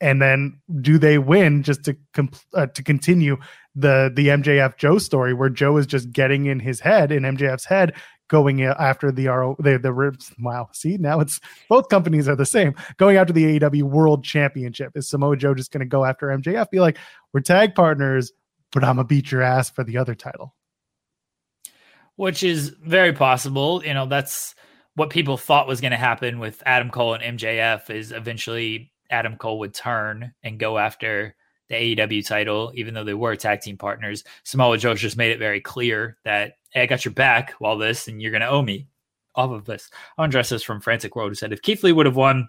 And 0.00 0.20
then 0.20 0.60
do 0.80 0.98
they 0.98 1.18
win 1.18 1.62
just 1.62 1.84
to 1.84 1.96
uh, 2.54 2.66
to 2.66 2.82
continue 2.82 3.36
the 3.76 4.10
the 4.12 4.28
MJF 4.28 4.76
Joe 4.76 4.98
story 4.98 5.32
where 5.32 5.48
Joe 5.48 5.76
is 5.76 5.86
just 5.86 6.10
getting 6.10 6.46
in 6.46 6.58
his 6.58 6.80
head 6.80 7.12
in 7.12 7.22
MJF's 7.22 7.66
head 7.66 7.94
going 8.28 8.62
after 8.62 9.12
the 9.12 9.26
RO 9.26 9.56
the 9.58 9.78
the 9.78 9.92
ribs 9.92 10.32
wow 10.40 10.68
see 10.72 10.96
now 10.96 11.20
it's 11.20 11.38
both 11.68 11.88
companies 11.88 12.28
are 12.28 12.36
the 12.36 12.46
same. 12.46 12.74
Going 12.96 13.16
after 13.16 13.32
the 13.32 13.58
AEW 13.58 13.82
World 13.82 14.24
Championship. 14.24 14.92
Is 14.96 15.08
Samoa 15.08 15.36
Joe 15.36 15.54
just 15.54 15.70
going 15.70 15.80
to 15.80 15.86
go 15.86 16.04
after 16.04 16.28
MJF 16.28 16.70
be 16.70 16.80
like 16.80 16.98
we're 17.32 17.40
tag 17.40 17.74
partners 17.74 18.32
but 18.72 18.82
I'm 18.82 18.96
gonna 18.96 19.04
beat 19.04 19.30
your 19.30 19.42
ass 19.42 19.70
for 19.70 19.84
the 19.84 19.98
other 19.98 20.14
title. 20.14 20.54
Which 22.16 22.42
is 22.42 22.70
very 22.82 23.12
possible. 23.12 23.84
You 23.84 23.94
know 23.94 24.06
that's 24.06 24.54
what 24.94 25.10
people 25.10 25.36
thought 25.36 25.68
was 25.68 25.80
going 25.80 25.92
to 25.92 25.96
happen 25.96 26.38
with 26.38 26.62
Adam 26.66 26.90
Cole 26.90 27.14
and 27.14 27.38
MJF 27.38 27.88
is 27.90 28.12
eventually 28.12 28.92
Adam 29.10 29.36
Cole 29.36 29.58
would 29.60 29.74
turn 29.74 30.34
and 30.42 30.58
go 30.58 30.78
after 30.78 31.34
the 31.68 31.96
AEW 31.96 32.26
title, 32.26 32.72
even 32.74 32.92
though 32.92 33.04
they 33.04 33.14
were 33.14 33.36
tag 33.36 33.60
team 33.60 33.78
partners. 33.78 34.24
Samoa 34.44 34.76
Joe 34.76 34.94
just 34.94 35.16
made 35.16 35.32
it 35.32 35.38
very 35.38 35.60
clear 35.60 36.18
that 36.24 36.54
hey, 36.72 36.82
I 36.82 36.86
got 36.86 37.04
your 37.04 37.14
back 37.14 37.52
while 37.58 37.78
this, 37.78 38.08
and 38.08 38.20
you're 38.20 38.30
going 38.30 38.42
to 38.42 38.48
owe 38.48 38.62
me 38.62 38.88
off 39.34 39.50
of 39.50 39.64
this. 39.64 39.90
Andres 40.18 40.50
this 40.50 40.62
from 40.62 40.80
Frantic 40.80 41.16
World 41.16 41.30
who 41.30 41.34
said 41.34 41.52
if 41.52 41.62
Keith 41.62 41.82
Lee 41.82 41.92
would 41.92 42.06
have 42.06 42.16
won, 42.16 42.48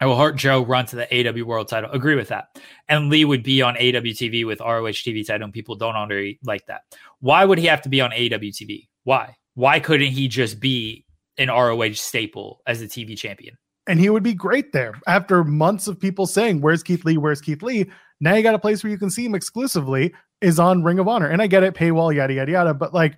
I 0.00 0.06
will 0.06 0.16
hurt 0.16 0.36
Joe 0.36 0.64
run 0.64 0.86
to 0.86 0.96
the 0.96 1.28
AW 1.28 1.44
World 1.44 1.68
title. 1.68 1.90
Agree 1.90 2.14
with 2.14 2.28
that. 2.28 2.58
And 2.88 3.10
Lee 3.10 3.26
would 3.26 3.42
be 3.42 3.60
on 3.60 3.74
AEW 3.74 4.12
TV 4.12 4.46
with 4.46 4.60
ROH 4.60 4.90
TV 4.92 5.26
title, 5.26 5.44
and 5.44 5.52
people 5.52 5.74
don't 5.74 6.36
like 6.42 6.64
that. 6.66 6.82
Why 7.20 7.44
would 7.44 7.58
he 7.58 7.66
have 7.66 7.82
to 7.82 7.90
be 7.90 8.00
on 8.00 8.10
AEW 8.10 8.50
TV? 8.50 8.88
Why? 9.04 9.36
Why 9.54 9.78
couldn't 9.80 10.12
he 10.12 10.28
just 10.28 10.58
be 10.58 11.04
an 11.40 11.48
ROH 11.48 11.94
staple 11.94 12.60
as 12.66 12.80
the 12.80 12.86
TV 12.86 13.18
champion. 13.18 13.56
And 13.86 13.98
he 13.98 14.10
would 14.10 14.22
be 14.22 14.34
great 14.34 14.72
there 14.72 15.00
after 15.08 15.42
months 15.42 15.88
of 15.88 15.98
people 15.98 16.26
saying, 16.26 16.60
Where's 16.60 16.82
Keith 16.82 17.04
Lee? 17.04 17.16
Where's 17.16 17.40
Keith 17.40 17.62
Lee? 17.62 17.90
Now 18.20 18.34
you 18.34 18.42
got 18.42 18.54
a 18.54 18.58
place 18.58 18.84
where 18.84 18.90
you 18.90 18.98
can 18.98 19.10
see 19.10 19.24
him 19.24 19.34
exclusively 19.34 20.14
is 20.42 20.60
on 20.60 20.84
Ring 20.84 20.98
of 20.98 21.08
Honor. 21.08 21.28
And 21.28 21.42
I 21.42 21.46
get 21.46 21.62
it, 21.62 21.74
paywall, 21.74 22.14
yada, 22.14 22.34
yada, 22.34 22.52
yada. 22.52 22.74
But 22.74 22.94
like, 22.94 23.16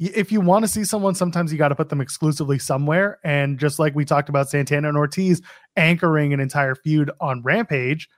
if 0.00 0.32
you 0.32 0.40
want 0.40 0.64
to 0.64 0.68
see 0.68 0.84
someone, 0.84 1.14
sometimes 1.14 1.52
you 1.52 1.58
got 1.58 1.68
to 1.68 1.74
put 1.74 1.90
them 1.90 2.00
exclusively 2.00 2.58
somewhere. 2.58 3.18
And 3.22 3.58
just 3.58 3.78
like 3.78 3.94
we 3.94 4.04
talked 4.04 4.30
about 4.30 4.48
Santana 4.48 4.88
and 4.88 4.96
Ortiz 4.96 5.42
anchoring 5.76 6.32
an 6.32 6.40
entire 6.40 6.74
feud 6.74 7.10
on 7.20 7.42
Rampage, 7.42 8.08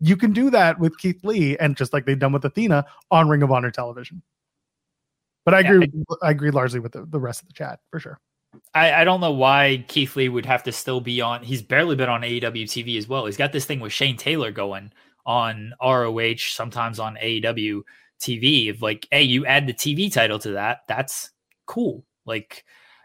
you 0.00 0.16
can 0.16 0.32
do 0.32 0.48
that 0.50 0.78
with 0.78 0.96
Keith 0.98 1.24
Lee 1.24 1.58
and 1.58 1.76
just 1.76 1.92
like 1.92 2.06
they've 2.06 2.18
done 2.18 2.32
with 2.32 2.44
Athena 2.44 2.86
on 3.10 3.28
Ring 3.28 3.42
of 3.42 3.50
Honor 3.50 3.72
television. 3.72 4.22
But 5.44 5.54
I 5.54 5.60
agree. 5.60 5.90
Yeah, 5.92 6.16
I, 6.22 6.28
I 6.28 6.30
agree 6.30 6.52
largely 6.52 6.78
with 6.78 6.92
the, 6.92 7.04
the 7.04 7.18
rest 7.18 7.42
of 7.42 7.48
the 7.48 7.54
chat 7.54 7.80
for 7.90 7.98
sure. 7.98 8.20
I, 8.74 8.92
I 8.92 9.04
don't 9.04 9.20
know 9.20 9.32
why 9.32 9.84
Keith 9.88 10.14
Lee 10.14 10.28
would 10.28 10.46
have 10.46 10.62
to 10.64 10.72
still 10.72 11.00
be 11.00 11.20
on. 11.20 11.42
He's 11.42 11.62
barely 11.62 11.96
been 11.96 12.08
on 12.08 12.22
AEW 12.22 12.64
TV 12.64 12.96
as 12.96 13.08
well. 13.08 13.26
He's 13.26 13.36
got 13.36 13.52
this 13.52 13.64
thing 13.64 13.80
with 13.80 13.92
Shane 13.92 14.16
Taylor 14.16 14.52
going 14.52 14.92
on 15.26 15.74
ROH, 15.82 16.36
sometimes 16.38 16.98
on 16.98 17.16
AEW 17.16 17.82
TV. 18.20 18.68
If 18.68 18.82
like, 18.82 19.06
hey, 19.10 19.22
you 19.22 19.46
add 19.46 19.66
the 19.66 19.74
TV 19.74 20.12
title 20.12 20.38
to 20.40 20.52
that, 20.52 20.80
that's 20.88 21.30
cool. 21.66 22.04
Like, 22.24 22.64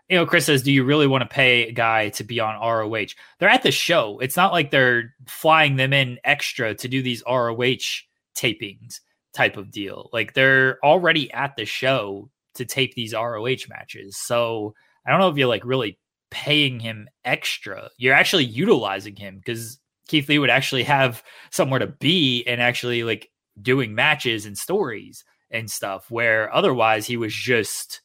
you 0.09 0.17
know, 0.17 0.25
Chris 0.25 0.45
says, 0.45 0.63
do 0.63 0.71
you 0.71 0.83
really 0.83 1.07
want 1.07 1.21
to 1.21 1.33
pay 1.33 1.67
a 1.67 1.71
guy 1.71 2.09
to 2.09 2.23
be 2.23 2.39
on 2.39 2.59
ROH? 2.59 3.13
They're 3.39 3.49
at 3.49 3.63
the 3.63 3.71
show. 3.71 4.19
It's 4.19 4.37
not 4.37 4.51
like 4.51 4.69
they're 4.69 5.13
flying 5.27 5.75
them 5.75 5.93
in 5.93 6.19
extra 6.23 6.75
to 6.75 6.87
do 6.87 7.01
these 7.01 7.23
ROH 7.27 8.03
tapings 8.35 8.99
type 9.33 9.57
of 9.57 9.71
deal. 9.71 10.09
Like 10.13 10.33
they're 10.33 10.83
already 10.83 11.31
at 11.31 11.55
the 11.55 11.65
show 11.65 12.29
to 12.55 12.65
tape 12.65 12.93
these 12.93 13.13
ROH 13.13 13.67
matches. 13.69 14.17
So 14.17 14.75
I 15.05 15.11
don't 15.11 15.19
know 15.19 15.29
if 15.29 15.37
you're 15.37 15.47
like 15.47 15.65
really 15.65 15.97
paying 16.29 16.79
him 16.79 17.07
extra. 17.25 17.89
You're 17.97 18.13
actually 18.13 18.45
utilizing 18.45 19.15
him 19.15 19.37
because 19.37 19.79
Keith 20.07 20.27
Lee 20.29 20.39
would 20.39 20.49
actually 20.49 20.83
have 20.83 21.23
somewhere 21.51 21.79
to 21.79 21.87
be 21.87 22.43
and 22.45 22.61
actually 22.61 23.03
like 23.03 23.29
doing 23.61 23.93
matches 23.95 24.45
and 24.45 24.57
stories 24.57 25.23
and 25.51 25.69
stuff 25.69 26.09
where 26.09 26.53
otherwise 26.53 27.05
he 27.05 27.17
was 27.17 27.33
just 27.33 28.01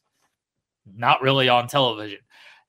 not 0.94 1.22
really 1.22 1.48
on 1.48 1.66
television. 1.66 2.18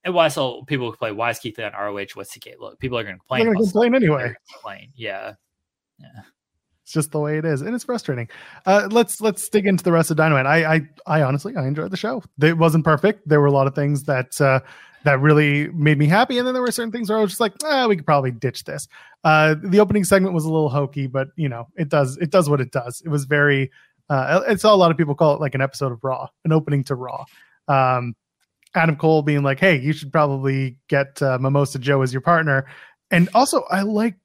And 0.04 0.14
why 0.14 0.30
so 0.30 0.64
people 0.64 0.92
play 0.94 1.12
why 1.12 1.30
is 1.30 1.40
Keith 1.40 1.60
on 1.60 1.74
ROH? 1.74 2.06
What's 2.14 2.34
the 2.34 2.56
Look, 2.60 2.80
people 2.80 2.98
are 2.98 3.04
going 3.04 3.16
to 3.16 3.20
complain. 3.20 3.46
They're 3.46 3.54
to 3.54 3.60
complain 3.60 3.96
anyway. 3.96 4.34
Complain. 4.54 4.92
Yeah. 4.96 5.34
Yeah. 6.00 6.22
It's 6.84 6.94
just 6.96 7.12
the 7.12 7.20
way 7.20 7.38
it 7.38 7.46
is, 7.46 7.62
and 7.62 7.76
it's 7.76 7.84
frustrating. 7.84 8.28
Uh, 8.66 8.88
let's 8.90 9.22
let's 9.22 9.48
dig 9.48 9.68
into 9.68 9.84
the 9.84 9.92
rest 9.92 10.10
of 10.10 10.18
Dynamite. 10.18 10.48
I 10.48 10.74
I, 10.74 10.82
I 11.06 11.22
honestly 11.22 11.56
I 11.56 11.68
enjoyed 11.68 11.92
the 11.92 11.98
show. 11.98 12.24
It 12.42 12.58
wasn't 12.58 12.84
perfect. 12.84 13.28
There 13.28 13.40
were 13.40 13.46
a 13.46 13.52
lot 13.52 13.68
of 13.68 13.76
things 13.76 14.06
that 14.06 14.42
uh, 14.42 14.62
that 15.10 15.20
really 15.22 15.70
made 15.70 15.98
me 15.98 16.06
happy, 16.06 16.38
and 16.38 16.46
then 16.46 16.54
there 16.54 16.62
were 16.62 16.72
certain 16.72 16.92
things 16.92 17.10
where 17.10 17.18
I 17.18 17.22
was 17.22 17.32
just 17.32 17.40
like, 17.40 17.54
ah, 17.64 17.88
we 17.88 17.96
could 17.96 18.06
probably 18.06 18.30
ditch 18.30 18.64
this. 18.66 18.88
Uh, 19.24 19.56
the 19.60 19.80
opening 19.80 20.04
segment 20.04 20.36
was 20.36 20.46
a 20.46 20.52
little 20.52 20.70
hokey, 20.70 21.08
but 21.08 21.30
you 21.36 21.50
know, 21.50 21.68
it 21.76 21.90
does 21.90 22.16
it 22.18 22.30
does 22.30 22.48
what 22.48 22.62
it 22.62 22.72
does. 22.72 23.02
It 23.04 23.10
was 23.10 23.26
very. 23.26 23.72
Uh, 24.08 24.42
it's 24.48 24.64
all 24.64 24.76
a 24.76 24.78
lot 24.78 24.92
of 24.92 24.98
people 24.98 25.16
call 25.16 25.34
it 25.34 25.42
like 25.42 25.56
an 25.56 25.62
episode 25.62 25.92
of 25.92 26.04
Raw, 26.04 26.28
an 26.46 26.52
opening 26.52 26.84
to 26.86 26.96
Raw. 26.96 27.26
Um, 27.68 28.16
Adam 28.76 28.96
Cole 28.96 29.24
being 29.24 29.42
like, 29.42 29.60
"Hey, 29.60 29.80
you 29.80 29.94
should 29.94 30.12
probably 30.12 30.78
get 30.90 31.20
uh, 31.24 31.40
Mimosa 31.40 31.80
Joe 31.80 32.04
as 32.04 32.14
your 32.14 32.22
partner," 32.22 32.68
and 33.10 33.30
also 33.34 33.64
I 33.72 33.82
like 33.82 34.16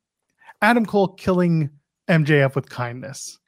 Adam 0.60 0.84
Cole 0.84 1.08
killing 1.08 1.70
MJF 2.08 2.54
with 2.54 2.68
kindness 2.68 3.38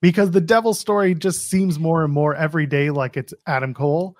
because 0.00 0.30
the 0.30 0.40
devil 0.40 0.72
story 0.72 1.16
just 1.16 1.50
seems 1.50 1.80
more 1.80 2.04
and 2.04 2.12
more 2.12 2.36
every 2.36 2.66
day 2.66 2.90
like 2.90 3.16
it's 3.16 3.34
Adam 3.48 3.74
Cole 3.74 4.16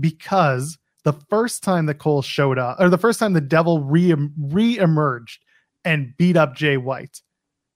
because 0.00 0.78
the 1.06 1.12
first 1.30 1.62
time 1.62 1.86
that 1.86 1.98
Cole 1.98 2.20
showed 2.20 2.58
up 2.58 2.80
or 2.80 2.88
the 2.88 2.98
first 2.98 3.20
time 3.20 3.32
the 3.32 3.40
devil 3.40 3.80
re 3.80 4.12
re-emerged 4.36 5.44
and 5.84 6.12
beat 6.16 6.36
up 6.36 6.56
Jay 6.56 6.76
White 6.76 7.22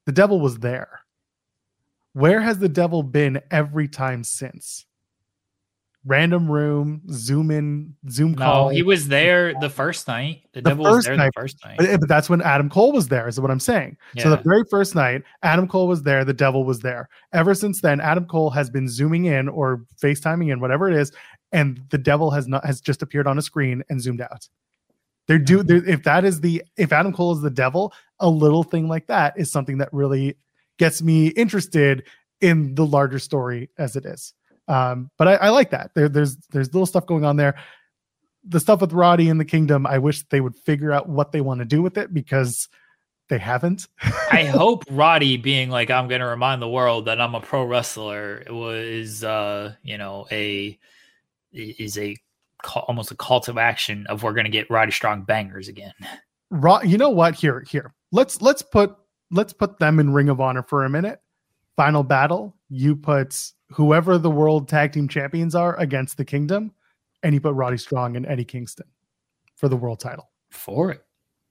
the 0.04 0.12
devil 0.12 0.40
was 0.40 0.58
there 0.58 1.00
where 2.12 2.40
has 2.40 2.58
the 2.58 2.68
devil 2.68 3.04
been 3.04 3.40
every 3.52 3.86
time 3.86 4.24
since 4.24 4.84
random 6.04 6.50
room, 6.50 7.02
zoom 7.10 7.50
in, 7.50 7.94
zoom 8.08 8.32
no, 8.32 8.44
call. 8.44 8.68
he 8.70 8.82
was 8.82 9.08
there 9.08 9.54
the 9.60 9.68
first 9.68 10.08
night. 10.08 10.42
The, 10.52 10.62
the 10.62 10.70
devil 10.70 10.84
was 10.84 11.04
there 11.04 11.16
night, 11.16 11.30
the 11.34 11.40
first 11.40 11.56
night. 11.64 11.76
But, 11.78 12.00
but, 12.00 12.08
that's 12.08 12.30
when 12.30 12.40
Adam 12.42 12.70
Cole 12.70 12.92
was 12.92 13.08
there, 13.08 13.28
is 13.28 13.38
what 13.40 13.50
I'm 13.50 13.60
saying. 13.60 13.96
Yeah. 14.14 14.24
So 14.24 14.30
the 14.30 14.38
very 14.38 14.64
first 14.70 14.94
night, 14.94 15.22
Adam 15.42 15.68
Cole 15.68 15.88
was 15.88 16.02
there, 16.02 16.24
the 16.24 16.32
devil 16.32 16.64
was 16.64 16.80
there. 16.80 17.08
Ever 17.32 17.54
since 17.54 17.80
then, 17.80 18.00
Adam 18.00 18.24
Cole 18.24 18.50
has 18.50 18.70
been 18.70 18.88
zooming 18.88 19.26
in 19.26 19.48
or 19.48 19.84
FaceTiming 20.02 20.52
in, 20.52 20.60
whatever 20.60 20.88
it 20.88 20.96
is, 20.96 21.12
and 21.52 21.80
the 21.90 21.98
devil 21.98 22.30
has 22.30 22.46
not 22.48 22.64
has 22.64 22.80
just 22.80 23.02
appeared 23.02 23.26
on 23.26 23.38
a 23.38 23.42
screen 23.42 23.82
and 23.88 24.00
zoomed 24.00 24.20
out. 24.20 24.48
They're 25.26 25.38
do 25.38 25.62
they're, 25.62 25.84
if 25.88 26.02
that 26.04 26.24
is 26.24 26.40
the 26.40 26.62
if 26.76 26.92
Adam 26.92 27.12
Cole 27.12 27.32
is 27.32 27.42
the 27.42 27.50
devil, 27.50 27.92
a 28.18 28.28
little 28.28 28.62
thing 28.62 28.88
like 28.88 29.06
that 29.06 29.34
is 29.36 29.50
something 29.50 29.78
that 29.78 29.92
really 29.92 30.36
gets 30.78 31.02
me 31.02 31.28
interested 31.28 32.04
in 32.40 32.74
the 32.74 32.86
larger 32.86 33.18
story 33.18 33.70
as 33.78 33.96
it 33.96 34.06
is. 34.06 34.34
Um, 34.66 35.10
but 35.18 35.28
I, 35.28 35.34
I 35.34 35.48
like 35.50 35.70
that. 35.70 35.90
There, 35.94 36.08
there's 36.08 36.36
there's 36.50 36.72
little 36.72 36.86
stuff 36.86 37.06
going 37.06 37.24
on 37.24 37.36
there. 37.36 37.56
The 38.44 38.60
stuff 38.60 38.80
with 38.80 38.92
Roddy 38.92 39.28
in 39.28 39.38
the 39.38 39.44
Kingdom, 39.44 39.86
I 39.86 39.98
wish 39.98 40.22
they 40.28 40.40
would 40.40 40.56
figure 40.56 40.92
out 40.92 41.08
what 41.08 41.32
they 41.32 41.42
want 41.42 41.58
to 41.58 41.66
do 41.66 41.82
with 41.82 41.98
it 41.98 42.14
because 42.14 42.68
they 43.28 43.38
haven't. 43.38 43.86
I 44.32 44.44
hope 44.44 44.84
Roddy 44.90 45.36
being 45.36 45.70
like, 45.70 45.90
I'm 45.90 46.08
going 46.08 46.20
to 46.20 46.26
remind 46.26 46.62
the 46.62 46.68
world 46.68 47.04
that 47.04 47.20
I'm 47.20 47.34
a 47.34 47.40
pro 47.40 47.64
wrestler 47.64 48.44
was, 48.48 49.22
uh, 49.22 49.74
you 49.82 49.98
know, 49.98 50.26
a 50.30 50.78
is 51.52 51.98
a 51.98 52.16
almost 52.74 53.10
a 53.10 53.14
call 53.14 53.40
to 53.40 53.58
action 53.58 54.06
of 54.08 54.22
we're 54.22 54.34
going 54.34 54.44
to 54.44 54.50
get 54.50 54.70
Roddy 54.70 54.92
Strong 54.92 55.22
bangers 55.22 55.68
again. 55.68 55.94
Rod, 56.50 56.86
you 56.86 56.98
know 56.98 57.10
what? 57.10 57.34
Here, 57.34 57.64
here. 57.68 57.94
Let's 58.12 58.42
let's 58.42 58.62
put 58.62 58.96
let's 59.30 59.52
put 59.52 59.78
them 59.78 59.98
in 59.98 60.12
Ring 60.12 60.28
of 60.28 60.40
Honor 60.40 60.62
for 60.62 60.84
a 60.84 60.90
minute. 60.90 61.20
Final 61.76 62.02
battle. 62.02 62.56
You 62.68 62.96
put 62.96 63.52
whoever 63.70 64.18
the 64.18 64.30
world 64.30 64.68
tag 64.68 64.92
team 64.92 65.08
champions 65.08 65.54
are 65.54 65.76
against 65.78 66.16
the 66.16 66.24
kingdom, 66.24 66.72
and 67.22 67.34
you 67.34 67.40
put 67.40 67.54
Roddy 67.54 67.78
Strong 67.78 68.16
and 68.16 68.26
Eddie 68.26 68.44
Kingston 68.44 68.86
for 69.56 69.68
the 69.68 69.76
world 69.76 70.00
title. 70.00 70.30
For 70.50 70.90
it. 70.90 71.04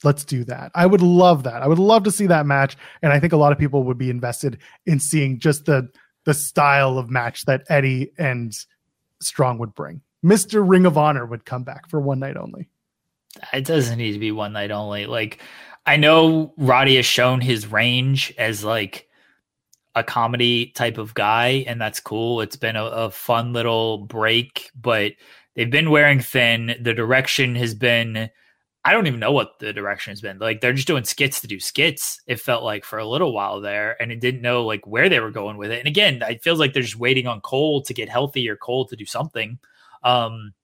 Let's 0.04 0.24
do 0.24 0.44
that. 0.46 0.72
I 0.76 0.86
would 0.86 1.02
love 1.02 1.44
that. 1.44 1.62
I 1.62 1.68
would 1.68 1.80
love 1.80 2.04
to 2.04 2.12
see 2.12 2.28
that 2.28 2.46
match. 2.46 2.78
And 3.02 3.12
I 3.12 3.20
think 3.20 3.34
a 3.34 3.38
lot 3.38 3.52
of 3.52 3.58
people 3.58 3.84
would 3.84 3.98
be 3.98 4.10
invested 4.10 4.60
in 4.86 5.00
seeing 5.00 5.40
just 5.40 5.66
the 5.66 5.90
the 6.26 6.34
style 6.34 6.98
of 6.98 7.10
match 7.10 7.46
that 7.46 7.64
Eddie 7.70 8.12
and 8.18 8.54
Strong 9.22 9.60
would 9.60 9.76
bring. 9.76 10.02
Mr. 10.24 10.68
Ring 10.68 10.86
of 10.86 10.98
Honor 10.98 11.26
would 11.26 11.46
come 11.46 11.64
back 11.64 11.90
for 11.90 12.00
one 12.00 12.20
night 12.20 12.38
only. 12.38 12.68
It 13.54 13.66
doesn't 13.66 13.98
need 13.98 14.14
to 14.14 14.20
be 14.20 14.32
one 14.32 14.54
night 14.54 14.72
only. 14.72 15.06
Like 15.06 15.42
I 15.86 15.98
know 15.98 16.54
Roddy 16.58 16.96
has 16.98 17.06
shown 17.06 17.42
his 17.42 17.68
range 17.68 18.34
as 18.38 18.64
like 18.64 19.08
a 19.96 20.04
comedy 20.04 20.68
type 20.68 20.98
of 20.98 21.14
guy, 21.14 21.64
and 21.68 21.80
that's 21.80 22.00
cool. 22.00 22.42
It's 22.42 22.56
been 22.56 22.76
a, 22.76 22.86
a 22.86 23.10
fun 23.12 23.54
little 23.54 24.00
break, 24.00 24.72
but 24.80 25.14
they've 25.56 25.72
been 25.72 25.90
wearing 25.90 26.20
thin. 26.20 26.76
The 26.82 26.94
direction 26.94 27.56
has 27.56 27.74
been. 27.74 28.30
I 28.90 28.94
don't 28.94 29.06
even 29.06 29.20
know 29.20 29.32
what 29.32 29.60
the 29.60 29.72
direction 29.72 30.10
has 30.10 30.20
been. 30.20 30.40
Like 30.40 30.62
they're 30.62 30.74
just 30.74 30.88
doing 30.88 31.04
skits 31.04 31.42
to 31.42 31.48
do 31.48 31.60
skits. 31.60 32.20
It 32.26 32.40
felt 32.40 32.64
like 32.64 32.84
for 32.84 32.98
a 32.98 33.08
little 33.08 33.34
while 33.34 33.62
there, 33.62 34.02
and 34.02 34.12
it 34.12 34.20
didn't 34.20 34.42
know 34.42 34.66
like 34.66 34.88
where 34.88 35.10
they 35.10 35.20
were 35.20 35.30
going 35.30 35.58
with 35.58 35.70
it. 35.70 35.78
And 35.78 35.88
again, 35.88 36.24
it 36.28 36.42
feels 36.42 36.58
like 36.58 36.74
they're 36.74 36.82
just 36.82 36.96
waiting 36.96 37.28
on 37.28 37.40
Cole 37.42 37.84
to 37.84 37.94
get 37.94 38.10
healthy 38.10 38.50
or 38.50 38.56
Cole 38.56 38.86
to 38.88 38.96
do 38.96 39.06
something. 39.06 39.60
Um, 40.04 40.56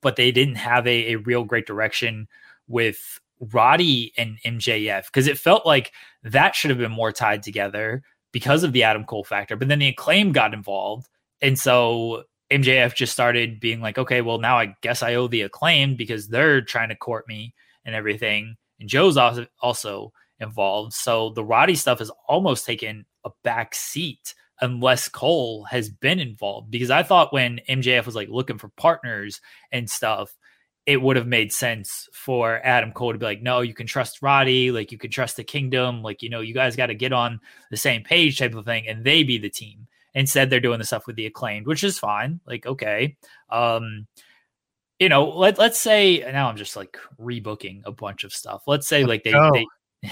but 0.00 0.14
they 0.14 0.30
didn't 0.30 0.54
have 0.54 0.86
a, 0.86 1.14
a 1.14 1.16
real 1.16 1.42
great 1.42 1.66
direction 1.66 2.28
with 2.68 3.18
Roddy 3.40 4.12
and 4.16 4.38
MJF 4.44 5.06
because 5.06 5.26
it 5.26 5.36
felt 5.36 5.66
like 5.66 5.90
that 6.22 6.54
should 6.54 6.70
have 6.70 6.78
been 6.78 6.92
more 6.92 7.10
tied 7.10 7.42
together 7.42 8.04
because 8.30 8.62
of 8.62 8.72
the 8.72 8.84
Adam 8.84 9.02
Cole 9.02 9.24
factor. 9.24 9.56
But 9.56 9.66
then 9.66 9.80
the 9.80 9.88
acclaim 9.88 10.30
got 10.30 10.54
involved. 10.54 11.08
And 11.42 11.58
so 11.58 12.22
MJF 12.50 12.94
just 12.94 13.12
started 13.12 13.60
being 13.60 13.80
like, 13.80 13.98
okay, 13.98 14.20
well, 14.20 14.38
now 14.38 14.58
I 14.58 14.74
guess 14.80 15.02
I 15.02 15.14
owe 15.14 15.28
the 15.28 15.42
acclaim 15.42 15.96
because 15.96 16.28
they're 16.28 16.62
trying 16.62 16.88
to 16.88 16.96
court 16.96 17.28
me 17.28 17.54
and 17.84 17.94
everything. 17.94 18.56
And 18.80 18.88
Joe's 18.88 19.16
also, 19.16 19.46
also 19.60 20.12
involved. 20.40 20.94
So 20.94 21.30
the 21.30 21.44
Roddy 21.44 21.74
stuff 21.74 21.98
has 21.98 22.10
almost 22.26 22.64
taken 22.64 23.04
a 23.24 23.30
back 23.44 23.74
seat 23.74 24.34
unless 24.60 25.08
Cole 25.08 25.64
has 25.64 25.88
been 25.88 26.18
involved. 26.18 26.70
Because 26.70 26.90
I 26.90 27.02
thought 27.02 27.32
when 27.32 27.60
MJF 27.68 28.06
was 28.06 28.16
like 28.16 28.28
looking 28.28 28.58
for 28.58 28.68
partners 28.70 29.40
and 29.70 29.88
stuff, 29.88 30.36
it 30.86 31.02
would 31.02 31.16
have 31.16 31.26
made 31.26 31.52
sense 31.52 32.08
for 32.14 32.60
Adam 32.64 32.92
Cole 32.92 33.12
to 33.12 33.18
be 33.18 33.26
like, 33.26 33.42
no, 33.42 33.60
you 33.60 33.74
can 33.74 33.86
trust 33.86 34.22
Roddy, 34.22 34.70
like 34.70 34.90
you 34.90 34.96
can 34.96 35.10
trust 35.10 35.36
the 35.36 35.44
kingdom, 35.44 36.02
like, 36.02 36.22
you 36.22 36.30
know, 36.30 36.40
you 36.40 36.54
guys 36.54 36.76
got 36.76 36.86
to 36.86 36.94
get 36.94 37.12
on 37.12 37.40
the 37.70 37.76
same 37.76 38.02
page 38.02 38.38
type 38.38 38.54
of 38.54 38.64
thing, 38.64 38.88
and 38.88 39.04
they 39.04 39.22
be 39.22 39.36
the 39.36 39.50
team. 39.50 39.86
Instead, 40.18 40.50
they're 40.50 40.60
doing 40.60 40.78
the 40.78 40.84
stuff 40.84 41.06
with 41.06 41.16
the 41.16 41.26
acclaimed, 41.26 41.66
which 41.66 41.84
is 41.84 41.98
fine. 41.98 42.40
Like, 42.44 42.66
okay. 42.66 43.16
Um, 43.48 44.06
you 44.98 45.08
know, 45.08 45.28
let 45.28 45.58
let's 45.58 45.78
say 45.78 46.18
now 46.18 46.48
I'm 46.48 46.56
just 46.56 46.76
like 46.76 46.98
rebooking 47.20 47.82
a 47.84 47.92
bunch 47.92 48.24
of 48.24 48.32
stuff. 48.32 48.62
Let's 48.66 48.88
say 48.88 49.04
like 49.04 49.22
they, 49.22 49.30
they 49.30 49.66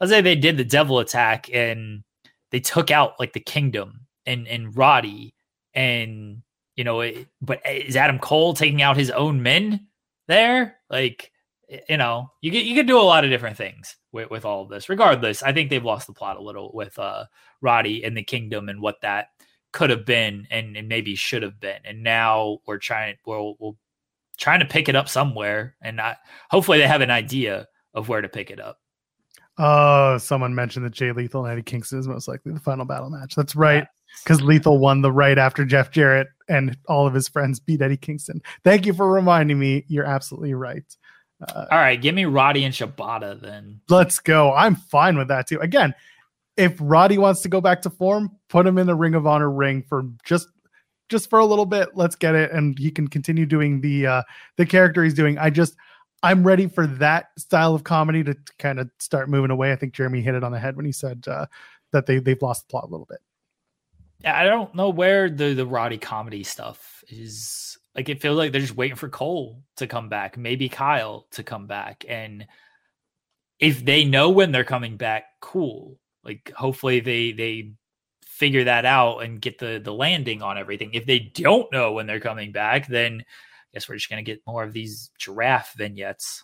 let's 0.00 0.10
say 0.10 0.20
they 0.20 0.34
did 0.34 0.56
the 0.56 0.64
devil 0.64 0.98
attack 0.98 1.48
and 1.54 2.02
they 2.50 2.58
took 2.58 2.90
out 2.90 3.20
like 3.20 3.32
the 3.32 3.40
kingdom 3.40 4.06
and 4.26 4.48
and 4.48 4.76
Roddy 4.76 5.34
and 5.72 6.42
you 6.76 6.84
know, 6.84 7.00
it, 7.00 7.28
but 7.40 7.60
is 7.66 7.96
Adam 7.96 8.18
Cole 8.18 8.54
taking 8.54 8.82
out 8.82 8.96
his 8.96 9.10
own 9.10 9.42
men 9.42 9.88
there? 10.26 10.78
Like, 10.88 11.31
you 11.88 11.96
know, 11.96 12.30
you 12.40 12.50
get 12.50 12.64
you 12.64 12.74
can 12.74 12.86
do 12.86 12.98
a 12.98 13.02
lot 13.02 13.24
of 13.24 13.30
different 13.30 13.56
things 13.56 13.96
with, 14.12 14.30
with 14.30 14.44
all 14.44 14.62
of 14.62 14.68
this. 14.68 14.88
Regardless, 14.88 15.42
I 15.42 15.52
think 15.52 15.70
they've 15.70 15.84
lost 15.84 16.06
the 16.06 16.12
plot 16.12 16.36
a 16.36 16.42
little 16.42 16.70
with 16.74 16.98
uh 16.98 17.24
Roddy 17.60 18.04
and 18.04 18.16
the 18.16 18.22
Kingdom 18.22 18.68
and 18.68 18.80
what 18.80 19.00
that 19.02 19.28
could 19.72 19.90
have 19.90 20.04
been 20.04 20.46
and, 20.50 20.76
and 20.76 20.88
maybe 20.88 21.14
should 21.14 21.42
have 21.42 21.58
been. 21.58 21.78
And 21.84 22.02
now 22.02 22.58
we're 22.66 22.78
trying 22.78 23.16
we're, 23.24 23.52
we're 23.58 23.72
trying 24.38 24.60
to 24.60 24.66
pick 24.66 24.88
it 24.88 24.96
up 24.96 25.08
somewhere, 25.08 25.76
and 25.82 26.00
I, 26.00 26.16
hopefully 26.50 26.78
they 26.78 26.86
have 26.86 27.00
an 27.00 27.10
idea 27.10 27.66
of 27.94 28.08
where 28.08 28.20
to 28.20 28.28
pick 28.28 28.50
it 28.50 28.60
up. 28.60 28.78
Oh, 29.58 30.16
someone 30.18 30.54
mentioned 30.54 30.86
that 30.86 30.92
Jay 30.92 31.12
Lethal 31.12 31.44
and 31.44 31.52
Eddie 31.52 31.62
Kingston 31.62 31.98
is 31.98 32.08
most 32.08 32.26
likely 32.26 32.52
the 32.52 32.60
final 32.60 32.86
battle 32.86 33.10
match. 33.10 33.34
That's 33.34 33.54
right 33.54 33.86
because 34.22 34.42
Lethal 34.42 34.78
won 34.78 35.02
the 35.02 35.12
right 35.12 35.38
after 35.38 35.64
Jeff 35.64 35.90
Jarrett 35.90 36.28
and 36.48 36.76
all 36.86 37.06
of 37.06 37.14
his 37.14 37.28
friends 37.28 37.60
beat 37.60 37.82
Eddie 37.82 37.96
Kingston. 37.96 38.40
Thank 38.64 38.86
you 38.86 38.92
for 38.92 39.10
reminding 39.10 39.58
me. 39.58 39.84
You're 39.88 40.04
absolutely 40.04 40.54
right. 40.54 40.84
Uh, 41.42 41.66
all 41.70 41.78
right, 41.78 42.00
give 42.00 42.14
me 42.14 42.24
Roddy 42.24 42.64
and 42.64 42.74
Shibata 42.74 43.40
then. 43.40 43.80
Let's 43.88 44.18
go. 44.18 44.52
I'm 44.52 44.76
fine 44.76 45.16
with 45.16 45.28
that 45.28 45.48
too. 45.48 45.60
Again, 45.60 45.94
if 46.56 46.76
Roddy 46.80 47.18
wants 47.18 47.40
to 47.42 47.48
go 47.48 47.60
back 47.60 47.82
to 47.82 47.90
form, 47.90 48.30
put 48.48 48.66
him 48.66 48.78
in 48.78 48.86
the 48.86 48.94
Ring 48.94 49.14
of 49.14 49.26
Honor 49.26 49.50
ring 49.50 49.82
for 49.82 50.04
just 50.24 50.48
just 51.08 51.28
for 51.28 51.38
a 51.38 51.44
little 51.44 51.66
bit. 51.66 51.90
Let's 51.94 52.14
get 52.14 52.34
it, 52.34 52.52
and 52.52 52.78
he 52.78 52.90
can 52.90 53.08
continue 53.08 53.46
doing 53.46 53.80
the 53.80 54.06
uh 54.06 54.22
the 54.56 54.66
character 54.66 55.02
he's 55.02 55.14
doing. 55.14 55.38
I 55.38 55.50
just 55.50 55.74
I'm 56.22 56.44
ready 56.44 56.68
for 56.68 56.86
that 56.86 57.30
style 57.36 57.74
of 57.74 57.84
comedy 57.84 58.22
to 58.24 58.36
kind 58.58 58.78
of 58.78 58.90
start 58.98 59.28
moving 59.28 59.50
away. 59.50 59.72
I 59.72 59.76
think 59.76 59.92
Jeremy 59.92 60.22
hit 60.22 60.34
it 60.34 60.44
on 60.44 60.52
the 60.52 60.58
head 60.58 60.76
when 60.76 60.86
he 60.86 60.92
said 60.92 61.26
uh, 61.26 61.46
that 61.92 62.06
they 62.06 62.18
they've 62.18 62.40
lost 62.40 62.66
the 62.66 62.70
plot 62.70 62.84
a 62.84 62.88
little 62.88 63.06
bit. 63.06 63.18
I 64.24 64.44
don't 64.44 64.74
know 64.74 64.90
where 64.90 65.28
the 65.28 65.54
the 65.54 65.66
Roddy 65.66 65.98
comedy 65.98 66.44
stuff 66.44 67.02
is. 67.08 67.71
Like 67.94 68.08
it 68.08 68.22
feels 68.22 68.38
like 68.38 68.52
they're 68.52 68.60
just 68.60 68.76
waiting 68.76 68.96
for 68.96 69.08
Cole 69.08 69.62
to 69.76 69.86
come 69.86 70.08
back, 70.08 70.38
maybe 70.38 70.68
Kyle 70.68 71.26
to 71.32 71.42
come 71.42 71.66
back, 71.66 72.04
and 72.08 72.46
if 73.58 73.84
they 73.84 74.04
know 74.04 74.30
when 74.30 74.50
they're 74.50 74.64
coming 74.64 74.96
back, 74.96 75.24
cool. 75.40 75.98
Like 76.24 76.52
hopefully 76.54 77.00
they 77.00 77.32
they 77.32 77.74
figure 78.24 78.64
that 78.64 78.84
out 78.84 79.18
and 79.18 79.40
get 79.40 79.58
the 79.58 79.80
the 79.82 79.92
landing 79.92 80.42
on 80.42 80.58
everything. 80.58 80.90
If 80.94 81.06
they 81.06 81.18
don't 81.18 81.70
know 81.70 81.92
when 81.92 82.06
they're 82.06 82.20
coming 82.20 82.50
back, 82.50 82.88
then 82.88 83.20
I 83.20 83.24
guess 83.74 83.88
we're 83.88 83.96
just 83.96 84.10
gonna 84.10 84.22
get 84.22 84.40
more 84.46 84.64
of 84.64 84.72
these 84.72 85.10
giraffe 85.18 85.74
vignettes. 85.76 86.42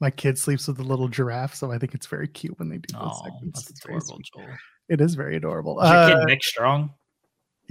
My 0.00 0.10
kid 0.10 0.38
sleeps 0.38 0.66
with 0.66 0.78
a 0.80 0.82
little 0.82 1.08
giraffe, 1.08 1.54
so 1.54 1.70
I 1.70 1.78
think 1.78 1.94
it's 1.94 2.06
very 2.06 2.26
cute 2.28 2.58
when 2.58 2.68
they 2.68 2.78
do 2.78 2.94
oh. 2.98 3.22
That's 3.44 3.70
adorable, 3.70 4.18
Joel. 4.34 4.56
It 4.88 5.00
is 5.00 5.14
very 5.14 5.36
adorable. 5.36 5.80
Is 5.80 5.90
your 5.90 6.08
kid 6.08 6.16
uh, 6.16 6.24
Nick 6.24 6.42
Strong? 6.42 6.94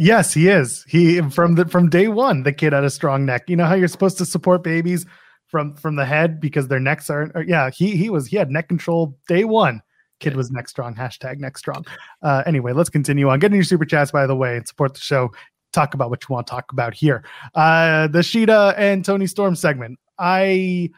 Yes, 0.01 0.33
he 0.33 0.47
is. 0.47 0.85
He 0.87 1.19
from 1.23 1.55
the 1.55 1.65
from 1.65 1.89
day 1.89 2.07
one, 2.07 2.43
the 2.43 2.53
kid 2.53 2.71
had 2.71 2.85
a 2.85 2.89
strong 2.89 3.25
neck. 3.25 3.49
You 3.49 3.57
know 3.57 3.65
how 3.65 3.75
you're 3.75 3.89
supposed 3.89 4.17
to 4.19 4.25
support 4.25 4.63
babies 4.63 5.05
from 5.47 5.75
from 5.75 5.97
the 5.97 6.05
head 6.05 6.39
because 6.39 6.69
their 6.69 6.79
necks 6.79 7.09
aren't. 7.09 7.35
Or, 7.35 7.43
yeah, 7.43 7.69
he 7.69 7.97
he 7.97 8.09
was 8.09 8.25
he 8.25 8.37
had 8.37 8.49
neck 8.49 8.69
control 8.69 9.19
day 9.27 9.43
one. 9.43 9.81
Kid 10.21 10.37
was 10.37 10.51
neck 10.51 10.69
strong. 10.69 10.95
Hashtag 10.95 11.39
neck 11.39 11.57
strong. 11.57 11.85
Uh, 12.21 12.43
anyway, 12.45 12.71
let's 12.71 12.89
continue 12.89 13.27
on. 13.27 13.39
Getting 13.39 13.55
your 13.55 13.65
super 13.65 13.83
chats 13.83 14.09
by 14.09 14.25
the 14.25 14.37
way 14.37 14.55
and 14.55 14.65
support 14.65 14.93
the 14.93 15.01
show. 15.01 15.31
Talk 15.73 15.93
about 15.93 16.09
what 16.09 16.23
you 16.23 16.33
want 16.33 16.47
to 16.47 16.51
talk 16.51 16.71
about 16.71 16.93
here. 16.93 17.25
Uh, 17.53 18.07
the 18.07 18.19
Shida 18.19 18.75
and 18.77 19.03
Toni 19.03 19.27
Storm 19.27 19.53
segment. 19.53 19.99
I 20.17 20.91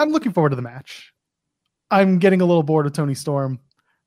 I'm 0.00 0.10
looking 0.10 0.32
forward 0.32 0.50
to 0.50 0.56
the 0.56 0.62
match. 0.62 1.12
I'm 1.92 2.18
getting 2.18 2.40
a 2.40 2.44
little 2.44 2.64
bored 2.64 2.86
of 2.86 2.92
Toni 2.92 3.14
Storm 3.14 3.60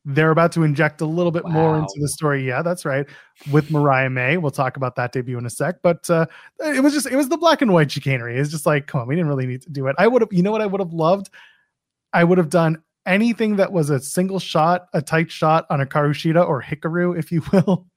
they're 0.06 0.32
about 0.32 0.52
to 0.54 0.64
inject 0.64 1.02
a 1.02 1.06
little 1.06 1.32
bit 1.32 1.44
wow. 1.46 1.52
more 1.52 1.78
into 1.78 1.94
the 2.00 2.08
story. 2.08 2.48
Yeah, 2.48 2.62
that's 2.62 2.86
right. 2.86 3.06
With 3.52 3.70
Mariah 3.70 4.10
May, 4.10 4.38
we'll 4.38 4.52
talk 4.52 4.78
about 4.78 4.96
that 4.96 5.12
debut 5.12 5.38
in 5.38 5.46
a 5.46 5.50
sec. 5.50 5.82
But 5.84 6.10
uh, 6.10 6.26
it 6.60 6.82
was 6.82 6.94
just 6.94 7.08
it 7.08 7.16
was 7.16 7.30
the 7.30 7.38
black 7.38 7.62
and 7.62 7.72
white 7.74 7.92
chicanery. 7.92 8.38
It's 8.38 8.50
just 8.50 8.66
like, 8.66 8.88
come 8.88 9.02
on, 9.02 9.08
we 9.08 9.16
didn't 9.16 9.28
really 9.28 9.46
need 9.46 9.62
to 9.64 9.70
do 9.70 9.88
it. 9.88 9.96
I 10.00 10.08
would 10.08 10.22
have, 10.22 10.34
you 10.34 10.42
know, 10.42 10.52
what 10.52 10.62
I 10.62 10.66
would 10.66 10.82
have 10.82 10.94
loved. 10.94 11.30
I 12.14 12.24
would 12.24 12.38
have 12.38 12.50
done 12.50 12.82
anything 13.06 13.56
that 13.58 13.72
was 13.72 13.90
a 13.90 14.00
single 14.00 14.40
shot, 14.40 14.88
a 14.94 15.02
tight 15.02 15.32
shot 15.32 15.66
on 15.70 15.80
Hikaru 15.80 16.12
Shida 16.12 16.48
or 16.48 16.62
Hikaru, 16.62 17.18
if 17.18 17.32
you 17.32 17.44
will. 17.54 17.88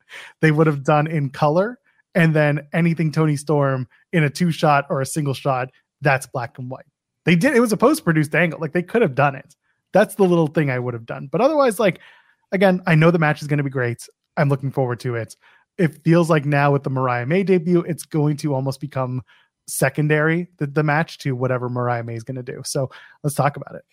they 0.40 0.50
would 0.50 0.66
have 0.66 0.84
done 0.84 1.06
in 1.06 1.30
color, 1.30 1.78
and 2.14 2.34
then 2.34 2.66
anything 2.72 3.10
Toni 3.12 3.36
Storm 3.36 3.88
in 4.12 4.24
a 4.24 4.30
two 4.30 4.50
shot 4.50 4.86
or 4.90 5.00
a 5.00 5.06
single 5.06 5.34
shot. 5.34 5.70
That's 6.02 6.26
black 6.26 6.58
and 6.58 6.70
white. 6.70 6.84
They 7.24 7.34
did. 7.34 7.56
It 7.56 7.60
was 7.60 7.72
a 7.72 7.78
post 7.78 8.04
produced 8.04 8.34
angle. 8.34 8.60
Like 8.60 8.72
they 8.72 8.82
could 8.82 9.00
have 9.00 9.14
done 9.14 9.34
it 9.34 9.56
that's 9.94 10.16
the 10.16 10.24
little 10.24 10.48
thing 10.48 10.68
I 10.68 10.78
would 10.78 10.92
have 10.92 11.06
done. 11.06 11.28
But 11.32 11.40
otherwise, 11.40 11.80
like 11.80 12.00
again, 12.52 12.82
I 12.86 12.94
know 12.94 13.10
the 13.10 13.18
match 13.18 13.40
is 13.40 13.48
going 13.48 13.58
to 13.58 13.64
be 13.64 13.70
great. 13.70 14.06
I'm 14.36 14.50
looking 14.50 14.70
forward 14.70 15.00
to 15.00 15.14
it. 15.14 15.34
It 15.78 16.04
feels 16.04 16.28
like 16.28 16.44
now 16.44 16.72
with 16.72 16.82
the 16.82 16.90
Mariah 16.90 17.26
May 17.26 17.44
debut, 17.44 17.80
it's 17.80 18.04
going 18.04 18.36
to 18.38 18.54
almost 18.54 18.80
become 18.80 19.22
secondary 19.66 20.48
the, 20.58 20.66
the 20.66 20.82
match 20.82 21.18
to 21.18 21.34
whatever 21.34 21.70
Mariah 21.70 22.04
May 22.04 22.14
is 22.14 22.22
going 22.22 22.36
to 22.36 22.42
do. 22.42 22.60
So 22.66 22.90
let's 23.22 23.34
talk 23.34 23.56
about 23.56 23.76
it. 23.76 23.84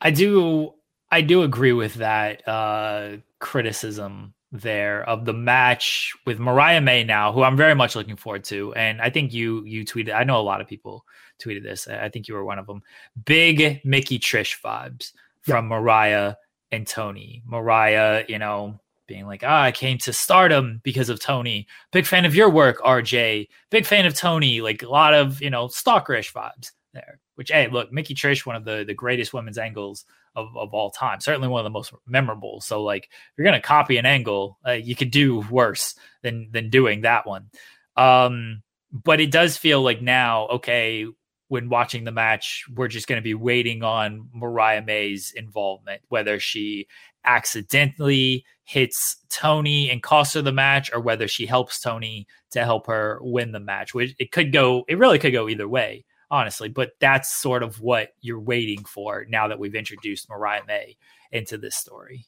I 0.00 0.12
do 0.12 0.74
I 1.10 1.22
do 1.22 1.42
agree 1.42 1.72
with 1.72 1.94
that 1.94 2.46
uh 2.46 3.16
criticism 3.40 4.34
there 4.52 5.08
of 5.08 5.24
the 5.24 5.32
match 5.32 6.12
with 6.26 6.38
Mariah 6.38 6.80
May 6.80 7.04
now, 7.04 7.32
who 7.32 7.42
I'm 7.42 7.56
very 7.56 7.74
much 7.74 7.94
looking 7.94 8.16
forward 8.16 8.44
to. 8.44 8.74
And 8.74 9.00
I 9.00 9.10
think 9.10 9.32
you 9.32 9.64
you 9.64 9.84
tweeted 9.84 10.14
I 10.14 10.24
know 10.24 10.38
a 10.38 10.42
lot 10.42 10.60
of 10.60 10.66
people 10.66 11.04
tweeted 11.42 11.62
this. 11.62 11.88
I 11.88 12.08
think 12.08 12.28
you 12.28 12.34
were 12.34 12.44
one 12.44 12.58
of 12.58 12.66
them. 12.66 12.82
Big 13.24 13.80
Mickie 13.84 14.18
Trish 14.18 14.60
vibes 14.60 15.12
from 15.42 15.68
Mariah 15.68 16.34
and 16.70 16.86
Tony. 16.86 17.42
Mariah, 17.46 18.24
you 18.28 18.38
know, 18.38 18.80
being 19.06 19.26
like, 19.26 19.42
ah, 19.44 19.62
I 19.62 19.72
came 19.72 19.98
to 19.98 20.12
stardom 20.12 20.80
because 20.84 21.08
of 21.08 21.20
Tony. 21.20 21.66
Big 21.92 22.06
fan 22.06 22.24
of 22.24 22.34
your 22.34 22.48
work, 22.48 22.80
RJ. 22.80 23.48
Big 23.70 23.84
fan 23.84 24.06
of 24.06 24.14
Tony. 24.14 24.60
Like 24.60 24.82
a 24.82 24.88
lot 24.88 25.14
of, 25.14 25.42
you 25.42 25.50
know, 25.50 25.66
stalkerish 25.66 26.32
vibes 26.32 26.70
there. 26.94 27.18
Which, 27.34 27.50
hey, 27.50 27.68
look, 27.68 27.92
Mickie 27.92 28.14
Trish, 28.14 28.46
one 28.46 28.56
of 28.56 28.64
the, 28.64 28.84
the 28.86 28.94
greatest 28.94 29.32
women's 29.32 29.58
angles 29.58 30.04
of, 30.36 30.56
of 30.56 30.74
all 30.74 30.90
time. 30.90 31.20
Certainly 31.20 31.48
one 31.48 31.60
of 31.60 31.64
the 31.64 31.70
most 31.70 31.92
memorable. 32.06 32.60
So, 32.60 32.82
like, 32.82 33.04
if 33.04 33.32
you're 33.36 33.44
gonna 33.44 33.60
copy 33.60 33.96
an 33.96 34.06
angle, 34.06 34.58
uh, 34.66 34.72
you 34.72 34.94
could 34.94 35.10
do 35.10 35.40
worse 35.50 35.94
than 36.22 36.50
than 36.52 36.70
doing 36.70 37.00
that 37.00 37.26
one. 37.26 37.50
Um, 37.96 38.62
but 38.92 39.20
it 39.20 39.30
does 39.30 39.56
feel 39.56 39.82
like 39.82 40.02
now, 40.02 40.46
okay, 40.48 41.06
when 41.50 41.68
watching 41.68 42.04
the 42.04 42.12
match, 42.12 42.64
we're 42.76 42.86
just 42.86 43.08
going 43.08 43.20
to 43.20 43.24
be 43.24 43.34
waiting 43.34 43.82
on 43.82 44.28
Mariah 44.32 44.82
May's 44.82 45.32
involvement, 45.34 46.00
whether 46.08 46.38
she 46.38 46.86
accidentally 47.24 48.44
hits 48.62 49.16
Tony 49.30 49.90
and 49.90 50.00
costs 50.00 50.34
her 50.34 50.42
the 50.42 50.52
match, 50.52 50.92
or 50.94 51.00
whether 51.00 51.26
she 51.26 51.46
helps 51.46 51.80
Tony 51.80 52.28
to 52.52 52.64
help 52.64 52.86
her 52.86 53.18
win 53.20 53.50
the 53.50 53.58
match. 53.58 53.94
Which 53.94 54.14
it 54.20 54.30
could 54.30 54.52
go, 54.52 54.84
it 54.86 54.96
really 54.96 55.18
could 55.18 55.32
go 55.32 55.48
either 55.48 55.68
way, 55.68 56.04
honestly. 56.30 56.68
But 56.68 56.92
that's 57.00 57.34
sort 57.34 57.64
of 57.64 57.80
what 57.80 58.10
you're 58.20 58.38
waiting 58.38 58.84
for 58.84 59.26
now 59.28 59.48
that 59.48 59.58
we've 59.58 59.74
introduced 59.74 60.30
Mariah 60.30 60.62
May 60.68 60.96
into 61.32 61.58
this 61.58 61.74
story. 61.74 62.26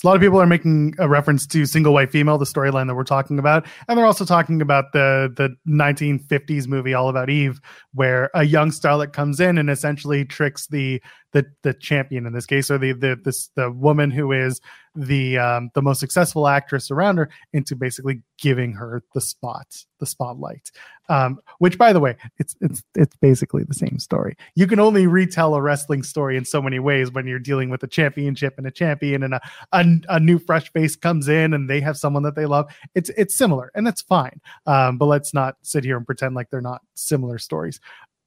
So 0.00 0.06
a 0.06 0.08
lot 0.08 0.16
of 0.16 0.22
people 0.22 0.40
are 0.40 0.46
making 0.46 0.94
a 0.98 1.10
reference 1.10 1.46
to 1.48 1.66
single 1.66 1.92
white 1.92 2.10
female, 2.10 2.38
the 2.38 2.46
storyline 2.46 2.86
that 2.86 2.94
we're 2.94 3.04
talking 3.04 3.38
about, 3.38 3.66
and 3.86 3.98
they're 3.98 4.06
also 4.06 4.24
talking 4.24 4.62
about 4.62 4.92
the 4.94 5.30
the 5.36 5.54
1950s 5.70 6.66
movie 6.66 6.94
All 6.94 7.10
About 7.10 7.28
Eve, 7.28 7.60
where 7.92 8.30
a 8.32 8.44
young 8.44 8.70
starlet 8.70 9.12
comes 9.12 9.40
in 9.40 9.58
and 9.58 9.68
essentially 9.68 10.24
tricks 10.24 10.68
the 10.68 11.02
the 11.32 11.44
the 11.64 11.74
champion 11.74 12.24
in 12.24 12.32
this 12.32 12.46
case, 12.46 12.70
or 12.70 12.78
the 12.78 12.94
the 12.94 13.14
this 13.22 13.50
the 13.56 13.70
woman 13.70 14.10
who 14.10 14.32
is 14.32 14.62
the 14.94 15.38
um, 15.38 15.70
the 15.74 15.82
most 15.82 16.00
successful 16.00 16.48
actress 16.48 16.90
around 16.90 17.18
her 17.18 17.30
into 17.52 17.76
basically 17.76 18.22
giving 18.38 18.72
her 18.72 19.02
the 19.14 19.20
spot, 19.20 19.84
the 19.98 20.06
spotlight. 20.06 20.70
Um, 21.08 21.40
which, 21.58 21.78
by 21.78 21.92
the 21.92 22.00
way, 22.00 22.16
it's 22.38 22.56
it's 22.60 22.82
it's 22.94 23.16
basically 23.16 23.64
the 23.64 23.74
same 23.74 23.98
story. 23.98 24.36
You 24.54 24.66
can 24.66 24.80
only 24.80 25.06
retell 25.06 25.54
a 25.54 25.62
wrestling 25.62 26.02
story 26.02 26.36
in 26.36 26.44
so 26.44 26.60
many 26.60 26.78
ways 26.78 27.10
when 27.10 27.26
you're 27.26 27.38
dealing 27.38 27.70
with 27.70 27.82
a 27.82 27.88
championship 27.88 28.54
and 28.58 28.66
a 28.66 28.70
champion, 28.70 29.22
and 29.22 29.34
a 29.34 29.40
a, 29.72 29.84
a 30.08 30.20
new 30.20 30.38
fresh 30.38 30.72
face 30.72 30.96
comes 30.96 31.28
in 31.28 31.54
and 31.54 31.68
they 31.68 31.80
have 31.80 31.96
someone 31.96 32.22
that 32.24 32.34
they 32.34 32.46
love. 32.46 32.72
It's 32.94 33.10
it's 33.10 33.34
similar, 33.34 33.70
and 33.74 33.86
that's 33.86 34.02
fine. 34.02 34.40
Um, 34.66 34.98
but 34.98 35.06
let's 35.06 35.32
not 35.32 35.56
sit 35.62 35.84
here 35.84 35.96
and 35.96 36.06
pretend 36.06 36.34
like 36.34 36.50
they're 36.50 36.60
not 36.60 36.82
similar 36.94 37.38
stories. 37.38 37.80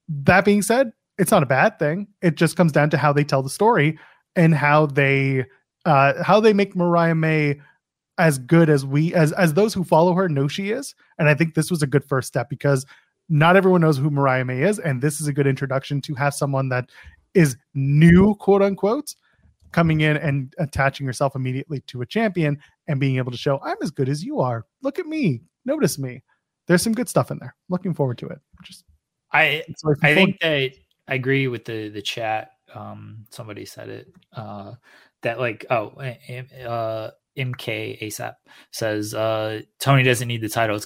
That 0.10 0.46
being 0.46 0.62
said, 0.62 0.92
it's 1.18 1.32
not 1.32 1.44
a 1.44 1.48
bad 1.48 1.80
thing. 1.80 2.08
It 2.22 2.36
just 2.36 2.56
comes 2.56 2.72
down 2.72 2.90
to 2.92 2.98
how 2.98 3.14
they 3.14 3.24
tell 3.24 3.44
the 3.44 3.50
story 3.50 4.00
and 4.36 4.54
how 4.54 4.88
they 4.88 5.46
uh, 5.86 6.24
how 6.24 6.40
they 6.40 6.54
make 6.54 6.76
Mariah 6.76 7.16
May 7.16 7.60
as 8.18 8.38
good 8.38 8.70
as 8.70 8.86
we 8.86 9.14
as 9.14 9.32
as 9.34 9.54
those 9.54 9.74
who 9.74 9.84
follow 9.84 10.14
her 10.14 10.30
know 10.30 10.48
she 10.48 10.72
is. 10.72 10.96
And 11.18 11.28
I 11.30 11.34
think 11.34 11.56
this 11.56 11.72
was 11.72 11.82
a 11.82 11.88
good 11.88 12.06
first 12.06 12.28
step 12.28 12.50
because 12.50 12.86
not 13.30 13.56
everyone 13.56 13.82
knows 13.82 13.98
who 13.98 14.10
Mariah 14.10 14.46
May 14.46 14.62
is, 14.62 14.80
and 14.80 15.02
this 15.02 15.20
is 15.22 15.28
a 15.28 15.34
good 15.34 15.48
introduction 15.48 16.02
to 16.02 16.16
have 16.16 16.34
someone 16.34 16.70
that 16.70 16.90
is 17.34 17.58
new, 17.74 18.36
quote 18.36 18.62
unquote, 18.62 19.16
coming 19.72 20.02
in 20.02 20.18
and 20.18 20.54
attaching 20.60 21.08
herself 21.08 21.36
immediately 21.36 21.80
to 21.88 22.02
a 22.02 22.06
champion 22.06 22.60
and 22.88 23.00
being 23.00 23.18
able 23.18 23.32
to 23.32 23.38
show 23.38 23.60
I'm 23.64 23.78
as 23.82 23.92
good 23.92 24.10
as 24.10 24.24
you 24.24 24.40
are. 24.40 24.66
Look 24.82 25.00
at 25.00 25.08
me, 25.08 25.42
notice 25.66 25.98
me. 25.98 26.24
There's 26.68 26.82
some 26.82 26.94
good 26.94 27.10
stuff 27.10 27.32
in 27.32 27.40
there. 27.40 27.56
Looking 27.70 27.94
forward 27.94 28.18
to 28.20 28.28
it. 28.28 28.40
Just 28.64 28.86
I 29.32 29.64
I 30.04 30.14
think 30.14 30.40
that 30.40 30.72
I 31.08 31.16
agree 31.16 31.48
with 31.48 31.66
the 31.66 31.90
the 31.90 32.02
chat. 32.02 32.52
Um, 32.74 33.26
somebody 33.30 33.66
said 33.66 33.90
it. 33.90 34.14
Uh, 34.36 34.74
that 35.24 35.40
like 35.40 35.66
oh 35.70 35.88
uh 36.66 37.10
mk 37.38 38.02
asap 38.02 38.36
says 38.72 39.14
uh 39.14 39.62
tony 39.80 40.04
doesn't 40.04 40.28
need 40.28 40.42
the 40.42 40.50
titles 40.50 40.86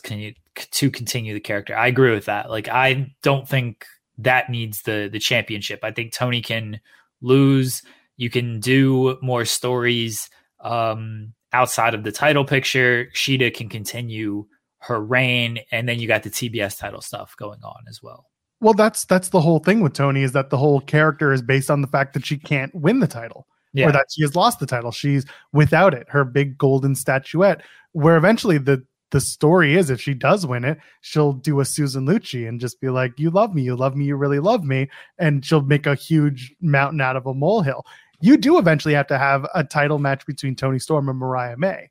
to 0.71 0.89
continue 0.89 1.33
the 1.33 1.39
character. 1.39 1.75
I 1.75 1.87
agree 1.87 2.11
with 2.11 2.25
that. 2.25 2.49
Like 2.49 2.67
i 2.67 3.13
don't 3.21 3.47
think 3.47 3.85
that 4.19 4.49
needs 4.49 4.81
the 4.83 5.09
the 5.11 5.19
championship. 5.19 5.81
I 5.83 5.91
think 5.91 6.13
tony 6.13 6.41
can 6.41 6.79
lose. 7.21 7.83
You 8.15 8.29
can 8.29 8.59
do 8.59 9.17
more 9.21 9.45
stories 9.45 10.29
um 10.59 11.33
outside 11.53 11.93
of 11.93 12.03
the 12.03 12.11
title 12.11 12.45
picture. 12.45 13.09
Shida 13.13 13.53
can 13.53 13.69
continue 13.69 14.47
her 14.79 15.03
reign 15.03 15.59
and 15.71 15.89
then 15.89 15.99
you 15.99 16.07
got 16.07 16.23
the 16.23 16.29
tbs 16.29 16.77
title 16.77 17.01
stuff 17.01 17.35
going 17.37 17.63
on 17.63 17.83
as 17.89 18.01
well. 18.01 18.25
Well 18.59 18.73
that's 18.73 19.05
that's 19.05 19.29
the 19.29 19.41
whole 19.41 19.59
thing 19.59 19.81
with 19.81 19.93
tony 19.93 20.23
is 20.23 20.31
that 20.31 20.49
the 20.49 20.57
whole 20.57 20.79
character 20.79 21.31
is 21.31 21.41
based 21.41 21.69
on 21.69 21.81
the 21.81 21.87
fact 21.87 22.13
that 22.13 22.25
she 22.25 22.37
can't 22.37 22.73
win 22.73 22.99
the 22.99 23.07
title 23.07 23.47
yeah. 23.77 23.87
or 23.87 23.91
that 23.91 24.07
she 24.13 24.21
has 24.21 24.35
lost 24.35 24.59
the 24.59 24.65
title. 24.65 24.91
She's 24.91 25.25
without 25.53 25.93
it, 25.93 26.07
her 26.09 26.23
big 26.23 26.57
golden 26.57 26.95
statuette, 26.95 27.61
where 27.91 28.17
eventually 28.17 28.57
the 28.57 28.85
the 29.11 29.21
story 29.21 29.75
is 29.75 29.89
if 29.89 30.01
she 30.01 30.13
does 30.13 30.45
win 30.45 30.65
it, 30.65 30.77
she'll 31.01 31.33
do 31.33 31.59
a 31.59 31.65
Susan 31.65 32.05
Lucci 32.05 32.47
and 32.47 32.59
just 32.59 32.81
be 32.81 32.89
like, 32.89 33.13
You 33.17 33.29
love 33.29 33.55
me, 33.55 33.61
you 33.61 33.75
love 33.75 33.95
me, 33.95 34.05
you 34.05 34.15
really 34.15 34.39
love 34.39 34.65
me. 34.65 34.89
And 35.17 35.45
she'll 35.45 35.61
make 35.61 35.85
a 35.85 35.95
huge 35.95 36.53
mountain 36.59 36.99
out 36.99 37.15
of 37.15 37.25
a 37.25 37.33
molehill. 37.33 37.85
You 38.19 38.35
do 38.35 38.57
eventually 38.57 38.93
have 38.95 39.07
to 39.07 39.17
have 39.17 39.47
a 39.53 39.63
title 39.63 39.99
match 39.99 40.25
between 40.25 40.55
Toni 40.55 40.79
Storm 40.79 41.07
and 41.07 41.17
Mariah 41.17 41.57
May. 41.57 41.89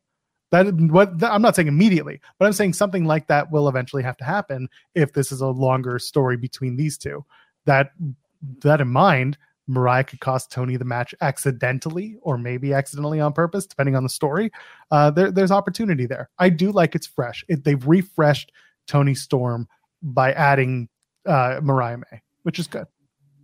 That 0.53 0.73
what 0.75 1.23
I'm 1.23 1.43
not 1.43 1.57
saying 1.57 1.69
immediately, 1.69 2.21
but 2.39 2.47
I'm 2.47 2.53
saying 2.53 2.75
something 2.75 3.05
like 3.05 3.27
that 3.29 3.51
will 3.51 3.69
eventually 3.69 4.03
have 4.03 4.17
to 4.19 4.25
happen 4.25 4.69
if 4.95 5.13
this 5.13 5.33
is 5.33 5.41
a 5.41 5.49
longer 5.49 5.99
story 5.99 6.37
between 6.37 6.77
these 6.77 6.99
two. 6.99 7.25
That 7.65 7.91
that 8.61 8.81
in 8.81 8.89
mind, 8.89 9.39
Mariah 9.69 10.05
could 10.05 10.21
cost 10.21 10.51
Tony 10.51 10.77
the 10.77 10.85
match 10.85 11.15
accidentally 11.21 12.17
or 12.23 12.39
maybe 12.39 12.73
accidentally 12.73 13.21
on 13.21 13.33
purpose, 13.33 13.67
depending 13.67 13.97
on 13.97 14.03
the 14.03 14.09
story. 14.09 14.51
Uh, 14.91 15.11
there, 15.11 15.31
there's 15.31 15.51
opportunity 15.51 16.07
there. 16.07 16.31
I 16.39 16.51
do 16.51 16.71
like 16.71 16.95
it's 16.95 17.07
fresh. 17.07 17.45
It, 17.49 17.65
they've 17.65 17.87
refreshed 17.87 18.53
Toni 18.87 19.15
Storm 19.15 19.69
by 20.03 20.33
adding 20.33 20.89
uh, 21.27 21.61
Mariah 21.63 21.99
May, 21.99 22.23
which 22.43 22.59
is 22.59 22.67
good. 22.67 22.87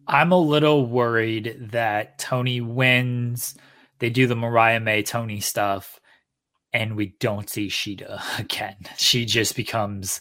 I'm 0.07 0.33
a 0.33 0.39
little 0.39 0.87
worried 0.87 1.69
that 1.73 2.19
Tony 2.19 2.61
wins. 2.61 3.57
They 3.99 4.11
do 4.11 4.27
the 4.27 4.37
Mariah 4.37 4.81
May 4.81 5.03
Tony 5.03 5.41
stuff, 5.41 6.01
and 6.73 6.97
we 6.97 7.15
don't 7.21 7.49
see 7.49 7.69
Shida 7.69 8.21
again. 8.39 8.77
She 8.97 9.25
just 9.25 9.57
becomes, 9.57 10.21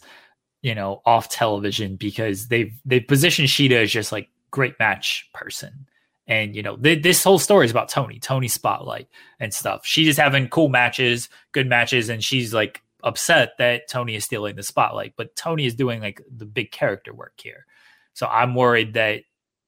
you 0.61 0.75
know, 0.75 1.01
off 1.05 1.29
television 1.29 1.95
because 1.95 2.47
they've 2.47 2.73
they've 2.85 3.07
positioned 3.07 3.49
Shida 3.49 3.83
as 3.83 3.91
just 3.91 4.11
like 4.11 4.29
great 4.51 4.77
match 4.79 5.29
person. 5.33 5.87
And 6.31 6.55
you 6.55 6.63
know, 6.63 6.77
th- 6.77 7.03
this 7.03 7.25
whole 7.25 7.39
story 7.39 7.65
is 7.65 7.71
about 7.71 7.89
Tony, 7.89 8.17
Tony 8.17 8.47
spotlight 8.47 9.09
and 9.41 9.53
stuff. 9.53 9.85
She's 9.85 10.07
just 10.07 10.19
having 10.19 10.47
cool 10.47 10.69
matches, 10.69 11.27
good 11.51 11.67
matches, 11.67 12.07
and 12.07 12.23
she's 12.23 12.53
like 12.53 12.81
upset 13.03 13.57
that 13.57 13.89
Tony 13.89 14.15
is 14.15 14.23
stealing 14.23 14.55
the 14.55 14.63
spotlight. 14.63 15.13
But 15.17 15.35
Tony 15.35 15.65
is 15.65 15.75
doing 15.75 15.99
like 15.99 16.21
the 16.33 16.45
big 16.45 16.71
character 16.71 17.13
work 17.13 17.33
here. 17.35 17.65
So 18.13 18.27
I'm 18.27 18.55
worried 18.55 18.93
that 18.93 19.23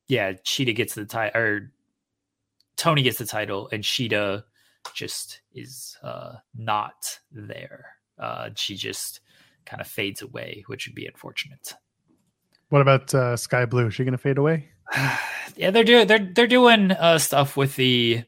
yeah, 0.07 0.34
Shida 0.45 0.73
gets 0.73 0.95
the 0.95 1.03
title 1.03 1.41
or 1.41 1.72
Tony 2.77 3.02
gets 3.03 3.18
the 3.18 3.26
title 3.26 3.68
and 3.73 3.84
Shida 3.84 4.45
just 4.94 5.41
is 5.53 5.98
uh 6.02 6.35
not 6.56 7.19
there. 7.30 7.88
Uh 8.18 8.52
she 8.56 8.77
just 8.77 9.19
kind 9.65 9.81
of 9.81 9.88
fades 9.88 10.22
away, 10.22 10.64
which 10.68 10.88
would 10.88 10.95
be 10.95 11.07
unfortunate. 11.07 11.73
What 12.74 12.82
about 12.82 13.14
uh, 13.14 13.38
Skye 13.38 13.66
Blue? 13.68 13.86
Is 13.86 13.94
she 13.94 14.04
going 14.04 14.14
to 14.14 14.18
fade 14.18 14.40
away? 14.40 14.68
yeah, 15.56 15.70
they're 15.70 15.84
doing 15.84 16.08
they're 16.08 16.28
they're 16.34 16.48
doing 16.48 16.91
uh, 16.91 17.20
stuff 17.20 17.56
with 17.56 17.76
the 17.76 18.24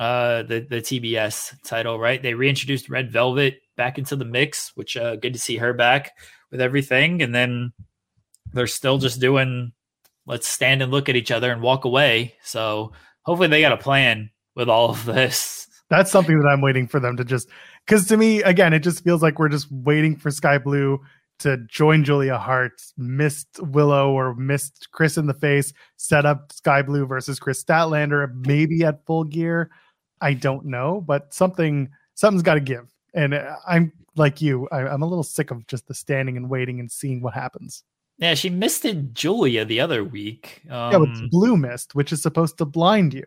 uh 0.00 0.42
the 0.42 0.66
the 0.68 0.78
TBS 0.78 1.54
title, 1.62 1.96
right? 2.00 2.20
They 2.20 2.34
reintroduced 2.34 2.90
Red 2.90 3.12
Velvet 3.12 3.60
back 3.76 3.96
into 3.96 4.16
the 4.16 4.24
mix, 4.24 4.72
which 4.74 4.96
uh 4.96 5.14
good 5.14 5.32
to 5.34 5.38
see 5.38 5.58
her 5.58 5.72
back 5.72 6.10
with 6.50 6.60
everything. 6.60 7.22
And 7.22 7.32
then 7.32 7.72
they're 8.52 8.66
still 8.66 8.98
just 8.98 9.20
doing 9.20 9.70
let's 10.26 10.48
stand 10.48 10.82
and 10.82 10.90
look 10.90 11.08
at 11.08 11.14
each 11.14 11.30
other 11.30 11.52
and 11.52 11.62
walk 11.62 11.84
away. 11.84 12.34
So 12.42 12.90
hopefully 13.22 13.46
they 13.46 13.60
got 13.60 13.70
a 13.70 13.76
plan 13.76 14.30
with 14.56 14.68
all 14.68 14.90
of 14.90 15.04
this. 15.04 15.68
That's 15.88 16.10
something 16.10 16.40
that 16.40 16.48
I'm 16.48 16.62
waiting 16.62 16.88
for 16.88 16.98
them 16.98 17.16
to 17.16 17.24
just 17.24 17.48
because 17.86 18.08
to 18.08 18.16
me, 18.16 18.42
again, 18.42 18.72
it 18.72 18.80
just 18.80 19.04
feels 19.04 19.22
like 19.22 19.38
we're 19.38 19.48
just 19.50 19.70
waiting 19.70 20.16
for 20.16 20.32
Skye 20.32 20.58
Blue 20.58 20.98
to 21.40 21.58
join 21.68 22.04
Julia 22.04 22.38
Hart, 22.38 22.82
missed 22.96 23.60
Willow 23.60 24.12
or 24.12 24.34
missed 24.34 24.88
Kris 24.92 25.16
in 25.16 25.26
the 25.26 25.34
face, 25.34 25.72
set 25.96 26.26
up 26.26 26.52
Skye 26.52 26.82
Blue 26.82 27.06
versus 27.06 27.38
Kris 27.38 27.62
Statlander, 27.62 28.32
maybe 28.46 28.84
at 28.84 29.04
full 29.06 29.24
gear. 29.24 29.70
I 30.20 30.34
don't 30.34 30.66
know, 30.66 31.02
but 31.06 31.34
something 31.34 31.90
something's 32.14 32.42
got 32.42 32.54
to 32.54 32.60
give. 32.60 32.86
And 33.14 33.34
I'm 33.66 33.92
like 34.16 34.40
you, 34.40 34.68
I, 34.70 34.92
am 34.92 35.02
a 35.02 35.06
little 35.06 35.24
sick 35.24 35.50
of 35.50 35.66
just 35.66 35.86
the 35.86 35.94
standing 35.94 36.36
and 36.36 36.48
waiting 36.48 36.80
and 36.80 36.90
seeing 36.90 37.20
what 37.20 37.34
happens. 37.34 37.82
Yeah, 38.18 38.34
she 38.34 38.48
missed 38.48 38.84
it 38.84 39.12
Julia 39.12 39.64
the 39.64 39.80
other 39.80 40.04
week. 40.04 40.62
Um, 40.70 40.92
yeah, 40.92 40.98
with 40.98 41.30
blue 41.30 41.56
mist, 41.56 41.94
which 41.94 42.12
is 42.12 42.22
supposed 42.22 42.58
to 42.58 42.64
blind 42.64 43.12
you. 43.12 43.24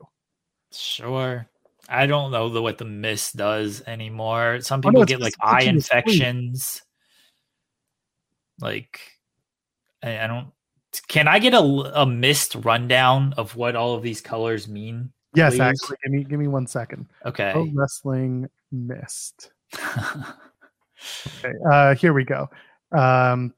Sure. 0.72 1.48
I 1.90 2.06
don't 2.06 2.32
know 2.32 2.50
the, 2.50 2.62
what 2.62 2.78
the 2.78 2.86
mist 2.86 3.38
does 3.38 3.82
anymore. 3.88 4.60
Some 4.62 4.82
people 4.82 5.00
oh, 5.00 5.02
no, 5.02 5.06
get 5.06 5.22
like 5.22 5.34
eye 5.42 5.64
infections. 5.64 6.82
Like, 8.60 9.00
I, 10.04 10.20
I 10.24 10.28
don't. 10.28 10.52
Can 11.08 11.28
I 11.28 11.40
get 11.40 11.54
a, 11.54 11.60
a 11.60 12.06
mist 12.06 12.56
rundown 12.56 13.34
of 13.38 13.56
what 13.56 13.76
all 13.76 13.94
of 13.94 14.04
these 14.04 14.22
colors 14.22 14.68
mean? 14.68 15.12
Yes, 15.36 15.54
please? 15.54 15.62
actually, 15.62 15.98
give 16.04 16.14
me 16.14 16.24
give 16.24 16.40
me 16.40 16.48
one 16.48 16.68
second. 16.68 17.08
Okay. 17.26 17.52
Pro 17.52 17.68
wrestling 17.74 18.50
mist. 18.72 19.52
okay, 19.76 21.54
uh, 21.72 21.96
here 21.96 22.14
we 22.14 22.24
go. 22.24 22.50
Um, 22.92 23.54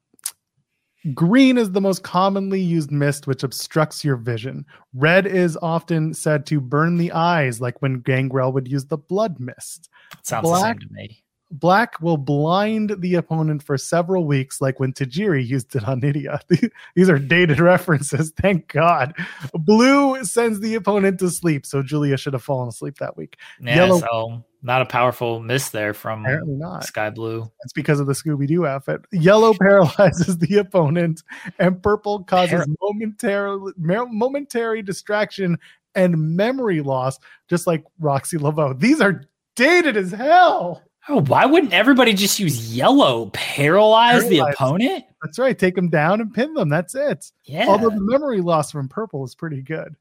Green 1.14 1.58
is 1.58 1.72
the 1.72 1.80
most 1.80 2.04
commonly 2.04 2.60
used 2.60 2.92
mist, 2.92 3.26
which 3.26 3.44
obstructs 3.44 4.04
your 4.04 4.18
vision. 4.18 4.66
Red 4.94 5.26
is 5.26 5.58
often 5.62 6.14
said 6.14 6.46
to 6.48 6.60
burn 6.60 6.98
the 6.98 7.14
eyes, 7.14 7.62
like 7.62 7.82
when 7.82 8.02
Gangrel 8.02 8.52
would 8.52 8.68
use 8.68 8.86
the 8.86 8.98
blood 8.98 9.40
mist. 9.40 9.90
Sounds 10.24 10.44
Black, 10.44 10.78
the 10.78 10.82
same 10.82 10.90
to 10.90 10.94
me. 10.94 11.24
Black 11.52 12.00
will 12.00 12.18
blind 12.18 12.96
the 13.00 13.16
opponent 13.16 13.64
for 13.64 13.78
several 13.78 14.26
weeks, 14.26 14.62
like 14.62 14.80
when 14.80 14.94
Tajiri 14.94 15.46
used 15.46 15.76
it 15.76 15.88
on 15.88 16.02
Nidia. 16.02 16.40
These 16.96 17.10
are 17.10 17.18
dated 17.18 17.60
references, 17.60 18.32
thank 18.42 18.68
God. 18.68 19.14
Blue 19.54 20.24
sends 20.24 20.60
the 20.60 20.76
opponent 20.76 21.20
to 21.20 21.30
sleep, 21.30 21.66
so 21.66 21.82
Julia 21.82 22.18
should 22.18 22.34
have 22.34 22.44
fallen 22.44 22.70
asleep 22.70 23.00
that 23.00 23.18
week. 23.18 23.38
Yeah, 23.60 23.76
Yellow, 23.76 24.00
so 24.00 24.44
not 24.62 24.82
a 24.82 24.86
powerful 24.86 25.40
miss 25.40 25.70
there 25.70 25.94
from 25.94 26.22
apparently 26.22 26.56
not. 26.56 26.84
Skye 26.84 27.10
Blue. 27.10 27.50
It's 27.64 27.74
because 27.74 28.00
of 28.00 28.08
the 28.08 28.14
Scooby 28.14 28.48
Doo 28.48 28.68
outfit. 28.68 29.02
Yellow 29.12 29.54
paralyzes 29.60 30.38
the 30.38 30.58
opponent, 30.58 31.24
and 31.58 31.82
purple 31.82 32.24
causes 32.24 32.66
Par- 32.66 32.76
momentary 32.82 33.74
momentary 33.78 34.82
distraction 34.84 35.58
and 35.96 36.36
memory 36.38 36.82
loss, 36.82 37.18
just 37.48 37.66
like 37.66 37.84
Roxxi 38.00 38.40
Laveaux. 38.40 38.74
These 38.74 39.02
are 39.02 39.24
dated 39.56 39.98
as 39.98 40.12
hell. 40.12 40.84
Oh, 41.10 41.22
why 41.22 41.46
wouldn't 41.46 41.74
everybody 41.74 42.14
just 42.14 42.40
use 42.40 42.74
yellow? 42.76 43.32
Paralyze, 43.34 44.28
the 44.30 44.40
opponent? 44.40 45.06
That's 45.24 45.40
right. 45.40 45.58
Take 45.58 45.76
them 45.76 45.90
down 45.90 46.22
and 46.22 46.34
pin 46.34 46.54
them. 46.54 46.70
That's 46.70 46.94
it. 46.96 47.32
Yeah. 47.46 47.68
Although 47.68 47.90
the 47.90 48.00
memory 48.00 48.42
loss 48.42 48.72
from 48.72 48.88
purple 48.88 49.26
is 49.26 49.34
pretty 49.36 49.62
good. 49.62 49.96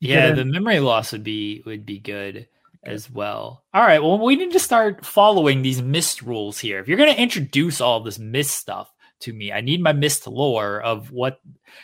yeah, 0.00 0.28
Yeah. 0.28 0.32
the 0.32 0.44
memory 0.46 0.80
loss 0.80 1.12
would 1.12 1.22
be 1.24 1.62
would 1.66 1.84
be 1.84 1.98
good 1.98 2.48
as 2.82 3.10
well. 3.10 3.62
All 3.74 3.82
right. 3.82 4.02
Well, 4.02 4.18
we 4.18 4.36
need 4.36 4.52
to 4.52 4.58
start 4.58 5.04
following 5.04 5.60
these 5.60 5.82
mist 5.82 6.22
rules 6.22 6.58
here. 6.58 6.78
If 6.80 6.88
you're 6.88 6.96
going 6.96 7.14
to 7.14 7.20
introduce 7.20 7.80
all 7.82 8.00
this 8.00 8.18
mist 8.18 8.56
stuff 8.56 8.90
to 9.20 9.32
me, 9.34 9.52
I 9.52 9.60
need 9.60 9.82
my 9.82 9.92
mist 9.92 10.26
lore 10.26 10.80
of 10.80 11.10
what 11.12 11.40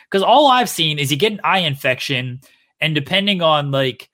because 0.09 0.23
all 0.23 0.47
I've 0.47 0.69
seen 0.69 0.97
is 0.97 1.11
you 1.11 1.17
get 1.17 1.31
an 1.33 1.41
eye 1.43 1.59
infection, 1.59 2.41
and 2.81 2.95
depending 2.95 3.43
on 3.43 3.69
like 3.69 4.09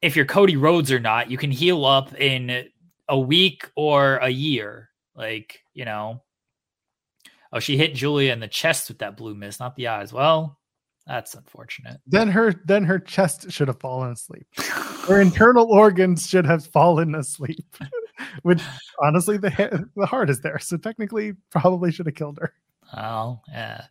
if 0.00 0.14
you're 0.14 0.24
Cody 0.26 0.56
Rhodes 0.56 0.92
or 0.92 1.00
not, 1.00 1.30
you 1.30 1.36
can 1.36 1.50
heal 1.50 1.84
up 1.84 2.14
in 2.14 2.68
a 3.08 3.18
week 3.18 3.70
or 3.74 4.16
a 4.16 4.28
year. 4.28 4.90
Like 5.14 5.60
you 5.74 5.84
know. 5.84 6.22
Oh, 7.50 7.60
she 7.60 7.78
hit 7.78 7.94
Julia 7.94 8.32
in 8.32 8.40
the 8.40 8.48
chest 8.48 8.88
with 8.88 8.98
that 8.98 9.16
blue 9.16 9.34
mist, 9.34 9.58
not 9.58 9.74
the 9.74 9.88
eyes. 9.88 10.12
Well, 10.12 10.58
that's 11.06 11.34
unfortunate. 11.34 12.00
Then 12.06 12.28
her 12.28 12.52
then 12.66 12.84
her 12.84 12.98
chest 12.98 13.50
should 13.50 13.68
have 13.68 13.80
fallen 13.80 14.12
asleep. 14.12 14.46
Her 15.08 15.20
internal 15.20 15.66
organs 15.70 16.28
should 16.28 16.44
have 16.44 16.66
fallen 16.66 17.14
asleep. 17.14 17.76
Which 18.42 18.60
honestly, 19.00 19.38
the 19.38 19.88
the 19.96 20.06
heart 20.06 20.28
is 20.28 20.40
there, 20.40 20.58
so 20.58 20.76
technically, 20.76 21.34
probably 21.50 21.90
should 21.90 22.06
have 22.06 22.14
killed 22.14 22.38
her. 22.40 22.52
Oh, 22.94 23.40
yeah. 23.48 23.84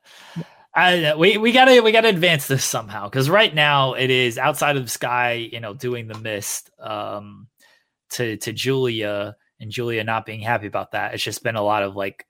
I, 0.75 1.15
we 1.15 1.37
we 1.37 1.51
gotta 1.51 1.81
we 1.81 1.91
gotta 1.91 2.09
advance 2.09 2.47
this 2.47 2.63
somehow 2.63 3.09
because 3.09 3.31
right 3.31 3.53
now 3.53 3.93
it 3.93 4.11
is 4.11 4.37
outside 4.37 4.77
of 4.77 4.83
the 4.83 4.91
sky, 4.91 5.49
you 5.51 5.59
know, 5.59 5.73
doing 5.73 6.07
the 6.07 6.19
mist 6.19 6.69
um, 6.79 7.47
to 8.11 8.37
to 8.37 8.53
Julia 8.53 9.35
and 9.59 9.71
Julia 9.71 10.03
not 10.03 10.25
being 10.25 10.41
happy 10.41 10.67
about 10.67 10.91
that. 10.91 11.13
It's 11.13 11.23
just 11.23 11.43
been 11.43 11.55
a 11.55 11.63
lot 11.63 11.83
of 11.83 11.95
like, 11.95 12.25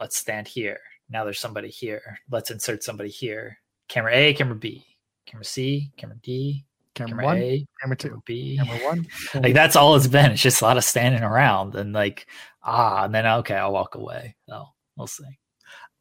let's 0.00 0.16
stand 0.16 0.48
here. 0.48 0.80
Now 1.10 1.24
there's 1.24 1.38
somebody 1.40 1.68
here. 1.68 2.18
Let's 2.30 2.50
insert 2.50 2.82
somebody 2.82 3.10
here. 3.10 3.58
Camera 3.88 4.14
A, 4.14 4.34
camera 4.34 4.56
B, 4.56 4.84
camera 5.26 5.44
C, 5.44 5.92
camera 5.96 6.16
D, 6.22 6.64
Camera, 6.94 7.10
camera 7.10 7.24
one, 7.24 7.36
A, 7.38 7.66
camera 7.80 7.96
camera 7.96 7.96
two, 7.96 8.22
B. 8.26 8.58
camera 8.62 8.84
one. 8.84 9.06
Like 9.42 9.54
that's 9.54 9.76
all 9.76 9.96
it's 9.96 10.06
been. 10.06 10.30
It's 10.32 10.42
just 10.42 10.60
a 10.62 10.64
lot 10.64 10.76
of 10.76 10.84
standing 10.84 11.22
around 11.22 11.74
and 11.74 11.92
like 11.92 12.26
ah, 12.62 13.04
and 13.04 13.14
then 13.14 13.26
okay, 13.26 13.54
I'll 13.54 13.72
walk 13.72 13.94
away. 13.94 14.36
So 14.48 14.66
we'll 14.96 15.06
see. 15.06 15.24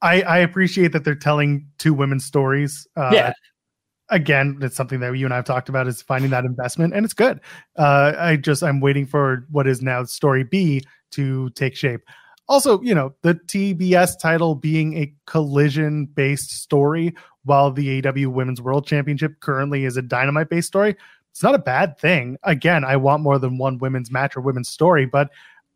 I, 0.02 0.22
I 0.24 0.38
appreciate 0.40 0.94
that 0.94 1.04
they're 1.04 1.16
telling 1.16 1.68
two 1.78 1.94
women's 1.94 2.26
stories. 2.26 2.88
Uh, 2.96 3.12
Yeah. 3.14 3.34
Again, 4.12 4.60
it's 4.62 4.76
something 4.76 5.00
that 5.00 5.18
you 5.18 5.26
and 5.26 5.34
I 5.34 5.38
have 5.38 5.46
talked 5.46 5.70
about 5.70 5.88
is 5.88 6.02
finding 6.02 6.32
that 6.32 6.46
investment, 6.46 6.94
and 6.94 7.06
it's 7.06 7.14
good. 7.14 7.40
Uh, 7.78 8.14
I 8.18 8.36
just 8.36 8.62
I'm 8.62 8.82
waiting 8.82 9.06
for 9.06 9.46
what 9.50 9.68
is 9.68 9.82
now 9.82 10.04
story 10.04 10.44
B 10.44 10.84
to 11.12 11.50
take 11.52 11.76
shape. 11.76 12.02
Also, 12.48 12.82
you 12.82 12.94
know, 12.94 13.14
the 13.22 13.36
TBS 13.36 14.20
title 14.20 14.56
being 14.56 14.98
a 14.98 15.14
collision 15.26 16.06
based 16.06 16.52
story, 16.52 17.16
while 17.46 17.72
the 17.72 18.06
AW 18.06 18.30
Women's 18.30 18.62
World 18.62 18.86
Championship 18.86 19.40
currently 19.40 19.86
is 19.86 19.98
a 19.98 20.02
dynamite 20.02 20.50
based 20.50 20.68
story. 20.68 20.96
It's 21.32 21.42
not 21.42 21.56
a 21.56 21.60
bad 21.60 21.98
thing. 21.98 22.38
Again, 22.44 22.84
I 22.84 22.98
want 22.98 23.24
more 23.24 23.40
than 23.40 23.58
one 23.58 23.78
women's 23.78 24.12
match 24.12 24.36
or 24.36 24.42
women's 24.42 24.70
story, 24.70 25.06
but 25.06 25.30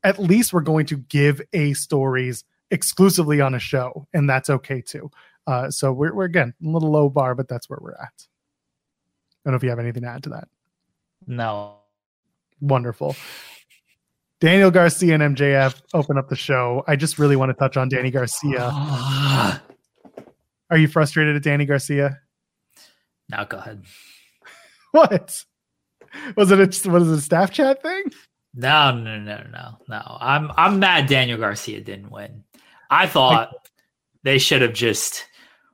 at 0.04 0.20
least 0.20 0.52
we're 0.52 0.62
going 0.62 0.86
to 0.88 0.98
give 0.98 1.42
a 1.54 1.74
stories 1.74 2.44
exclusively 2.72 3.40
on 3.42 3.56
a 3.56 3.60
show, 3.60 4.08
and 4.14 4.30
that's 4.30 4.50
okay 4.50 4.82
too. 4.82 5.10
Uh, 5.48 5.70
so 5.70 5.92
we're, 5.92 6.14
we're 6.14 6.26
again 6.26 6.54
a 6.64 6.68
little 6.68 6.92
low 6.92 7.10
bar, 7.10 7.36
but 7.36 7.48
that's 7.48 7.70
where 7.70 7.80
we're 7.82 7.94
at. 7.94 8.00
I 8.20 9.46
don't 9.46 9.54
know 9.54 9.58
if 9.58 9.64
you 9.64 9.70
have 9.70 9.80
anything 9.80 10.04
to 10.04 10.10
add 10.10 10.24
to 10.24 10.30
that. 10.30 10.48
No. 11.28 11.76
Wonderful. 12.62 13.16
Daniel 14.42 14.72
Garcia 14.72 15.14
and 15.16 15.36
MJF 15.36 15.82
open 15.94 16.18
up 16.18 16.30
the 16.30 16.36
show. 16.36 16.84
I 16.88 16.96
just 16.96 17.20
really 17.20 17.36
want 17.36 17.50
to 17.50 17.54
touch 17.54 17.78
on 17.78 17.90
Danny 17.90 18.12
Garcia. 18.12 18.62
Are 20.70 20.78
you 20.78 20.88
frustrated 20.88 21.36
at 21.36 21.44
Danny 21.44 21.66
Garcia? 21.66 22.20
now 23.30 23.44
go 23.44 23.58
ahead. 23.58 23.84
What 24.92 25.44
was 26.38 26.52
it? 26.52 26.60
A, 26.60 26.90
what 26.90 27.02
is 27.02 27.12
it? 27.12 27.18
A 27.18 27.22
staff 27.22 27.52
chat 27.52 27.84
thing? 27.84 28.04
No, 28.54 28.96
no, 28.96 29.20
no, 29.20 29.44
no, 29.52 29.78
no. 29.90 30.18
I'm 30.22 30.50
I'm 30.56 30.80
mad 30.80 31.08
Daniel 31.08 31.38
Garcia 31.38 31.82
didn't 31.82 32.10
win. 32.12 32.46
I 32.90 33.06
thought 33.06 33.68
they 34.24 34.38
should 34.38 34.62
have 34.62 34.72
just 34.72 35.26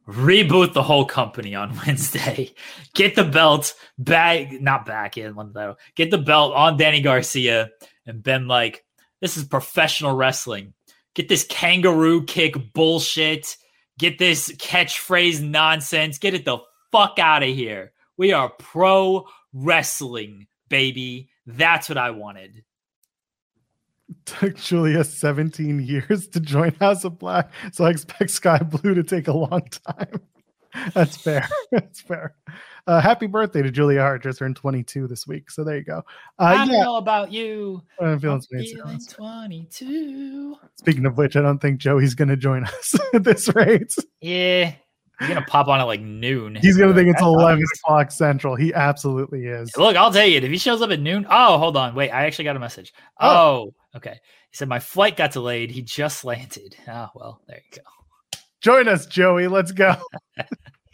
reboot 0.08 0.74
the 0.74 0.84
whole 0.84 1.06
company 1.06 1.56
on 1.56 1.78
Wednesday. 1.86 2.54
Get 2.94 3.16
the 3.16 3.24
belt 3.24 3.74
back, 3.98 4.52
not 4.62 4.86
back 4.86 5.18
in 5.18 5.36
one 5.36 5.54
though. 5.54 5.78
Get 5.96 6.12
the 6.12 6.18
belt 6.18 6.54
on 6.54 6.78
Danny 6.78 7.02
Garcia 7.02 7.70
and 8.06 8.24
been 8.24 8.48
like, 8.48 8.84
this 9.20 9.38
is 9.38 9.44
professional 9.44 10.16
wrestling. 10.16 10.74
Get 11.14 11.30
this 11.30 11.46
kangaroo 11.46 12.24
kick 12.26 12.74
bullshit. 12.74 13.58
Get 14.00 14.18
this 14.18 14.50
catchphrase 14.54 15.42
nonsense. 15.42 16.18
Get 16.18 16.34
it 16.34 16.46
the 16.46 16.60
fuck 16.92 17.20
out 17.20 17.44
of 17.44 17.50
here. 17.50 17.92
We 18.18 18.34
are 18.34 18.50
pro 18.50 19.28
wrestling, 19.54 20.48
baby. 20.70 21.30
That's 21.46 21.90
what 21.90 21.98
I 21.98 22.12
wanted. 22.12 22.64
Took 24.26 24.58
Julia 24.58 25.04
17 25.04 25.80
years 25.82 26.28
to 26.30 26.40
join 26.40 26.74
House 26.76 27.04
of 27.04 27.20
Black, 27.20 27.52
so 27.72 27.86
I 27.86 27.90
expect 27.92 28.32
Skye 28.32 28.60
Blue 28.60 28.94
to 28.94 29.04
take 29.04 29.28
a 29.28 29.34
long 29.34 29.64
time. 29.88 30.22
That's 30.94 31.18
fair. 31.18 31.48
That's 31.72 32.02
fair. 32.02 32.36
Uh, 32.88 33.00
happy 33.00 33.28
birthday 33.28 33.62
to 33.62 33.72
Julia 33.72 34.02
Hart. 34.02 34.24
Just 34.24 34.40
turned 34.40 34.56
22 34.56 35.08
this 35.08 35.28
week. 35.28 35.52
So 35.52 35.64
there 35.64 35.78
you 35.78 35.84
go. 35.84 36.04
Uh, 36.40 36.44
I 36.44 36.58
don't 36.58 36.72
yeah, 36.72 36.84
know 36.84 36.96
about 36.98 37.32
you. 37.32 37.82
I'm 38.00 38.20
feeling 38.20 38.42
I'm 38.54 38.64
feeling 38.64 39.00
22. 39.08 40.56
Speaking 40.78 41.06
of 41.06 41.18
which, 41.18 41.36
I 41.36 41.42
don't 41.42 41.60
think 41.60 41.80
Joey's 41.80 42.16
going 42.16 42.30
to 42.30 42.38
join 42.38 42.64
us 42.64 42.96
at 43.14 43.24
this 43.24 43.54
rate. 43.56 43.94
Yeah. 44.20 44.74
He's 45.22 45.30
going 45.30 45.40
to 45.40 45.48
pop 45.48 45.68
on 45.68 45.80
at 45.80 45.84
like 45.84 46.02
noon. 46.02 46.56
He's 46.56 46.78
going 46.78 46.90
to 46.90 46.96
think 46.96 47.10
it's 47.10 47.22
11 47.22 47.54
obvious. 47.54 47.70
o'clock 47.80 48.12
central. 48.12 48.56
He 48.56 48.74
absolutely 48.74 49.46
is. 49.46 49.72
Look, 49.78 49.96
I'll 49.96 50.12
tell 50.12 50.26
you, 50.26 50.40
if 50.40 50.50
he 50.50 50.58
shows 50.58 50.82
up 50.82 50.90
at 50.90 51.00
noon. 51.00 51.28
Oh, 51.30 51.60
hold 51.60 51.78
on. 51.78 51.94
Wait, 51.94 52.10
I 52.10 52.26
actually 52.26 52.46
got 52.46 52.56
a 52.56 52.60
message. 52.60 52.92
Oh. 53.20 53.30
Oh, 53.30 53.98
okay. 53.98 54.20
He 54.50 54.58
said, 54.58 54.68
My 54.68 54.80
flight 54.80 55.16
got 55.16 55.32
delayed. 55.32 55.70
He 55.70 55.84
just 55.84 56.26
landed. 56.26 56.76
Oh, 56.88 57.10
well, 57.14 57.42
there 57.48 57.62
you 57.72 57.78
go. 57.78 58.40
Join 58.62 58.88
us, 58.88 59.06
Joey. 59.06 59.48
Let's 59.48 59.72
go. 59.72 59.96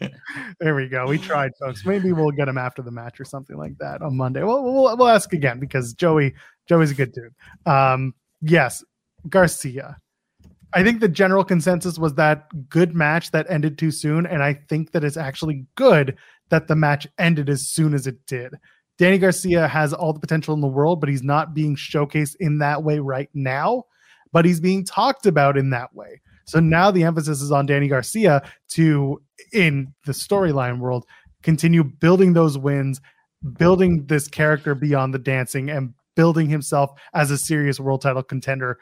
there 0.60 0.74
we 0.74 0.88
go. 0.88 1.06
We 1.06 1.16
tried, 1.16 1.52
folks. 1.58 1.86
Maybe 1.86 2.12
we'll 2.12 2.30
get 2.30 2.48
him 2.48 2.58
after 2.58 2.82
the 2.82 2.90
match 2.90 3.18
or 3.20 3.24
something 3.24 3.56
like 3.56 3.78
that 3.78 4.02
on 4.02 4.16
Monday. 4.16 4.42
Well, 4.42 4.62
we'll, 4.62 4.96
we'll 4.96 5.08
ask 5.08 5.32
again 5.32 5.58
because 5.58 5.94
Joey 5.94 6.34
Joey's 6.68 6.90
a 6.90 6.94
good 6.94 7.12
dude. 7.12 7.34
Um, 7.66 8.14
yes, 8.42 8.84
Garcia. 9.28 9.96
I 10.74 10.82
think 10.82 11.00
the 11.00 11.08
general 11.08 11.44
consensus 11.44 11.98
was 11.98 12.14
that 12.14 12.68
good 12.68 12.94
match 12.94 13.30
that 13.30 13.46
ended 13.48 13.78
too 13.78 13.90
soon, 13.90 14.26
and 14.26 14.42
I 14.42 14.54
think 14.54 14.92
that 14.92 15.04
it's 15.04 15.16
actually 15.16 15.64
good 15.76 16.16
that 16.50 16.68
the 16.68 16.76
match 16.76 17.06
ended 17.18 17.48
as 17.48 17.66
soon 17.66 17.94
as 17.94 18.06
it 18.06 18.26
did. 18.26 18.54
Danny 18.98 19.18
Garcia 19.18 19.68
has 19.68 19.94
all 19.94 20.12
the 20.12 20.20
potential 20.20 20.54
in 20.54 20.60
the 20.60 20.66
world, 20.66 21.00
but 21.00 21.08
he's 21.08 21.22
not 21.22 21.54
being 21.54 21.76
showcased 21.76 22.36
in 22.40 22.58
that 22.58 22.82
way 22.82 22.98
right 22.98 23.30
now. 23.32 23.84
But 24.32 24.44
he's 24.44 24.60
being 24.60 24.84
talked 24.84 25.24
about 25.24 25.56
in 25.56 25.70
that 25.70 25.94
way. 25.94 26.20
So 26.44 26.60
now 26.60 26.90
the 26.90 27.04
emphasis 27.04 27.40
is 27.40 27.52
on 27.52 27.64
Danny 27.64 27.88
Garcia 27.88 28.42
to, 28.70 29.22
in 29.52 29.94
the 30.04 30.12
storyline 30.12 30.80
world, 30.80 31.06
continue 31.42 31.84
building 31.84 32.32
those 32.32 32.58
wins, 32.58 33.00
building 33.56 34.04
this 34.06 34.28
character 34.28 34.74
beyond 34.74 35.14
the 35.14 35.18
dancing, 35.18 35.70
and 35.70 35.94
building 36.14 36.48
himself 36.48 36.90
as 37.14 37.30
a 37.30 37.38
serious 37.38 37.78
world 37.78 38.02
title 38.02 38.22
contender 38.22 38.78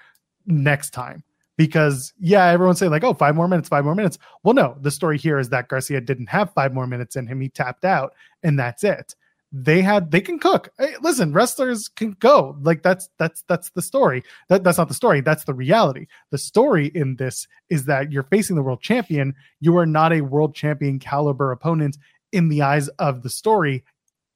next 0.47 0.91
time. 0.91 1.23
Because 1.57 2.13
yeah, 2.19 2.47
everyone's 2.47 2.79
saying 2.79 2.93
like, 2.93 3.05
oh, 3.05 3.15
five 3.15 3.35
more 3.35 3.49
minutes, 3.49 3.69
five 3.69 3.85
more 3.85 3.95
minutes. 3.95 4.19
Well, 4.43 4.55
no, 4.55 4.77
the 4.81 4.91
story 4.91 5.17
here 5.17 5.39
is 5.39 5.49
that 5.51 5.69
Garcia 5.69 6.01
didn't 6.01 6.29
have 6.29 6.53
five 6.53 6.75
more 6.75 6.87
minutes 6.87 7.17
in 7.17 7.27
him. 7.27 7.41
He 7.41 7.49
tapped 7.49 7.85
out, 7.85 8.15
and 8.43 8.59
that's 8.59 8.85
it. 8.85 9.15
They 9.53 9.81
had 9.81 10.11
they 10.11 10.21
can 10.21 10.39
cook. 10.39 10.71
Hey, 10.79 10.95
listen, 11.01 11.33
wrestlers 11.33 11.89
can 11.89 12.17
go. 12.19 12.59
Like 12.61 12.83
that's 12.83 13.09
that's 13.19 13.43
that's 13.49 13.71
the 13.71 13.81
story. 13.81 14.23
That 14.49 14.65
that's 14.65 14.77
not 14.77 14.89
the 14.89 14.95
story. 14.95 15.21
That's 15.23 15.45
the 15.45 15.55
reality. 15.55 16.09
The 16.31 16.39
story 16.39 16.89
in 16.95 17.17
this 17.17 17.47
is 17.71 17.87
that 17.87 18.13
you're 18.13 18.25
facing 18.25 18.57
the 18.57 18.63
world 18.63 18.83
champion. 18.83 19.35
You 19.61 19.79
are 19.79 19.87
not 19.87 20.13
a 20.13 20.21
world 20.21 20.55
champion 20.55 20.99
caliber 20.99 21.53
opponent 21.53 21.97
in 22.33 22.49
the 22.49 22.63
eyes 22.63 22.89
of 22.99 23.23
the 23.23 23.31
story 23.31 23.85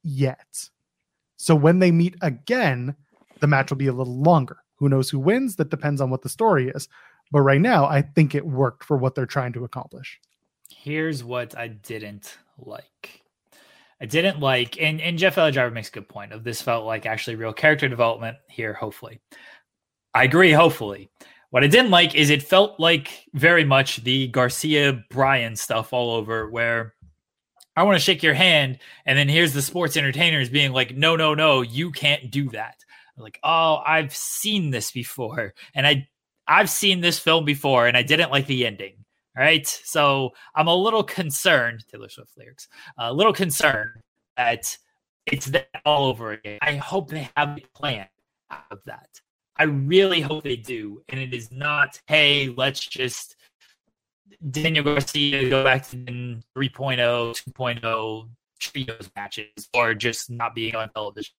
yet. 0.01 0.69
So 1.37 1.55
when 1.55 1.79
they 1.79 1.91
meet 1.91 2.15
again, 2.21 2.95
the 3.41 3.47
match 3.47 3.69
will 3.69 3.77
be 3.77 3.87
a 3.87 3.93
little 3.93 4.21
longer. 4.21 4.57
Who 4.75 4.89
knows 4.89 5.09
who 5.09 5.19
wins? 5.19 5.57
That 5.57 5.69
depends 5.69 6.01
on 6.01 6.09
what 6.09 6.21
the 6.21 6.29
story 6.29 6.69
is. 6.69 6.87
But 7.31 7.41
right 7.41 7.61
now, 7.61 7.85
I 7.85 8.01
think 8.01 8.35
it 8.35 8.45
worked 8.45 8.83
for 8.83 8.97
what 8.97 9.15
they're 9.15 9.25
trying 9.25 9.53
to 9.53 9.63
accomplish. 9.63 10.19
Here's 10.69 11.23
what 11.23 11.57
I 11.57 11.67
didn't 11.67 12.37
like. 12.57 13.21
I 14.01 14.05
didn't 14.05 14.39
like, 14.39 14.81
and, 14.81 14.99
and 14.99 15.19
Jeff 15.19 15.35
Driver 15.35 15.69
makes 15.69 15.89
a 15.89 15.91
good 15.91 16.09
point 16.09 16.33
of 16.33 16.43
this 16.43 16.61
felt 16.61 16.85
like 16.85 17.05
actually 17.05 17.35
real 17.35 17.53
character 17.53 17.87
development 17.87 18.37
here, 18.49 18.73
hopefully. 18.73 19.21
I 20.13 20.23
agree, 20.23 20.51
hopefully. 20.51 21.11
What 21.51 21.63
I 21.63 21.67
didn't 21.67 21.91
like 21.91 22.15
is 22.15 22.29
it 22.29 22.41
felt 22.41 22.79
like 22.79 23.25
very 23.33 23.63
much 23.63 23.97
the 23.97 24.27
Garcia 24.29 25.03
Bryan 25.11 25.55
stuff 25.55 25.93
all 25.93 26.15
over, 26.15 26.49
where 26.49 26.95
I 27.75 27.83
want 27.83 27.95
to 27.95 28.03
shake 28.03 28.23
your 28.23 28.33
hand, 28.33 28.79
and 29.05 29.17
then 29.17 29.29
here's 29.29 29.53
the 29.53 29.61
sports 29.61 29.95
entertainers 29.95 30.49
being 30.49 30.71
like, 30.73 30.95
no, 30.95 31.15
no, 31.15 31.33
no, 31.35 31.61
you 31.61 31.91
can't 31.91 32.31
do 32.31 32.49
that. 32.49 32.77
like, 33.17 33.39
oh, 33.43 33.81
I've 33.85 34.15
seen 34.15 34.71
this 34.71 34.91
before, 34.91 35.53
and 35.75 35.85
I 35.85 36.07
I've 36.51 36.69
seen 36.69 36.99
this 36.99 37.17
film 37.17 37.45
before, 37.45 37.87
and 37.87 37.95
I 37.95 38.03
didn't 38.03 38.29
like 38.29 38.45
the 38.45 38.65
ending. 38.65 38.95
All 39.37 39.43
right, 39.43 39.65
so 39.65 40.31
I'm 40.53 40.67
a 40.67 40.75
little 40.75 41.03
concerned. 41.03 41.85
Taylor 41.89 42.09
Swift 42.09 42.31
lyrics, 42.37 42.67
a 42.97 43.13
little 43.13 43.31
concerned 43.31 44.01
that 44.35 44.77
it's 45.25 45.45
that 45.45 45.69
all 45.85 46.07
over 46.07 46.33
again. 46.33 46.59
I 46.61 46.75
hope 46.75 47.09
they 47.09 47.29
have 47.37 47.57
a 47.57 47.61
plan 47.73 48.07
out 48.49 48.65
of 48.69 48.79
that. 48.85 49.07
I 49.55 49.63
really 49.63 50.19
hope 50.19 50.43
they 50.43 50.57
do, 50.57 51.01
and 51.07 51.21
it 51.21 51.33
is 51.33 51.53
not, 51.53 52.01
hey, 52.07 52.53
let's 52.57 52.85
just 52.85 53.37
Daniel 54.49 54.83
Garcia 54.83 55.49
go 55.49 55.63
back 55.63 55.87
to 55.91 55.95
3.0, 55.95 56.41
2.0 56.57 58.29
trios 58.59 59.09
matches, 59.15 59.69
or 59.73 59.93
just 59.93 60.29
not 60.29 60.53
being 60.53 60.75
on 60.75 60.89
television 60.89 61.33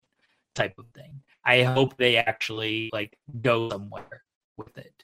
type 0.55 0.73
of 0.79 0.85
thing. 0.95 1.21
I 1.45 1.61
hope 1.61 1.97
they 1.97 2.17
actually 2.17 2.89
like 2.91 3.15
go 3.43 3.69
somewhere 3.69 4.23
with 4.57 4.77
it. 4.77 5.03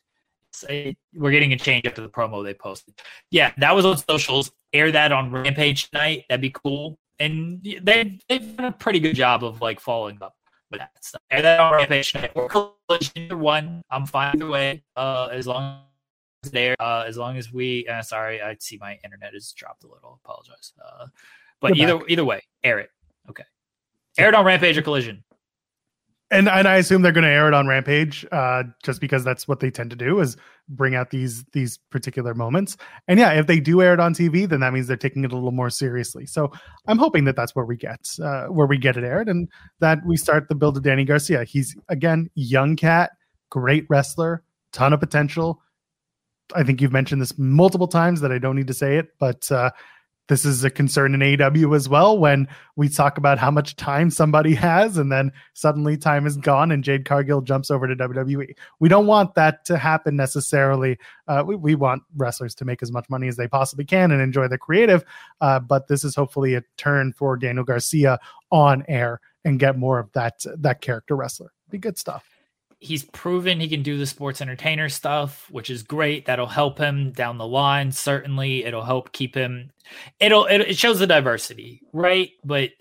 So 0.52 0.68
we're 1.14 1.32
getting 1.32 1.54
a 1.54 1.58
change 1.58 1.86
after 1.86 2.02
the 2.02 2.10
promo 2.10 2.44
they 2.44 2.54
posted. 2.54 2.96
Yeah, 3.32 3.54
that 3.58 3.76
was 3.76 3.86
on 3.86 3.98
socials. 3.98 4.52
Air 4.74 4.92
that 4.92 5.12
on 5.12 5.32
Rampage 5.32 5.90
tonight. 5.90 6.26
That'd 6.30 6.42
be 6.42 6.50
cool. 6.50 7.00
And 7.20 7.62
they 7.64 8.20
they've 8.28 8.58
done 8.58 8.66
a 8.66 8.72
pretty 8.72 9.00
good 9.00 9.16
job 9.16 9.44
of 9.44 9.62
like 9.62 9.80
following 9.80 10.18
up 10.22 10.36
with 10.72 10.80
that 10.80 10.92
stuff. 11.02 11.22
Air 11.32 11.42
that 11.42 11.60
on 11.60 11.74
Rampage 11.74 12.12
tonight 12.12 12.32
or 12.36 12.50
Collision 12.50 13.40
one. 13.40 13.82
I'm 13.90 14.06
fine 14.06 14.36
either 14.36 14.50
way. 14.50 14.84
Uh, 14.96 15.30
as 15.32 15.48
long 15.48 15.82
as 16.44 16.52
there, 16.52 16.76
uh, 16.80 17.04
as 17.08 17.18
long 17.18 17.38
as 17.38 17.52
we. 17.52 17.88
Uh, 17.88 18.02
sorry, 18.02 18.42
I 18.42 18.56
see 18.60 18.78
my 18.80 18.98
internet 19.04 19.34
has 19.34 19.52
dropped 19.52 19.84
a 19.84 19.88
little. 19.88 20.20
Apologize. 20.24 20.74
Uh, 20.84 21.08
but 21.62 21.76
You're 21.76 21.90
either 21.90 21.98
back. 22.00 22.10
either 22.10 22.26
way, 22.26 22.42
air 22.64 22.80
it. 22.80 22.90
Okay, 23.30 23.44
air 24.18 24.30
it 24.30 24.36
on 24.36 24.46
Rampage 24.46 24.78
or 24.78 24.82
Collision 24.82 25.24
and 26.32 26.48
and 26.48 26.68
I 26.68 26.78
assume 26.78 27.02
they're 27.02 27.12
going 27.12 27.24
to 27.24 27.30
air 27.30 27.48
it 27.48 27.54
on 27.54 27.68
Rampage, 27.68 28.26
uh, 28.32 28.64
just 28.84 29.02
because 29.02 29.24
that's 29.24 29.48
what 29.48 29.60
they 29.60 29.72
tend 29.72 29.90
to 29.90 29.96
do 29.96 30.20
is 30.20 30.38
bring 30.68 30.96
out 30.96 31.10
these 31.10 31.44
these 31.54 31.78
particular 31.90 32.34
moments. 32.34 32.78
And 33.08 33.20
yeah, 33.20 33.32
if 33.32 33.48
they 33.48 33.60
do 33.60 33.82
air 33.82 33.94
it 33.94 34.00
on 34.00 34.14
TV, 34.14 34.48
then 34.48 34.60
that 34.60 34.74
means 34.74 34.88
they're 34.88 34.98
taking 34.98 35.24
it 35.24 35.32
a 35.32 35.36
little 35.36 35.52
more 35.52 35.70
seriously. 35.70 36.26
So 36.26 36.52
I'm 36.88 37.00
hoping 37.00 37.26
that 37.26 37.36
that's 37.36 37.56
where 37.56 37.66
we 37.66 37.78
get 37.78 38.00
uh, 38.24 38.46
where 38.46 38.68
we 38.68 38.78
get 38.78 38.98
it 38.98 39.04
aired, 39.04 39.28
and 39.28 39.50
that 39.80 40.00
we 40.06 40.18
start 40.18 40.50
the 40.50 40.56
build 40.56 40.78
of 40.78 40.84
Danny 40.84 41.06
Garcia. 41.06 41.44
He's 41.44 41.76
again 41.90 42.30
young 42.36 42.76
cat, 42.76 43.12
great 43.50 43.86
wrestler, 43.90 44.44
ton 44.72 44.94
of 44.94 45.00
potential. 45.00 45.62
I 46.56 46.64
think 46.64 46.82
you've 46.82 46.92
mentioned 46.92 47.22
this 47.22 47.38
multiple 47.38 47.88
times 47.88 48.22
that 48.22 48.32
I 48.32 48.40
don't 48.40 48.56
need 48.56 48.68
to 48.68 48.74
say 48.74 48.98
it, 48.98 49.10
but 49.20 49.52
uh, 49.52 49.70
this 50.30 50.46
is 50.46 50.64
a 50.64 50.70
concern 50.70 51.14
in 51.14 51.20
AEW 51.20 51.76
as 51.76 51.90
well 51.90 52.18
when 52.18 52.48
we 52.76 52.88
talk 52.88 53.18
about 53.18 53.40
how 53.40 53.52
much 53.52 53.76
time 53.76 54.10
somebody 54.10 54.54
has 54.56 54.98
and 54.98 55.12
then 55.12 55.32
suddenly 55.54 55.98
time 55.98 56.26
is 56.26 56.38
gone 56.38 56.72
and 56.72 56.84
Jade 56.84 57.04
Cargill 57.04 57.42
jumps 57.42 57.70
over 57.70 57.88
to 57.88 57.96
WWE. 57.96 58.54
We 58.80 58.90
don't 58.90 59.08
want 59.08 59.34
that 59.36 59.66
to 59.66 59.78
happen 59.78 60.16
necessarily. 60.16 60.98
Uh, 61.28 61.44
we, 61.46 61.56
we 61.56 61.76
want 61.76 62.04
wrestlers 62.16 62.56
to 62.56 62.66
make 62.66 62.82
as 62.82 62.92
much 62.92 63.10
money 63.10 63.28
as 63.28 63.36
they 63.36 63.48
possibly 63.48 63.86
can 63.86 64.12
and 64.12 64.22
enjoy 64.22 64.48
the 64.48 64.58
creative. 64.58 65.04
Uh, 65.42 65.60
but 65.60 65.88
this 65.88 66.04
is 66.04 66.16
hopefully 66.16 66.54
a 66.54 66.64
turn 66.78 67.12
for 67.12 67.36
Daniel 67.36 67.66
Garcia 67.66 68.20
on 68.52 68.86
air 68.88 69.20
and 69.44 69.60
get 69.60 69.78
more 69.78 70.00
of 70.00 70.12
that 70.14 70.46
that 70.58 70.82
character 70.82 71.16
wrestler. 71.16 71.52
Be 71.70 71.80
good 71.80 71.98
stuff 71.98 72.39
he's 72.80 73.04
proven 73.04 73.60
he 73.60 73.68
can 73.68 73.84
do 73.84 73.98
the 73.98 74.06
sports 74.06 74.42
entertainer 74.42 74.90
stuff, 74.90 75.48
which 75.52 75.70
is 75.70 75.84
great. 75.84 76.26
That'll 76.26 76.48
help 76.48 76.78
him 76.78 77.12
down 77.12 77.38
the 77.38 77.48
line. 77.48 77.92
Certainly, 77.92 78.66
it'll 78.66 78.84
help 78.84 79.12
keep 79.12 79.36
him. 79.36 79.72
It'll 80.20 80.46
it, 80.46 80.62
it 80.62 80.78
shows 80.78 81.00
the 81.00 81.08
diversity, 81.08 81.82
right? 81.94 82.32
But 82.44 82.72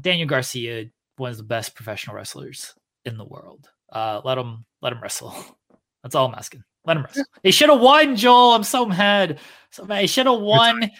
Daniel 0.00 0.28
Garcia, 0.28 0.86
one 1.16 1.30
of 1.30 1.36
the 1.36 1.42
best 1.42 1.74
professional 1.74 2.16
wrestlers 2.16 2.74
in 3.04 3.16
the 3.18 3.24
world. 3.24 3.68
Uh, 3.92 4.20
let 4.24 4.38
him 4.38 4.64
let 4.80 4.92
him 4.92 5.00
wrestle. 5.02 5.34
That's 6.02 6.14
all 6.14 6.26
I'm 6.26 6.34
asking. 6.34 6.64
Let 6.86 6.96
him 6.96 7.04
wrestle. 7.04 7.24
He 7.42 7.50
should 7.50 7.70
have 7.70 7.80
won, 7.80 8.16
Joel. 8.16 8.54
I'm 8.54 8.64
so 8.64 8.86
mad. 8.86 9.38
So 9.70 9.84
mad. 9.84 10.00
He 10.00 10.06
should 10.06 10.26
have 10.26 10.40
won. 10.40 10.90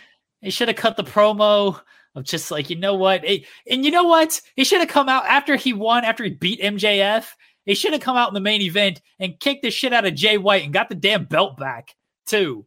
He 0.40 0.51
should 0.51 0.68
have 0.68 0.76
cut 0.76 0.97
the 0.97 1.05
promo 1.05 1.81
of 2.14 2.24
just 2.24 2.51
like, 2.51 2.70
you 2.70 2.76
know 2.76 2.94
what? 2.94 3.24
and 3.24 3.85
you 3.85 3.90
know 3.90 4.05
what? 4.05 4.40
He 4.56 4.64
should 4.64 4.81
have 4.81 4.89
come 4.89 5.09
out 5.09 5.26
after 5.26 5.56
he 5.56 5.72
won, 5.72 6.05
after 6.05 6.22
he 6.22 6.31
beat 6.31 6.60
MJF. 6.60 7.26
He 7.65 7.74
should 7.74 7.93
have 7.93 8.03
come 8.03 8.16
out 8.16 8.28
in 8.28 8.35
the 8.35 8.41
main 8.41 8.62
event 8.62 9.01
and 9.19 9.39
kicked 9.41 9.62
the 9.62 9.70
shit 9.70 9.93
out 9.93 10.05
of 10.05 10.15
Jay 10.15 10.39
White 10.39 10.65
and 10.65 10.73
got 10.73 10.89
the 10.89 10.95
damn 10.95 11.24
belt 11.24 11.57
back 11.57 11.95
too. 12.27 12.66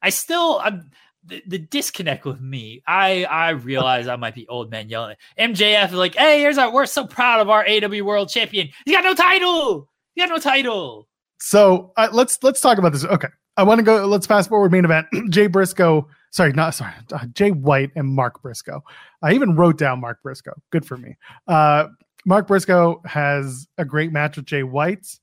I 0.00 0.10
still, 0.10 0.58
I'm 0.62 0.90
the, 1.28 1.42
the 1.46 1.58
disconnect 1.58 2.24
with 2.24 2.40
me. 2.40 2.82
I 2.86 3.24
I 3.24 3.50
realize 3.50 4.08
I 4.08 4.16
might 4.16 4.34
be 4.34 4.48
old 4.48 4.70
man 4.70 4.88
yelling. 4.88 5.16
MJF 5.38 5.88
is 5.88 5.94
like, 5.94 6.14
hey, 6.14 6.40
here's 6.40 6.58
our. 6.58 6.72
We're 6.72 6.86
so 6.86 7.06
proud 7.06 7.40
of 7.40 7.50
our 7.50 7.66
AW 7.68 8.04
World 8.04 8.28
Champion. 8.28 8.68
He 8.84 8.92
got 8.92 9.04
no 9.04 9.14
title. 9.14 9.88
He 10.14 10.22
got 10.22 10.30
no 10.30 10.38
title. 10.38 11.08
So 11.38 11.92
uh, 11.96 12.08
let's 12.12 12.42
let's 12.42 12.60
talk 12.60 12.78
about 12.78 12.92
this. 12.92 13.04
Okay, 13.04 13.28
I 13.56 13.62
want 13.62 13.78
to 13.78 13.84
go. 13.84 14.06
Let's 14.06 14.26
fast 14.26 14.48
forward 14.48 14.72
main 14.72 14.84
event. 14.84 15.06
Jay 15.30 15.46
Briscoe. 15.46 16.08
Sorry, 16.30 16.52
not 16.52 16.74
sorry. 16.74 16.92
Uh, 17.12 17.26
Jay 17.32 17.50
White 17.50 17.90
and 17.96 18.08
Mark 18.08 18.42
Briscoe. 18.42 18.82
I 19.22 19.32
even 19.32 19.56
wrote 19.56 19.78
down 19.78 20.00
Mark 20.00 20.22
Briscoe. 20.22 20.54
Good 20.70 20.84
for 20.84 20.96
me. 20.96 21.16
Uh, 21.46 21.88
Mark 22.28 22.46
Briscoe 22.46 23.00
has 23.06 23.66
a 23.78 23.86
great 23.86 24.12
match 24.12 24.36
with 24.36 24.44
Jay 24.44 24.62
White, 24.62 25.18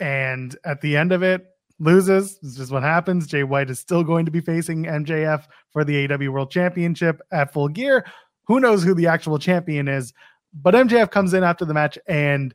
and 0.00 0.56
at 0.64 0.80
the 0.80 0.96
end 0.96 1.12
of 1.12 1.22
it, 1.22 1.46
loses. 1.78 2.36
This 2.40 2.50
is 2.50 2.56
just 2.56 2.72
what 2.72 2.82
happens. 2.82 3.28
Jay 3.28 3.44
White 3.44 3.70
is 3.70 3.78
still 3.78 4.02
going 4.02 4.24
to 4.24 4.32
be 4.32 4.40
facing 4.40 4.82
MJF 4.82 5.44
for 5.70 5.84
the 5.84 6.04
AW 6.04 6.32
World 6.32 6.50
Championship 6.50 7.20
at 7.30 7.52
full 7.52 7.68
gear. 7.68 8.04
Who 8.48 8.58
knows 8.58 8.82
who 8.82 8.92
the 8.92 9.06
actual 9.06 9.38
champion 9.38 9.86
is? 9.86 10.12
But 10.52 10.74
MJF 10.74 11.12
comes 11.12 11.32
in 11.32 11.44
after 11.44 11.64
the 11.64 11.74
match 11.74 11.96
and 12.08 12.52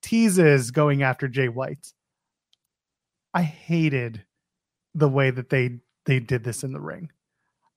teases 0.00 0.70
going 0.70 1.02
after 1.02 1.26
Jay 1.26 1.48
White. 1.48 1.92
I 3.34 3.42
hated 3.42 4.24
the 4.94 5.08
way 5.08 5.32
that 5.32 5.50
they 5.50 5.80
they 6.04 6.20
did 6.20 6.44
this 6.44 6.62
in 6.62 6.72
the 6.72 6.80
ring. 6.80 7.10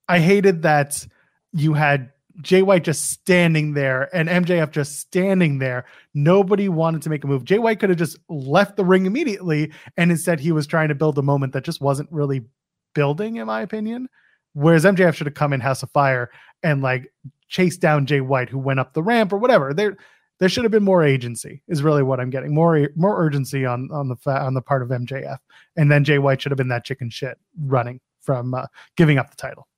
I 0.07 0.19
hated 0.19 0.61
that 0.61 1.03
you 1.51 1.73
had 1.73 2.11
Jay 2.41 2.61
White 2.61 2.83
just 2.83 3.09
standing 3.09 3.73
there 3.73 4.13
and 4.15 4.29
MJF 4.29 4.71
just 4.71 4.99
standing 4.99 5.59
there. 5.59 5.85
Nobody 6.13 6.69
wanted 6.69 7.01
to 7.03 7.09
make 7.09 7.23
a 7.23 7.27
move. 7.27 7.43
Jay 7.43 7.59
White 7.59 7.79
could 7.79 7.89
have 7.89 7.99
just 7.99 8.17
left 8.29 8.77
the 8.77 8.85
ring 8.85 9.05
immediately, 9.05 9.71
and 9.97 10.11
instead 10.11 10.39
he 10.39 10.51
was 10.51 10.67
trying 10.67 10.89
to 10.89 10.95
build 10.95 11.17
a 11.17 11.23
moment 11.23 11.53
that 11.53 11.65
just 11.65 11.81
wasn't 11.81 12.11
really 12.11 12.45
building, 12.93 13.37
in 13.37 13.47
my 13.47 13.61
opinion. 13.61 14.07
Whereas 14.53 14.85
MJF 14.85 15.13
should 15.13 15.27
have 15.27 15.35
come 15.35 15.53
in 15.53 15.59
House 15.59 15.83
of 15.83 15.91
Fire 15.91 16.31
and 16.63 16.81
like 16.81 17.11
chased 17.47 17.81
down 17.81 18.05
Jay 18.05 18.21
White, 18.21 18.49
who 18.49 18.57
went 18.57 18.79
up 18.79 18.93
the 18.93 19.03
ramp 19.03 19.33
or 19.33 19.37
whatever. 19.37 19.73
There, 19.73 19.97
there 20.39 20.49
should 20.49 20.63
have 20.63 20.71
been 20.71 20.83
more 20.83 21.03
agency. 21.03 21.61
Is 21.67 21.83
really 21.83 22.03
what 22.03 22.19
I'm 22.19 22.29
getting. 22.29 22.53
More, 22.53 22.89
more 22.95 23.23
urgency 23.23 23.65
on 23.65 23.89
on 23.91 24.07
the 24.07 24.17
on 24.31 24.53
the 24.53 24.61
part 24.61 24.81
of 24.81 24.89
MJF, 24.89 25.37
and 25.75 25.91
then 25.91 26.03
Jay 26.03 26.19
White 26.19 26.41
should 26.41 26.51
have 26.51 26.57
been 26.57 26.69
that 26.69 26.85
chicken 26.85 27.09
shit 27.09 27.37
running 27.61 27.99
from 28.21 28.53
uh, 28.53 28.65
giving 28.95 29.17
up 29.17 29.29
the 29.29 29.35
title. 29.35 29.68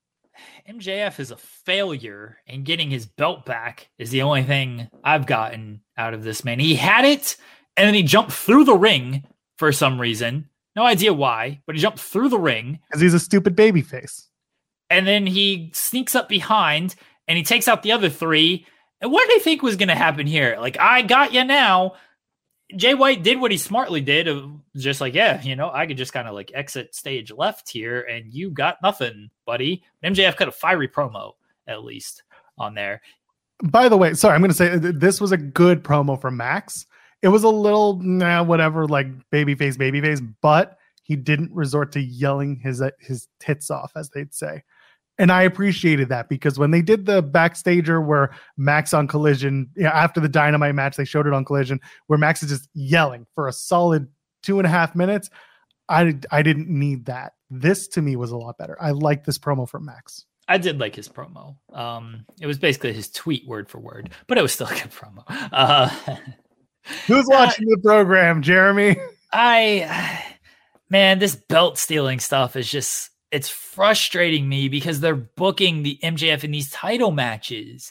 MJF 0.68 1.20
is 1.20 1.30
a 1.30 1.36
failure, 1.36 2.38
and 2.46 2.64
getting 2.64 2.90
his 2.90 3.06
belt 3.06 3.44
back 3.44 3.88
is 3.98 4.10
the 4.10 4.22
only 4.22 4.42
thing 4.42 4.88
I've 5.04 5.26
gotten 5.26 5.82
out 5.96 6.14
of 6.14 6.24
this 6.24 6.44
man. 6.44 6.58
He 6.60 6.74
had 6.74 7.04
it, 7.04 7.36
and 7.76 7.86
then 7.86 7.94
he 7.94 8.02
jumped 8.02 8.32
through 8.32 8.64
the 8.64 8.76
ring 8.76 9.24
for 9.58 9.72
some 9.72 10.00
reason. 10.00 10.48
No 10.74 10.84
idea 10.84 11.12
why, 11.12 11.60
but 11.66 11.74
he 11.74 11.80
jumped 11.80 12.00
through 12.00 12.30
the 12.30 12.38
ring 12.38 12.80
because 12.88 13.02
he's 13.02 13.14
a 13.14 13.20
stupid 13.20 13.54
baby 13.54 13.82
face. 13.82 14.28
And 14.88 15.06
then 15.06 15.26
he 15.26 15.70
sneaks 15.74 16.14
up 16.14 16.28
behind 16.28 16.94
and 17.28 17.36
he 17.36 17.44
takes 17.44 17.68
out 17.68 17.82
the 17.82 17.92
other 17.92 18.08
three. 18.08 18.66
And 19.00 19.10
what 19.10 19.28
did 19.28 19.38
they 19.38 19.44
think 19.44 19.62
was 19.62 19.76
going 19.76 19.88
to 19.88 19.94
happen 19.94 20.26
here? 20.26 20.56
Like, 20.58 20.78
I 20.80 21.02
got 21.02 21.32
you 21.32 21.44
now. 21.44 21.94
Jay 22.76 22.94
White 22.94 23.22
did 23.22 23.40
what 23.40 23.50
he 23.50 23.58
smartly 23.58 24.00
did, 24.00 24.28
just 24.76 25.00
like, 25.00 25.14
yeah, 25.14 25.40
you 25.42 25.56
know, 25.56 25.70
I 25.72 25.86
could 25.86 25.96
just 25.96 26.12
kind 26.12 26.28
of 26.28 26.34
like 26.34 26.50
exit 26.54 26.94
stage 26.94 27.30
left 27.30 27.68
here, 27.70 28.02
and 28.02 28.32
you 28.32 28.50
got 28.50 28.82
nothing, 28.82 29.30
buddy. 29.46 29.82
MJF 30.04 30.36
cut 30.36 30.48
a 30.48 30.52
fiery 30.52 30.88
promo 30.88 31.32
at 31.66 31.84
least 31.84 32.22
on 32.58 32.74
there. 32.74 33.00
By 33.62 33.88
the 33.88 33.96
way, 33.96 34.14
sorry, 34.14 34.34
I'm 34.34 34.40
going 34.40 34.50
to 34.50 34.56
say 34.56 34.76
this 34.76 35.20
was 35.20 35.32
a 35.32 35.36
good 35.36 35.84
promo 35.84 36.20
from 36.20 36.36
Max. 36.36 36.86
It 37.22 37.28
was 37.28 37.44
a 37.44 37.48
little 37.48 38.00
nah, 38.02 38.42
whatever, 38.42 38.88
like 38.88 39.06
babyface, 39.30 39.76
babyface, 39.76 40.34
but 40.40 40.78
he 41.02 41.14
didn't 41.14 41.52
resort 41.52 41.92
to 41.92 42.00
yelling 42.00 42.56
his 42.56 42.82
uh, 42.82 42.90
his 42.98 43.28
tits 43.38 43.70
off, 43.70 43.92
as 43.94 44.10
they'd 44.10 44.34
say. 44.34 44.62
And 45.22 45.30
I 45.30 45.42
appreciated 45.42 46.08
that 46.08 46.28
because 46.28 46.58
when 46.58 46.72
they 46.72 46.82
did 46.82 47.06
the 47.06 47.22
backstager 47.22 48.04
where 48.04 48.34
Max 48.56 48.92
on 48.92 49.06
Collision, 49.06 49.70
you 49.76 49.84
know, 49.84 49.90
after 49.90 50.18
the 50.18 50.28
Dynamite 50.28 50.74
match, 50.74 50.96
they 50.96 51.04
showed 51.04 51.28
it 51.28 51.32
on 51.32 51.44
Collision, 51.44 51.78
where 52.08 52.18
Max 52.18 52.42
is 52.42 52.48
just 52.48 52.68
yelling 52.74 53.24
for 53.36 53.46
a 53.46 53.52
solid 53.52 54.08
two 54.42 54.58
and 54.58 54.66
a 54.66 54.68
half 54.68 54.96
minutes. 54.96 55.30
I 55.88 56.18
I 56.32 56.42
didn't 56.42 56.68
need 56.68 57.06
that. 57.06 57.34
This 57.50 57.86
to 57.88 58.02
me 58.02 58.16
was 58.16 58.32
a 58.32 58.36
lot 58.36 58.58
better. 58.58 58.76
I 58.82 58.90
like 58.90 59.24
this 59.24 59.38
promo 59.38 59.68
from 59.68 59.84
Max. 59.84 60.26
I 60.48 60.58
did 60.58 60.80
like 60.80 60.96
his 60.96 61.08
promo. 61.08 61.54
Um, 61.72 62.26
it 62.40 62.48
was 62.48 62.58
basically 62.58 62.92
his 62.92 63.08
tweet 63.08 63.46
word 63.46 63.68
for 63.68 63.78
word, 63.78 64.10
but 64.26 64.38
it 64.38 64.42
was 64.42 64.52
still 64.52 64.66
a 64.66 64.70
good 64.70 64.90
promo. 64.90 65.22
Uh, 65.52 65.88
Who's 67.06 67.26
watching 67.28 67.68
uh, 67.68 67.76
the 67.76 67.80
program, 67.80 68.42
Jeremy? 68.42 68.96
I, 69.32 70.24
man, 70.90 71.20
this 71.20 71.36
belt 71.36 71.78
stealing 71.78 72.18
stuff 72.18 72.56
is 72.56 72.68
just 72.68 73.10
it's 73.32 73.48
frustrating 73.48 74.48
me 74.48 74.68
because 74.68 75.00
they're 75.00 75.16
booking 75.16 75.82
the 75.82 75.98
MJF 76.02 76.44
in 76.44 76.52
these 76.52 76.70
title 76.70 77.10
matches, 77.10 77.90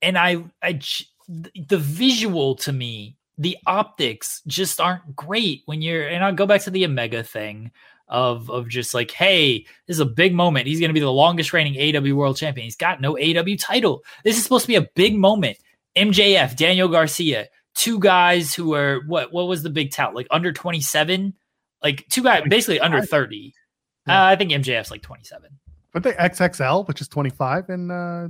and 0.00 0.16
I, 0.16 0.44
I, 0.62 0.80
the 1.28 1.78
visual 1.78 2.54
to 2.56 2.72
me 2.72 3.16
the 3.38 3.58
optics 3.66 4.42
just 4.46 4.80
aren't 4.80 5.16
great 5.16 5.62
when 5.66 5.82
you're 5.82 6.06
and 6.06 6.24
I'll 6.24 6.34
go 6.34 6.46
back 6.46 6.62
to 6.62 6.70
the 6.70 6.84
Omega 6.84 7.22
thing 7.22 7.70
of 8.08 8.50
of 8.50 8.68
just 8.68 8.94
like, 8.94 9.10
hey, 9.10 9.66
this 9.86 9.96
is 9.96 10.00
a 10.00 10.06
big 10.06 10.34
moment. 10.34 10.66
He's 10.66 10.80
gonna 10.80 10.92
be 10.92 11.00
the 11.00 11.10
longest 11.10 11.52
reigning 11.52 11.96
AW 11.96 12.14
world 12.14 12.36
champion. 12.36 12.64
He's 12.64 12.76
got 12.76 13.00
no 13.00 13.18
AW 13.18 13.56
title. 13.58 14.04
This 14.22 14.36
is 14.36 14.42
supposed 14.42 14.64
to 14.64 14.68
be 14.68 14.76
a 14.76 14.88
big 14.94 15.16
moment. 15.16 15.58
MJF, 15.96 16.56
Daniel 16.56 16.88
Garcia, 16.88 17.48
two 17.74 17.98
guys 17.98 18.54
who 18.54 18.74
are 18.74 19.00
what 19.06 19.32
what 19.32 19.48
was 19.48 19.62
the 19.62 19.70
big 19.70 19.90
tout? 19.90 20.14
Like 20.14 20.28
under 20.30 20.52
27? 20.52 21.34
Like 21.82 22.06
two 22.08 22.22
guys 22.22 22.44
basically 22.48 22.80
under 22.80 23.02
30. 23.02 23.52
Yeah. 24.06 24.22
Uh, 24.22 24.26
I 24.26 24.36
think 24.36 24.50
MJF's 24.50 24.90
like 24.90 25.02
27. 25.02 25.50
But 25.92 26.02
they 26.02 26.12
XXL, 26.12 26.86
which 26.88 27.00
is 27.00 27.08
25 27.08 27.70
in 27.70 27.90
uh, 27.90 28.28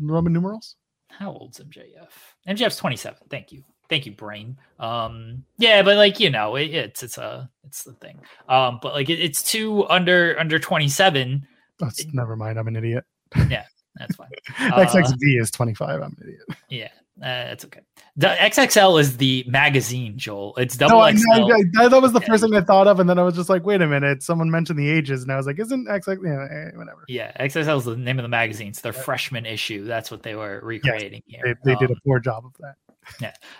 Roman 0.00 0.32
numerals. 0.32 0.76
How 1.08 1.30
old's 1.30 1.60
MJF? 1.60 2.08
MJF's 2.48 2.76
27. 2.76 3.18
Thank 3.30 3.52
you. 3.52 3.62
Thank 3.88 4.06
you, 4.06 4.12
brain. 4.12 4.56
Um, 4.80 5.44
yeah, 5.58 5.82
but 5.82 5.96
like 5.96 6.18
you 6.18 6.30
know, 6.30 6.56
it, 6.56 6.74
it's 6.74 7.02
it's 7.02 7.18
a 7.18 7.50
it's 7.64 7.84
the 7.84 7.92
thing. 7.92 8.18
Um, 8.48 8.78
but 8.82 8.94
like 8.94 9.10
it, 9.10 9.20
it's 9.20 9.42
two 9.42 9.86
under 9.88 10.38
under 10.40 10.58
27. 10.58 11.46
That's, 11.78 12.04
never 12.12 12.34
mind. 12.34 12.58
I'm 12.58 12.66
an 12.66 12.76
idiot. 12.76 13.04
Yeah, 13.48 13.64
that's 13.96 14.16
fine. 14.16 14.28
Uh, 14.58 14.84
XXV 14.84 15.40
is 15.40 15.50
25. 15.50 15.88
I'm 15.88 16.02
an 16.02 16.16
idiot. 16.22 16.42
Yeah, 16.70 16.88
uh, 17.22 17.52
it's 17.52 17.64
okay. 17.64 17.80
The 18.16 18.28
XXL 18.28 19.00
is 19.00 19.16
the 19.16 19.44
magazine, 19.48 20.16
Joel. 20.16 20.54
It's 20.56 20.76
double 20.76 20.96
No, 20.98 21.00
I, 21.02 21.14
XL. 21.14 21.48
know, 21.48 21.56
I- 21.80 21.88
that 21.88 22.00
was 22.02 22.12
the 22.12 22.20
first 22.20 22.42
thing 22.44 22.54
I 22.54 22.60
thought 22.60 22.86
of, 22.86 23.00
and 23.00 23.08
then 23.10 23.18
I 23.18 23.22
was 23.22 23.34
just 23.34 23.48
like, 23.48 23.64
"Wait 23.64 23.82
a 23.82 23.86
minute!" 23.86 24.22
Someone 24.22 24.50
mentioned 24.50 24.78
the 24.78 24.88
ages, 24.88 25.22
and 25.22 25.32
I 25.32 25.36
was 25.36 25.46
like, 25.46 25.58
"Isn't 25.58 25.86
XX?" 25.88 26.18
Yeah, 26.24 26.46
eh, 26.50 26.76
whatever. 26.76 27.04
Yeah, 27.08 27.32
XXL 27.40 27.78
is 27.78 27.84
the 27.84 27.96
name 27.96 28.18
of 28.18 28.22
the 28.24 28.28
magazine. 28.28 28.68
It's 28.68 28.80
their 28.82 28.92
freshman 28.92 29.46
issue. 29.46 29.84
That's 29.84 30.10
what 30.10 30.22
they 30.22 30.34
were 30.34 30.60
recreating 30.62 31.22
They, 31.28 31.36
here. 31.44 31.58
they 31.64 31.74
did 31.76 31.90
a 31.90 31.94
Um, 31.94 32.00
poor 32.06 32.20
job 32.20 32.44
of 32.46 32.52
that. 32.60 32.74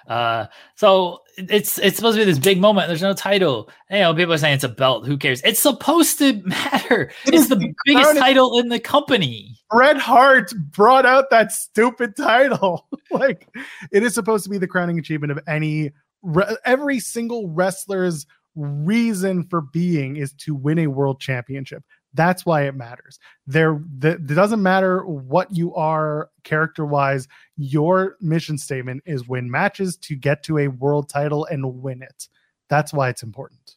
Uh, 0.08 0.46
so 0.74 1.20
it's 1.36 1.78
it's 1.78 1.96
supposed 1.96 2.16
to 2.16 2.20
be 2.20 2.24
this 2.24 2.38
big 2.38 2.60
moment. 2.60 2.88
There's 2.88 3.02
no 3.02 3.14
title. 3.14 3.70
You 3.90 3.98
know, 4.00 4.14
people 4.14 4.34
are 4.34 4.38
saying 4.38 4.54
it's 4.54 4.64
a 4.64 4.68
belt. 4.68 5.06
Who 5.06 5.16
cares? 5.16 5.42
It's 5.42 5.60
supposed 5.60 6.18
to 6.18 6.34
matter. 6.44 7.10
It 7.26 7.34
it's 7.34 7.48
the 7.48 7.56
the 7.56 7.74
biggest 7.84 8.16
title 8.18 8.58
in 8.58 8.68
the 8.68 8.80
company. 8.80 9.56
Bret 9.70 9.96
Hart 9.96 10.52
brought 10.70 11.06
out 11.06 11.30
that 11.30 11.52
stupid 11.52 12.16
title. 12.16 12.86
like, 13.10 13.48
it 13.92 14.02
is 14.02 14.14
supposed 14.14 14.44
to 14.44 14.50
be 14.50 14.58
the 14.58 14.68
crowning 14.68 14.98
achievement 14.98 15.32
of 15.32 15.40
any 15.46 15.92
re- 16.22 16.56
every 16.64 17.00
single 17.00 17.48
wrestler's 17.48 18.26
reason 18.54 19.44
for 19.44 19.60
being 19.60 20.16
is 20.16 20.32
to 20.34 20.54
win 20.54 20.78
a 20.78 20.86
world 20.86 21.20
championship. 21.20 21.82
That's 22.14 22.46
why 22.46 22.62
it 22.62 22.74
matters. 22.74 23.18
There, 23.46 23.82
the, 23.98 24.12
it 24.12 24.34
doesn't 24.34 24.62
matter 24.62 25.04
what 25.04 25.54
you 25.54 25.74
are 25.74 26.30
character 26.44 26.86
wise. 26.86 27.28
Your 27.56 28.16
mission 28.20 28.56
statement 28.56 29.02
is 29.04 29.28
win 29.28 29.50
matches 29.50 29.96
to 29.98 30.14
get 30.14 30.42
to 30.44 30.58
a 30.58 30.68
world 30.68 31.08
title 31.08 31.44
and 31.46 31.82
win 31.82 32.02
it. 32.02 32.28
That's 32.68 32.92
why 32.92 33.08
it's 33.08 33.22
important. 33.22 33.76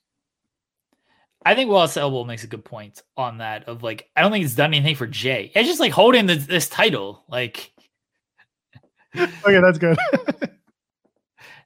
I 1.45 1.55
think 1.55 1.69
Wallace 1.69 1.97
Elbow 1.97 2.25
makes 2.25 2.43
a 2.43 2.47
good 2.47 2.65
point 2.65 3.01
on 3.15 3.39
that. 3.39 3.67
Of 3.67 3.81
like, 3.81 4.09
I 4.15 4.21
don't 4.21 4.31
think 4.31 4.45
it's 4.45 4.55
done 4.55 4.73
anything 4.73 4.95
for 4.95 5.07
Jay. 5.07 5.51
It's 5.55 5.67
just 5.67 5.79
like 5.79 5.91
holding 5.91 6.25
this, 6.25 6.45
this 6.45 6.69
title. 6.69 7.23
Like, 7.27 7.71
Okay, 9.17 9.61
that's 9.61 9.77
good. 9.77 9.97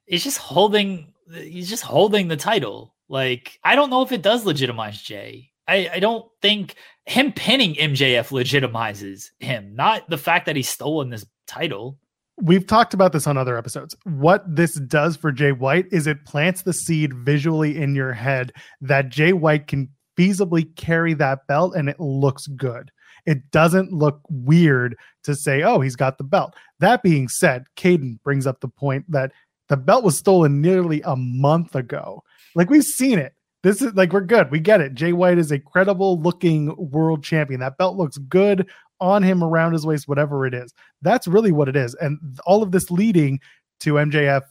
it's 0.07 0.23
just 0.23 0.37
holding. 0.37 1.13
He's 1.33 1.69
just 1.69 1.83
holding 1.83 2.27
the 2.27 2.37
title. 2.37 2.95
Like, 3.07 3.59
I 3.63 3.75
don't 3.75 3.89
know 3.89 4.01
if 4.01 4.11
it 4.11 4.21
does 4.21 4.45
legitimize 4.45 5.01
Jay. 5.01 5.50
I, 5.67 5.89
I 5.93 5.99
don't 5.99 6.25
think 6.41 6.75
him 7.05 7.31
pinning 7.31 7.75
MJF 7.75 8.29
legitimizes 8.29 9.29
him. 9.39 9.75
Not 9.75 10.09
the 10.09 10.17
fact 10.17 10.45
that 10.45 10.55
he's 10.55 10.69
stolen 10.69 11.09
this 11.09 11.25
title. 11.47 11.97
we've 12.41 12.65
talked 12.65 12.93
about 12.93 13.13
this 13.13 13.27
on 13.27 13.37
other 13.37 13.57
episodes. 13.57 13.95
What 14.03 14.43
this 14.47 14.79
does 14.79 15.15
for 15.15 15.31
Jay 15.31 15.51
White 15.51 15.85
is 15.91 16.07
it 16.07 16.25
plants 16.25 16.63
the 16.63 16.73
seed 16.73 17.13
visually 17.13 17.77
in 17.77 17.95
your 17.95 18.13
head 18.13 18.51
that 18.81 19.09
Jay 19.09 19.33
White 19.33 19.67
can 19.67 19.89
feasibly 20.17 20.75
carry 20.75 21.13
that 21.15 21.47
belt 21.47 21.75
and 21.75 21.89
it 21.89 21.99
looks 21.99 22.47
good. 22.47 22.91
It 23.25 23.51
doesn't 23.51 23.91
look 23.91 24.21
weird 24.29 24.95
to 25.23 25.35
say, 25.35 25.61
oh, 25.61 25.79
he's 25.81 25.95
got 25.95 26.17
the 26.17 26.23
belt. 26.23 26.55
That 26.79 27.03
being 27.03 27.27
said, 27.27 27.65
Caden 27.77 28.21
brings 28.23 28.47
up 28.47 28.61
the 28.61 28.67
point 28.67 29.05
that 29.09 29.31
the 29.69 29.77
belt 29.77 30.03
was 30.03 30.17
stolen 30.17 30.61
nearly 30.61 31.01
a 31.05 31.15
month 31.15 31.75
ago. 31.75 32.23
Like 32.55 32.69
we've 32.69 32.83
seen 32.83 33.19
it. 33.19 33.33
This 33.63 33.81
is 33.81 33.93
like 33.93 34.11
we're 34.13 34.21
good. 34.21 34.49
We 34.51 34.59
get 34.59 34.81
it. 34.81 34.95
Jay 34.95 35.13
White 35.13 35.37
is 35.37 35.51
a 35.51 35.59
credible 35.59 36.19
looking 36.19 36.75
world 36.77 37.23
champion. 37.23 37.59
That 37.59 37.77
belt 37.77 37.95
looks 37.95 38.17
good 38.17 38.69
on 38.99 39.23
him 39.23 39.43
around 39.43 39.73
his 39.73 39.85
waist, 39.85 40.07
whatever 40.07 40.45
it 40.45 40.53
is. 40.53 40.73
That's 41.01 41.27
really 41.27 41.51
what 41.51 41.69
it 41.69 41.75
is. 41.75 41.95
And 41.95 42.19
all 42.45 42.63
of 42.63 42.71
this 42.71 42.89
leading 42.91 43.39
to 43.81 43.93
MJF 43.93 44.43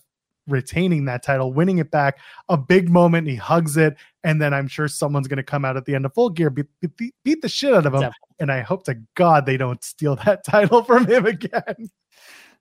retaining 0.48 1.04
that 1.06 1.22
title, 1.22 1.52
winning 1.52 1.78
it 1.78 1.90
back, 1.90 2.18
a 2.48 2.56
big 2.56 2.88
moment. 2.88 3.28
He 3.28 3.36
hugs 3.36 3.76
it. 3.76 3.96
And 4.24 4.40
then 4.42 4.52
I'm 4.52 4.68
sure 4.68 4.88
someone's 4.88 5.28
going 5.28 5.38
to 5.38 5.42
come 5.42 5.64
out 5.64 5.76
at 5.76 5.84
the 5.84 5.94
end 5.94 6.04
of 6.04 6.14
full 6.14 6.30
gear, 6.30 6.50
beat, 6.50 6.66
beat, 6.96 7.14
beat 7.24 7.42
the 7.42 7.48
shit 7.48 7.72
out 7.72 7.86
of 7.86 7.94
him. 7.94 8.10
And 8.38 8.50
I 8.50 8.60
hope 8.60 8.84
to 8.84 8.96
God 9.14 9.46
they 9.46 9.56
don't 9.56 9.82
steal 9.82 10.16
that 10.24 10.44
title 10.48 10.82
from 10.82 11.06
him 11.06 11.26
again. 11.26 11.90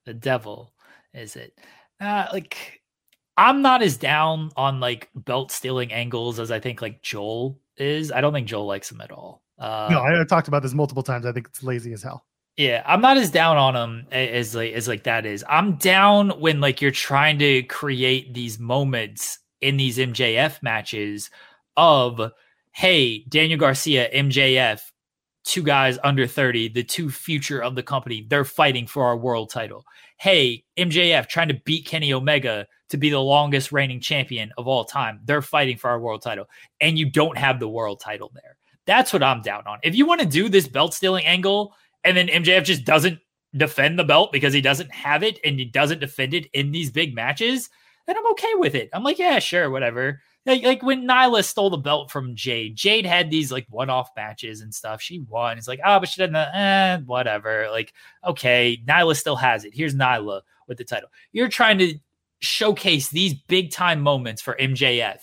The 0.05 0.13
devil 0.13 0.73
is 1.13 1.35
it? 1.35 1.57
Uh, 1.99 2.27
like, 2.31 2.78
I'm 3.39 3.61
not 3.61 3.81
as 3.81 3.95
down 3.95 4.51
on 4.57 4.81
like 4.81 5.09
belt 5.15 5.49
stealing 5.49 5.93
angles 5.93 6.39
as 6.39 6.51
I 6.51 6.59
think 6.59 6.81
like 6.81 7.01
Joel 7.01 7.57
is. 7.77 8.11
I 8.11 8.19
don't 8.19 8.33
think 8.33 8.47
Joel 8.47 8.65
likes 8.65 8.91
him 8.91 8.99
at 8.99 9.11
all. 9.11 9.41
Uh, 9.57 9.87
no, 9.89 9.99
I, 10.01 10.19
I 10.19 10.25
talked 10.25 10.49
about 10.49 10.61
this 10.61 10.73
multiple 10.73 11.03
times. 11.03 11.25
I 11.25 11.31
think 11.31 11.47
it's 11.47 11.63
lazy 11.63 11.93
as 11.93 12.03
hell. 12.03 12.25
Yeah, 12.57 12.83
I'm 12.85 12.99
not 12.99 13.15
as 13.15 13.31
down 13.31 13.55
on 13.55 13.77
him 13.77 14.07
as 14.11 14.55
like 14.55 14.73
as 14.73 14.89
like 14.89 15.03
that 15.03 15.25
is. 15.25 15.45
I'm 15.47 15.77
down 15.77 16.31
when 16.41 16.59
like 16.59 16.81
you're 16.81 16.91
trying 16.91 17.39
to 17.39 17.63
create 17.63 18.33
these 18.33 18.59
moments 18.59 19.39
in 19.61 19.77
these 19.77 19.97
MJF 19.97 20.61
matches 20.61 21.29
of 21.77 22.19
hey, 22.73 23.23
Daniel 23.29 23.57
Garcia, 23.57 24.09
MJF, 24.13 24.81
two 25.45 25.63
guys 25.63 25.97
under 26.03 26.27
30, 26.27 26.69
the 26.69 26.83
two 26.83 27.09
future 27.09 27.63
of 27.63 27.75
the 27.75 27.83
company, 27.83 28.25
they're 28.29 28.43
fighting 28.43 28.85
for 28.85 29.05
our 29.05 29.17
world 29.17 29.49
title. 29.49 29.85
Hey, 30.17 30.65
MJF 30.77 31.27
trying 31.27 31.47
to 31.47 31.61
beat 31.65 31.85
Kenny 31.85 32.11
Omega 32.11 32.67
to 32.89 32.97
be 32.97 33.09
the 33.09 33.19
longest 33.19 33.71
reigning 33.71 33.99
champion 33.99 34.51
of 34.57 34.67
all 34.67 34.83
time. 34.83 35.19
They're 35.25 35.41
fighting 35.41 35.77
for 35.77 35.89
our 35.89 35.99
world 35.99 36.21
title 36.21 36.49
and 36.81 36.97
you 36.97 37.09
don't 37.09 37.37
have 37.37 37.59
the 37.59 37.67
world 37.67 37.99
title 37.99 38.31
there. 38.33 38.57
That's 38.85 39.13
what 39.13 39.23
I'm 39.23 39.41
down 39.41 39.67
on. 39.67 39.79
If 39.83 39.95
you 39.95 40.05
want 40.05 40.21
to 40.21 40.27
do 40.27 40.49
this 40.49 40.67
belt 40.67 40.93
stealing 40.93 41.25
angle 41.25 41.75
and 42.03 42.17
then 42.17 42.27
MJF 42.27 42.63
just 42.63 42.85
doesn't 42.85 43.19
defend 43.55 43.97
the 43.97 44.03
belt 44.03 44.31
because 44.31 44.53
he 44.53 44.61
doesn't 44.61 44.91
have 44.91 45.23
it 45.23 45.39
and 45.43 45.59
he 45.59 45.65
doesn't 45.65 45.99
defend 45.99 46.33
it 46.33 46.47
in 46.53 46.71
these 46.71 46.91
big 46.91 47.13
matches, 47.13 47.69
then 48.07 48.17
I'm 48.17 48.31
okay 48.31 48.53
with 48.55 48.75
it. 48.75 48.89
I'm 48.93 49.03
like, 49.03 49.19
yeah, 49.19 49.37
sure, 49.39 49.69
whatever. 49.69 50.21
Like, 50.45 50.63
like 50.63 50.81
when 50.81 51.07
Nyla 51.07 51.43
stole 51.43 51.69
the 51.69 51.77
belt 51.77 52.09
from 52.09 52.35
Jade, 52.35 52.75
Jade 52.75 53.05
had 53.05 53.29
these 53.29 53.51
like 53.51 53.67
one-off 53.69 54.09
matches 54.15 54.61
and 54.61 54.73
stuff. 54.73 55.01
She 55.01 55.19
won. 55.19 55.57
It's 55.57 55.67
like, 55.67 55.81
oh, 55.85 55.99
but 55.99 56.09
she 56.09 56.19
doesn't. 56.19 56.35
Eh, 56.35 56.97
whatever. 57.05 57.67
Like, 57.69 57.93
okay, 58.25 58.81
Nyla 58.87 59.15
still 59.15 59.35
has 59.35 59.65
it. 59.65 59.75
Here's 59.75 59.93
Nyla 59.93 60.41
with 60.67 60.77
the 60.79 60.83
title. 60.83 61.09
You're 61.33 61.49
trying 61.49 61.77
to 61.79 61.99
showcase 62.39 63.09
these 63.09 63.33
big 63.33 63.71
time 63.71 64.01
moments 64.01 64.41
for 64.41 64.55
MJF, 64.59 65.19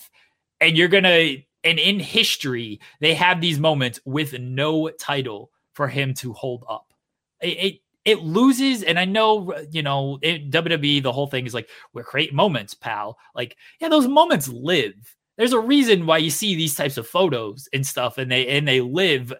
and 0.61 0.77
you're 0.77 0.87
gonna. 0.87 1.35
And 1.63 1.79
in 1.79 1.99
history, 1.99 2.79
they 3.01 3.13
have 3.15 3.41
these 3.41 3.59
moments 3.59 3.99
with 4.05 4.39
no 4.39 4.89
title 4.89 5.51
for 5.73 5.87
him 5.87 6.13
to 6.13 6.31
hold 6.31 6.63
up. 6.69 6.93
It, 7.41 7.47
it 7.47 7.79
it 8.05 8.19
loses, 8.19 8.83
and 8.83 8.97
I 8.97 9.03
know 9.03 9.53
you 9.71 9.83
know 9.83 10.17
it, 10.21 10.49
WWE. 10.49 11.03
The 11.03 11.11
whole 11.11 11.27
thing 11.27 11.45
is 11.45 11.53
like 11.53 11.69
we're 11.93 12.03
creating 12.03 12.37
moments, 12.37 12.73
pal. 12.73 13.17
Like 13.35 13.57
yeah, 13.81 13.89
those 13.89 14.07
moments 14.07 14.47
live. 14.47 14.93
There's 15.37 15.53
a 15.53 15.59
reason 15.59 16.05
why 16.05 16.19
you 16.19 16.29
see 16.29 16.55
these 16.55 16.75
types 16.75 16.97
of 16.97 17.07
photos 17.07 17.67
and 17.73 17.85
stuff, 17.85 18.17
and 18.17 18.31
they 18.31 18.47
and 18.47 18.67
they 18.67 18.79
live 18.81 19.33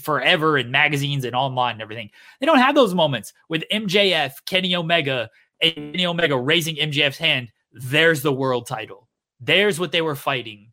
forever 0.00 0.58
in 0.58 0.70
magazines 0.70 1.24
and 1.24 1.34
online 1.34 1.72
and 1.72 1.82
everything. 1.82 2.10
They 2.38 2.46
don't 2.46 2.58
have 2.58 2.74
those 2.74 2.94
moments 2.94 3.32
with 3.48 3.64
MJF, 3.72 4.32
Kenny 4.46 4.76
Omega, 4.76 5.30
and 5.62 5.74
Kenny 5.74 6.06
Omega 6.06 6.36
raising 6.36 6.76
MJF's 6.76 7.18
hand. 7.18 7.50
There's 7.72 8.22
the 8.22 8.32
world 8.32 8.66
title. 8.66 9.08
There's 9.40 9.78
what 9.78 9.92
they 9.92 10.02
were 10.02 10.16
fighting. 10.16 10.72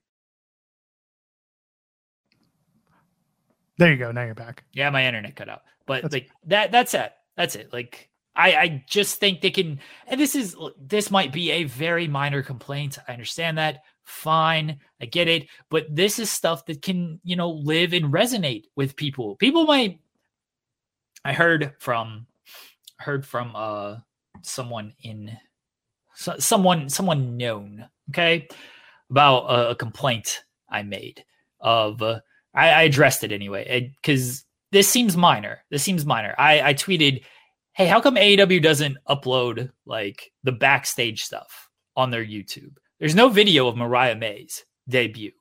There 3.77 3.91
you 3.91 3.97
go. 3.97 4.11
Now 4.11 4.23
you're 4.25 4.35
back. 4.35 4.63
Yeah, 4.73 4.89
my 4.89 5.05
internet 5.05 5.35
cut 5.35 5.49
out. 5.49 5.61
But 5.85 6.03
That's- 6.03 6.13
like 6.13 6.29
that 6.47 6.71
that's 6.71 6.93
it. 6.93 7.13
That's 7.35 7.55
it. 7.55 7.71
Like 7.71 8.09
I 8.35 8.55
I 8.55 8.83
just 8.89 9.19
think 9.19 9.41
they 9.41 9.51
can 9.51 9.79
and 10.07 10.19
this 10.19 10.35
is 10.35 10.55
this 10.79 11.11
might 11.11 11.31
be 11.31 11.51
a 11.51 11.63
very 11.65 12.07
minor 12.07 12.41
complaint. 12.41 12.97
I 13.07 13.13
understand 13.13 13.57
that. 13.57 13.83
Fine. 14.03 14.79
I 15.01 15.05
get 15.05 15.27
it. 15.27 15.47
But 15.69 15.85
this 15.95 16.17
is 16.17 16.31
stuff 16.31 16.65
that 16.65 16.81
can, 16.81 17.19
you 17.23 17.35
know, 17.35 17.49
live 17.51 17.93
and 17.93 18.05
resonate 18.11 18.63
with 18.75 18.95
people. 18.95 19.35
People 19.35 19.65
might 19.65 19.99
I 21.23 21.33
heard 21.33 21.73
from 21.79 22.25
heard 22.97 23.25
from 23.25 23.51
uh 23.55 23.97
someone 24.43 24.93
in 25.01 25.37
so, 26.15 26.35
someone 26.39 26.89
someone 26.89 27.37
known, 27.37 27.87
okay, 28.09 28.47
about 29.09 29.45
a, 29.45 29.69
a 29.69 29.75
complaint 29.75 30.43
I 30.69 30.83
made 30.83 31.23
of 31.59 32.01
uh, 32.01 32.19
I, 32.53 32.69
I 32.69 32.81
addressed 32.83 33.23
it 33.23 33.31
anyway 33.31 33.93
because 34.01 34.43
this 34.71 34.89
seems 34.89 35.15
minor. 35.15 35.63
This 35.69 35.83
seems 35.83 36.05
minor. 36.05 36.35
I, 36.37 36.69
I 36.69 36.73
tweeted, 36.73 37.23
"Hey, 37.73 37.87
how 37.87 38.01
come 38.01 38.15
AEW 38.15 38.61
doesn't 38.61 38.97
upload 39.07 39.71
like 39.85 40.31
the 40.43 40.51
backstage 40.51 41.23
stuff 41.23 41.67
on 41.97 42.11
their 42.11 42.23
YouTube. 42.23 42.77
There's 42.99 43.15
no 43.15 43.27
video 43.27 43.67
of 43.67 43.75
Mariah 43.75 44.15
May's 44.15 44.63
debut. 44.87 45.31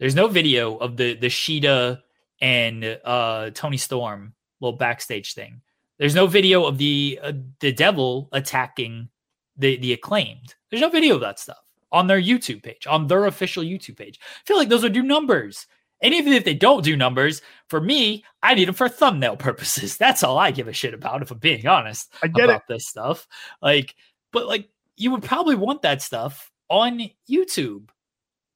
There's 0.00 0.14
no 0.16 0.26
video 0.26 0.76
of 0.76 0.96
the 0.96 1.14
the 1.14 1.28
Shida 1.28 2.00
and 2.40 2.98
uh, 3.04 3.50
Toni 3.50 3.76
Storm 3.76 4.34
little 4.60 4.76
backstage 4.76 5.34
thing. 5.34 5.60
There's 5.98 6.14
no 6.14 6.26
video 6.26 6.64
of 6.64 6.78
the 6.78 7.18
uh, 7.22 7.32
the 7.60 7.72
devil 7.72 8.28
attacking 8.32 9.08
the 9.56 9.76
the 9.76 9.92
acclaimed. 9.92 10.54
There's 10.70 10.82
no 10.82 10.90
video 10.90 11.16
of 11.16 11.20
that 11.22 11.38
stuff 11.38 11.58
on 11.92 12.06
their 12.06 12.20
YouTube 12.20 12.62
page, 12.62 12.86
on 12.86 13.06
their 13.06 13.26
official 13.26 13.62
YouTube 13.62 13.96
page. 13.96 14.20
I 14.22 14.46
feel 14.46 14.56
like 14.56 14.68
those 14.68 14.82
would 14.82 14.92
do 14.92 15.02
numbers. 15.02 15.66
And 16.00 16.14
even 16.14 16.32
if 16.32 16.44
they 16.44 16.54
don't 16.54 16.84
do 16.84 16.96
numbers, 16.96 17.42
for 17.68 17.80
me, 17.80 18.24
I 18.42 18.54
need 18.54 18.68
them 18.68 18.74
for 18.74 18.88
thumbnail 18.88 19.36
purposes. 19.38 19.96
That's 19.96 20.22
all 20.22 20.38
I 20.38 20.50
give 20.50 20.68
a 20.68 20.72
shit 20.72 20.94
about, 20.94 21.22
if 21.22 21.30
I'm 21.30 21.38
being 21.38 21.66
honest 21.66 22.12
I 22.22 22.28
get 22.28 22.44
about 22.44 22.68
this 22.68 22.86
stuff. 22.86 23.26
Like, 23.60 23.94
but 24.32 24.46
like 24.46 24.68
you 24.96 25.10
would 25.10 25.22
probably 25.22 25.56
want 25.56 25.82
that 25.82 26.02
stuff 26.02 26.50
on 26.68 27.10
YouTube. 27.28 27.88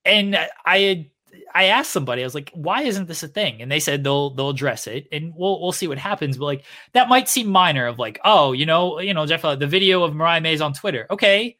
And 0.04 0.36
I 0.66 1.10
I 1.54 1.64
asked 1.64 1.90
somebody, 1.92 2.22
I 2.22 2.26
was 2.26 2.34
like, 2.34 2.50
why 2.54 2.82
isn't 2.82 3.08
this 3.08 3.22
a 3.22 3.28
thing? 3.28 3.62
And 3.62 3.70
they 3.70 3.80
said 3.80 4.04
they'll 4.04 4.30
they'll 4.30 4.50
address 4.50 4.86
it 4.86 5.06
and 5.12 5.32
we'll 5.34 5.60
we'll 5.60 5.72
see 5.72 5.88
what 5.88 5.98
happens. 5.98 6.36
But 6.36 6.44
like 6.46 6.64
that 6.92 7.08
might 7.08 7.28
seem 7.28 7.48
minor 7.48 7.86
of 7.86 7.98
like, 7.98 8.20
oh, 8.24 8.52
you 8.52 8.66
know, 8.66 9.00
you 9.00 9.14
know, 9.14 9.26
Jeff, 9.26 9.44
uh, 9.44 9.56
the 9.56 9.66
video 9.66 10.02
of 10.04 10.14
Mariah 10.14 10.40
May's 10.40 10.60
on 10.60 10.72
Twitter. 10.72 11.06
Okay, 11.10 11.56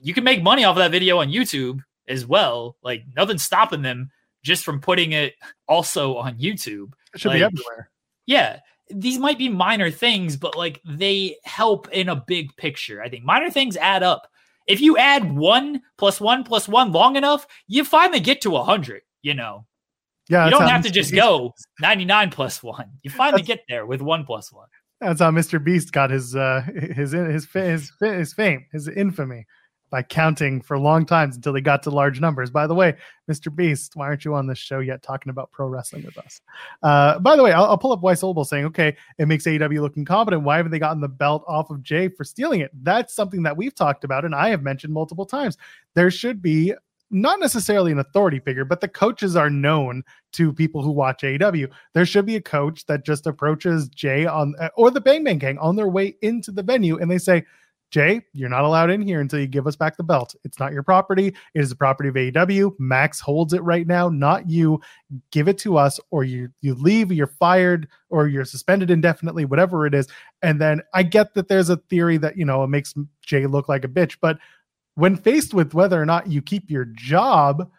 you 0.00 0.14
can 0.14 0.24
make 0.24 0.42
money 0.42 0.64
off 0.64 0.76
of 0.76 0.82
that 0.82 0.90
video 0.90 1.18
on 1.18 1.28
YouTube 1.28 1.80
as 2.08 2.26
well. 2.26 2.76
Like 2.82 3.04
nothing's 3.14 3.42
stopping 3.42 3.82
them 3.82 4.10
just 4.42 4.64
from 4.64 4.80
putting 4.80 5.12
it 5.12 5.34
also 5.68 6.16
on 6.16 6.38
YouTube. 6.38 6.92
It 7.14 7.20
should 7.20 7.28
Like, 7.28 7.38
be 7.38 7.44
everywhere. 7.44 7.90
Yeah, 8.26 8.60
these 8.90 9.18
might 9.18 9.38
be 9.38 9.48
minor 9.48 9.90
things, 9.90 10.36
but 10.36 10.56
like 10.56 10.80
they 10.84 11.36
help 11.44 11.88
in 11.90 12.08
a 12.08 12.16
big 12.16 12.56
picture. 12.56 13.02
I 13.02 13.08
think 13.08 13.24
minor 13.24 13.50
things 13.50 13.76
add 13.76 14.02
up. 14.02 14.28
If 14.72 14.80
you 14.80 14.96
add 14.96 15.32
one 15.36 15.82
plus 15.98 16.20
one 16.20 16.44
plus 16.44 16.66
one 16.68 16.92
long 16.92 17.16
enough, 17.16 17.46
you 17.68 17.84
finally 17.84 18.20
get 18.20 18.40
to 18.42 18.56
a 18.56 18.64
hundred. 18.64 19.02
You 19.22 19.34
know, 19.34 19.66
Yeah, 20.28 20.46
you 20.46 20.50
don't 20.50 20.66
have 20.68 20.82
to 20.82 20.88
Mr. 20.90 20.92
just 20.94 21.10
Beast- 21.12 21.22
go 21.22 21.52
99 21.80 22.30
plus 22.30 22.62
one. 22.62 22.86
You 23.02 23.10
finally 23.10 23.42
That's- 23.42 23.56
get 23.58 23.64
there 23.68 23.86
with 23.86 24.00
one 24.00 24.24
plus 24.24 24.52
one. 24.52 24.68
That's 25.00 25.20
how 25.20 25.30
Mr. 25.32 25.62
Beast 25.62 25.92
got 25.92 26.10
his 26.10 26.34
uh 26.36 26.62
his 26.94 27.12
his 27.12 27.46
his 27.52 27.92
his 28.00 28.32
fame, 28.34 28.66
his 28.72 28.88
infamy 28.88 29.46
by 29.92 30.02
counting 30.02 30.62
for 30.62 30.78
long 30.78 31.04
times 31.04 31.36
until 31.36 31.52
they 31.52 31.60
got 31.60 31.82
to 31.82 31.90
large 31.90 32.18
numbers. 32.18 32.50
By 32.50 32.66
the 32.66 32.74
way, 32.74 32.96
Mr. 33.30 33.54
Beast, 33.54 33.94
why 33.94 34.06
aren't 34.06 34.24
you 34.24 34.34
on 34.34 34.46
this 34.46 34.56
show 34.56 34.78
yet 34.80 35.02
talking 35.02 35.28
about 35.28 35.52
pro 35.52 35.68
wrestling 35.68 36.02
with 36.02 36.16
us? 36.16 36.40
Uh, 36.82 37.18
by 37.18 37.36
the 37.36 37.42
way, 37.42 37.52
I'll, 37.52 37.66
I'll 37.66 37.78
pull 37.78 37.92
up 37.92 38.00
Weiss 38.00 38.22
Olbel 38.22 38.46
saying, 38.46 38.64
okay, 38.64 38.96
it 39.18 39.28
makes 39.28 39.44
AEW 39.44 39.82
look 39.82 39.98
incompetent. 39.98 40.44
Why 40.44 40.56
haven't 40.56 40.72
they 40.72 40.78
gotten 40.78 41.02
the 41.02 41.08
belt 41.08 41.44
off 41.46 41.68
of 41.70 41.82
Jay 41.82 42.08
for 42.08 42.24
stealing 42.24 42.60
it? 42.60 42.70
That's 42.82 43.14
something 43.14 43.42
that 43.42 43.54
we've 43.54 43.74
talked 43.74 44.02
about 44.02 44.24
and 44.24 44.34
I 44.34 44.48
have 44.48 44.62
mentioned 44.62 44.94
multiple 44.94 45.26
times. 45.26 45.58
There 45.94 46.10
should 46.10 46.40
be 46.40 46.72
not 47.10 47.38
necessarily 47.38 47.92
an 47.92 47.98
authority 47.98 48.40
figure, 48.40 48.64
but 48.64 48.80
the 48.80 48.88
coaches 48.88 49.36
are 49.36 49.50
known 49.50 50.02
to 50.32 50.54
people 50.54 50.82
who 50.82 50.90
watch 50.90 51.20
AEW. 51.20 51.68
There 51.92 52.06
should 52.06 52.24
be 52.24 52.36
a 52.36 52.40
coach 52.40 52.86
that 52.86 53.04
just 53.04 53.26
approaches 53.26 53.90
Jay 53.90 54.24
on 54.24 54.54
or 54.74 54.90
the 54.90 55.02
Bang 55.02 55.22
Bang 55.22 55.36
Gang 55.36 55.58
on 55.58 55.76
their 55.76 55.88
way 55.88 56.16
into 56.22 56.50
the 56.50 56.62
venue 56.62 56.96
and 56.96 57.10
they 57.10 57.18
say, 57.18 57.44
Jay, 57.92 58.22
you're 58.32 58.48
not 58.48 58.64
allowed 58.64 58.90
in 58.90 59.02
here 59.02 59.20
until 59.20 59.38
you 59.38 59.46
give 59.46 59.66
us 59.66 59.76
back 59.76 59.98
the 59.98 60.02
belt. 60.02 60.34
It's 60.44 60.58
not 60.58 60.72
your 60.72 60.82
property. 60.82 61.28
It 61.28 61.60
is 61.60 61.68
the 61.68 61.76
property 61.76 62.08
of 62.08 62.14
AEW. 62.14 62.74
Max 62.78 63.20
holds 63.20 63.52
it 63.52 63.62
right 63.62 63.86
now, 63.86 64.08
not 64.08 64.48
you. 64.48 64.80
Give 65.30 65.46
it 65.46 65.58
to 65.58 65.76
us, 65.76 66.00
or 66.10 66.24
you 66.24 66.48
you 66.62 66.74
leave, 66.74 67.12
you're 67.12 67.26
fired, 67.26 67.86
or 68.08 68.28
you're 68.28 68.46
suspended 68.46 68.90
indefinitely, 68.90 69.44
whatever 69.44 69.86
it 69.86 69.94
is. 69.94 70.08
And 70.40 70.58
then 70.58 70.80
I 70.94 71.02
get 71.02 71.34
that 71.34 71.48
there's 71.48 71.68
a 71.68 71.76
theory 71.76 72.16
that 72.16 72.38
you 72.38 72.46
know 72.46 72.64
it 72.64 72.68
makes 72.68 72.94
Jay 73.20 73.46
look 73.46 73.68
like 73.68 73.84
a 73.84 73.88
bitch, 73.88 74.16
but 74.22 74.38
when 74.94 75.14
faced 75.14 75.52
with 75.52 75.74
whether 75.74 76.00
or 76.00 76.06
not 76.06 76.28
you 76.28 76.40
keep 76.40 76.70
your 76.70 76.86
job, 76.86 77.70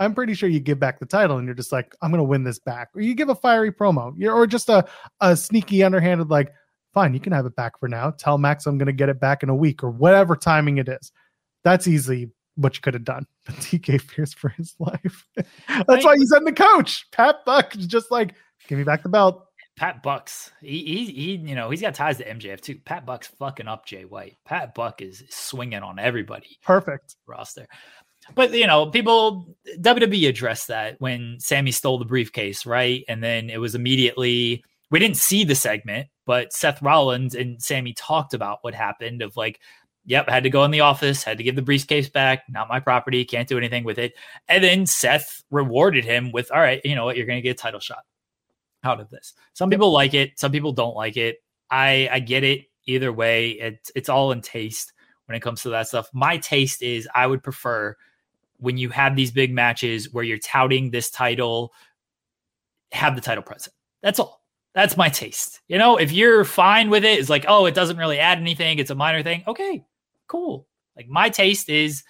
I'm 0.00 0.14
pretty 0.14 0.34
sure 0.34 0.48
you 0.48 0.60
give 0.60 0.80
back 0.80 0.98
the 0.98 1.06
title 1.06 1.38
and 1.38 1.46
you're 1.46 1.54
just 1.54 1.72
like, 1.72 1.94
I'm 2.02 2.12
to 2.12 2.22
win 2.22 2.44
this 2.44 2.58
back. 2.58 2.88
Or 2.94 3.00
you 3.00 3.14
give 3.14 3.30
a 3.30 3.34
fiery 3.34 3.72
promo, 3.72 4.14
or 4.26 4.46
just 4.46 4.68
a, 4.68 4.86
a 5.20 5.36
sneaky, 5.36 5.82
underhanded, 5.82 6.30
like, 6.30 6.52
fine, 6.94 7.14
you 7.14 7.20
can 7.20 7.32
have 7.32 7.46
it 7.46 7.56
back 7.56 7.78
for 7.78 7.88
now. 7.88 8.10
Tell 8.10 8.38
Max 8.38 8.66
I'm 8.66 8.78
going 8.78 8.86
to 8.86 8.92
get 8.92 9.08
it 9.08 9.20
back 9.20 9.42
in 9.42 9.48
a 9.48 9.54
week 9.54 9.82
or 9.82 9.90
whatever 9.90 10.36
timing 10.36 10.78
it 10.78 10.88
is. 10.88 11.12
That's 11.64 11.86
easily 11.86 12.30
what 12.56 12.74
you 12.76 12.82
could 12.82 12.94
have 12.94 13.04
done. 13.04 13.26
But 13.46 13.56
TK 13.56 14.00
fears 14.00 14.34
for 14.34 14.50
his 14.50 14.74
life. 14.78 15.26
That's 15.86 16.04
why 16.04 16.14
you 16.14 16.26
send 16.26 16.46
the 16.46 16.52
coach. 16.52 17.06
Pat 17.12 17.36
Buck 17.46 17.74
is 17.76 17.86
just 17.86 18.10
like, 18.10 18.34
give 18.66 18.76
me 18.76 18.84
back 18.84 19.02
the 19.02 19.08
belt. 19.08 19.44
Pat 19.78 20.02
Bucks, 20.02 20.50
he, 20.60 20.82
he, 20.84 21.04
he, 21.06 21.36
you 21.36 21.54
know, 21.54 21.70
he's 21.70 21.80
got 21.80 21.94
ties 21.94 22.18
to 22.18 22.24
MJF 22.24 22.60
too. 22.60 22.80
Pat 22.84 23.06
Buck's 23.06 23.28
fucking 23.28 23.68
up 23.68 23.86
Jay 23.86 24.04
White. 24.04 24.36
Pat 24.44 24.74
Buck 24.74 25.00
is 25.00 25.22
swinging 25.30 25.82
on 25.82 25.98
everybody 26.00 26.58
Perfect. 26.64 27.14
roster. 27.26 27.66
But 28.34 28.52
you 28.52 28.66
know, 28.66 28.86
people 28.90 29.56
WWE 29.78 30.28
addressed 30.28 30.68
that 30.68 31.00
when 31.00 31.36
Sammy 31.38 31.70
stole 31.70 31.98
the 31.98 32.04
briefcase, 32.04 32.66
right? 32.66 33.04
And 33.08 33.22
then 33.22 33.50
it 33.50 33.58
was 33.58 33.74
immediately 33.74 34.64
we 34.90 34.98
didn't 34.98 35.16
see 35.16 35.44
the 35.44 35.54
segment, 35.54 36.08
but 36.26 36.52
Seth 36.52 36.82
Rollins 36.82 37.34
and 37.34 37.62
Sammy 37.62 37.92
talked 37.92 38.34
about 38.34 38.58
what 38.62 38.74
happened 38.74 39.22
of 39.22 39.36
like, 39.36 39.60
yep, 40.04 40.28
had 40.28 40.44
to 40.44 40.50
go 40.50 40.64
in 40.64 40.70
the 40.70 40.80
office, 40.80 41.22
had 41.22 41.38
to 41.38 41.44
give 41.44 41.56
the 41.56 41.62
briefcase 41.62 42.08
back, 42.08 42.44
not 42.48 42.68
my 42.68 42.80
property, 42.80 43.24
can't 43.24 43.48
do 43.48 43.58
anything 43.58 43.84
with 43.84 43.98
it. 43.98 44.14
And 44.48 44.64
then 44.64 44.86
Seth 44.86 45.42
rewarded 45.50 46.04
him 46.04 46.32
with, 46.32 46.50
all 46.50 46.60
right, 46.60 46.80
you 46.84 46.94
know 46.94 47.04
what, 47.04 47.16
you're 47.16 47.26
gonna 47.26 47.42
get 47.42 47.58
a 47.58 47.62
title 47.62 47.80
shot 47.80 48.04
out 48.84 49.00
of 49.00 49.10
this. 49.10 49.34
Some 49.54 49.70
people 49.70 49.92
like 49.92 50.14
it, 50.14 50.38
some 50.38 50.52
people 50.52 50.72
don't 50.72 50.96
like 50.96 51.16
it. 51.16 51.38
I 51.70 52.08
I 52.10 52.20
get 52.20 52.44
it 52.44 52.66
either 52.86 53.12
way. 53.12 53.50
It's 53.50 53.92
it's 53.94 54.08
all 54.08 54.32
in 54.32 54.40
taste 54.40 54.92
when 55.26 55.36
it 55.36 55.40
comes 55.40 55.62
to 55.62 55.70
that 55.70 55.88
stuff. 55.88 56.08
My 56.14 56.38
taste 56.38 56.82
is 56.82 57.08
I 57.14 57.26
would 57.26 57.42
prefer 57.42 57.94
when 58.56 58.76
you 58.78 58.88
have 58.90 59.14
these 59.14 59.30
big 59.30 59.52
matches 59.52 60.12
where 60.12 60.24
you're 60.24 60.38
touting 60.38 60.90
this 60.90 61.10
title, 61.10 61.72
have 62.92 63.14
the 63.14 63.20
title 63.20 63.42
present. 63.42 63.74
That's 64.02 64.18
all. 64.18 64.37
That's 64.74 64.96
my 64.96 65.08
taste. 65.08 65.60
You 65.68 65.78
know, 65.78 65.96
if 65.96 66.12
you're 66.12 66.44
fine 66.44 66.90
with 66.90 67.04
it, 67.04 67.18
it's 67.18 67.30
like, 67.30 67.44
oh, 67.48 67.66
it 67.66 67.74
doesn't 67.74 67.96
really 67.96 68.18
add 68.18 68.38
anything. 68.38 68.78
It's 68.78 68.90
a 68.90 68.94
minor 68.94 69.22
thing. 69.22 69.42
Okay, 69.46 69.84
cool. 70.26 70.66
Like 70.96 71.08
my 71.08 71.28
taste 71.28 71.68
is 71.68 72.02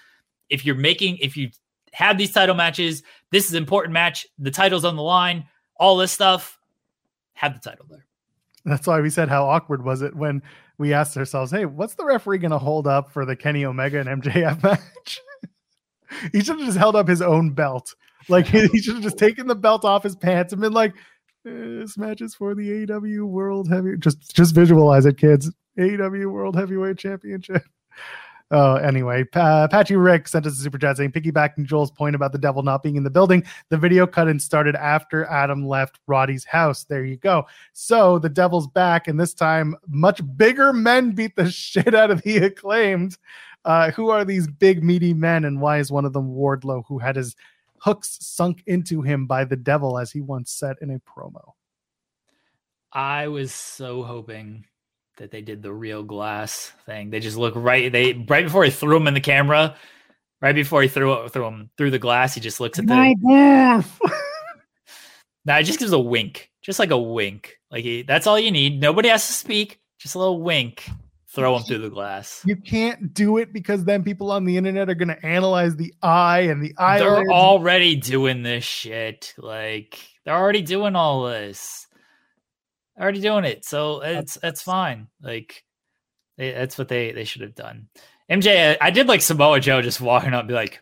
if 0.50 0.64
you're 0.64 0.74
making, 0.74 1.18
if 1.18 1.36
you 1.36 1.50
have 1.92 2.18
these 2.18 2.32
title 2.32 2.54
matches, 2.54 3.02
this 3.30 3.46
is 3.46 3.54
important 3.54 3.92
match, 3.92 4.26
the 4.38 4.50
title's 4.50 4.84
on 4.84 4.96
the 4.96 5.02
line, 5.02 5.46
all 5.76 5.96
this 5.96 6.12
stuff, 6.12 6.58
have 7.34 7.54
the 7.54 7.60
title 7.60 7.86
there. 7.88 8.06
That's 8.64 8.86
why 8.86 9.00
we 9.00 9.10
said 9.10 9.28
how 9.28 9.48
awkward 9.48 9.84
was 9.84 10.02
it 10.02 10.14
when 10.14 10.42
we 10.76 10.92
asked 10.92 11.16
ourselves, 11.16 11.50
"Hey, 11.50 11.64
what's 11.64 11.94
the 11.94 12.04
referee 12.04 12.38
going 12.38 12.50
to 12.50 12.58
hold 12.58 12.86
up 12.86 13.12
for 13.12 13.24
the 13.24 13.36
Kenny 13.36 13.64
Omega 13.64 14.00
and 14.00 14.22
MJF 14.22 14.62
match?" 14.62 15.20
he 16.32 16.40
should 16.40 16.58
have 16.58 16.66
just 16.66 16.78
held 16.78 16.96
up 16.96 17.08
his 17.08 17.22
own 17.22 17.50
belt. 17.50 17.94
Like 18.28 18.46
he 18.48 18.80
should 18.80 18.94
have 18.94 19.02
just 19.02 19.18
taken 19.18 19.46
the 19.46 19.54
belt 19.54 19.84
off 19.84 20.02
his 20.02 20.16
pants 20.16 20.52
and 20.52 20.60
been 20.60 20.72
like, 20.72 20.92
"Eh, 20.94 21.00
"This 21.80 21.96
match 21.96 22.20
is 22.20 22.34
for 22.34 22.54
the 22.54 22.86
AEW 22.86 23.26
World 23.26 23.68
Heavy." 23.68 23.96
Just 23.98 24.34
just 24.34 24.54
visualize 24.54 25.06
it, 25.06 25.18
kids. 25.18 25.50
AEW 25.78 26.30
World 26.30 26.56
Heavyweight 26.56 26.98
Championship. 26.98 27.62
Oh, 28.50 28.74
anyway, 28.76 29.24
pa- 29.24 29.68
Patchy 29.68 29.96
Rick 29.96 30.26
sent 30.28 30.46
us 30.46 30.58
a 30.58 30.62
super 30.62 30.78
chat 30.78 30.96
saying, 30.96 31.12
piggybacking 31.12 31.64
Joel's 31.64 31.90
point 31.90 32.16
about 32.16 32.32
the 32.32 32.38
devil 32.38 32.62
not 32.62 32.82
being 32.82 32.96
in 32.96 33.04
the 33.04 33.10
building, 33.10 33.44
the 33.68 33.76
video 33.76 34.06
cut 34.06 34.28
in 34.28 34.40
started 34.40 34.74
after 34.74 35.24
Adam 35.26 35.66
left 35.66 36.00
Roddy's 36.06 36.44
house. 36.44 36.84
There 36.84 37.04
you 37.04 37.16
go. 37.16 37.46
So 37.72 38.18
the 38.18 38.28
devil's 38.28 38.66
back, 38.66 39.06
and 39.06 39.20
this 39.20 39.34
time, 39.34 39.76
much 39.86 40.20
bigger 40.36 40.72
men 40.72 41.12
beat 41.12 41.36
the 41.36 41.50
shit 41.50 41.94
out 41.94 42.10
of 42.10 42.22
the 42.22 42.38
acclaimed. 42.38 43.16
Uh, 43.64 43.90
who 43.90 44.08
are 44.08 44.24
these 44.24 44.46
big, 44.46 44.82
meaty 44.82 45.12
men, 45.12 45.44
and 45.44 45.60
why 45.60 45.78
is 45.78 45.90
one 45.90 46.04
of 46.04 46.12
them 46.12 46.30
Wardlow, 46.30 46.84
who 46.86 46.98
had 46.98 47.16
his 47.16 47.34
hooks 47.80 48.18
sunk 48.20 48.62
into 48.66 49.02
him 49.02 49.26
by 49.26 49.44
the 49.44 49.56
devil, 49.56 49.98
as 49.98 50.10
he 50.10 50.20
once 50.20 50.50
said 50.50 50.76
in 50.80 50.90
a 50.90 50.98
promo? 50.98 51.52
I 52.92 53.28
was 53.28 53.52
so 53.52 54.02
hoping 54.02 54.64
that 55.18 55.30
they 55.30 55.42
did 55.42 55.62
the 55.62 55.72
real 55.72 56.02
glass 56.02 56.72
thing. 56.86 57.10
They 57.10 57.20
just 57.20 57.36
look 57.36 57.54
right. 57.56 57.90
They 57.92 58.12
right 58.28 58.44
before 58.44 58.64
he 58.64 58.70
threw 58.70 58.96
him 58.96 59.06
in 59.08 59.14
the 59.14 59.20
camera, 59.20 59.76
right 60.40 60.54
before 60.54 60.82
he 60.82 60.88
threw 60.88 61.28
threw 61.28 61.46
him 61.46 61.70
through 61.76 61.90
the 61.90 61.98
glass, 61.98 62.34
he 62.34 62.40
just 62.40 62.60
looks 62.60 62.78
at 62.78 62.86
the. 62.86 62.94
Now 65.44 65.58
it 65.58 65.62
just 65.62 65.78
gives 65.78 65.92
a 65.92 65.98
wink, 65.98 66.50
just 66.60 66.78
like 66.78 66.90
a 66.90 66.98
wink. 66.98 67.58
Like 67.70 67.82
he, 67.82 68.02
that's 68.02 68.26
all 68.26 68.38
you 68.38 68.50
need. 68.50 68.80
Nobody 68.80 69.08
has 69.08 69.26
to 69.28 69.32
speak. 69.32 69.80
Just 69.98 70.14
a 70.14 70.18
little 70.18 70.42
wink. 70.42 70.90
Throw 71.38 71.54
them 71.54 71.62
through 71.64 71.78
the 71.78 71.90
glass. 71.90 72.42
You 72.44 72.56
can't 72.56 73.14
do 73.14 73.38
it 73.38 73.52
because 73.52 73.84
then 73.84 74.02
people 74.02 74.30
on 74.30 74.44
the 74.44 74.56
internet 74.56 74.88
are 74.88 74.94
going 74.94 75.08
to 75.08 75.26
analyze 75.26 75.76
the 75.76 75.94
eye 76.02 76.40
and 76.40 76.62
the 76.62 76.74
eye. 76.78 76.98
They're 76.98 77.30
already 77.30 77.96
doing 77.96 78.42
this 78.42 78.64
shit. 78.64 79.34
Like 79.38 79.98
they're 80.24 80.36
already 80.36 80.62
doing 80.62 80.96
all 80.96 81.24
this. 81.24 81.86
Already 83.00 83.20
doing 83.20 83.44
it. 83.44 83.64
So 83.64 84.02
it's 84.02 84.34
that's 84.34 84.62
fine. 84.62 85.08
Like 85.22 85.64
they, 86.36 86.52
that's 86.52 86.76
what 86.76 86.88
they 86.88 87.12
they 87.12 87.24
should 87.24 87.42
have 87.42 87.54
done. 87.54 87.88
MJ, 88.30 88.76
I 88.80 88.90
did 88.90 89.08
like 89.08 89.20
Samoa 89.22 89.60
Joe 89.60 89.80
just 89.80 90.00
walking 90.00 90.34
up, 90.34 90.40
and 90.40 90.48
be 90.48 90.54
like, 90.54 90.80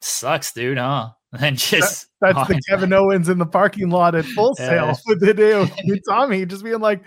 "Sucks, 0.00 0.52
dude, 0.52 0.78
huh?" 0.78 1.10
And 1.38 1.56
just 1.56 2.08
That's 2.20 2.46
the 2.46 2.60
Kevin 2.68 2.92
Owens 2.92 3.30
in 3.30 3.38
the 3.38 3.46
parking 3.46 3.88
lot 3.88 4.14
at 4.14 4.26
Full. 4.26 4.54
Sail 4.54 4.94
with 5.06 5.20
the 5.20 5.32
dude, 5.32 5.72
with 5.86 6.00
Tommy 6.06 6.44
just 6.44 6.62
being 6.62 6.80
like, 6.80 7.02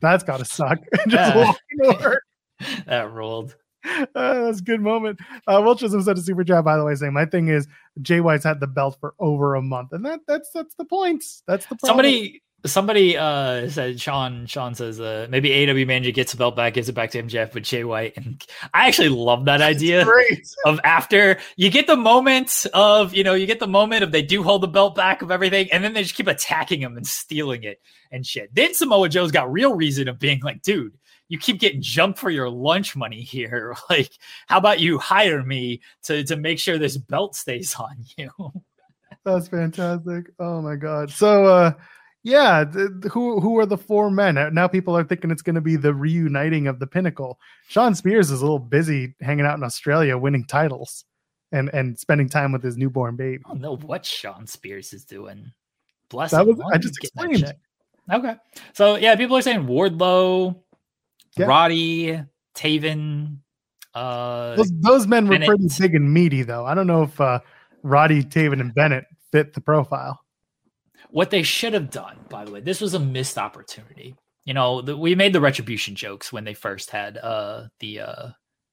"That's 0.00 0.24
got 0.24 0.38
to 0.38 0.44
suck," 0.44 0.78
just 1.08 1.34
Yeah. 1.34 1.36
walking 1.36 1.96
over. 1.96 2.22
that 2.86 3.10
rolled. 3.12 3.56
uh, 3.86 4.04
that's 4.14 4.60
a 4.60 4.64
good 4.64 4.80
moment. 4.82 5.18
Uh, 5.46 5.60
Will 5.64 5.74
Chisholm 5.74 6.02
said 6.02 6.18
a 6.18 6.20
super 6.20 6.44
chat, 6.44 6.64
by 6.64 6.76
the 6.76 6.84
way, 6.84 6.94
saying 6.94 7.14
my 7.14 7.24
thing 7.24 7.48
is 7.48 7.66
Jay 8.02 8.20
White's 8.20 8.44
had 8.44 8.60
the 8.60 8.66
belt 8.66 8.98
for 9.00 9.14
over 9.18 9.54
a 9.54 9.62
month, 9.62 9.92
and 9.92 10.04
that 10.04 10.20
that's 10.28 10.50
that's 10.52 10.74
the 10.74 10.84
point. 10.84 11.24
That's 11.46 11.64
the 11.66 11.76
problem. 11.76 11.88
Somebody 11.88 12.42
somebody 12.66 13.16
uh 13.16 13.68
said 13.68 14.00
Sean 14.00 14.46
Sean 14.46 14.74
says 14.74 15.00
uh 15.00 15.26
maybe 15.30 15.68
AW 15.68 15.86
manager 15.86 16.10
gets 16.10 16.32
the 16.32 16.38
belt 16.38 16.56
back, 16.56 16.74
gives 16.74 16.88
it 16.88 16.94
back 16.94 17.10
to 17.12 17.22
MJF 17.22 17.54
with 17.54 17.64
Jay 17.64 17.84
White. 17.84 18.16
And 18.16 18.44
I 18.74 18.88
actually 18.88 19.08
love 19.08 19.44
that 19.46 19.60
idea 19.74 20.04
great. 20.04 20.46
of 20.66 20.80
after 20.84 21.38
you 21.56 21.70
get 21.70 21.86
the 21.86 21.96
moment 21.96 22.66
of 22.74 23.14
you 23.14 23.24
know, 23.24 23.34
you 23.34 23.46
get 23.46 23.60
the 23.60 23.66
moment 23.66 24.04
of 24.04 24.12
they 24.12 24.22
do 24.22 24.42
hold 24.42 24.62
the 24.62 24.68
belt 24.68 24.94
back 24.94 25.22
of 25.22 25.30
everything, 25.30 25.68
and 25.72 25.82
then 25.82 25.92
they 25.94 26.02
just 26.02 26.14
keep 26.14 26.26
attacking 26.28 26.82
him 26.82 26.96
and 26.96 27.06
stealing 27.06 27.62
it 27.64 27.80
and 28.10 28.26
shit. 28.26 28.54
Then 28.54 28.74
Samoa 28.74 29.08
Joe's 29.08 29.32
got 29.32 29.50
real 29.50 29.74
reason 29.74 30.08
of 30.08 30.18
being 30.18 30.40
like, 30.40 30.62
dude, 30.62 30.96
you 31.28 31.38
keep 31.38 31.60
getting 31.60 31.80
jumped 31.80 32.18
for 32.18 32.28
your 32.28 32.50
lunch 32.50 32.94
money 32.94 33.22
here. 33.22 33.74
Like, 33.88 34.12
how 34.46 34.58
about 34.58 34.80
you 34.80 34.98
hire 34.98 35.42
me 35.42 35.80
to 36.04 36.22
to 36.24 36.36
make 36.36 36.58
sure 36.58 36.76
this 36.76 36.98
belt 36.98 37.34
stays 37.34 37.74
on 37.76 38.04
you? 38.16 38.30
That's 39.24 39.48
fantastic. 39.48 40.30
Oh 40.38 40.60
my 40.62 40.76
god. 40.76 41.10
So 41.10 41.44
uh 41.46 41.72
yeah, 42.22 42.64
th- 42.64 42.90
who 43.12 43.40
who 43.40 43.58
are 43.58 43.66
the 43.66 43.78
four 43.78 44.10
men? 44.10 44.36
Now 44.52 44.68
people 44.68 44.96
are 44.96 45.04
thinking 45.04 45.30
it's 45.30 45.42
going 45.42 45.54
to 45.54 45.60
be 45.60 45.76
the 45.76 45.94
reuniting 45.94 46.66
of 46.66 46.78
the 46.78 46.86
pinnacle. 46.86 47.38
Shawn 47.68 47.94
Spears 47.94 48.30
is 48.30 48.40
a 48.40 48.44
little 48.44 48.58
busy 48.58 49.14
hanging 49.20 49.46
out 49.46 49.56
in 49.56 49.64
Australia 49.64 50.16
winning 50.18 50.44
titles 50.44 51.04
and 51.52 51.68
and 51.72 51.98
spending 51.98 52.28
time 52.28 52.52
with 52.52 52.62
his 52.62 52.76
newborn 52.76 53.16
baby. 53.16 53.42
I 53.46 53.48
don't 53.50 53.60
know 53.60 53.76
what 53.76 54.04
Shawn 54.04 54.46
Spears 54.46 54.92
is 54.92 55.04
doing. 55.04 55.52
Bless 56.08 56.32
That 56.32 56.42
him. 56.42 56.56
was- 56.58 56.70
I 56.72 56.78
just 56.78 56.96
explained. 56.98 57.52
Okay. 58.12 58.34
So 58.74 58.96
yeah, 58.96 59.14
people 59.16 59.36
are 59.36 59.42
saying 59.42 59.66
Wardlow, 59.66 60.56
Yeah. 61.36 61.46
Roddy, 61.46 62.20
Taven, 62.54 63.38
uh 63.94 64.56
Those, 64.56 64.72
those 64.80 65.06
men 65.06 65.26
were 65.28 65.38
pretty 65.38 65.68
big 65.78 65.94
and 65.94 66.12
meaty 66.12 66.42
though. 66.42 66.66
I 66.66 66.74
don't 66.74 66.86
know 66.86 67.04
if 67.04 67.20
uh 67.20 67.40
Roddy, 67.82 68.22
Taven, 68.22 68.60
and 68.60 68.74
Bennett 68.74 69.04
fit 69.32 69.54
the 69.54 69.60
profile. 69.60 70.20
What 71.10 71.30
they 71.30 71.42
should 71.42 71.74
have 71.74 71.90
done, 71.90 72.18
by 72.28 72.44
the 72.44 72.52
way, 72.52 72.60
this 72.60 72.80
was 72.80 72.94
a 72.94 73.00
missed 73.00 73.38
opportunity. 73.38 74.16
You 74.44 74.54
know, 74.54 74.80
the, 74.80 74.96
we 74.96 75.14
made 75.14 75.32
the 75.32 75.40
retribution 75.40 75.94
jokes 75.94 76.32
when 76.32 76.44
they 76.44 76.54
first 76.54 76.90
had 76.90 77.18
uh 77.18 77.68
the 77.80 78.00
uh 78.00 78.28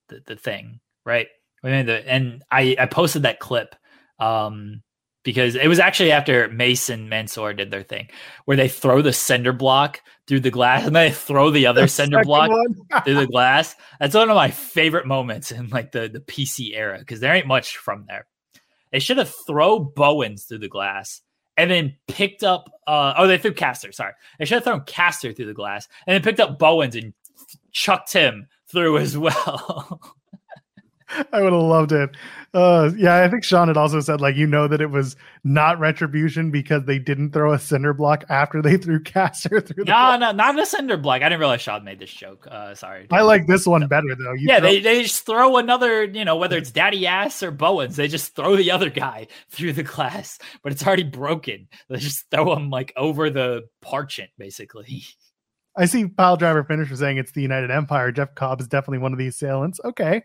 the, 0.10 0.22
the 0.26 0.36
thing, 0.36 0.80
right? 1.06 1.28
We 1.64 1.72
made 1.72 1.88
the 1.88 2.08
and 2.08 2.44
I 2.52 2.76
I 2.80 2.86
posted 2.86 3.24
that 3.24 3.40
clip 3.40 3.76
um 4.20 4.82
because 5.24 5.56
it 5.56 5.68
was 5.68 5.80
actually 5.80 6.14
after 6.14 6.48
Mace 6.48 6.90
and 6.90 7.10
Mansoor 7.10 7.54
did 7.54 7.70
their 7.70 7.84
thing 7.84 8.08
where 8.46 8.56
they 8.56 8.70
throw 8.70 9.02
the 9.02 9.12
cinder 9.12 9.52
block 9.52 10.02
through 10.26 10.40
the 10.40 10.52
glass 10.52 10.88
and 10.88 10.96
they 10.96 11.12
throw 11.12 11.50
the 11.50 11.68
other 11.68 11.82
The 11.82 11.88
cinder 11.90 12.24
block 12.24 12.50
through 13.04 13.16
the 13.16 13.28
glass. 13.28 13.76
That's 14.00 14.16
one 14.16 14.30
of 14.30 14.36
my 14.36 14.52
favorite 14.52 15.06
moments 15.06 15.52
in 15.52 15.68
like 15.68 15.92
the 15.92 16.08
the 16.08 16.22
PC 16.22 16.72
era 16.74 17.00
because 17.00 17.20
there 17.20 17.36
ain't 17.36 17.48
much 17.48 17.78
from 17.78 18.06
there. 18.08 18.26
They 18.92 19.00
should 19.00 19.18
have 19.18 19.34
throw 19.46 19.80
Bowens 19.80 20.46
through 20.46 20.60
the 20.60 20.70
glass 20.70 21.22
and 21.58 21.70
then 21.70 21.96
picked 22.08 22.44
up. 22.44 22.70
uh 22.88 23.14
Oh, 23.18 23.28
they 23.28 23.38
threw 23.38 23.54
Caster. 23.54 23.92
Sorry, 23.92 24.14
they 24.40 24.46
should 24.46 24.56
have 24.56 24.64
thrown 24.64 24.82
Caster 24.86 25.34
through 25.34 25.48
the 25.48 25.54
glass 25.54 25.88
and 26.06 26.14
then 26.14 26.22
picked 26.22 26.40
up 26.40 26.60
Bowens 26.60 26.96
and 26.96 27.14
chucked 27.72 28.14
him 28.14 28.48
through 28.70 28.98
as 28.98 29.18
well. 29.18 30.00
I 31.32 31.42
would 31.42 31.54
have 31.54 31.62
loved 31.62 31.92
it. 31.92 32.10
Uh, 32.54 32.92
yeah, 32.98 33.24
I 33.24 33.30
think 33.30 33.44
Sean 33.44 33.68
had 33.68 33.78
also 33.78 34.00
said 34.00 34.20
like 34.20 34.36
you 34.36 34.48
know 34.48 34.68
that 34.68 34.82
it 34.82 34.90
was 34.90 35.16
not 35.44 35.80
retribution 35.80 36.52
because 36.52 36.86
they 36.86 37.00
didn't 37.00 37.32
throw 37.32 37.54
a 37.54 37.60
cinder 37.60 37.94
block 37.94 38.26
after 38.30 38.62
they 38.62 38.78
threw 38.78 39.00
Caster 39.04 39.62
through. 39.62 39.86
The 39.86 39.92
no, 39.92 40.18
no, 40.18 40.32
not 40.32 40.60
a 40.60 40.66
cinder 40.66 40.98
block. 40.98 41.22
I 41.22 41.30
didn't 41.30 41.40
realize 41.40 41.62
Sean 41.62 41.84
made 41.84 42.00
this 42.00 42.12
joke. 42.12 42.48
Uh 42.50 42.76
Sorry. 42.76 43.08
I 43.12 43.22
like 43.22 43.48
this 43.48 43.66
one 43.66 43.88
better 43.88 44.16
though. 44.18 44.34
You 44.34 44.48
yeah, 44.50 44.60
throw- 44.60 44.70
they, 44.70 44.80
they 44.80 45.04
just 45.04 45.26
throw 45.26 45.58
another, 45.58 46.04
you 46.04 46.26
know, 46.26 46.36
whether 46.36 46.58
it's 46.58 46.72
Daddy 46.72 47.08
Ass 47.08 47.42
or 47.44 47.52
Bowens, 47.52 47.96
they 47.96 48.08
just 48.08 48.36
throw 48.36 48.56
the 48.56 48.72
other 48.72 48.90
guy 48.90 49.28
through 49.50 49.74
the 49.74 49.84
glass, 49.84 50.40
but 50.64 50.72
it's 50.72 50.86
already 50.86 51.04
broken. 51.04 51.68
They 51.90 51.98
just 51.98 52.30
throw 52.32 52.56
him 52.56 52.70
like 52.70 52.92
over 52.98 53.30
the 53.30 53.68
parchment, 53.82 54.32
basically. 54.38 55.04
I 55.78 55.86
see 55.86 56.08
Pile 56.08 56.38
Driver 56.38 56.64
Finisher 56.64 56.96
saying 56.96 57.18
it's 57.18 57.32
the 57.34 57.42
United 57.44 57.70
Empire. 57.70 58.12
Jeff 58.12 58.34
Cobb 58.34 58.60
is 58.60 58.68
definitely 58.68 58.98
one 58.98 59.14
of 59.14 59.20
the 59.20 59.28
assailants. 59.28 59.80
Okay. 59.86 60.24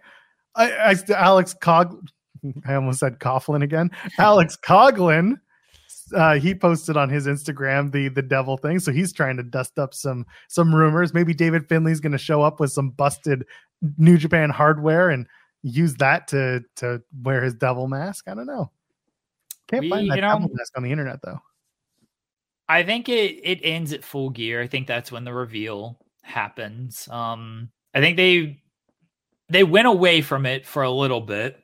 I, 0.54 0.70
I 0.72 0.96
Alex 1.14 1.54
Cog 1.54 1.98
I 2.66 2.74
almost 2.74 3.00
said 3.00 3.18
Coughlin 3.18 3.62
again. 3.62 3.90
Alex 4.18 4.56
Coughlin. 4.64 5.36
Uh, 6.14 6.34
he 6.38 6.54
posted 6.54 6.96
on 6.96 7.08
his 7.08 7.26
Instagram 7.26 7.90
the 7.92 8.08
the 8.08 8.22
devil 8.22 8.56
thing, 8.58 8.78
so 8.78 8.92
he's 8.92 9.12
trying 9.12 9.36
to 9.36 9.42
dust 9.42 9.78
up 9.78 9.94
some 9.94 10.26
some 10.48 10.74
rumors. 10.74 11.14
Maybe 11.14 11.32
David 11.32 11.66
Finlay's 11.68 12.00
going 12.00 12.12
to 12.12 12.18
show 12.18 12.42
up 12.42 12.60
with 12.60 12.70
some 12.72 12.90
busted 12.90 13.44
New 13.96 14.18
Japan 14.18 14.50
hardware 14.50 15.08
and 15.10 15.26
use 15.62 15.94
that 15.96 16.28
to 16.28 16.62
to 16.76 17.00
wear 17.22 17.42
his 17.42 17.54
devil 17.54 17.88
mask. 17.88 18.28
I 18.28 18.34
don't 18.34 18.46
know. 18.46 18.70
Can't 19.68 19.82
We- 19.84 19.90
find 19.90 20.10
that 20.10 20.16
you 20.16 20.20
know- 20.22 20.34
devil 20.34 20.50
mask 20.52 20.76
on 20.76 20.82
the 20.82 20.90
internet 20.90 21.20
though. 21.22 21.38
I 22.68 22.82
think 22.82 23.08
it 23.08 23.40
it 23.42 23.60
ends 23.62 23.92
at 23.92 24.04
full 24.04 24.30
gear. 24.30 24.60
I 24.60 24.66
think 24.66 24.86
that's 24.86 25.12
when 25.12 25.24
the 25.24 25.32
reveal 25.32 25.98
happens. 26.22 27.08
Um, 27.10 27.70
I 27.94 28.00
think 28.00 28.16
they 28.16 28.61
they 29.52 29.64
went 29.64 29.88
away 29.88 30.22
from 30.22 30.46
it 30.46 30.66
for 30.66 30.82
a 30.82 30.90
little 30.90 31.20
bit 31.20 31.58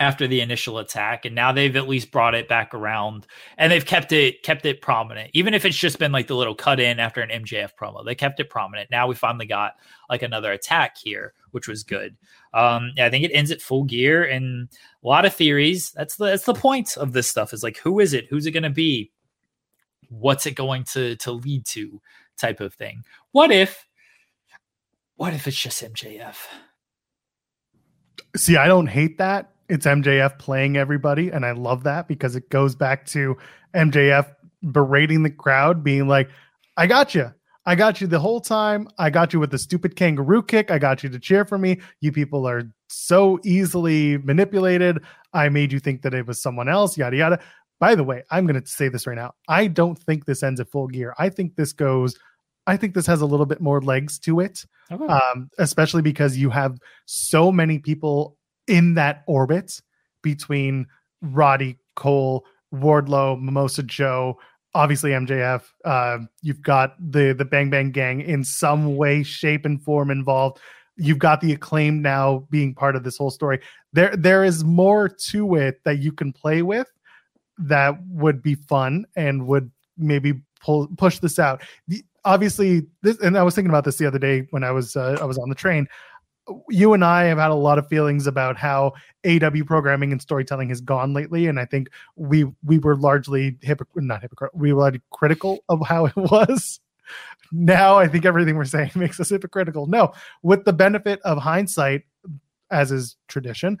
after 0.00 0.28
the 0.28 0.40
initial 0.40 0.78
attack, 0.78 1.24
and 1.24 1.34
now 1.34 1.50
they've 1.50 1.74
at 1.74 1.88
least 1.88 2.12
brought 2.12 2.34
it 2.34 2.48
back 2.48 2.72
around, 2.72 3.26
and 3.56 3.72
they've 3.72 3.84
kept 3.84 4.12
it 4.12 4.42
kept 4.42 4.64
it 4.66 4.80
prominent, 4.80 5.30
even 5.34 5.54
if 5.54 5.64
it's 5.64 5.76
just 5.76 5.98
been 5.98 6.12
like 6.12 6.26
the 6.26 6.36
little 6.36 6.54
cut 6.54 6.80
in 6.80 7.00
after 7.00 7.20
an 7.20 7.44
MJF 7.44 7.70
promo. 7.80 8.04
They 8.04 8.14
kept 8.14 8.40
it 8.40 8.50
prominent. 8.50 8.90
Now 8.90 9.06
we 9.06 9.14
finally 9.14 9.46
got 9.46 9.74
like 10.08 10.22
another 10.22 10.52
attack 10.52 10.96
here, 10.96 11.34
which 11.50 11.68
was 11.68 11.82
good. 11.82 12.16
Um, 12.54 12.92
yeah, 12.96 13.06
I 13.06 13.10
think 13.10 13.24
it 13.24 13.32
ends 13.34 13.50
at 13.50 13.60
full 13.60 13.84
gear, 13.84 14.24
and 14.24 14.68
a 15.02 15.06
lot 15.06 15.24
of 15.24 15.34
theories. 15.34 15.90
That's 15.92 16.16
the 16.16 16.26
that's 16.26 16.44
the 16.44 16.54
point 16.54 16.96
of 16.96 17.12
this 17.12 17.28
stuff. 17.28 17.52
Is 17.52 17.62
like, 17.62 17.78
who 17.78 18.00
is 18.00 18.14
it? 18.14 18.26
Who's 18.30 18.46
it 18.46 18.52
going 18.52 18.62
to 18.62 18.70
be? 18.70 19.10
what's 20.08 20.46
it 20.46 20.54
going 20.54 20.84
to 20.84 21.16
to 21.16 21.32
lead 21.32 21.64
to 21.66 22.00
type 22.36 22.60
of 22.60 22.74
thing 22.74 23.02
what 23.32 23.50
if 23.50 23.86
what 25.16 25.34
if 25.34 25.46
it's 25.46 25.58
just 25.60 25.82
mjf 25.82 26.36
See, 28.36 28.56
I 28.56 28.66
don't 28.66 28.86
hate 28.86 29.18
that. 29.18 29.52
It's 29.68 29.86
MJF 29.86 30.38
playing 30.38 30.76
everybody, 30.76 31.28
and 31.28 31.44
I 31.44 31.52
love 31.52 31.84
that 31.84 32.08
because 32.08 32.36
it 32.36 32.48
goes 32.48 32.74
back 32.74 33.04
to 33.06 33.36
MJF 33.74 34.34
berating 34.62 35.22
the 35.22 35.30
crowd, 35.30 35.84
being 35.84 36.08
like, 36.08 36.30
I 36.76 36.86
got 36.86 37.14
you. 37.14 37.32
I 37.66 37.74
got 37.74 38.00
you 38.00 38.06
the 38.06 38.18
whole 38.18 38.40
time. 38.40 38.88
I 38.98 39.10
got 39.10 39.34
you 39.34 39.40
with 39.40 39.50
the 39.50 39.58
stupid 39.58 39.94
kangaroo 39.94 40.42
kick. 40.42 40.70
I 40.70 40.78
got 40.78 41.02
you 41.02 41.10
to 41.10 41.18
cheer 41.18 41.44
for 41.44 41.58
me. 41.58 41.80
You 42.00 42.12
people 42.12 42.46
are 42.48 42.62
so 42.88 43.38
easily 43.44 44.16
manipulated. 44.18 45.00
I 45.34 45.50
made 45.50 45.70
you 45.70 45.78
think 45.78 46.00
that 46.02 46.14
it 46.14 46.26
was 46.26 46.40
someone 46.40 46.68
else, 46.70 46.96
yada, 46.96 47.16
yada. 47.16 47.40
By 47.78 47.94
the 47.94 48.04
way, 48.04 48.22
I'm 48.30 48.46
going 48.46 48.60
to 48.60 48.66
say 48.66 48.88
this 48.88 49.06
right 49.06 49.16
now. 49.16 49.34
I 49.48 49.66
don't 49.66 49.98
think 49.98 50.24
this 50.24 50.42
ends 50.42 50.60
at 50.60 50.70
full 50.70 50.88
gear. 50.88 51.14
I 51.18 51.28
think 51.28 51.56
this 51.56 51.74
goes, 51.74 52.18
I 52.68 52.76
think 52.76 52.94
this 52.94 53.06
has 53.06 53.20
a 53.20 53.26
little 53.26 53.46
bit 53.46 53.60
more 53.60 53.80
legs 53.80 54.18
to 54.20 54.40
it 54.40 54.64
um, 54.90 55.50
especially 55.58 56.02
because 56.02 56.36
you 56.36 56.50
have 56.50 56.78
so 57.06 57.52
many 57.52 57.78
people 57.78 58.36
in 58.66 58.94
that 58.94 59.22
orbit 59.26 59.80
between 60.22 60.86
Roddy, 61.22 61.78
Cole, 61.96 62.44
Wardlow, 62.74 63.40
Mimosa 63.40 63.82
Joe, 63.82 64.38
obviously 64.74 65.10
MJF. 65.10 65.62
Uh, 65.84 66.18
you've 66.42 66.62
got 66.62 66.94
the 66.98 67.32
the 67.32 67.44
Bang 67.44 67.70
Bang 67.70 67.90
Gang 67.90 68.20
in 68.20 68.44
some 68.44 68.96
way, 68.96 69.22
shape, 69.22 69.64
and 69.64 69.82
form 69.82 70.10
involved. 70.10 70.58
You've 70.96 71.18
got 71.18 71.40
the 71.40 71.52
acclaim 71.52 72.02
now 72.02 72.46
being 72.50 72.74
part 72.74 72.96
of 72.96 73.04
this 73.04 73.16
whole 73.16 73.30
story. 73.30 73.60
There, 73.92 74.14
there 74.16 74.44
is 74.44 74.64
more 74.64 75.08
to 75.30 75.54
it 75.54 75.80
that 75.84 75.98
you 75.98 76.12
can 76.12 76.32
play 76.32 76.62
with 76.62 76.88
that 77.58 77.94
would 78.08 78.42
be 78.42 78.54
fun 78.54 79.06
and 79.16 79.46
would 79.46 79.70
maybe 79.96 80.34
pull 80.60 80.88
push 80.96 81.18
this 81.18 81.38
out. 81.38 81.62
The, 81.86 82.02
obviously, 82.28 82.86
this 83.02 83.18
and 83.20 83.36
I 83.36 83.42
was 83.42 83.54
thinking 83.54 83.70
about 83.70 83.84
this 83.84 83.96
the 83.96 84.06
other 84.06 84.18
day 84.18 84.46
when 84.50 84.62
I 84.62 84.70
was 84.70 84.94
uh, 84.94 85.16
I 85.20 85.24
was 85.24 85.38
on 85.38 85.48
the 85.48 85.54
train. 85.54 85.88
You 86.70 86.94
and 86.94 87.04
I 87.04 87.24
have 87.24 87.38
had 87.38 87.50
a 87.50 87.54
lot 87.54 87.78
of 87.78 87.88
feelings 87.88 88.26
about 88.26 88.56
how 88.56 88.92
AW 89.26 89.64
programming 89.66 90.12
and 90.12 90.22
storytelling 90.22 90.68
has 90.68 90.80
gone 90.80 91.12
lately, 91.12 91.46
and 91.46 91.58
I 91.58 91.64
think 91.64 91.88
we 92.16 92.44
we 92.64 92.78
were 92.78 92.96
largely 92.96 93.56
hypocrite, 93.62 94.04
not 94.04 94.22
hypocrite. 94.22 94.52
We 94.54 94.72
were 94.72 94.92
critical 95.10 95.58
of 95.68 95.86
how 95.86 96.06
it 96.06 96.16
was. 96.16 96.80
Now 97.50 97.98
I 97.98 98.06
think 98.06 98.26
everything 98.26 98.56
we're 98.56 98.66
saying 98.66 98.92
makes 98.94 99.18
us 99.18 99.30
hypocritical. 99.30 99.86
No, 99.86 100.12
with 100.42 100.64
the 100.64 100.72
benefit 100.72 101.20
of 101.22 101.38
hindsight, 101.38 102.02
as 102.70 102.92
is 102.92 103.16
tradition, 103.28 103.78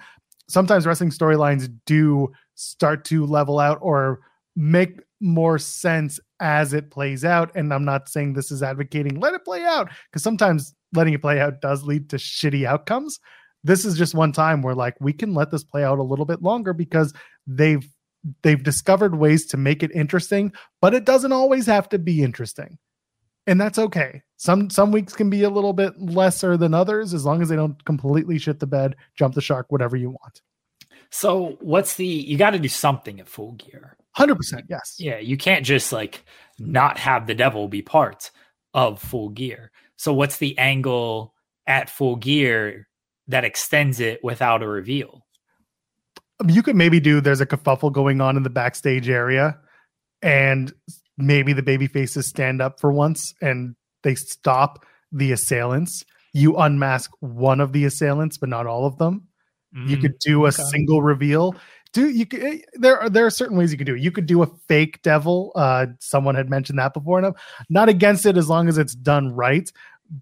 sometimes 0.48 0.86
wrestling 0.86 1.10
storylines 1.10 1.70
do 1.84 2.32
start 2.54 3.04
to 3.04 3.26
level 3.26 3.58
out 3.58 3.78
or 3.80 4.20
make 4.56 5.00
more 5.20 5.58
sense 5.58 6.20
as 6.40 6.72
it 6.72 6.90
plays 6.90 7.24
out. 7.24 7.50
And 7.54 7.72
I'm 7.72 7.84
not 7.84 8.08
saying 8.08 8.32
this 8.32 8.50
is 8.50 8.62
advocating 8.62 9.20
let 9.20 9.34
it 9.34 9.44
play 9.44 9.64
out 9.64 9.90
because 10.10 10.22
sometimes 10.22 10.74
letting 10.92 11.14
it 11.14 11.22
play 11.22 11.40
out 11.40 11.60
does 11.60 11.82
lead 11.82 12.10
to 12.10 12.16
shitty 12.16 12.64
outcomes. 12.64 13.18
This 13.64 13.84
is 13.84 13.98
just 13.98 14.14
one 14.14 14.32
time 14.32 14.62
where 14.62 14.74
like 14.74 14.94
we 15.00 15.12
can 15.12 15.34
let 15.34 15.50
this 15.50 15.64
play 15.64 15.84
out 15.84 15.98
a 15.98 16.02
little 16.02 16.24
bit 16.24 16.42
longer 16.42 16.72
because 16.72 17.12
they've 17.46 17.86
they've 18.42 18.62
discovered 18.62 19.16
ways 19.16 19.46
to 19.46 19.56
make 19.56 19.82
it 19.82 19.92
interesting, 19.92 20.52
but 20.80 20.94
it 20.94 21.04
doesn't 21.04 21.32
always 21.32 21.66
have 21.66 21.88
to 21.90 21.98
be 21.98 22.22
interesting. 22.22 22.78
And 23.46 23.60
that's 23.60 23.78
okay. 23.78 24.22
Some 24.36 24.70
some 24.70 24.92
weeks 24.92 25.14
can 25.14 25.30
be 25.30 25.42
a 25.42 25.50
little 25.50 25.72
bit 25.72 25.98
lesser 26.00 26.56
than 26.56 26.74
others 26.74 27.14
as 27.14 27.24
long 27.24 27.42
as 27.42 27.48
they 27.48 27.56
don't 27.56 27.82
completely 27.84 28.38
shit 28.38 28.60
the 28.60 28.66
bed, 28.66 28.94
jump 29.16 29.34
the 29.34 29.40
shark, 29.40 29.66
whatever 29.70 29.96
you 29.96 30.10
want. 30.10 30.42
So 31.10 31.56
what's 31.60 31.96
the 31.96 32.06
you 32.06 32.36
got 32.36 32.50
to 32.50 32.58
do 32.58 32.68
something 32.68 33.20
at 33.20 33.28
full 33.28 33.52
gear. 33.52 33.97
100%, 34.18 34.64
yes. 34.68 34.96
Yeah, 34.98 35.18
you 35.18 35.36
can't 35.36 35.64
just 35.64 35.92
like 35.92 36.24
not 36.58 36.98
have 36.98 37.26
the 37.26 37.34
devil 37.34 37.68
be 37.68 37.82
part 37.82 38.30
of 38.74 39.00
full 39.00 39.28
gear. 39.28 39.70
So 39.96 40.12
what's 40.12 40.38
the 40.38 40.56
angle 40.58 41.34
at 41.66 41.88
full 41.88 42.16
gear 42.16 42.88
that 43.28 43.44
extends 43.44 44.00
it 44.00 44.20
without 44.22 44.62
a 44.62 44.68
reveal? 44.68 45.24
You 46.46 46.62
could 46.62 46.76
maybe 46.76 47.00
do 47.00 47.20
there's 47.20 47.40
a 47.40 47.46
kerfuffle 47.46 47.92
going 47.92 48.20
on 48.20 48.36
in 48.36 48.42
the 48.42 48.50
backstage 48.50 49.08
area 49.08 49.58
and 50.22 50.72
maybe 51.16 51.52
the 51.52 51.62
baby 51.62 51.86
faces 51.86 52.26
stand 52.26 52.62
up 52.62 52.80
for 52.80 52.92
once 52.92 53.34
and 53.40 53.74
they 54.02 54.14
stop 54.14 54.84
the 55.10 55.32
assailants. 55.32 56.04
You 56.32 56.56
unmask 56.56 57.10
one 57.20 57.60
of 57.60 57.72
the 57.72 57.84
assailants, 57.84 58.38
but 58.38 58.48
not 58.48 58.66
all 58.66 58.86
of 58.86 58.98
them. 58.98 59.28
Mm, 59.76 59.88
you 59.88 59.96
could 59.96 60.18
do 60.20 60.44
a 60.44 60.48
okay. 60.48 60.62
single 60.62 61.02
reveal. 61.02 61.54
Do 61.98 62.08
you 62.08 62.26
could, 62.26 62.44
eh, 62.44 62.58
there 62.74 62.96
are 62.96 63.10
there 63.10 63.26
are 63.26 63.30
certain 63.30 63.56
ways 63.56 63.72
you 63.72 63.76
can 63.76 63.84
do 63.84 63.96
it. 63.96 64.00
You 64.00 64.12
could 64.12 64.26
do 64.26 64.44
a 64.44 64.46
fake 64.68 65.02
devil. 65.02 65.50
Uh, 65.56 65.86
someone 65.98 66.36
had 66.36 66.48
mentioned 66.48 66.78
that 66.78 66.94
before, 66.94 67.18
and 67.18 67.26
I'm 67.26 67.34
not 67.68 67.88
against 67.88 68.24
it 68.24 68.36
as 68.36 68.48
long 68.48 68.68
as 68.68 68.78
it's 68.78 68.94
done 68.94 69.34
right. 69.34 69.68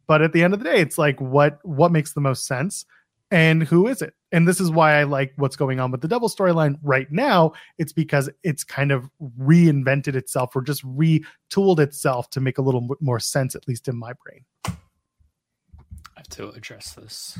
But 0.06 0.22
at 0.22 0.32
the 0.32 0.42
end 0.42 0.54
of 0.54 0.60
the 0.60 0.64
day, 0.64 0.80
it's 0.80 0.96
like 0.96 1.20
what 1.20 1.58
what 1.64 1.92
makes 1.92 2.14
the 2.14 2.22
most 2.22 2.46
sense 2.46 2.86
and 3.30 3.62
who 3.62 3.88
is 3.88 4.00
it? 4.00 4.14
And 4.32 4.48
this 4.48 4.58
is 4.58 4.70
why 4.70 4.94
I 4.94 5.02
like 5.02 5.34
what's 5.36 5.54
going 5.54 5.78
on 5.78 5.90
with 5.90 6.00
the 6.00 6.08
devil 6.08 6.30
storyline 6.30 6.78
right 6.82 7.12
now. 7.12 7.52
It's 7.76 7.92
because 7.92 8.30
it's 8.42 8.64
kind 8.64 8.90
of 8.90 9.10
reinvented 9.38 10.14
itself 10.14 10.56
or 10.56 10.62
just 10.62 10.82
retooled 10.82 11.78
itself 11.78 12.30
to 12.30 12.40
make 12.40 12.56
a 12.56 12.62
little 12.62 12.88
more 13.02 13.20
sense, 13.20 13.54
at 13.54 13.68
least 13.68 13.86
in 13.86 13.98
my 13.98 14.14
brain. 14.24 14.46
I 14.64 16.20
have 16.20 16.28
to 16.30 16.48
address 16.52 16.94
this. 16.94 17.38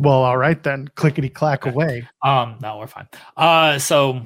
Well, 0.00 0.22
all 0.22 0.38
right 0.38 0.62
then. 0.62 0.88
Clickety 0.94 1.28
clack 1.28 1.66
okay. 1.66 1.74
away. 1.74 2.08
Um, 2.22 2.56
no, 2.62 2.78
we're 2.78 2.86
fine. 2.86 3.06
Uh, 3.36 3.78
so 3.78 4.22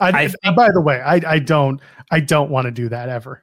I, 0.00 0.08
I 0.08 0.28
think, 0.28 0.56
by 0.56 0.70
the 0.72 0.80
way, 0.80 1.00
I, 1.00 1.20
I 1.26 1.38
don't 1.38 1.80
I 2.10 2.20
don't 2.20 2.50
want 2.50 2.64
to 2.64 2.70
do 2.70 2.88
that 2.88 3.10
ever. 3.10 3.42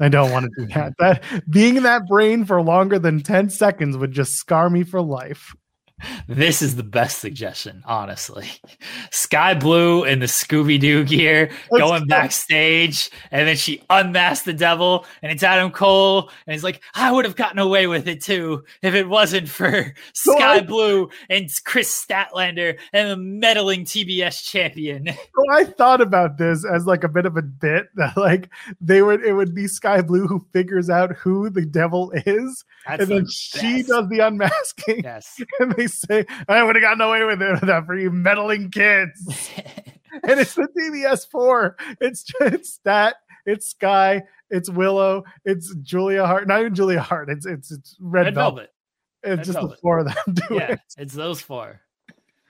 I 0.00 0.08
don't 0.08 0.32
want 0.32 0.46
to 0.46 0.66
do 0.66 0.72
that. 0.74 0.94
That 0.98 1.22
being 1.48 1.76
in 1.76 1.82
that 1.84 2.06
brain 2.08 2.44
for 2.44 2.60
longer 2.62 2.98
than 2.98 3.20
10 3.20 3.50
seconds 3.50 3.96
would 3.96 4.12
just 4.12 4.34
scar 4.34 4.70
me 4.70 4.82
for 4.82 5.00
life. 5.02 5.54
This 6.26 6.62
is 6.62 6.76
the 6.76 6.82
best 6.82 7.20
suggestion, 7.20 7.82
honestly. 7.86 8.48
Skye 9.10 9.54
Blue 9.54 10.04
in 10.04 10.20
the 10.20 10.26
Scooby 10.26 10.78
Doo 10.78 11.04
gear 11.04 11.50
Let's 11.70 11.82
going 11.82 12.02
go. 12.02 12.06
backstage, 12.06 13.10
and 13.30 13.46
then 13.48 13.56
she 13.56 13.82
unmasked 13.90 14.44
the 14.44 14.52
devil, 14.52 15.06
and 15.22 15.32
it's 15.32 15.42
Adam 15.42 15.70
Cole, 15.70 16.30
and 16.46 16.54
he's 16.54 16.64
like, 16.64 16.82
I 16.94 17.12
would 17.12 17.24
have 17.24 17.36
gotten 17.36 17.58
away 17.58 17.86
with 17.86 18.08
it 18.08 18.22
too 18.22 18.64
if 18.82 18.94
it 18.94 19.08
wasn't 19.08 19.48
for 19.48 19.94
so 20.12 20.38
I, 20.38 20.60
Blue 20.60 21.10
and 21.28 21.50
Kris 21.64 21.90
Statlander 21.90 22.78
and 22.92 23.10
the 23.10 23.16
meddling 23.16 23.84
TBS 23.84 24.44
champion. 24.44 25.08
So 25.40 25.54
I 25.54 25.64
thought 25.64 26.00
about 26.00 26.38
this 26.38 26.66
as 26.66 26.86
like 26.86 27.04
a 27.04 27.08
bit 27.08 27.24
of 27.24 27.36
a 27.36 27.42
bit 27.42 27.86
that 27.94 28.16
like 28.16 28.50
they 28.80 29.00
would 29.00 29.24
it 29.24 29.32
would 29.32 29.54
be 29.54 29.68
Skye 29.68 30.02
Blue 30.02 30.26
who 30.26 30.44
figures 30.52 30.90
out 30.90 31.14
who 31.16 31.48
the 31.48 31.64
devil 31.64 32.12
is, 32.26 32.64
That's 32.86 33.02
and 33.02 33.10
then 33.10 33.24
the 33.24 33.30
she 33.30 33.82
does 33.82 34.08
the 34.08 34.20
unmasking. 34.20 35.02
Yes, 35.04 35.40
and 35.60 35.72
they 35.72 35.86
say, 35.90 36.26
I 36.48 36.62
would 36.62 36.76
have 36.76 36.82
gotten 36.82 37.00
away 37.00 37.24
with 37.24 37.42
it 37.42 37.60
that 37.66 37.86
for 37.86 37.96
you 37.96 38.10
meddling 38.10 38.70
kids. 38.70 39.50
and 40.22 40.40
it's 40.40 40.54
the 40.54 40.68
TBS 40.76 41.28
four. 41.28 41.76
It's 42.00 42.24
it's 42.40 42.78
that. 42.84 43.16
It's 43.46 43.70
Skye. 43.70 44.22
It's 44.50 44.68
Willow. 44.68 45.24
It's 45.44 45.74
Julia 45.82 46.26
Hart. 46.26 46.46
Not 46.46 46.60
even 46.60 46.74
Julia 46.74 47.00
Hart. 47.00 47.30
It's 47.30 47.46
it's 47.46 47.70
it's 47.70 47.96
Red, 48.00 48.26
Red 48.26 48.34
Velvet. 48.34 48.54
Velvet. 48.54 48.70
It's 49.22 49.38
Red 49.38 49.44
just 49.44 49.58
Velvet. 49.58 49.76
the 49.76 49.80
four 49.80 49.98
of 49.98 50.06
them 50.06 50.16
do 50.34 50.54
yeah, 50.54 50.72
it. 50.72 50.80
It's 50.98 51.14
those 51.14 51.40
four. 51.40 51.80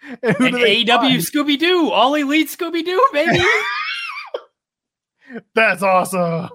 And, 0.02 0.34
and 0.34 0.54
AEW 0.56 1.18
Scooby 1.18 1.58
Doo, 1.58 1.90
all 1.90 2.14
elite 2.14 2.48
Scooby 2.48 2.82
Doo, 2.82 3.06
baby. 3.12 3.44
That's 5.54 5.82
awesome. 5.82 6.48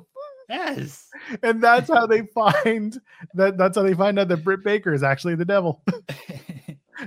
Yes. 0.50 1.08
And 1.42 1.62
that's 1.62 1.88
how 1.88 2.08
they 2.08 2.24
find 2.34 3.00
that 3.34 3.58
that's 3.58 3.78
how 3.78 3.84
they 3.84 3.94
find 3.94 4.20
out 4.20 4.28
that 4.30 4.44
Britt 4.44 4.64
Baker 4.64 4.94
is 4.94 5.04
actually 5.04 5.36
the 5.36 5.46
devil. 5.46 5.84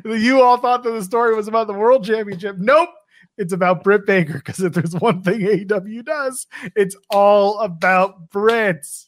You 0.04 0.42
all 0.42 0.56
thought 0.56 0.82
that 0.84 0.90
the 0.90 1.04
story 1.04 1.34
was 1.34 1.48
about 1.48 1.66
the 1.66 1.72
world 1.72 2.04
championship. 2.04 2.56
Nope. 2.58 2.90
It's 3.36 3.52
about 3.52 3.84
Britt 3.84 4.04
Baker 4.04 4.34
because 4.34 4.60
if 4.60 4.72
there's 4.72 4.94
one 4.94 5.22
thing 5.22 5.40
AEW 5.40 6.04
does, 6.04 6.46
it's 6.74 6.96
all 7.08 7.60
about 7.60 8.30
Brits. 8.30 9.06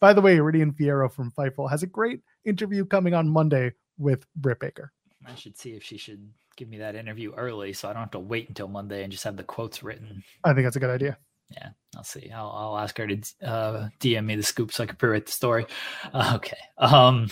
By 0.00 0.12
the 0.12 0.20
way, 0.20 0.36
Iridian 0.36 0.72
Fierro 0.72 1.12
from 1.12 1.32
Fightful 1.32 1.68
has 1.70 1.82
a 1.82 1.88
great 1.88 2.20
interview 2.44 2.84
coming 2.84 3.12
on 3.12 3.28
Monday 3.28 3.72
with 3.98 4.24
Britt 4.36 4.60
Baker. 4.60 4.92
I 5.26 5.34
should 5.34 5.58
see 5.58 5.74
if 5.74 5.82
she 5.82 5.96
should 5.96 6.30
give 6.56 6.68
me 6.68 6.78
that 6.78 6.94
interview 6.94 7.32
early 7.34 7.72
so 7.72 7.88
I 7.88 7.92
don't 7.92 8.02
have 8.02 8.10
to 8.12 8.18
wait 8.18 8.48
until 8.48 8.68
Monday 8.68 9.02
and 9.02 9.10
just 9.10 9.24
have 9.24 9.36
the 9.36 9.42
quotes 9.42 9.82
written. 9.82 10.22
I 10.44 10.52
think 10.52 10.64
that's 10.64 10.76
a 10.76 10.80
good 10.80 10.90
idea. 10.90 11.18
Yeah, 11.50 11.70
I'll 11.96 12.04
see. 12.04 12.30
I'll, 12.30 12.50
I'll 12.50 12.78
ask 12.78 12.96
her 12.98 13.06
to 13.06 13.16
uh, 13.42 13.88
DM 14.00 14.24
me 14.24 14.36
the 14.36 14.42
scoop 14.42 14.72
so 14.72 14.84
I 14.84 14.86
can 14.86 14.96
pre-write 14.96 15.26
the 15.26 15.32
story. 15.32 15.66
Uh, 16.12 16.32
okay. 16.36 16.58
Um, 16.78 17.28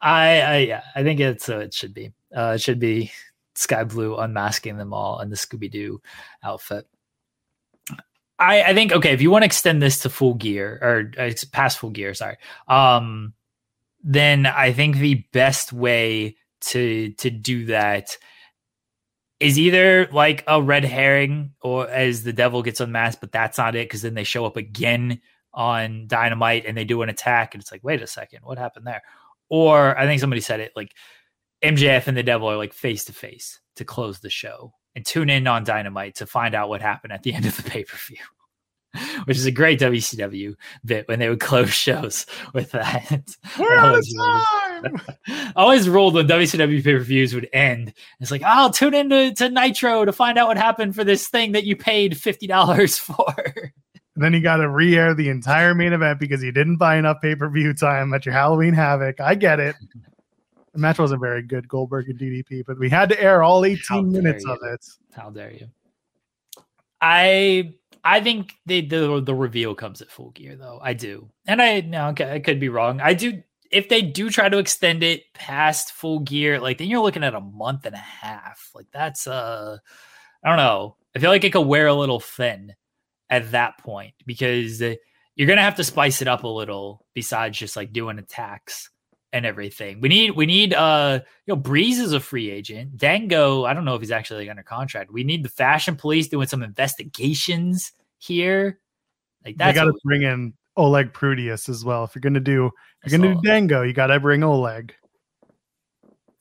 I, 0.00 0.40
I 0.40 0.56
yeah, 0.58 0.82
I 0.94 1.02
think 1.02 1.20
it's 1.20 1.48
uh, 1.48 1.58
it 1.58 1.74
should 1.74 1.94
be 1.94 2.12
uh, 2.36 2.52
it 2.54 2.60
should 2.60 2.78
be 2.78 3.10
Skye 3.54 3.84
Blue 3.84 4.16
unmasking 4.16 4.76
them 4.76 4.92
all 4.92 5.20
in 5.20 5.30
the 5.30 5.36
Scooby 5.36 5.70
Doo 5.70 6.00
outfit. 6.42 6.86
I 8.38 8.62
I 8.62 8.74
think 8.74 8.92
okay 8.92 9.12
if 9.12 9.22
you 9.22 9.30
want 9.30 9.42
to 9.42 9.46
extend 9.46 9.82
this 9.82 10.00
to 10.00 10.10
full 10.10 10.34
gear 10.34 10.78
or 10.82 11.12
uh, 11.18 11.32
past 11.52 11.78
full 11.78 11.90
gear, 11.90 12.14
sorry, 12.14 12.36
um, 12.68 13.34
then 14.02 14.46
I 14.46 14.72
think 14.72 14.96
the 14.96 15.24
best 15.32 15.72
way 15.72 16.36
to 16.62 17.12
to 17.12 17.30
do 17.30 17.66
that 17.66 18.16
is 19.38 19.58
either 19.58 20.08
like 20.12 20.44
a 20.46 20.62
red 20.62 20.84
herring 20.84 21.52
or 21.60 21.88
as 21.88 22.22
the 22.22 22.32
devil 22.32 22.62
gets 22.62 22.80
unmasked, 22.80 23.20
but 23.20 23.32
that's 23.32 23.58
not 23.58 23.74
it 23.74 23.86
because 23.86 24.02
then 24.02 24.14
they 24.14 24.24
show 24.24 24.46
up 24.46 24.56
again 24.56 25.20
on 25.56 26.06
dynamite 26.06 26.64
and 26.66 26.76
they 26.76 26.84
do 26.84 27.00
an 27.02 27.08
attack 27.08 27.54
and 27.54 27.62
it's 27.62 27.72
like 27.72 27.82
wait 27.82 28.02
a 28.02 28.06
second 28.06 28.40
what 28.42 28.58
happened 28.58 28.86
there 28.86 29.02
or 29.48 29.98
I 29.98 30.06
think 30.06 30.20
somebody 30.20 30.40
said 30.40 30.60
it 30.60 30.72
like 30.76 30.92
MJF 31.62 32.06
and 32.06 32.16
the 32.16 32.22
Devil 32.22 32.50
are 32.50 32.56
like 32.56 32.72
face 32.72 33.04
to 33.06 33.12
face 33.12 33.60
to 33.76 33.84
close 33.84 34.20
the 34.20 34.30
show 34.30 34.72
and 34.94 35.04
tune 35.04 35.30
in 35.30 35.46
on 35.46 35.64
Dynamite 35.64 36.16
to 36.16 36.26
find 36.26 36.54
out 36.54 36.68
what 36.68 36.80
happened 36.80 37.12
at 37.12 37.22
the 37.22 37.32
end 37.34 37.46
of 37.46 37.56
the 37.56 37.62
pay 37.62 37.84
per 37.84 37.96
view. 37.96 38.18
Which 39.26 39.36
is 39.36 39.44
a 39.44 39.50
great 39.50 39.78
WCW 39.78 40.54
bit 40.82 41.06
when 41.06 41.18
they 41.18 41.28
would 41.28 41.40
close 41.40 41.70
shows 41.74 42.24
with 42.54 42.70
that. 42.70 43.26
We're 43.58 43.76
out 43.76 43.98
of 43.98 44.06
time. 44.16 45.00
I 45.28 45.52
always 45.56 45.86
ruled 45.86 46.14
when 46.14 46.26
WCW 46.26 46.82
pay 46.82 46.94
per 46.94 47.00
views 47.00 47.34
would 47.34 47.48
end. 47.52 47.92
It's 48.20 48.30
like, 48.30 48.42
I'll 48.42 48.70
tune 48.70 48.94
into 48.94 49.34
to 49.34 49.50
Nitro 49.50 50.06
to 50.06 50.12
find 50.12 50.38
out 50.38 50.48
what 50.48 50.56
happened 50.56 50.94
for 50.94 51.04
this 51.04 51.28
thing 51.28 51.52
that 51.52 51.64
you 51.64 51.76
paid 51.76 52.18
fifty 52.18 52.46
dollars 52.46 52.96
for. 52.96 53.34
And 54.16 54.24
then 54.24 54.32
you 54.32 54.40
got 54.40 54.56
to 54.56 54.68
re-air 54.68 55.14
the 55.14 55.28
entire 55.28 55.74
main 55.74 55.92
event 55.92 56.18
because 56.18 56.42
you 56.42 56.50
didn't 56.50 56.78
buy 56.78 56.96
enough 56.96 57.20
pay-per-view 57.20 57.74
time 57.74 58.14
at 58.14 58.24
your 58.24 58.32
Halloween 58.32 58.72
Havoc. 58.72 59.20
I 59.20 59.34
get 59.34 59.60
it. 59.60 59.76
The 60.72 60.78
match 60.78 60.98
wasn't 60.98 61.20
very 61.20 61.42
good, 61.42 61.68
Goldberg 61.68 62.08
and 62.08 62.18
DDP, 62.18 62.64
but 62.66 62.78
we 62.78 62.88
had 62.88 63.10
to 63.10 63.22
air 63.22 63.42
all 63.42 63.66
18 63.66 64.10
minutes 64.10 64.42
you. 64.44 64.52
of 64.52 64.58
it. 64.62 64.86
How 65.14 65.28
dare 65.28 65.52
you? 65.52 65.68
I 66.98 67.74
I 68.02 68.20
think 68.22 68.54
they, 68.64 68.80
the 68.80 69.20
the 69.20 69.34
reveal 69.34 69.74
comes 69.74 70.00
at 70.00 70.10
full 70.10 70.30
gear 70.30 70.56
though. 70.56 70.78
I 70.82 70.94
do, 70.94 71.28
and 71.46 71.60
I 71.60 71.80
now 71.80 72.10
okay, 72.10 72.32
I 72.32 72.38
could 72.38 72.58
be 72.58 72.68
wrong. 72.68 73.00
I 73.02 73.12
do. 73.12 73.42
If 73.70 73.88
they 73.88 74.00
do 74.00 74.30
try 74.30 74.48
to 74.48 74.58
extend 74.58 75.02
it 75.02 75.24
past 75.34 75.92
full 75.92 76.20
gear, 76.20 76.58
like 76.58 76.78
then 76.78 76.88
you're 76.88 77.02
looking 77.02 77.24
at 77.24 77.34
a 77.34 77.40
month 77.40 77.84
and 77.84 77.94
a 77.94 77.98
half. 77.98 78.70
Like 78.74 78.86
that's 78.92 79.26
uh, 79.26 79.76
I 80.42 80.48
don't 80.48 80.56
know. 80.56 80.96
I 81.14 81.18
feel 81.18 81.30
like 81.30 81.44
it 81.44 81.52
could 81.52 81.66
wear 81.66 81.86
a 81.86 81.94
little 81.94 82.20
thin 82.20 82.74
at 83.30 83.50
that 83.52 83.78
point 83.78 84.14
because 84.24 84.80
you're 84.80 85.48
gonna 85.48 85.62
have 85.62 85.76
to 85.76 85.84
spice 85.84 86.22
it 86.22 86.28
up 86.28 86.44
a 86.44 86.48
little 86.48 87.04
besides 87.14 87.58
just 87.58 87.76
like 87.76 87.92
doing 87.92 88.18
attacks 88.18 88.90
and 89.32 89.44
everything. 89.44 90.00
We 90.00 90.08
need 90.08 90.30
we 90.32 90.46
need 90.46 90.72
uh 90.72 91.20
you 91.46 91.54
know 91.54 91.60
Breeze 91.60 91.98
is 91.98 92.12
a 92.12 92.20
free 92.20 92.50
agent. 92.50 92.96
Dango, 92.96 93.64
I 93.64 93.74
don't 93.74 93.84
know 93.84 93.94
if 93.94 94.00
he's 94.00 94.10
actually 94.10 94.40
like 94.40 94.50
under 94.50 94.62
contract. 94.62 95.12
We 95.12 95.24
need 95.24 95.44
the 95.44 95.48
fashion 95.48 95.96
police 95.96 96.28
doing 96.28 96.46
some 96.46 96.62
investigations 96.62 97.92
here. 98.18 98.78
Like 99.44 99.56
that's 99.58 99.76
got 99.76 99.84
to 99.84 99.94
bring 100.04 100.22
in 100.22 100.54
Oleg 100.76 101.12
Prudius 101.12 101.68
as 101.68 101.84
well. 101.84 102.04
If 102.04 102.14
you're 102.14 102.20
gonna 102.20 102.40
do 102.40 102.70
if 103.04 103.12
you're 103.12 103.20
gonna 103.20 103.34
do 103.34 103.40
Dango, 103.42 103.82
you 103.82 103.92
got 103.92 104.08
to 104.08 104.18
bring 104.20 104.42
Oleg. 104.42 104.94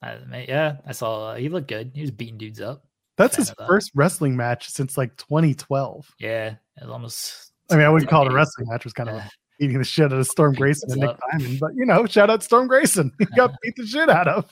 Uh, 0.01 0.17
yeah, 0.47 0.77
I 0.85 0.91
saw 0.91 1.31
uh, 1.31 1.35
he 1.35 1.49
looked 1.49 1.67
good. 1.67 1.91
He 1.93 2.01
was 2.01 2.11
beating 2.11 2.37
dudes 2.37 2.61
up. 2.61 2.85
That's 3.17 3.35
his 3.35 3.53
first 3.67 3.91
wrestling 3.95 4.35
match 4.35 4.69
since 4.69 4.97
like 4.97 5.15
2012. 5.17 6.15
Yeah, 6.19 6.55
it 6.77 6.89
almost. 6.89 7.51
I 7.71 7.75
mean, 7.75 7.85
I 7.85 7.89
wouldn't 7.89 8.09
call 8.09 8.25
it 8.25 8.31
a 8.31 8.35
wrestling 8.35 8.67
match. 8.69 8.81
It 8.81 8.85
was 8.85 8.93
kind 8.93 9.09
of 9.09 9.21
beating 9.59 9.77
the 9.77 9.83
shit 9.83 10.05
out 10.05 10.13
of 10.13 10.27
Storm 10.27 10.53
Grayson 10.53 10.91
and 10.91 11.01
Nick 11.01 11.17
Diamond, 11.31 11.59
but 11.59 11.71
you 11.75 11.85
know, 11.85 12.05
shout 12.05 12.29
out 12.29 12.43
Storm 12.43 12.67
Grayson. 12.67 13.11
He 13.19 13.25
got 13.35 13.53
beat 13.61 13.75
the 13.77 13.85
shit 13.85 14.09
out 14.09 14.27
of. 14.27 14.49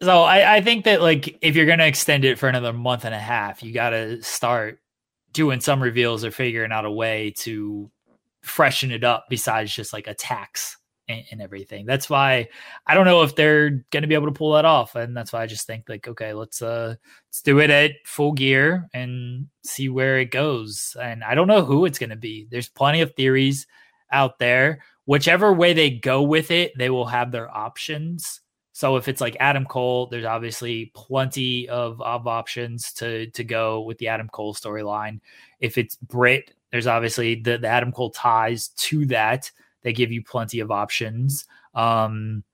So 0.00 0.22
I, 0.22 0.56
I 0.56 0.60
think 0.60 0.84
that 0.84 1.02
like 1.02 1.38
if 1.42 1.56
you're 1.56 1.66
gonna 1.66 1.86
extend 1.86 2.24
it 2.24 2.38
for 2.38 2.48
another 2.48 2.72
month 2.72 3.04
and 3.04 3.14
a 3.14 3.18
half, 3.18 3.62
you 3.62 3.72
got 3.72 3.90
to 3.90 4.22
start 4.22 4.80
doing 5.32 5.60
some 5.60 5.82
reveals 5.82 6.24
or 6.24 6.30
figuring 6.30 6.72
out 6.72 6.84
a 6.84 6.90
way 6.90 7.32
to 7.38 7.90
freshen 8.42 8.90
it 8.90 9.04
up 9.04 9.26
besides 9.28 9.74
just 9.74 9.92
like 9.92 10.06
attacks 10.06 10.76
and, 11.12 11.24
and 11.30 11.42
everything. 11.42 11.86
That's 11.86 12.10
why 12.10 12.48
I 12.86 12.94
don't 12.94 13.04
know 13.04 13.22
if 13.22 13.36
they're 13.36 13.84
going 13.90 14.02
to 14.02 14.08
be 14.08 14.14
able 14.14 14.26
to 14.26 14.32
pull 14.32 14.54
that 14.54 14.64
off, 14.64 14.96
and 14.96 15.16
that's 15.16 15.32
why 15.32 15.42
I 15.42 15.46
just 15.46 15.66
think 15.66 15.88
like, 15.88 16.08
okay, 16.08 16.32
let's 16.32 16.62
uh 16.62 16.94
let's 17.28 17.42
do 17.42 17.60
it 17.60 17.70
at 17.70 17.92
full 18.04 18.32
gear 18.32 18.88
and 18.92 19.48
see 19.64 19.88
where 19.88 20.18
it 20.18 20.30
goes. 20.30 20.96
And 21.00 21.22
I 21.22 21.34
don't 21.34 21.48
know 21.48 21.64
who 21.64 21.84
it's 21.84 21.98
going 21.98 22.10
to 22.10 22.16
be. 22.16 22.48
There's 22.50 22.68
plenty 22.68 23.00
of 23.02 23.14
theories 23.14 23.66
out 24.10 24.38
there. 24.38 24.82
Whichever 25.04 25.52
way 25.52 25.72
they 25.72 25.90
go 25.90 26.22
with 26.22 26.50
it, 26.50 26.72
they 26.78 26.90
will 26.90 27.06
have 27.06 27.32
their 27.32 27.54
options. 27.54 28.40
So 28.72 28.96
if 28.96 29.06
it's 29.06 29.20
like 29.20 29.36
Adam 29.38 29.66
Cole, 29.66 30.06
there's 30.06 30.24
obviously 30.24 30.92
plenty 30.94 31.68
of, 31.68 32.00
of 32.00 32.26
options 32.26 32.92
to 32.94 33.26
to 33.30 33.44
go 33.44 33.82
with 33.82 33.98
the 33.98 34.08
Adam 34.08 34.28
Cole 34.28 34.54
storyline. 34.54 35.20
If 35.60 35.76
it's 35.76 35.96
Britt, 35.96 36.54
there's 36.70 36.86
obviously 36.86 37.36
the, 37.36 37.58
the 37.58 37.68
Adam 37.68 37.92
Cole 37.92 38.10
ties 38.10 38.68
to 38.68 39.04
that. 39.06 39.50
They 39.82 39.92
give 39.92 40.12
you 40.12 40.22
plenty 40.22 40.60
of 40.60 40.70
options. 40.70 41.44
Um, 41.74 42.44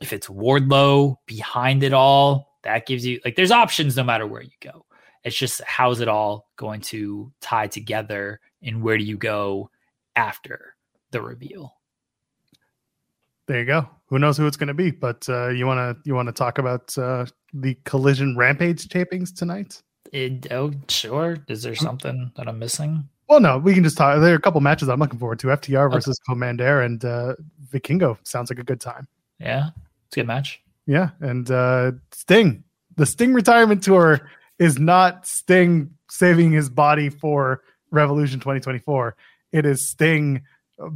if 0.00 0.12
it's 0.12 0.26
Wardlow 0.26 1.16
behind 1.26 1.82
it 1.82 1.92
all, 1.92 2.56
that 2.62 2.86
gives 2.86 3.04
you 3.06 3.20
like 3.24 3.36
there's 3.36 3.50
options 3.50 3.96
no 3.96 4.04
matter 4.04 4.26
where 4.26 4.42
you 4.42 4.50
go. 4.60 4.84
It's 5.24 5.36
just 5.36 5.62
how's 5.64 6.00
it 6.00 6.08
all 6.08 6.48
going 6.56 6.80
to 6.82 7.32
tie 7.40 7.66
together 7.68 8.40
and 8.62 8.82
where 8.82 8.98
do 8.98 9.04
you 9.04 9.16
go 9.16 9.70
after 10.16 10.74
the 11.10 11.20
reveal? 11.22 11.76
There 13.46 13.58
you 13.60 13.66
go. 13.66 13.88
Who 14.06 14.18
knows 14.18 14.36
who 14.36 14.46
it's 14.46 14.56
going 14.56 14.68
to 14.68 14.74
be? 14.74 14.90
But 14.90 15.28
uh, 15.28 15.48
you 15.48 15.66
want 15.66 15.78
to 15.78 16.08
you 16.08 16.14
want 16.14 16.26
to 16.28 16.32
talk 16.32 16.58
about 16.58 16.96
uh, 16.98 17.26
the 17.52 17.74
Collision 17.84 18.36
Rampage 18.36 18.88
tapings 18.88 19.34
tonight? 19.34 19.82
It, 20.12 20.52
oh, 20.52 20.72
sure. 20.88 21.38
Is 21.48 21.62
there 21.62 21.74
Hmm. 21.74 21.84
something 21.84 22.32
that 22.36 22.48
I'm 22.48 22.58
missing? 22.58 23.08
Well, 23.32 23.40
no, 23.40 23.56
we 23.56 23.72
can 23.72 23.82
just 23.82 23.96
talk. 23.96 24.20
There 24.20 24.34
are 24.34 24.36
a 24.36 24.40
couple 24.40 24.60
matches 24.60 24.90
I'm 24.90 25.00
looking 25.00 25.18
forward 25.18 25.38
to. 25.38 25.46
FTR 25.46 25.90
versus 25.90 26.20
Commander 26.28 26.82
and 26.82 27.02
uh, 27.02 27.36
Vikingo 27.72 28.18
sounds 28.24 28.50
like 28.50 28.58
a 28.58 28.62
good 28.62 28.78
time. 28.78 29.08
Yeah, 29.40 29.70
it's 30.06 30.18
a 30.18 30.20
good 30.20 30.26
match. 30.26 30.60
Yeah, 30.84 31.12
and 31.18 31.50
uh, 31.50 31.92
Sting, 32.10 32.62
the 32.96 33.06
Sting 33.06 33.32
retirement 33.32 33.82
tour 33.82 34.28
is 34.58 34.78
not 34.78 35.26
Sting 35.26 35.94
saving 36.10 36.52
his 36.52 36.68
body 36.68 37.08
for 37.08 37.62
Revolution 37.90 38.38
2024. 38.38 39.16
It 39.52 39.64
is 39.64 39.88
Sting 39.88 40.42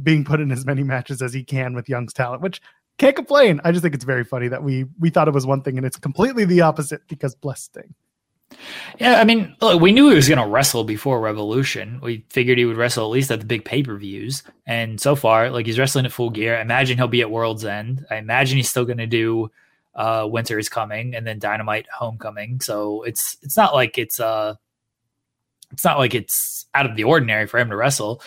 being 0.03 0.23
put 0.23 0.39
in 0.39 0.51
as 0.51 0.63
many 0.63 0.83
matches 0.83 1.23
as 1.23 1.33
he 1.33 1.43
can 1.43 1.73
with 1.73 1.89
Young's 1.89 2.13
talent, 2.13 2.43
which 2.43 2.61
can't 2.99 3.15
complain. 3.15 3.61
I 3.63 3.71
just 3.71 3.81
think 3.81 3.95
it's 3.95 4.05
very 4.05 4.23
funny 4.23 4.47
that 4.49 4.61
we 4.61 4.85
we 4.99 5.09
thought 5.09 5.27
it 5.27 5.33
was 5.33 5.47
one 5.47 5.63
thing 5.63 5.77
and 5.77 5.87
it's 5.87 5.97
completely 5.97 6.45
the 6.45 6.61
opposite 6.61 7.01
because 7.07 7.33
bless 7.33 7.63
Sting. 7.63 7.95
Yeah, 8.99 9.19
I 9.19 9.23
mean, 9.23 9.55
look, 9.61 9.81
we 9.81 9.91
knew 9.91 10.09
he 10.09 10.15
was 10.15 10.27
going 10.27 10.39
to 10.39 10.47
wrestle 10.47 10.83
before 10.83 11.19
Revolution. 11.19 11.99
We 12.01 12.25
figured 12.29 12.57
he 12.57 12.65
would 12.65 12.77
wrestle 12.77 13.05
at 13.05 13.11
least 13.11 13.31
at 13.31 13.39
the 13.39 13.45
big 13.45 13.65
pay 13.65 13.83
per 13.83 13.95
views. 13.95 14.43
And 14.65 14.99
so 14.99 15.15
far, 15.15 15.49
like 15.49 15.65
he's 15.65 15.79
wrestling 15.79 16.05
at 16.05 16.11
full 16.11 16.29
gear. 16.29 16.57
I 16.57 16.61
imagine 16.61 16.97
he'll 16.97 17.07
be 17.07 17.21
at 17.21 17.31
World's 17.31 17.65
End. 17.65 18.05
I 18.09 18.15
imagine 18.17 18.57
he's 18.57 18.69
still 18.69 18.85
going 18.85 18.97
to 18.97 19.07
do 19.07 19.51
uh, 19.97 20.27
Winter 20.29 20.59
is 20.59 20.69
Coming 20.69 21.15
and 21.15 21.25
then 21.25 21.39
Dynamite 21.39 21.87
Homecoming. 21.93 22.61
So 22.61 23.03
it's 23.03 23.37
it's 23.41 23.57
not 23.57 23.73
like 23.73 23.97
it's 23.97 24.19
uh 24.19 24.55
it's 25.71 25.83
not 25.83 25.97
like 25.97 26.15
it's 26.15 26.65
out 26.73 26.85
of 26.89 26.95
the 26.95 27.03
ordinary 27.03 27.47
for 27.47 27.59
him 27.59 27.69
to 27.69 27.75
wrestle. 27.75 28.21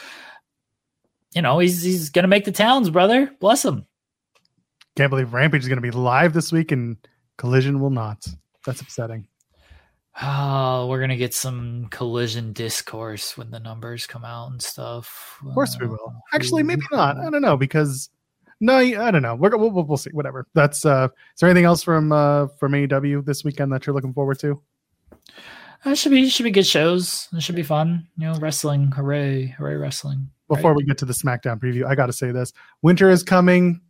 You 1.35 1.43
know, 1.43 1.61
he's 1.61 1.83
he's 1.83 2.11
going 2.11 2.25
to 2.25 2.29
make 2.29 2.45
the 2.45 2.53
towns, 2.53 2.91
brother. 2.91 3.31
Bless 3.41 3.65
him. 3.65 3.87
Can't 4.97 5.11
believe 5.11 5.33
Rampage 5.33 5.63
is 5.63 5.69
going 5.69 5.79
to 5.79 5.83
be 5.83 5.93
live 5.93 6.33
this 6.33 6.51
week 6.53 6.73
and 6.73 6.97
Collision 7.39 7.81
will 7.81 7.91
not. 7.91 8.27
That's 8.67 8.81
upsetting. 8.81 9.27
Oh, 10.23 10.87
we're 10.89 11.01
gonna 11.01 11.17
get 11.17 11.33
some 11.33 11.87
collision 11.91 12.53
discourse 12.53 13.39
when 13.39 13.51
the 13.51 13.61
numbers 13.61 14.07
come 14.07 14.25
out 14.25 14.51
and 14.51 14.61
stuff. 14.61 15.39
Of 15.47 15.55
course 15.55 15.77
we 15.81 15.87
will. 15.87 16.15
Actually, 16.35 16.63
maybe 16.63 16.83
not. 16.93 17.17
I 17.17 17.31
don't 17.31 17.41
know 17.43 17.57
because 17.57 18.11
no, 18.61 18.77
I 18.77 19.11
don't 19.11 19.23
know. 19.23 19.35
We're, 19.35 19.57
we'll, 19.57 19.71
we'll 19.71 19.97
see. 19.97 20.11
Whatever. 20.11 20.47
That's. 20.55 20.85
uh 20.85 21.09
Is 21.35 21.41
there 21.41 21.49
anything 21.49 21.65
else 21.65 21.83
from 21.83 22.13
uh 22.13 22.49
from 22.59 22.73
AEW 22.73 23.25
this 23.25 23.45
weekend 23.45 23.73
that 23.73 23.87
you're 23.87 23.95
looking 23.95 24.13
forward 24.13 24.39
to? 24.41 24.61
It 25.87 25.97
should 25.97 26.11
be 26.13 26.29
should 26.29 26.45
be 26.45 26.51
good 26.51 26.67
shows. 26.67 27.29
It 27.33 27.43
should 27.43 27.57
be 27.57 27.63
fun. 27.63 28.07
You 28.19 28.27
know, 28.27 28.35
wrestling. 28.39 28.93
Hooray! 28.93 29.47
Hooray! 29.47 29.77
Wrestling. 29.77 30.29
Before 30.49 30.73
Right. 30.73 30.77
we 30.79 30.85
get 30.85 30.99
to 30.99 31.07
the 31.07 31.15
SmackDown 31.15 31.59
preview, 31.59 31.87
I 31.87 31.95
got 31.95 32.07
to 32.07 32.13
say 32.13 32.31
this: 32.33 32.53
Winter 32.83 33.09
is 33.09 33.23
coming. 33.23 33.81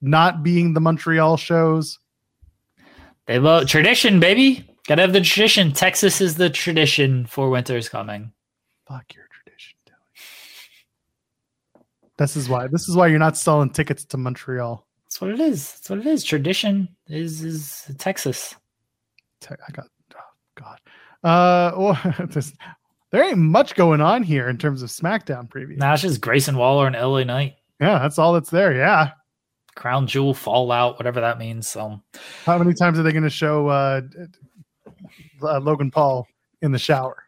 Not 0.00 0.42
being 0.42 0.72
the 0.74 0.80
Montreal 0.80 1.36
shows. 1.36 1.98
They 3.26 3.38
love 3.38 3.66
tradition, 3.66 4.20
baby. 4.20 4.68
Gotta 4.86 5.02
have 5.02 5.12
the 5.12 5.20
tradition. 5.20 5.72
Texas 5.72 6.20
is 6.20 6.36
the 6.36 6.50
tradition 6.50 7.24
for 7.26 7.48
winter's 7.48 7.88
coming. 7.88 8.32
Fuck 8.86 9.14
your 9.14 9.26
tradition, 9.30 9.76
Tony. 9.86 11.84
This 12.18 12.36
is 12.36 12.48
why. 12.48 12.66
This 12.66 12.88
is 12.88 12.96
why 12.96 13.06
you're 13.06 13.18
not 13.18 13.36
selling 13.36 13.70
tickets 13.70 14.04
to 14.06 14.18
Montreal. 14.18 14.86
That's 15.04 15.20
what 15.20 15.30
it 15.30 15.40
is. 15.40 15.72
That's 15.72 15.90
what 15.90 15.98
it 16.00 16.06
is. 16.06 16.22
Tradition 16.22 16.88
is 17.08 17.42
is 17.42 17.90
Texas. 17.98 18.54
Te- 19.40 19.54
I 19.66 19.72
got. 19.72 19.86
Oh 20.14 20.20
God. 20.54 20.80
Uh, 21.24 21.72
well, 21.78 22.26
this, 22.28 22.52
there 23.10 23.24
ain't 23.24 23.38
much 23.38 23.74
going 23.76 24.02
on 24.02 24.22
here 24.22 24.50
in 24.50 24.58
terms 24.58 24.82
of 24.82 24.90
SmackDown 24.90 25.48
preview. 25.48 25.78
Now 25.78 25.94
it's 25.94 26.02
just 26.02 26.20
Grayson 26.20 26.58
Waller 26.58 26.86
and 26.86 26.96
LA 26.96 27.24
Knight. 27.24 27.54
Yeah, 27.80 28.00
that's 28.00 28.18
all 28.18 28.34
that's 28.34 28.50
there. 28.50 28.74
Yeah. 28.74 29.12
Crown 29.76 30.06
Jewel 30.06 30.34
Fallout, 30.34 30.98
whatever 30.98 31.20
that 31.20 31.38
means. 31.38 31.68
So 31.68 32.00
How 32.44 32.58
many 32.58 32.74
times 32.74 32.98
are 32.98 33.02
they 33.02 33.12
going 33.12 33.24
to 33.24 33.30
show 33.30 33.68
uh, 33.68 34.02
uh, 35.42 35.58
Logan 35.60 35.90
Paul 35.90 36.26
in 36.62 36.72
the 36.72 36.78
shower? 36.78 37.24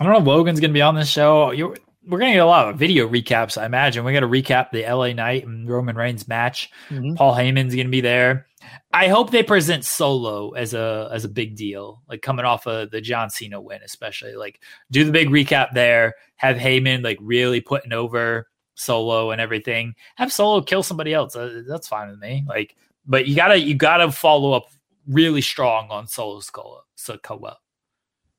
I 0.00 0.04
don't 0.04 0.12
know 0.12 0.20
if 0.20 0.26
Logan's 0.26 0.60
going 0.60 0.70
to 0.70 0.74
be 0.74 0.82
on 0.82 0.94
this 0.94 1.08
show. 1.08 1.50
you 1.50 1.74
we're 2.06 2.18
going 2.18 2.30
to 2.32 2.36
get 2.36 2.42
a 2.42 2.46
lot 2.46 2.68
of 2.68 2.78
video 2.78 3.06
recaps, 3.06 3.60
I 3.60 3.66
imagine. 3.66 4.02
We're 4.02 4.18
going 4.18 4.22
to 4.22 4.28
recap 4.42 4.70
the 4.70 4.82
LA 4.90 5.12
Knight 5.12 5.46
and 5.46 5.68
Roman 5.68 5.94
Reigns 5.94 6.26
match. 6.26 6.70
Mhm. 6.88 7.16
Paul 7.16 7.34
Heyman's 7.34 7.74
going 7.74 7.86
to 7.86 7.90
be 7.90 8.00
there. 8.00 8.46
I 8.92 9.08
hope 9.08 9.30
they 9.30 9.42
present 9.42 9.84
Solo 9.84 10.50
as 10.52 10.72
a 10.74 11.08
as 11.12 11.24
a 11.24 11.28
big 11.28 11.54
deal, 11.54 12.02
like 12.08 12.22
coming 12.22 12.44
off 12.44 12.66
of 12.66 12.90
the 12.90 13.00
John 13.00 13.28
Cena 13.30 13.60
win, 13.60 13.82
especially. 13.84 14.34
Like 14.34 14.60
do 14.90 15.04
the 15.04 15.12
big 15.12 15.28
recap 15.28 15.74
there. 15.74 16.14
Have 16.36 16.56
Heyman 16.56 17.04
like 17.04 17.18
really 17.20 17.60
putting 17.60 17.92
over 17.92 18.48
Solo 18.74 19.30
and 19.30 19.40
everything. 19.40 19.94
Have 20.16 20.32
Solo 20.32 20.60
kill 20.62 20.82
somebody 20.82 21.12
else. 21.12 21.36
Uh, 21.36 21.62
that's 21.68 21.88
fine 21.88 22.08
with 22.10 22.18
me. 22.18 22.44
Like, 22.48 22.74
but 23.06 23.26
you 23.28 23.36
gotta 23.36 23.58
you 23.60 23.74
gotta 23.74 24.10
follow 24.10 24.52
up 24.52 24.68
really 25.08 25.40
strong 25.40 25.88
on 25.90 26.06
Solo's 26.06 26.50
Sikoa. 26.50 26.80
Sikoa. 26.96 27.56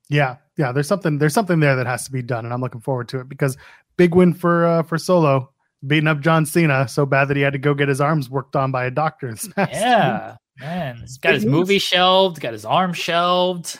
Yeah, 0.09 0.37
yeah. 0.57 0.71
There's 0.71 0.87
something. 0.87 1.17
There's 1.17 1.33
something 1.33 1.59
there 1.59 1.75
that 1.75 1.85
has 1.85 2.05
to 2.05 2.11
be 2.11 2.21
done, 2.21 2.45
and 2.45 2.53
I'm 2.53 2.61
looking 2.61 2.81
forward 2.81 3.09
to 3.09 3.19
it 3.19 3.29
because 3.29 3.57
big 3.97 4.15
win 4.15 4.33
for 4.33 4.65
uh, 4.65 4.83
for 4.83 4.97
Solo 4.97 5.51
beating 5.85 6.07
up 6.07 6.19
John 6.19 6.45
Cena 6.45 6.87
so 6.87 7.05
bad 7.05 7.25
that 7.25 7.37
he 7.37 7.43
had 7.43 7.53
to 7.53 7.59
go 7.59 7.73
get 7.73 7.87
his 7.87 8.01
arms 8.01 8.29
worked 8.29 8.55
on 8.55 8.71
by 8.71 8.85
a 8.85 8.91
doctor. 8.91 9.31
this 9.31 9.47
past 9.49 9.71
week. 9.71 9.79
Yeah, 9.79 10.35
man. 10.59 10.97
He's 10.97 11.17
got 11.17 11.33
his 11.35 11.45
movie 11.45 11.79
shelved, 11.79 12.39
got 12.39 12.53
his 12.53 12.65
arm 12.65 12.93
shelved. 12.93 13.79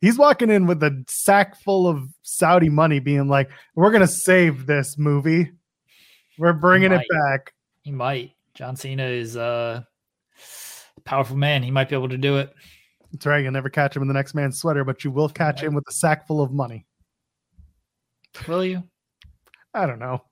He's 0.00 0.18
walking 0.18 0.50
in 0.50 0.66
with 0.66 0.82
a 0.82 1.04
sack 1.06 1.56
full 1.60 1.86
of 1.86 2.08
Saudi 2.22 2.68
money, 2.68 2.98
being 2.98 3.28
like, 3.28 3.50
"We're 3.76 3.92
gonna 3.92 4.08
save 4.08 4.66
this 4.66 4.98
movie. 4.98 5.52
We're 6.38 6.52
bringing 6.52 6.92
it 6.92 7.06
back." 7.08 7.52
He 7.82 7.92
might. 7.92 8.32
John 8.54 8.76
Cena 8.76 9.04
is 9.04 9.36
uh, 9.36 9.82
a 9.82 9.91
powerful 11.00 11.36
man. 11.36 11.62
He 11.62 11.70
might 11.70 11.88
be 11.88 11.96
able 11.96 12.08
to 12.08 12.18
do 12.18 12.36
it. 12.38 12.52
That's 13.12 13.26
right. 13.26 13.42
You'll 13.42 13.52
never 13.52 13.70
catch 13.70 13.94
him 13.94 14.02
in 14.02 14.08
the 14.08 14.14
next 14.14 14.34
man's 14.34 14.58
sweater, 14.58 14.84
but 14.84 15.04
you 15.04 15.10
will 15.10 15.28
catch 15.28 15.62
him 15.62 15.74
with 15.74 15.84
a 15.88 15.92
sack 15.92 16.26
full 16.26 16.40
of 16.40 16.52
money. 16.52 16.86
Will 18.48 18.64
you? 18.64 18.82
I 19.74 19.86
don't 19.86 19.98
know. 19.98 20.22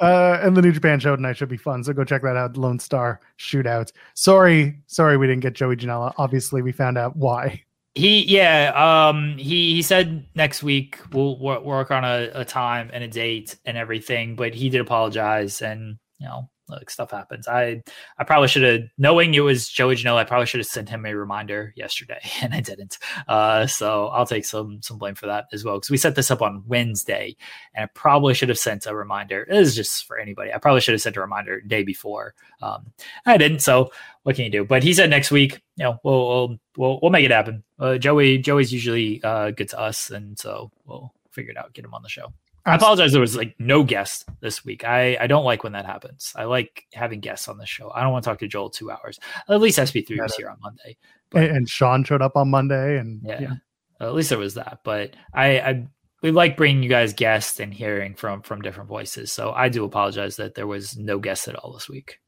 Uh, 0.00 0.38
and 0.42 0.56
the 0.56 0.62
New 0.62 0.72
Japan 0.72 0.98
show 0.98 1.14
tonight 1.14 1.36
should 1.36 1.48
be 1.48 1.56
fun. 1.56 1.84
So 1.84 1.92
go 1.92 2.04
check 2.04 2.22
that 2.22 2.36
out. 2.36 2.56
Lone 2.56 2.78
Star 2.78 3.20
Shootout. 3.38 3.92
Sorry, 4.14 4.80
sorry 4.86 5.16
we 5.16 5.26
didn't 5.26 5.42
get 5.42 5.52
Joey 5.52 5.76
Janela. 5.76 6.14
Obviously, 6.16 6.62
we 6.62 6.72
found 6.72 6.96
out 6.96 7.16
why. 7.16 7.62
He 7.94 8.24
yeah. 8.24 8.72
Um. 8.74 9.36
He 9.36 9.74
he 9.74 9.82
said 9.82 10.26
next 10.34 10.62
week 10.62 10.98
we'll 11.12 11.38
work 11.38 11.90
on 11.90 12.04
a, 12.04 12.30
a 12.32 12.44
time 12.44 12.90
and 12.92 13.04
a 13.04 13.08
date 13.08 13.58
and 13.66 13.76
everything. 13.76 14.34
But 14.34 14.54
he 14.54 14.70
did 14.70 14.80
apologize, 14.80 15.60
and 15.60 15.98
you 16.18 16.26
know, 16.26 16.48
like 16.78 16.90
stuff 16.90 17.10
happens. 17.10 17.48
I 17.48 17.82
I 18.18 18.24
probably 18.24 18.48
should 18.48 18.62
have 18.62 18.82
knowing 18.98 19.34
it 19.34 19.40
was 19.40 19.68
Joey 19.68 19.96
Janela. 19.96 20.18
I 20.18 20.24
probably 20.24 20.46
should 20.46 20.60
have 20.60 20.66
sent 20.66 20.88
him 20.88 21.06
a 21.06 21.14
reminder 21.14 21.72
yesterday, 21.76 22.20
and 22.42 22.54
I 22.54 22.60
didn't. 22.60 22.98
Uh. 23.28 23.66
So 23.66 24.08
I'll 24.08 24.26
take 24.26 24.44
some 24.44 24.82
some 24.82 24.98
blame 24.98 25.14
for 25.14 25.26
that 25.26 25.46
as 25.52 25.64
well 25.64 25.76
because 25.76 25.90
we 25.90 25.96
set 25.96 26.14
this 26.14 26.30
up 26.30 26.42
on 26.42 26.64
Wednesday, 26.66 27.36
and 27.74 27.84
I 27.84 27.86
probably 27.94 28.34
should 28.34 28.48
have 28.48 28.58
sent 28.58 28.86
a 28.86 28.94
reminder. 28.94 29.46
This 29.48 29.68
is 29.68 29.76
just 29.76 30.06
for 30.06 30.18
anybody. 30.18 30.52
I 30.52 30.58
probably 30.58 30.80
should 30.80 30.94
have 30.94 31.02
sent 31.02 31.16
a 31.16 31.20
reminder 31.20 31.60
day 31.60 31.82
before. 31.82 32.34
Um. 32.60 32.92
I 33.26 33.36
didn't. 33.36 33.60
So 33.60 33.90
what 34.22 34.36
can 34.36 34.44
you 34.44 34.50
do? 34.50 34.64
But 34.64 34.82
he 34.82 34.92
said 34.92 35.10
next 35.10 35.30
week, 35.30 35.62
you 35.76 35.84
know, 35.84 35.98
we'll 36.02 36.28
we'll 36.28 36.58
we'll, 36.76 36.98
we'll 37.02 37.10
make 37.10 37.24
it 37.24 37.30
happen. 37.30 37.64
Uh, 37.78 37.98
Joey 37.98 38.38
Joey's 38.38 38.72
usually 38.72 39.22
uh, 39.22 39.50
good 39.50 39.68
to 39.70 39.80
us, 39.80 40.10
and 40.10 40.38
so 40.38 40.70
we'll 40.86 41.12
figure 41.30 41.50
it 41.52 41.56
out, 41.56 41.72
get 41.72 41.84
him 41.84 41.94
on 41.94 42.02
the 42.02 42.08
show. 42.08 42.32
I 42.64 42.76
apologize. 42.76 43.12
There 43.12 43.20
was 43.20 43.36
like 43.36 43.54
no 43.58 43.82
guest 43.82 44.28
this 44.40 44.64
week. 44.64 44.84
I 44.84 45.16
I 45.20 45.26
don't 45.26 45.44
like 45.44 45.64
when 45.64 45.72
that 45.72 45.86
happens. 45.86 46.32
I 46.36 46.44
like 46.44 46.84
having 46.92 47.20
guests 47.20 47.48
on 47.48 47.58
the 47.58 47.66
show. 47.66 47.90
I 47.94 48.02
don't 48.02 48.12
want 48.12 48.24
to 48.24 48.30
talk 48.30 48.38
to 48.40 48.48
Joel 48.48 48.70
two 48.70 48.90
hours. 48.90 49.18
At 49.48 49.60
least 49.60 49.78
SP3 49.78 50.20
was 50.20 50.34
here 50.36 50.48
on 50.48 50.58
Monday. 50.60 50.96
And, 51.34 51.56
and 51.56 51.68
Sean 51.68 52.04
showed 52.04 52.22
up 52.22 52.36
on 52.36 52.50
Monday, 52.50 52.98
and 52.98 53.20
Yeah. 53.24 53.40
yeah. 53.40 53.52
At 54.00 54.14
least 54.14 54.30
there 54.30 54.38
was 54.38 54.54
that. 54.54 54.80
But 54.84 55.14
I 55.34 55.60
I 55.60 55.86
we 56.22 56.30
like 56.30 56.56
bringing 56.56 56.82
you 56.82 56.88
guys 56.88 57.12
guests 57.12 57.58
and 57.58 57.74
hearing 57.74 58.14
from 58.14 58.42
from 58.42 58.62
different 58.62 58.88
voices. 58.88 59.32
So 59.32 59.52
I 59.52 59.68
do 59.68 59.84
apologize 59.84 60.36
that 60.36 60.54
there 60.54 60.66
was 60.66 60.96
no 60.96 61.18
guests 61.18 61.48
at 61.48 61.56
all 61.56 61.72
this 61.72 61.88
week. 61.88 62.18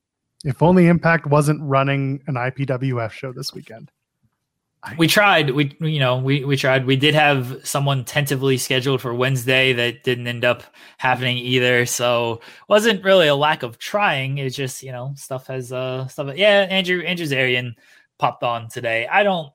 If 0.44 0.62
only 0.62 0.88
Impact 0.88 1.26
wasn't 1.26 1.62
running 1.62 2.22
an 2.26 2.34
IPWF 2.34 3.12
show 3.12 3.32
this 3.32 3.54
weekend. 3.54 3.90
We 4.98 5.08
tried. 5.08 5.50
We 5.50 5.76
you 5.80 5.98
know 5.98 6.18
we 6.18 6.44
we 6.44 6.56
tried. 6.56 6.86
We 6.86 6.96
did 6.96 7.14
have 7.14 7.60
someone 7.64 8.04
tentatively 8.04 8.58
scheduled 8.58 9.00
for 9.00 9.14
Wednesday 9.14 9.72
that 9.72 10.02
didn't 10.04 10.26
end 10.26 10.44
up 10.44 10.62
happening 10.98 11.38
either. 11.38 11.86
So 11.86 12.40
wasn't 12.68 13.02
really 13.02 13.28
a 13.28 13.34
lack 13.34 13.62
of 13.62 13.78
trying. 13.78 14.38
It's 14.38 14.56
just 14.56 14.82
you 14.82 14.92
know 14.92 15.12
stuff 15.16 15.46
has 15.46 15.72
uh 15.72 16.06
stuff. 16.08 16.36
Yeah, 16.36 16.66
Andrew 16.68 17.02
Andrew 17.02 17.26
Zarian 17.26 17.72
popped 18.18 18.42
on 18.42 18.68
today. 18.68 19.06
I 19.06 19.22
don't. 19.22 19.52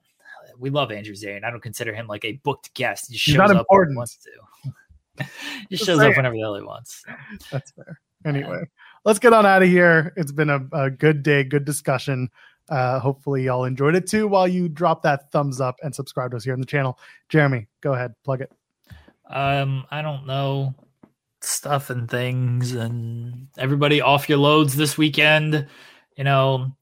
We 0.57 0.69
love 0.71 0.91
Andrew 0.91 1.13
Zarian. 1.13 1.43
I 1.43 1.51
don't 1.51 1.61
consider 1.61 1.93
him 1.93 2.07
like 2.07 2.25
a 2.25 2.33
booked 2.43 2.73
guest. 2.73 3.11
He 3.11 3.17
shows 3.17 3.37
not 3.37 3.51
important. 3.51 3.93
he 3.93 3.97
wants 3.97 4.17
to. 4.17 5.25
he 5.69 5.75
Just 5.75 5.85
shows 5.85 5.99
saying. 5.99 6.11
up 6.11 6.17
whenever 6.17 6.35
he 6.35 6.41
wants. 6.41 7.03
That's 7.51 7.71
fair. 7.71 7.99
Anyway, 8.25 8.63
let's 9.05 9.19
get 9.19 9.31
on 9.31 9.45
out 9.45 9.63
of 9.63 9.69
here. 9.69 10.13
It's 10.17 10.31
been 10.31 10.49
a, 10.49 10.67
a 10.73 10.89
good 10.89 11.23
day, 11.23 11.43
good 11.43 11.63
discussion. 11.65 12.29
Uh, 12.69 12.99
hopefully, 12.99 13.43
y'all 13.43 13.65
enjoyed 13.65 13.95
it 13.95 14.07
too. 14.07 14.27
While 14.27 14.47
you 14.47 14.69
drop 14.69 15.01
that 15.03 15.31
thumbs 15.31 15.59
up 15.59 15.75
and 15.81 15.93
subscribe 15.93 16.31
to 16.31 16.37
us 16.37 16.43
here 16.43 16.53
on 16.53 16.59
the 16.59 16.65
channel, 16.65 16.99
Jeremy, 17.27 17.67
go 17.81 17.93
ahead, 17.93 18.13
plug 18.23 18.41
it. 18.41 18.51
Um, 19.29 19.85
I 19.89 20.01
don't 20.01 20.25
know 20.27 20.75
stuff 21.41 21.89
and 21.89 22.09
things, 22.09 22.73
and 22.73 23.47
everybody 23.57 24.01
off 24.01 24.29
your 24.29 24.37
loads 24.37 24.75
this 24.75 24.97
weekend. 24.97 25.67
You 26.15 26.23
know, 26.23 26.75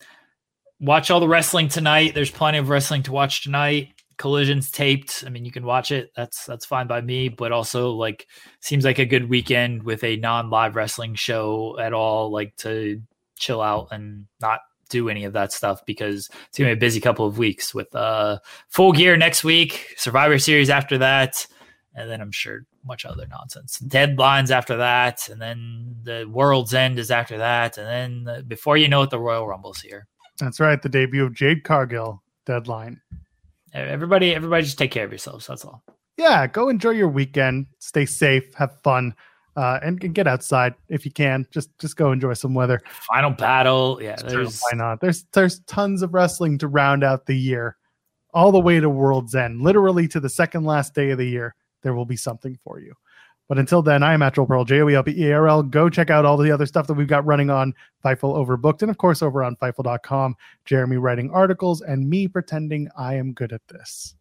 watch 0.79 1.09
all 1.09 1.19
the 1.19 1.27
wrestling 1.27 1.69
tonight. 1.69 2.13
There's 2.13 2.31
plenty 2.31 2.57
of 2.57 2.69
wrestling 2.69 3.03
to 3.03 3.11
watch 3.11 3.43
tonight. 3.43 3.89
Collisions 4.17 4.71
taped. 4.71 5.23
I 5.25 5.29
mean, 5.29 5.45
you 5.45 5.51
can 5.51 5.65
watch 5.65 5.91
it. 5.91 6.11
That's 6.15 6.45
that's 6.45 6.65
fine 6.65 6.87
by 6.87 7.01
me. 7.01 7.29
But 7.29 7.51
also, 7.51 7.91
like, 7.91 8.27
seems 8.59 8.83
like 8.83 8.99
a 8.99 9.05
good 9.05 9.29
weekend 9.29 9.83
with 9.83 10.03
a 10.03 10.17
non-live 10.17 10.75
wrestling 10.75 11.15
show 11.15 11.77
at 11.79 11.93
all. 11.93 12.31
Like 12.31 12.55
to 12.57 13.01
chill 13.37 13.61
out 13.61 13.89
and 13.91 14.25
not 14.41 14.61
do 14.89 15.09
any 15.09 15.23
of 15.23 15.33
that 15.33 15.51
stuff 15.51 15.85
because 15.85 16.29
it's 16.47 16.57
gonna 16.57 16.69
be 16.69 16.73
a 16.73 16.77
busy 16.77 16.99
couple 16.99 17.25
of 17.25 17.37
weeks 17.37 17.73
with 17.73 17.93
uh 17.95 18.39
full 18.69 18.91
gear 18.91 19.17
next 19.17 19.43
week, 19.43 19.93
Survivor 19.97 20.39
Series 20.39 20.69
after 20.69 20.97
that 20.97 21.47
and 21.97 22.09
then 22.09 22.21
I'm 22.21 22.31
sure 22.31 22.61
much 22.85 23.05
other 23.05 23.25
nonsense. 23.27 23.79
Deadlines 23.79 24.51
after 24.51 24.77
that, 24.77 25.27
and 25.29 25.41
then 25.41 25.95
the 26.03 26.29
World's 26.31 26.73
End 26.73 26.99
is 26.99 27.11
after 27.11 27.39
that, 27.39 27.77
and 27.77 27.87
then 27.87 28.23
the, 28.23 28.43
before 28.43 28.77
you 28.77 28.87
know 28.87 29.01
it, 29.01 29.09
the 29.09 29.19
Royal 29.19 29.47
Rumble's 29.47 29.81
here. 29.81 30.07
That's 30.39 30.59
right. 30.59 30.81
The 30.81 30.89
debut 30.89 31.25
of 31.25 31.33
Jade 31.33 31.63
Cargill 31.63 32.21
deadline. 32.45 33.01
Everybody, 33.73 34.33
everybody, 34.33 34.63
just 34.63 34.77
take 34.77 34.91
care 34.91 35.05
of 35.05 35.11
yourselves. 35.11 35.47
That's 35.47 35.65
all. 35.65 35.83
Yeah, 36.17 36.47
go 36.47 36.69
enjoy 36.69 36.91
your 36.91 37.09
weekend. 37.09 37.65
Stay 37.79 38.05
safe, 38.05 38.53
have 38.53 38.79
fun, 38.81 39.13
uh, 39.57 39.79
and, 39.81 40.01
and 40.03 40.13
get 40.13 40.27
outside 40.27 40.75
if 40.87 41.03
you 41.03 41.11
can. 41.11 41.45
Just 41.51 41.77
just 41.79 41.97
go 41.97 42.11
enjoy 42.11 42.33
some 42.33 42.53
weather. 42.53 42.79
Final 43.07 43.31
battle, 43.31 43.99
yeah. 44.01 44.15
There's 44.15 44.61
why 44.61 44.77
not? 44.77 45.01
There's 45.01 45.25
there's 45.33 45.59
tons 45.61 46.03
of 46.03 46.13
wrestling 46.13 46.59
to 46.59 46.67
round 46.67 47.03
out 47.03 47.25
the 47.25 47.35
year, 47.35 47.75
all 48.33 48.51
the 48.51 48.61
way 48.61 48.79
to 48.79 48.89
World's 48.89 49.35
End, 49.35 49.61
literally 49.61 50.07
to 50.09 50.19
the 50.19 50.29
second 50.29 50.63
last 50.63 50.93
day 50.93 51.09
of 51.09 51.17
the 51.17 51.27
year. 51.27 51.55
There 51.81 51.95
will 51.95 52.05
be 52.05 52.15
something 52.15 52.57
for 52.63 52.79
you. 52.79 52.93
But 53.49 53.57
until 53.57 53.81
then, 53.81 54.03
I 54.03 54.13
am 54.13 54.21
at 54.21 54.35
Joel 54.35 54.45
Pearl, 54.45 54.65
J 54.65 54.81
O 54.81 54.89
E 54.89 54.95
L 54.95 55.03
P 55.03 55.11
E 55.11 55.31
A 55.31 55.37
R 55.37 55.47
L. 55.47 55.63
Go 55.63 55.89
check 55.89 56.11
out 56.11 56.25
all 56.25 56.37
the 56.37 56.51
other 56.51 56.65
stuff 56.67 56.85
that 56.87 56.93
we've 56.93 57.07
got 57.07 57.25
running 57.25 57.49
on 57.49 57.73
Fightful 58.05 58.35
Overbooked, 58.35 58.83
and 58.83 58.91
of 58.91 58.99
course 58.99 59.23
over 59.23 59.43
on 59.43 59.55
Fightful.com. 59.55 60.35
Jeremy 60.65 60.97
writing 60.97 61.31
articles 61.31 61.81
and 61.81 62.07
me 62.07 62.27
pretending 62.27 62.89
I 62.95 63.15
am 63.15 63.33
good 63.33 63.53
at 63.53 63.61
this. 63.69 64.13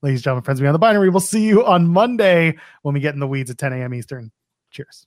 Ladies 0.00 0.20
and 0.20 0.24
gentlemen, 0.24 0.44
friends, 0.44 0.60
me 0.62 0.68
on 0.68 0.72
the 0.72 0.78
binary. 0.78 1.10
We'll 1.10 1.20
see 1.20 1.44
you 1.44 1.66
on 1.66 1.88
Monday 1.88 2.56
when 2.82 2.94
we 2.94 3.00
get 3.00 3.14
in 3.14 3.20
the 3.20 3.26
weeds 3.26 3.50
at 3.50 3.58
10 3.58 3.72
a.m. 3.72 3.92
Eastern. 3.92 4.30
Cheers. 4.70 5.06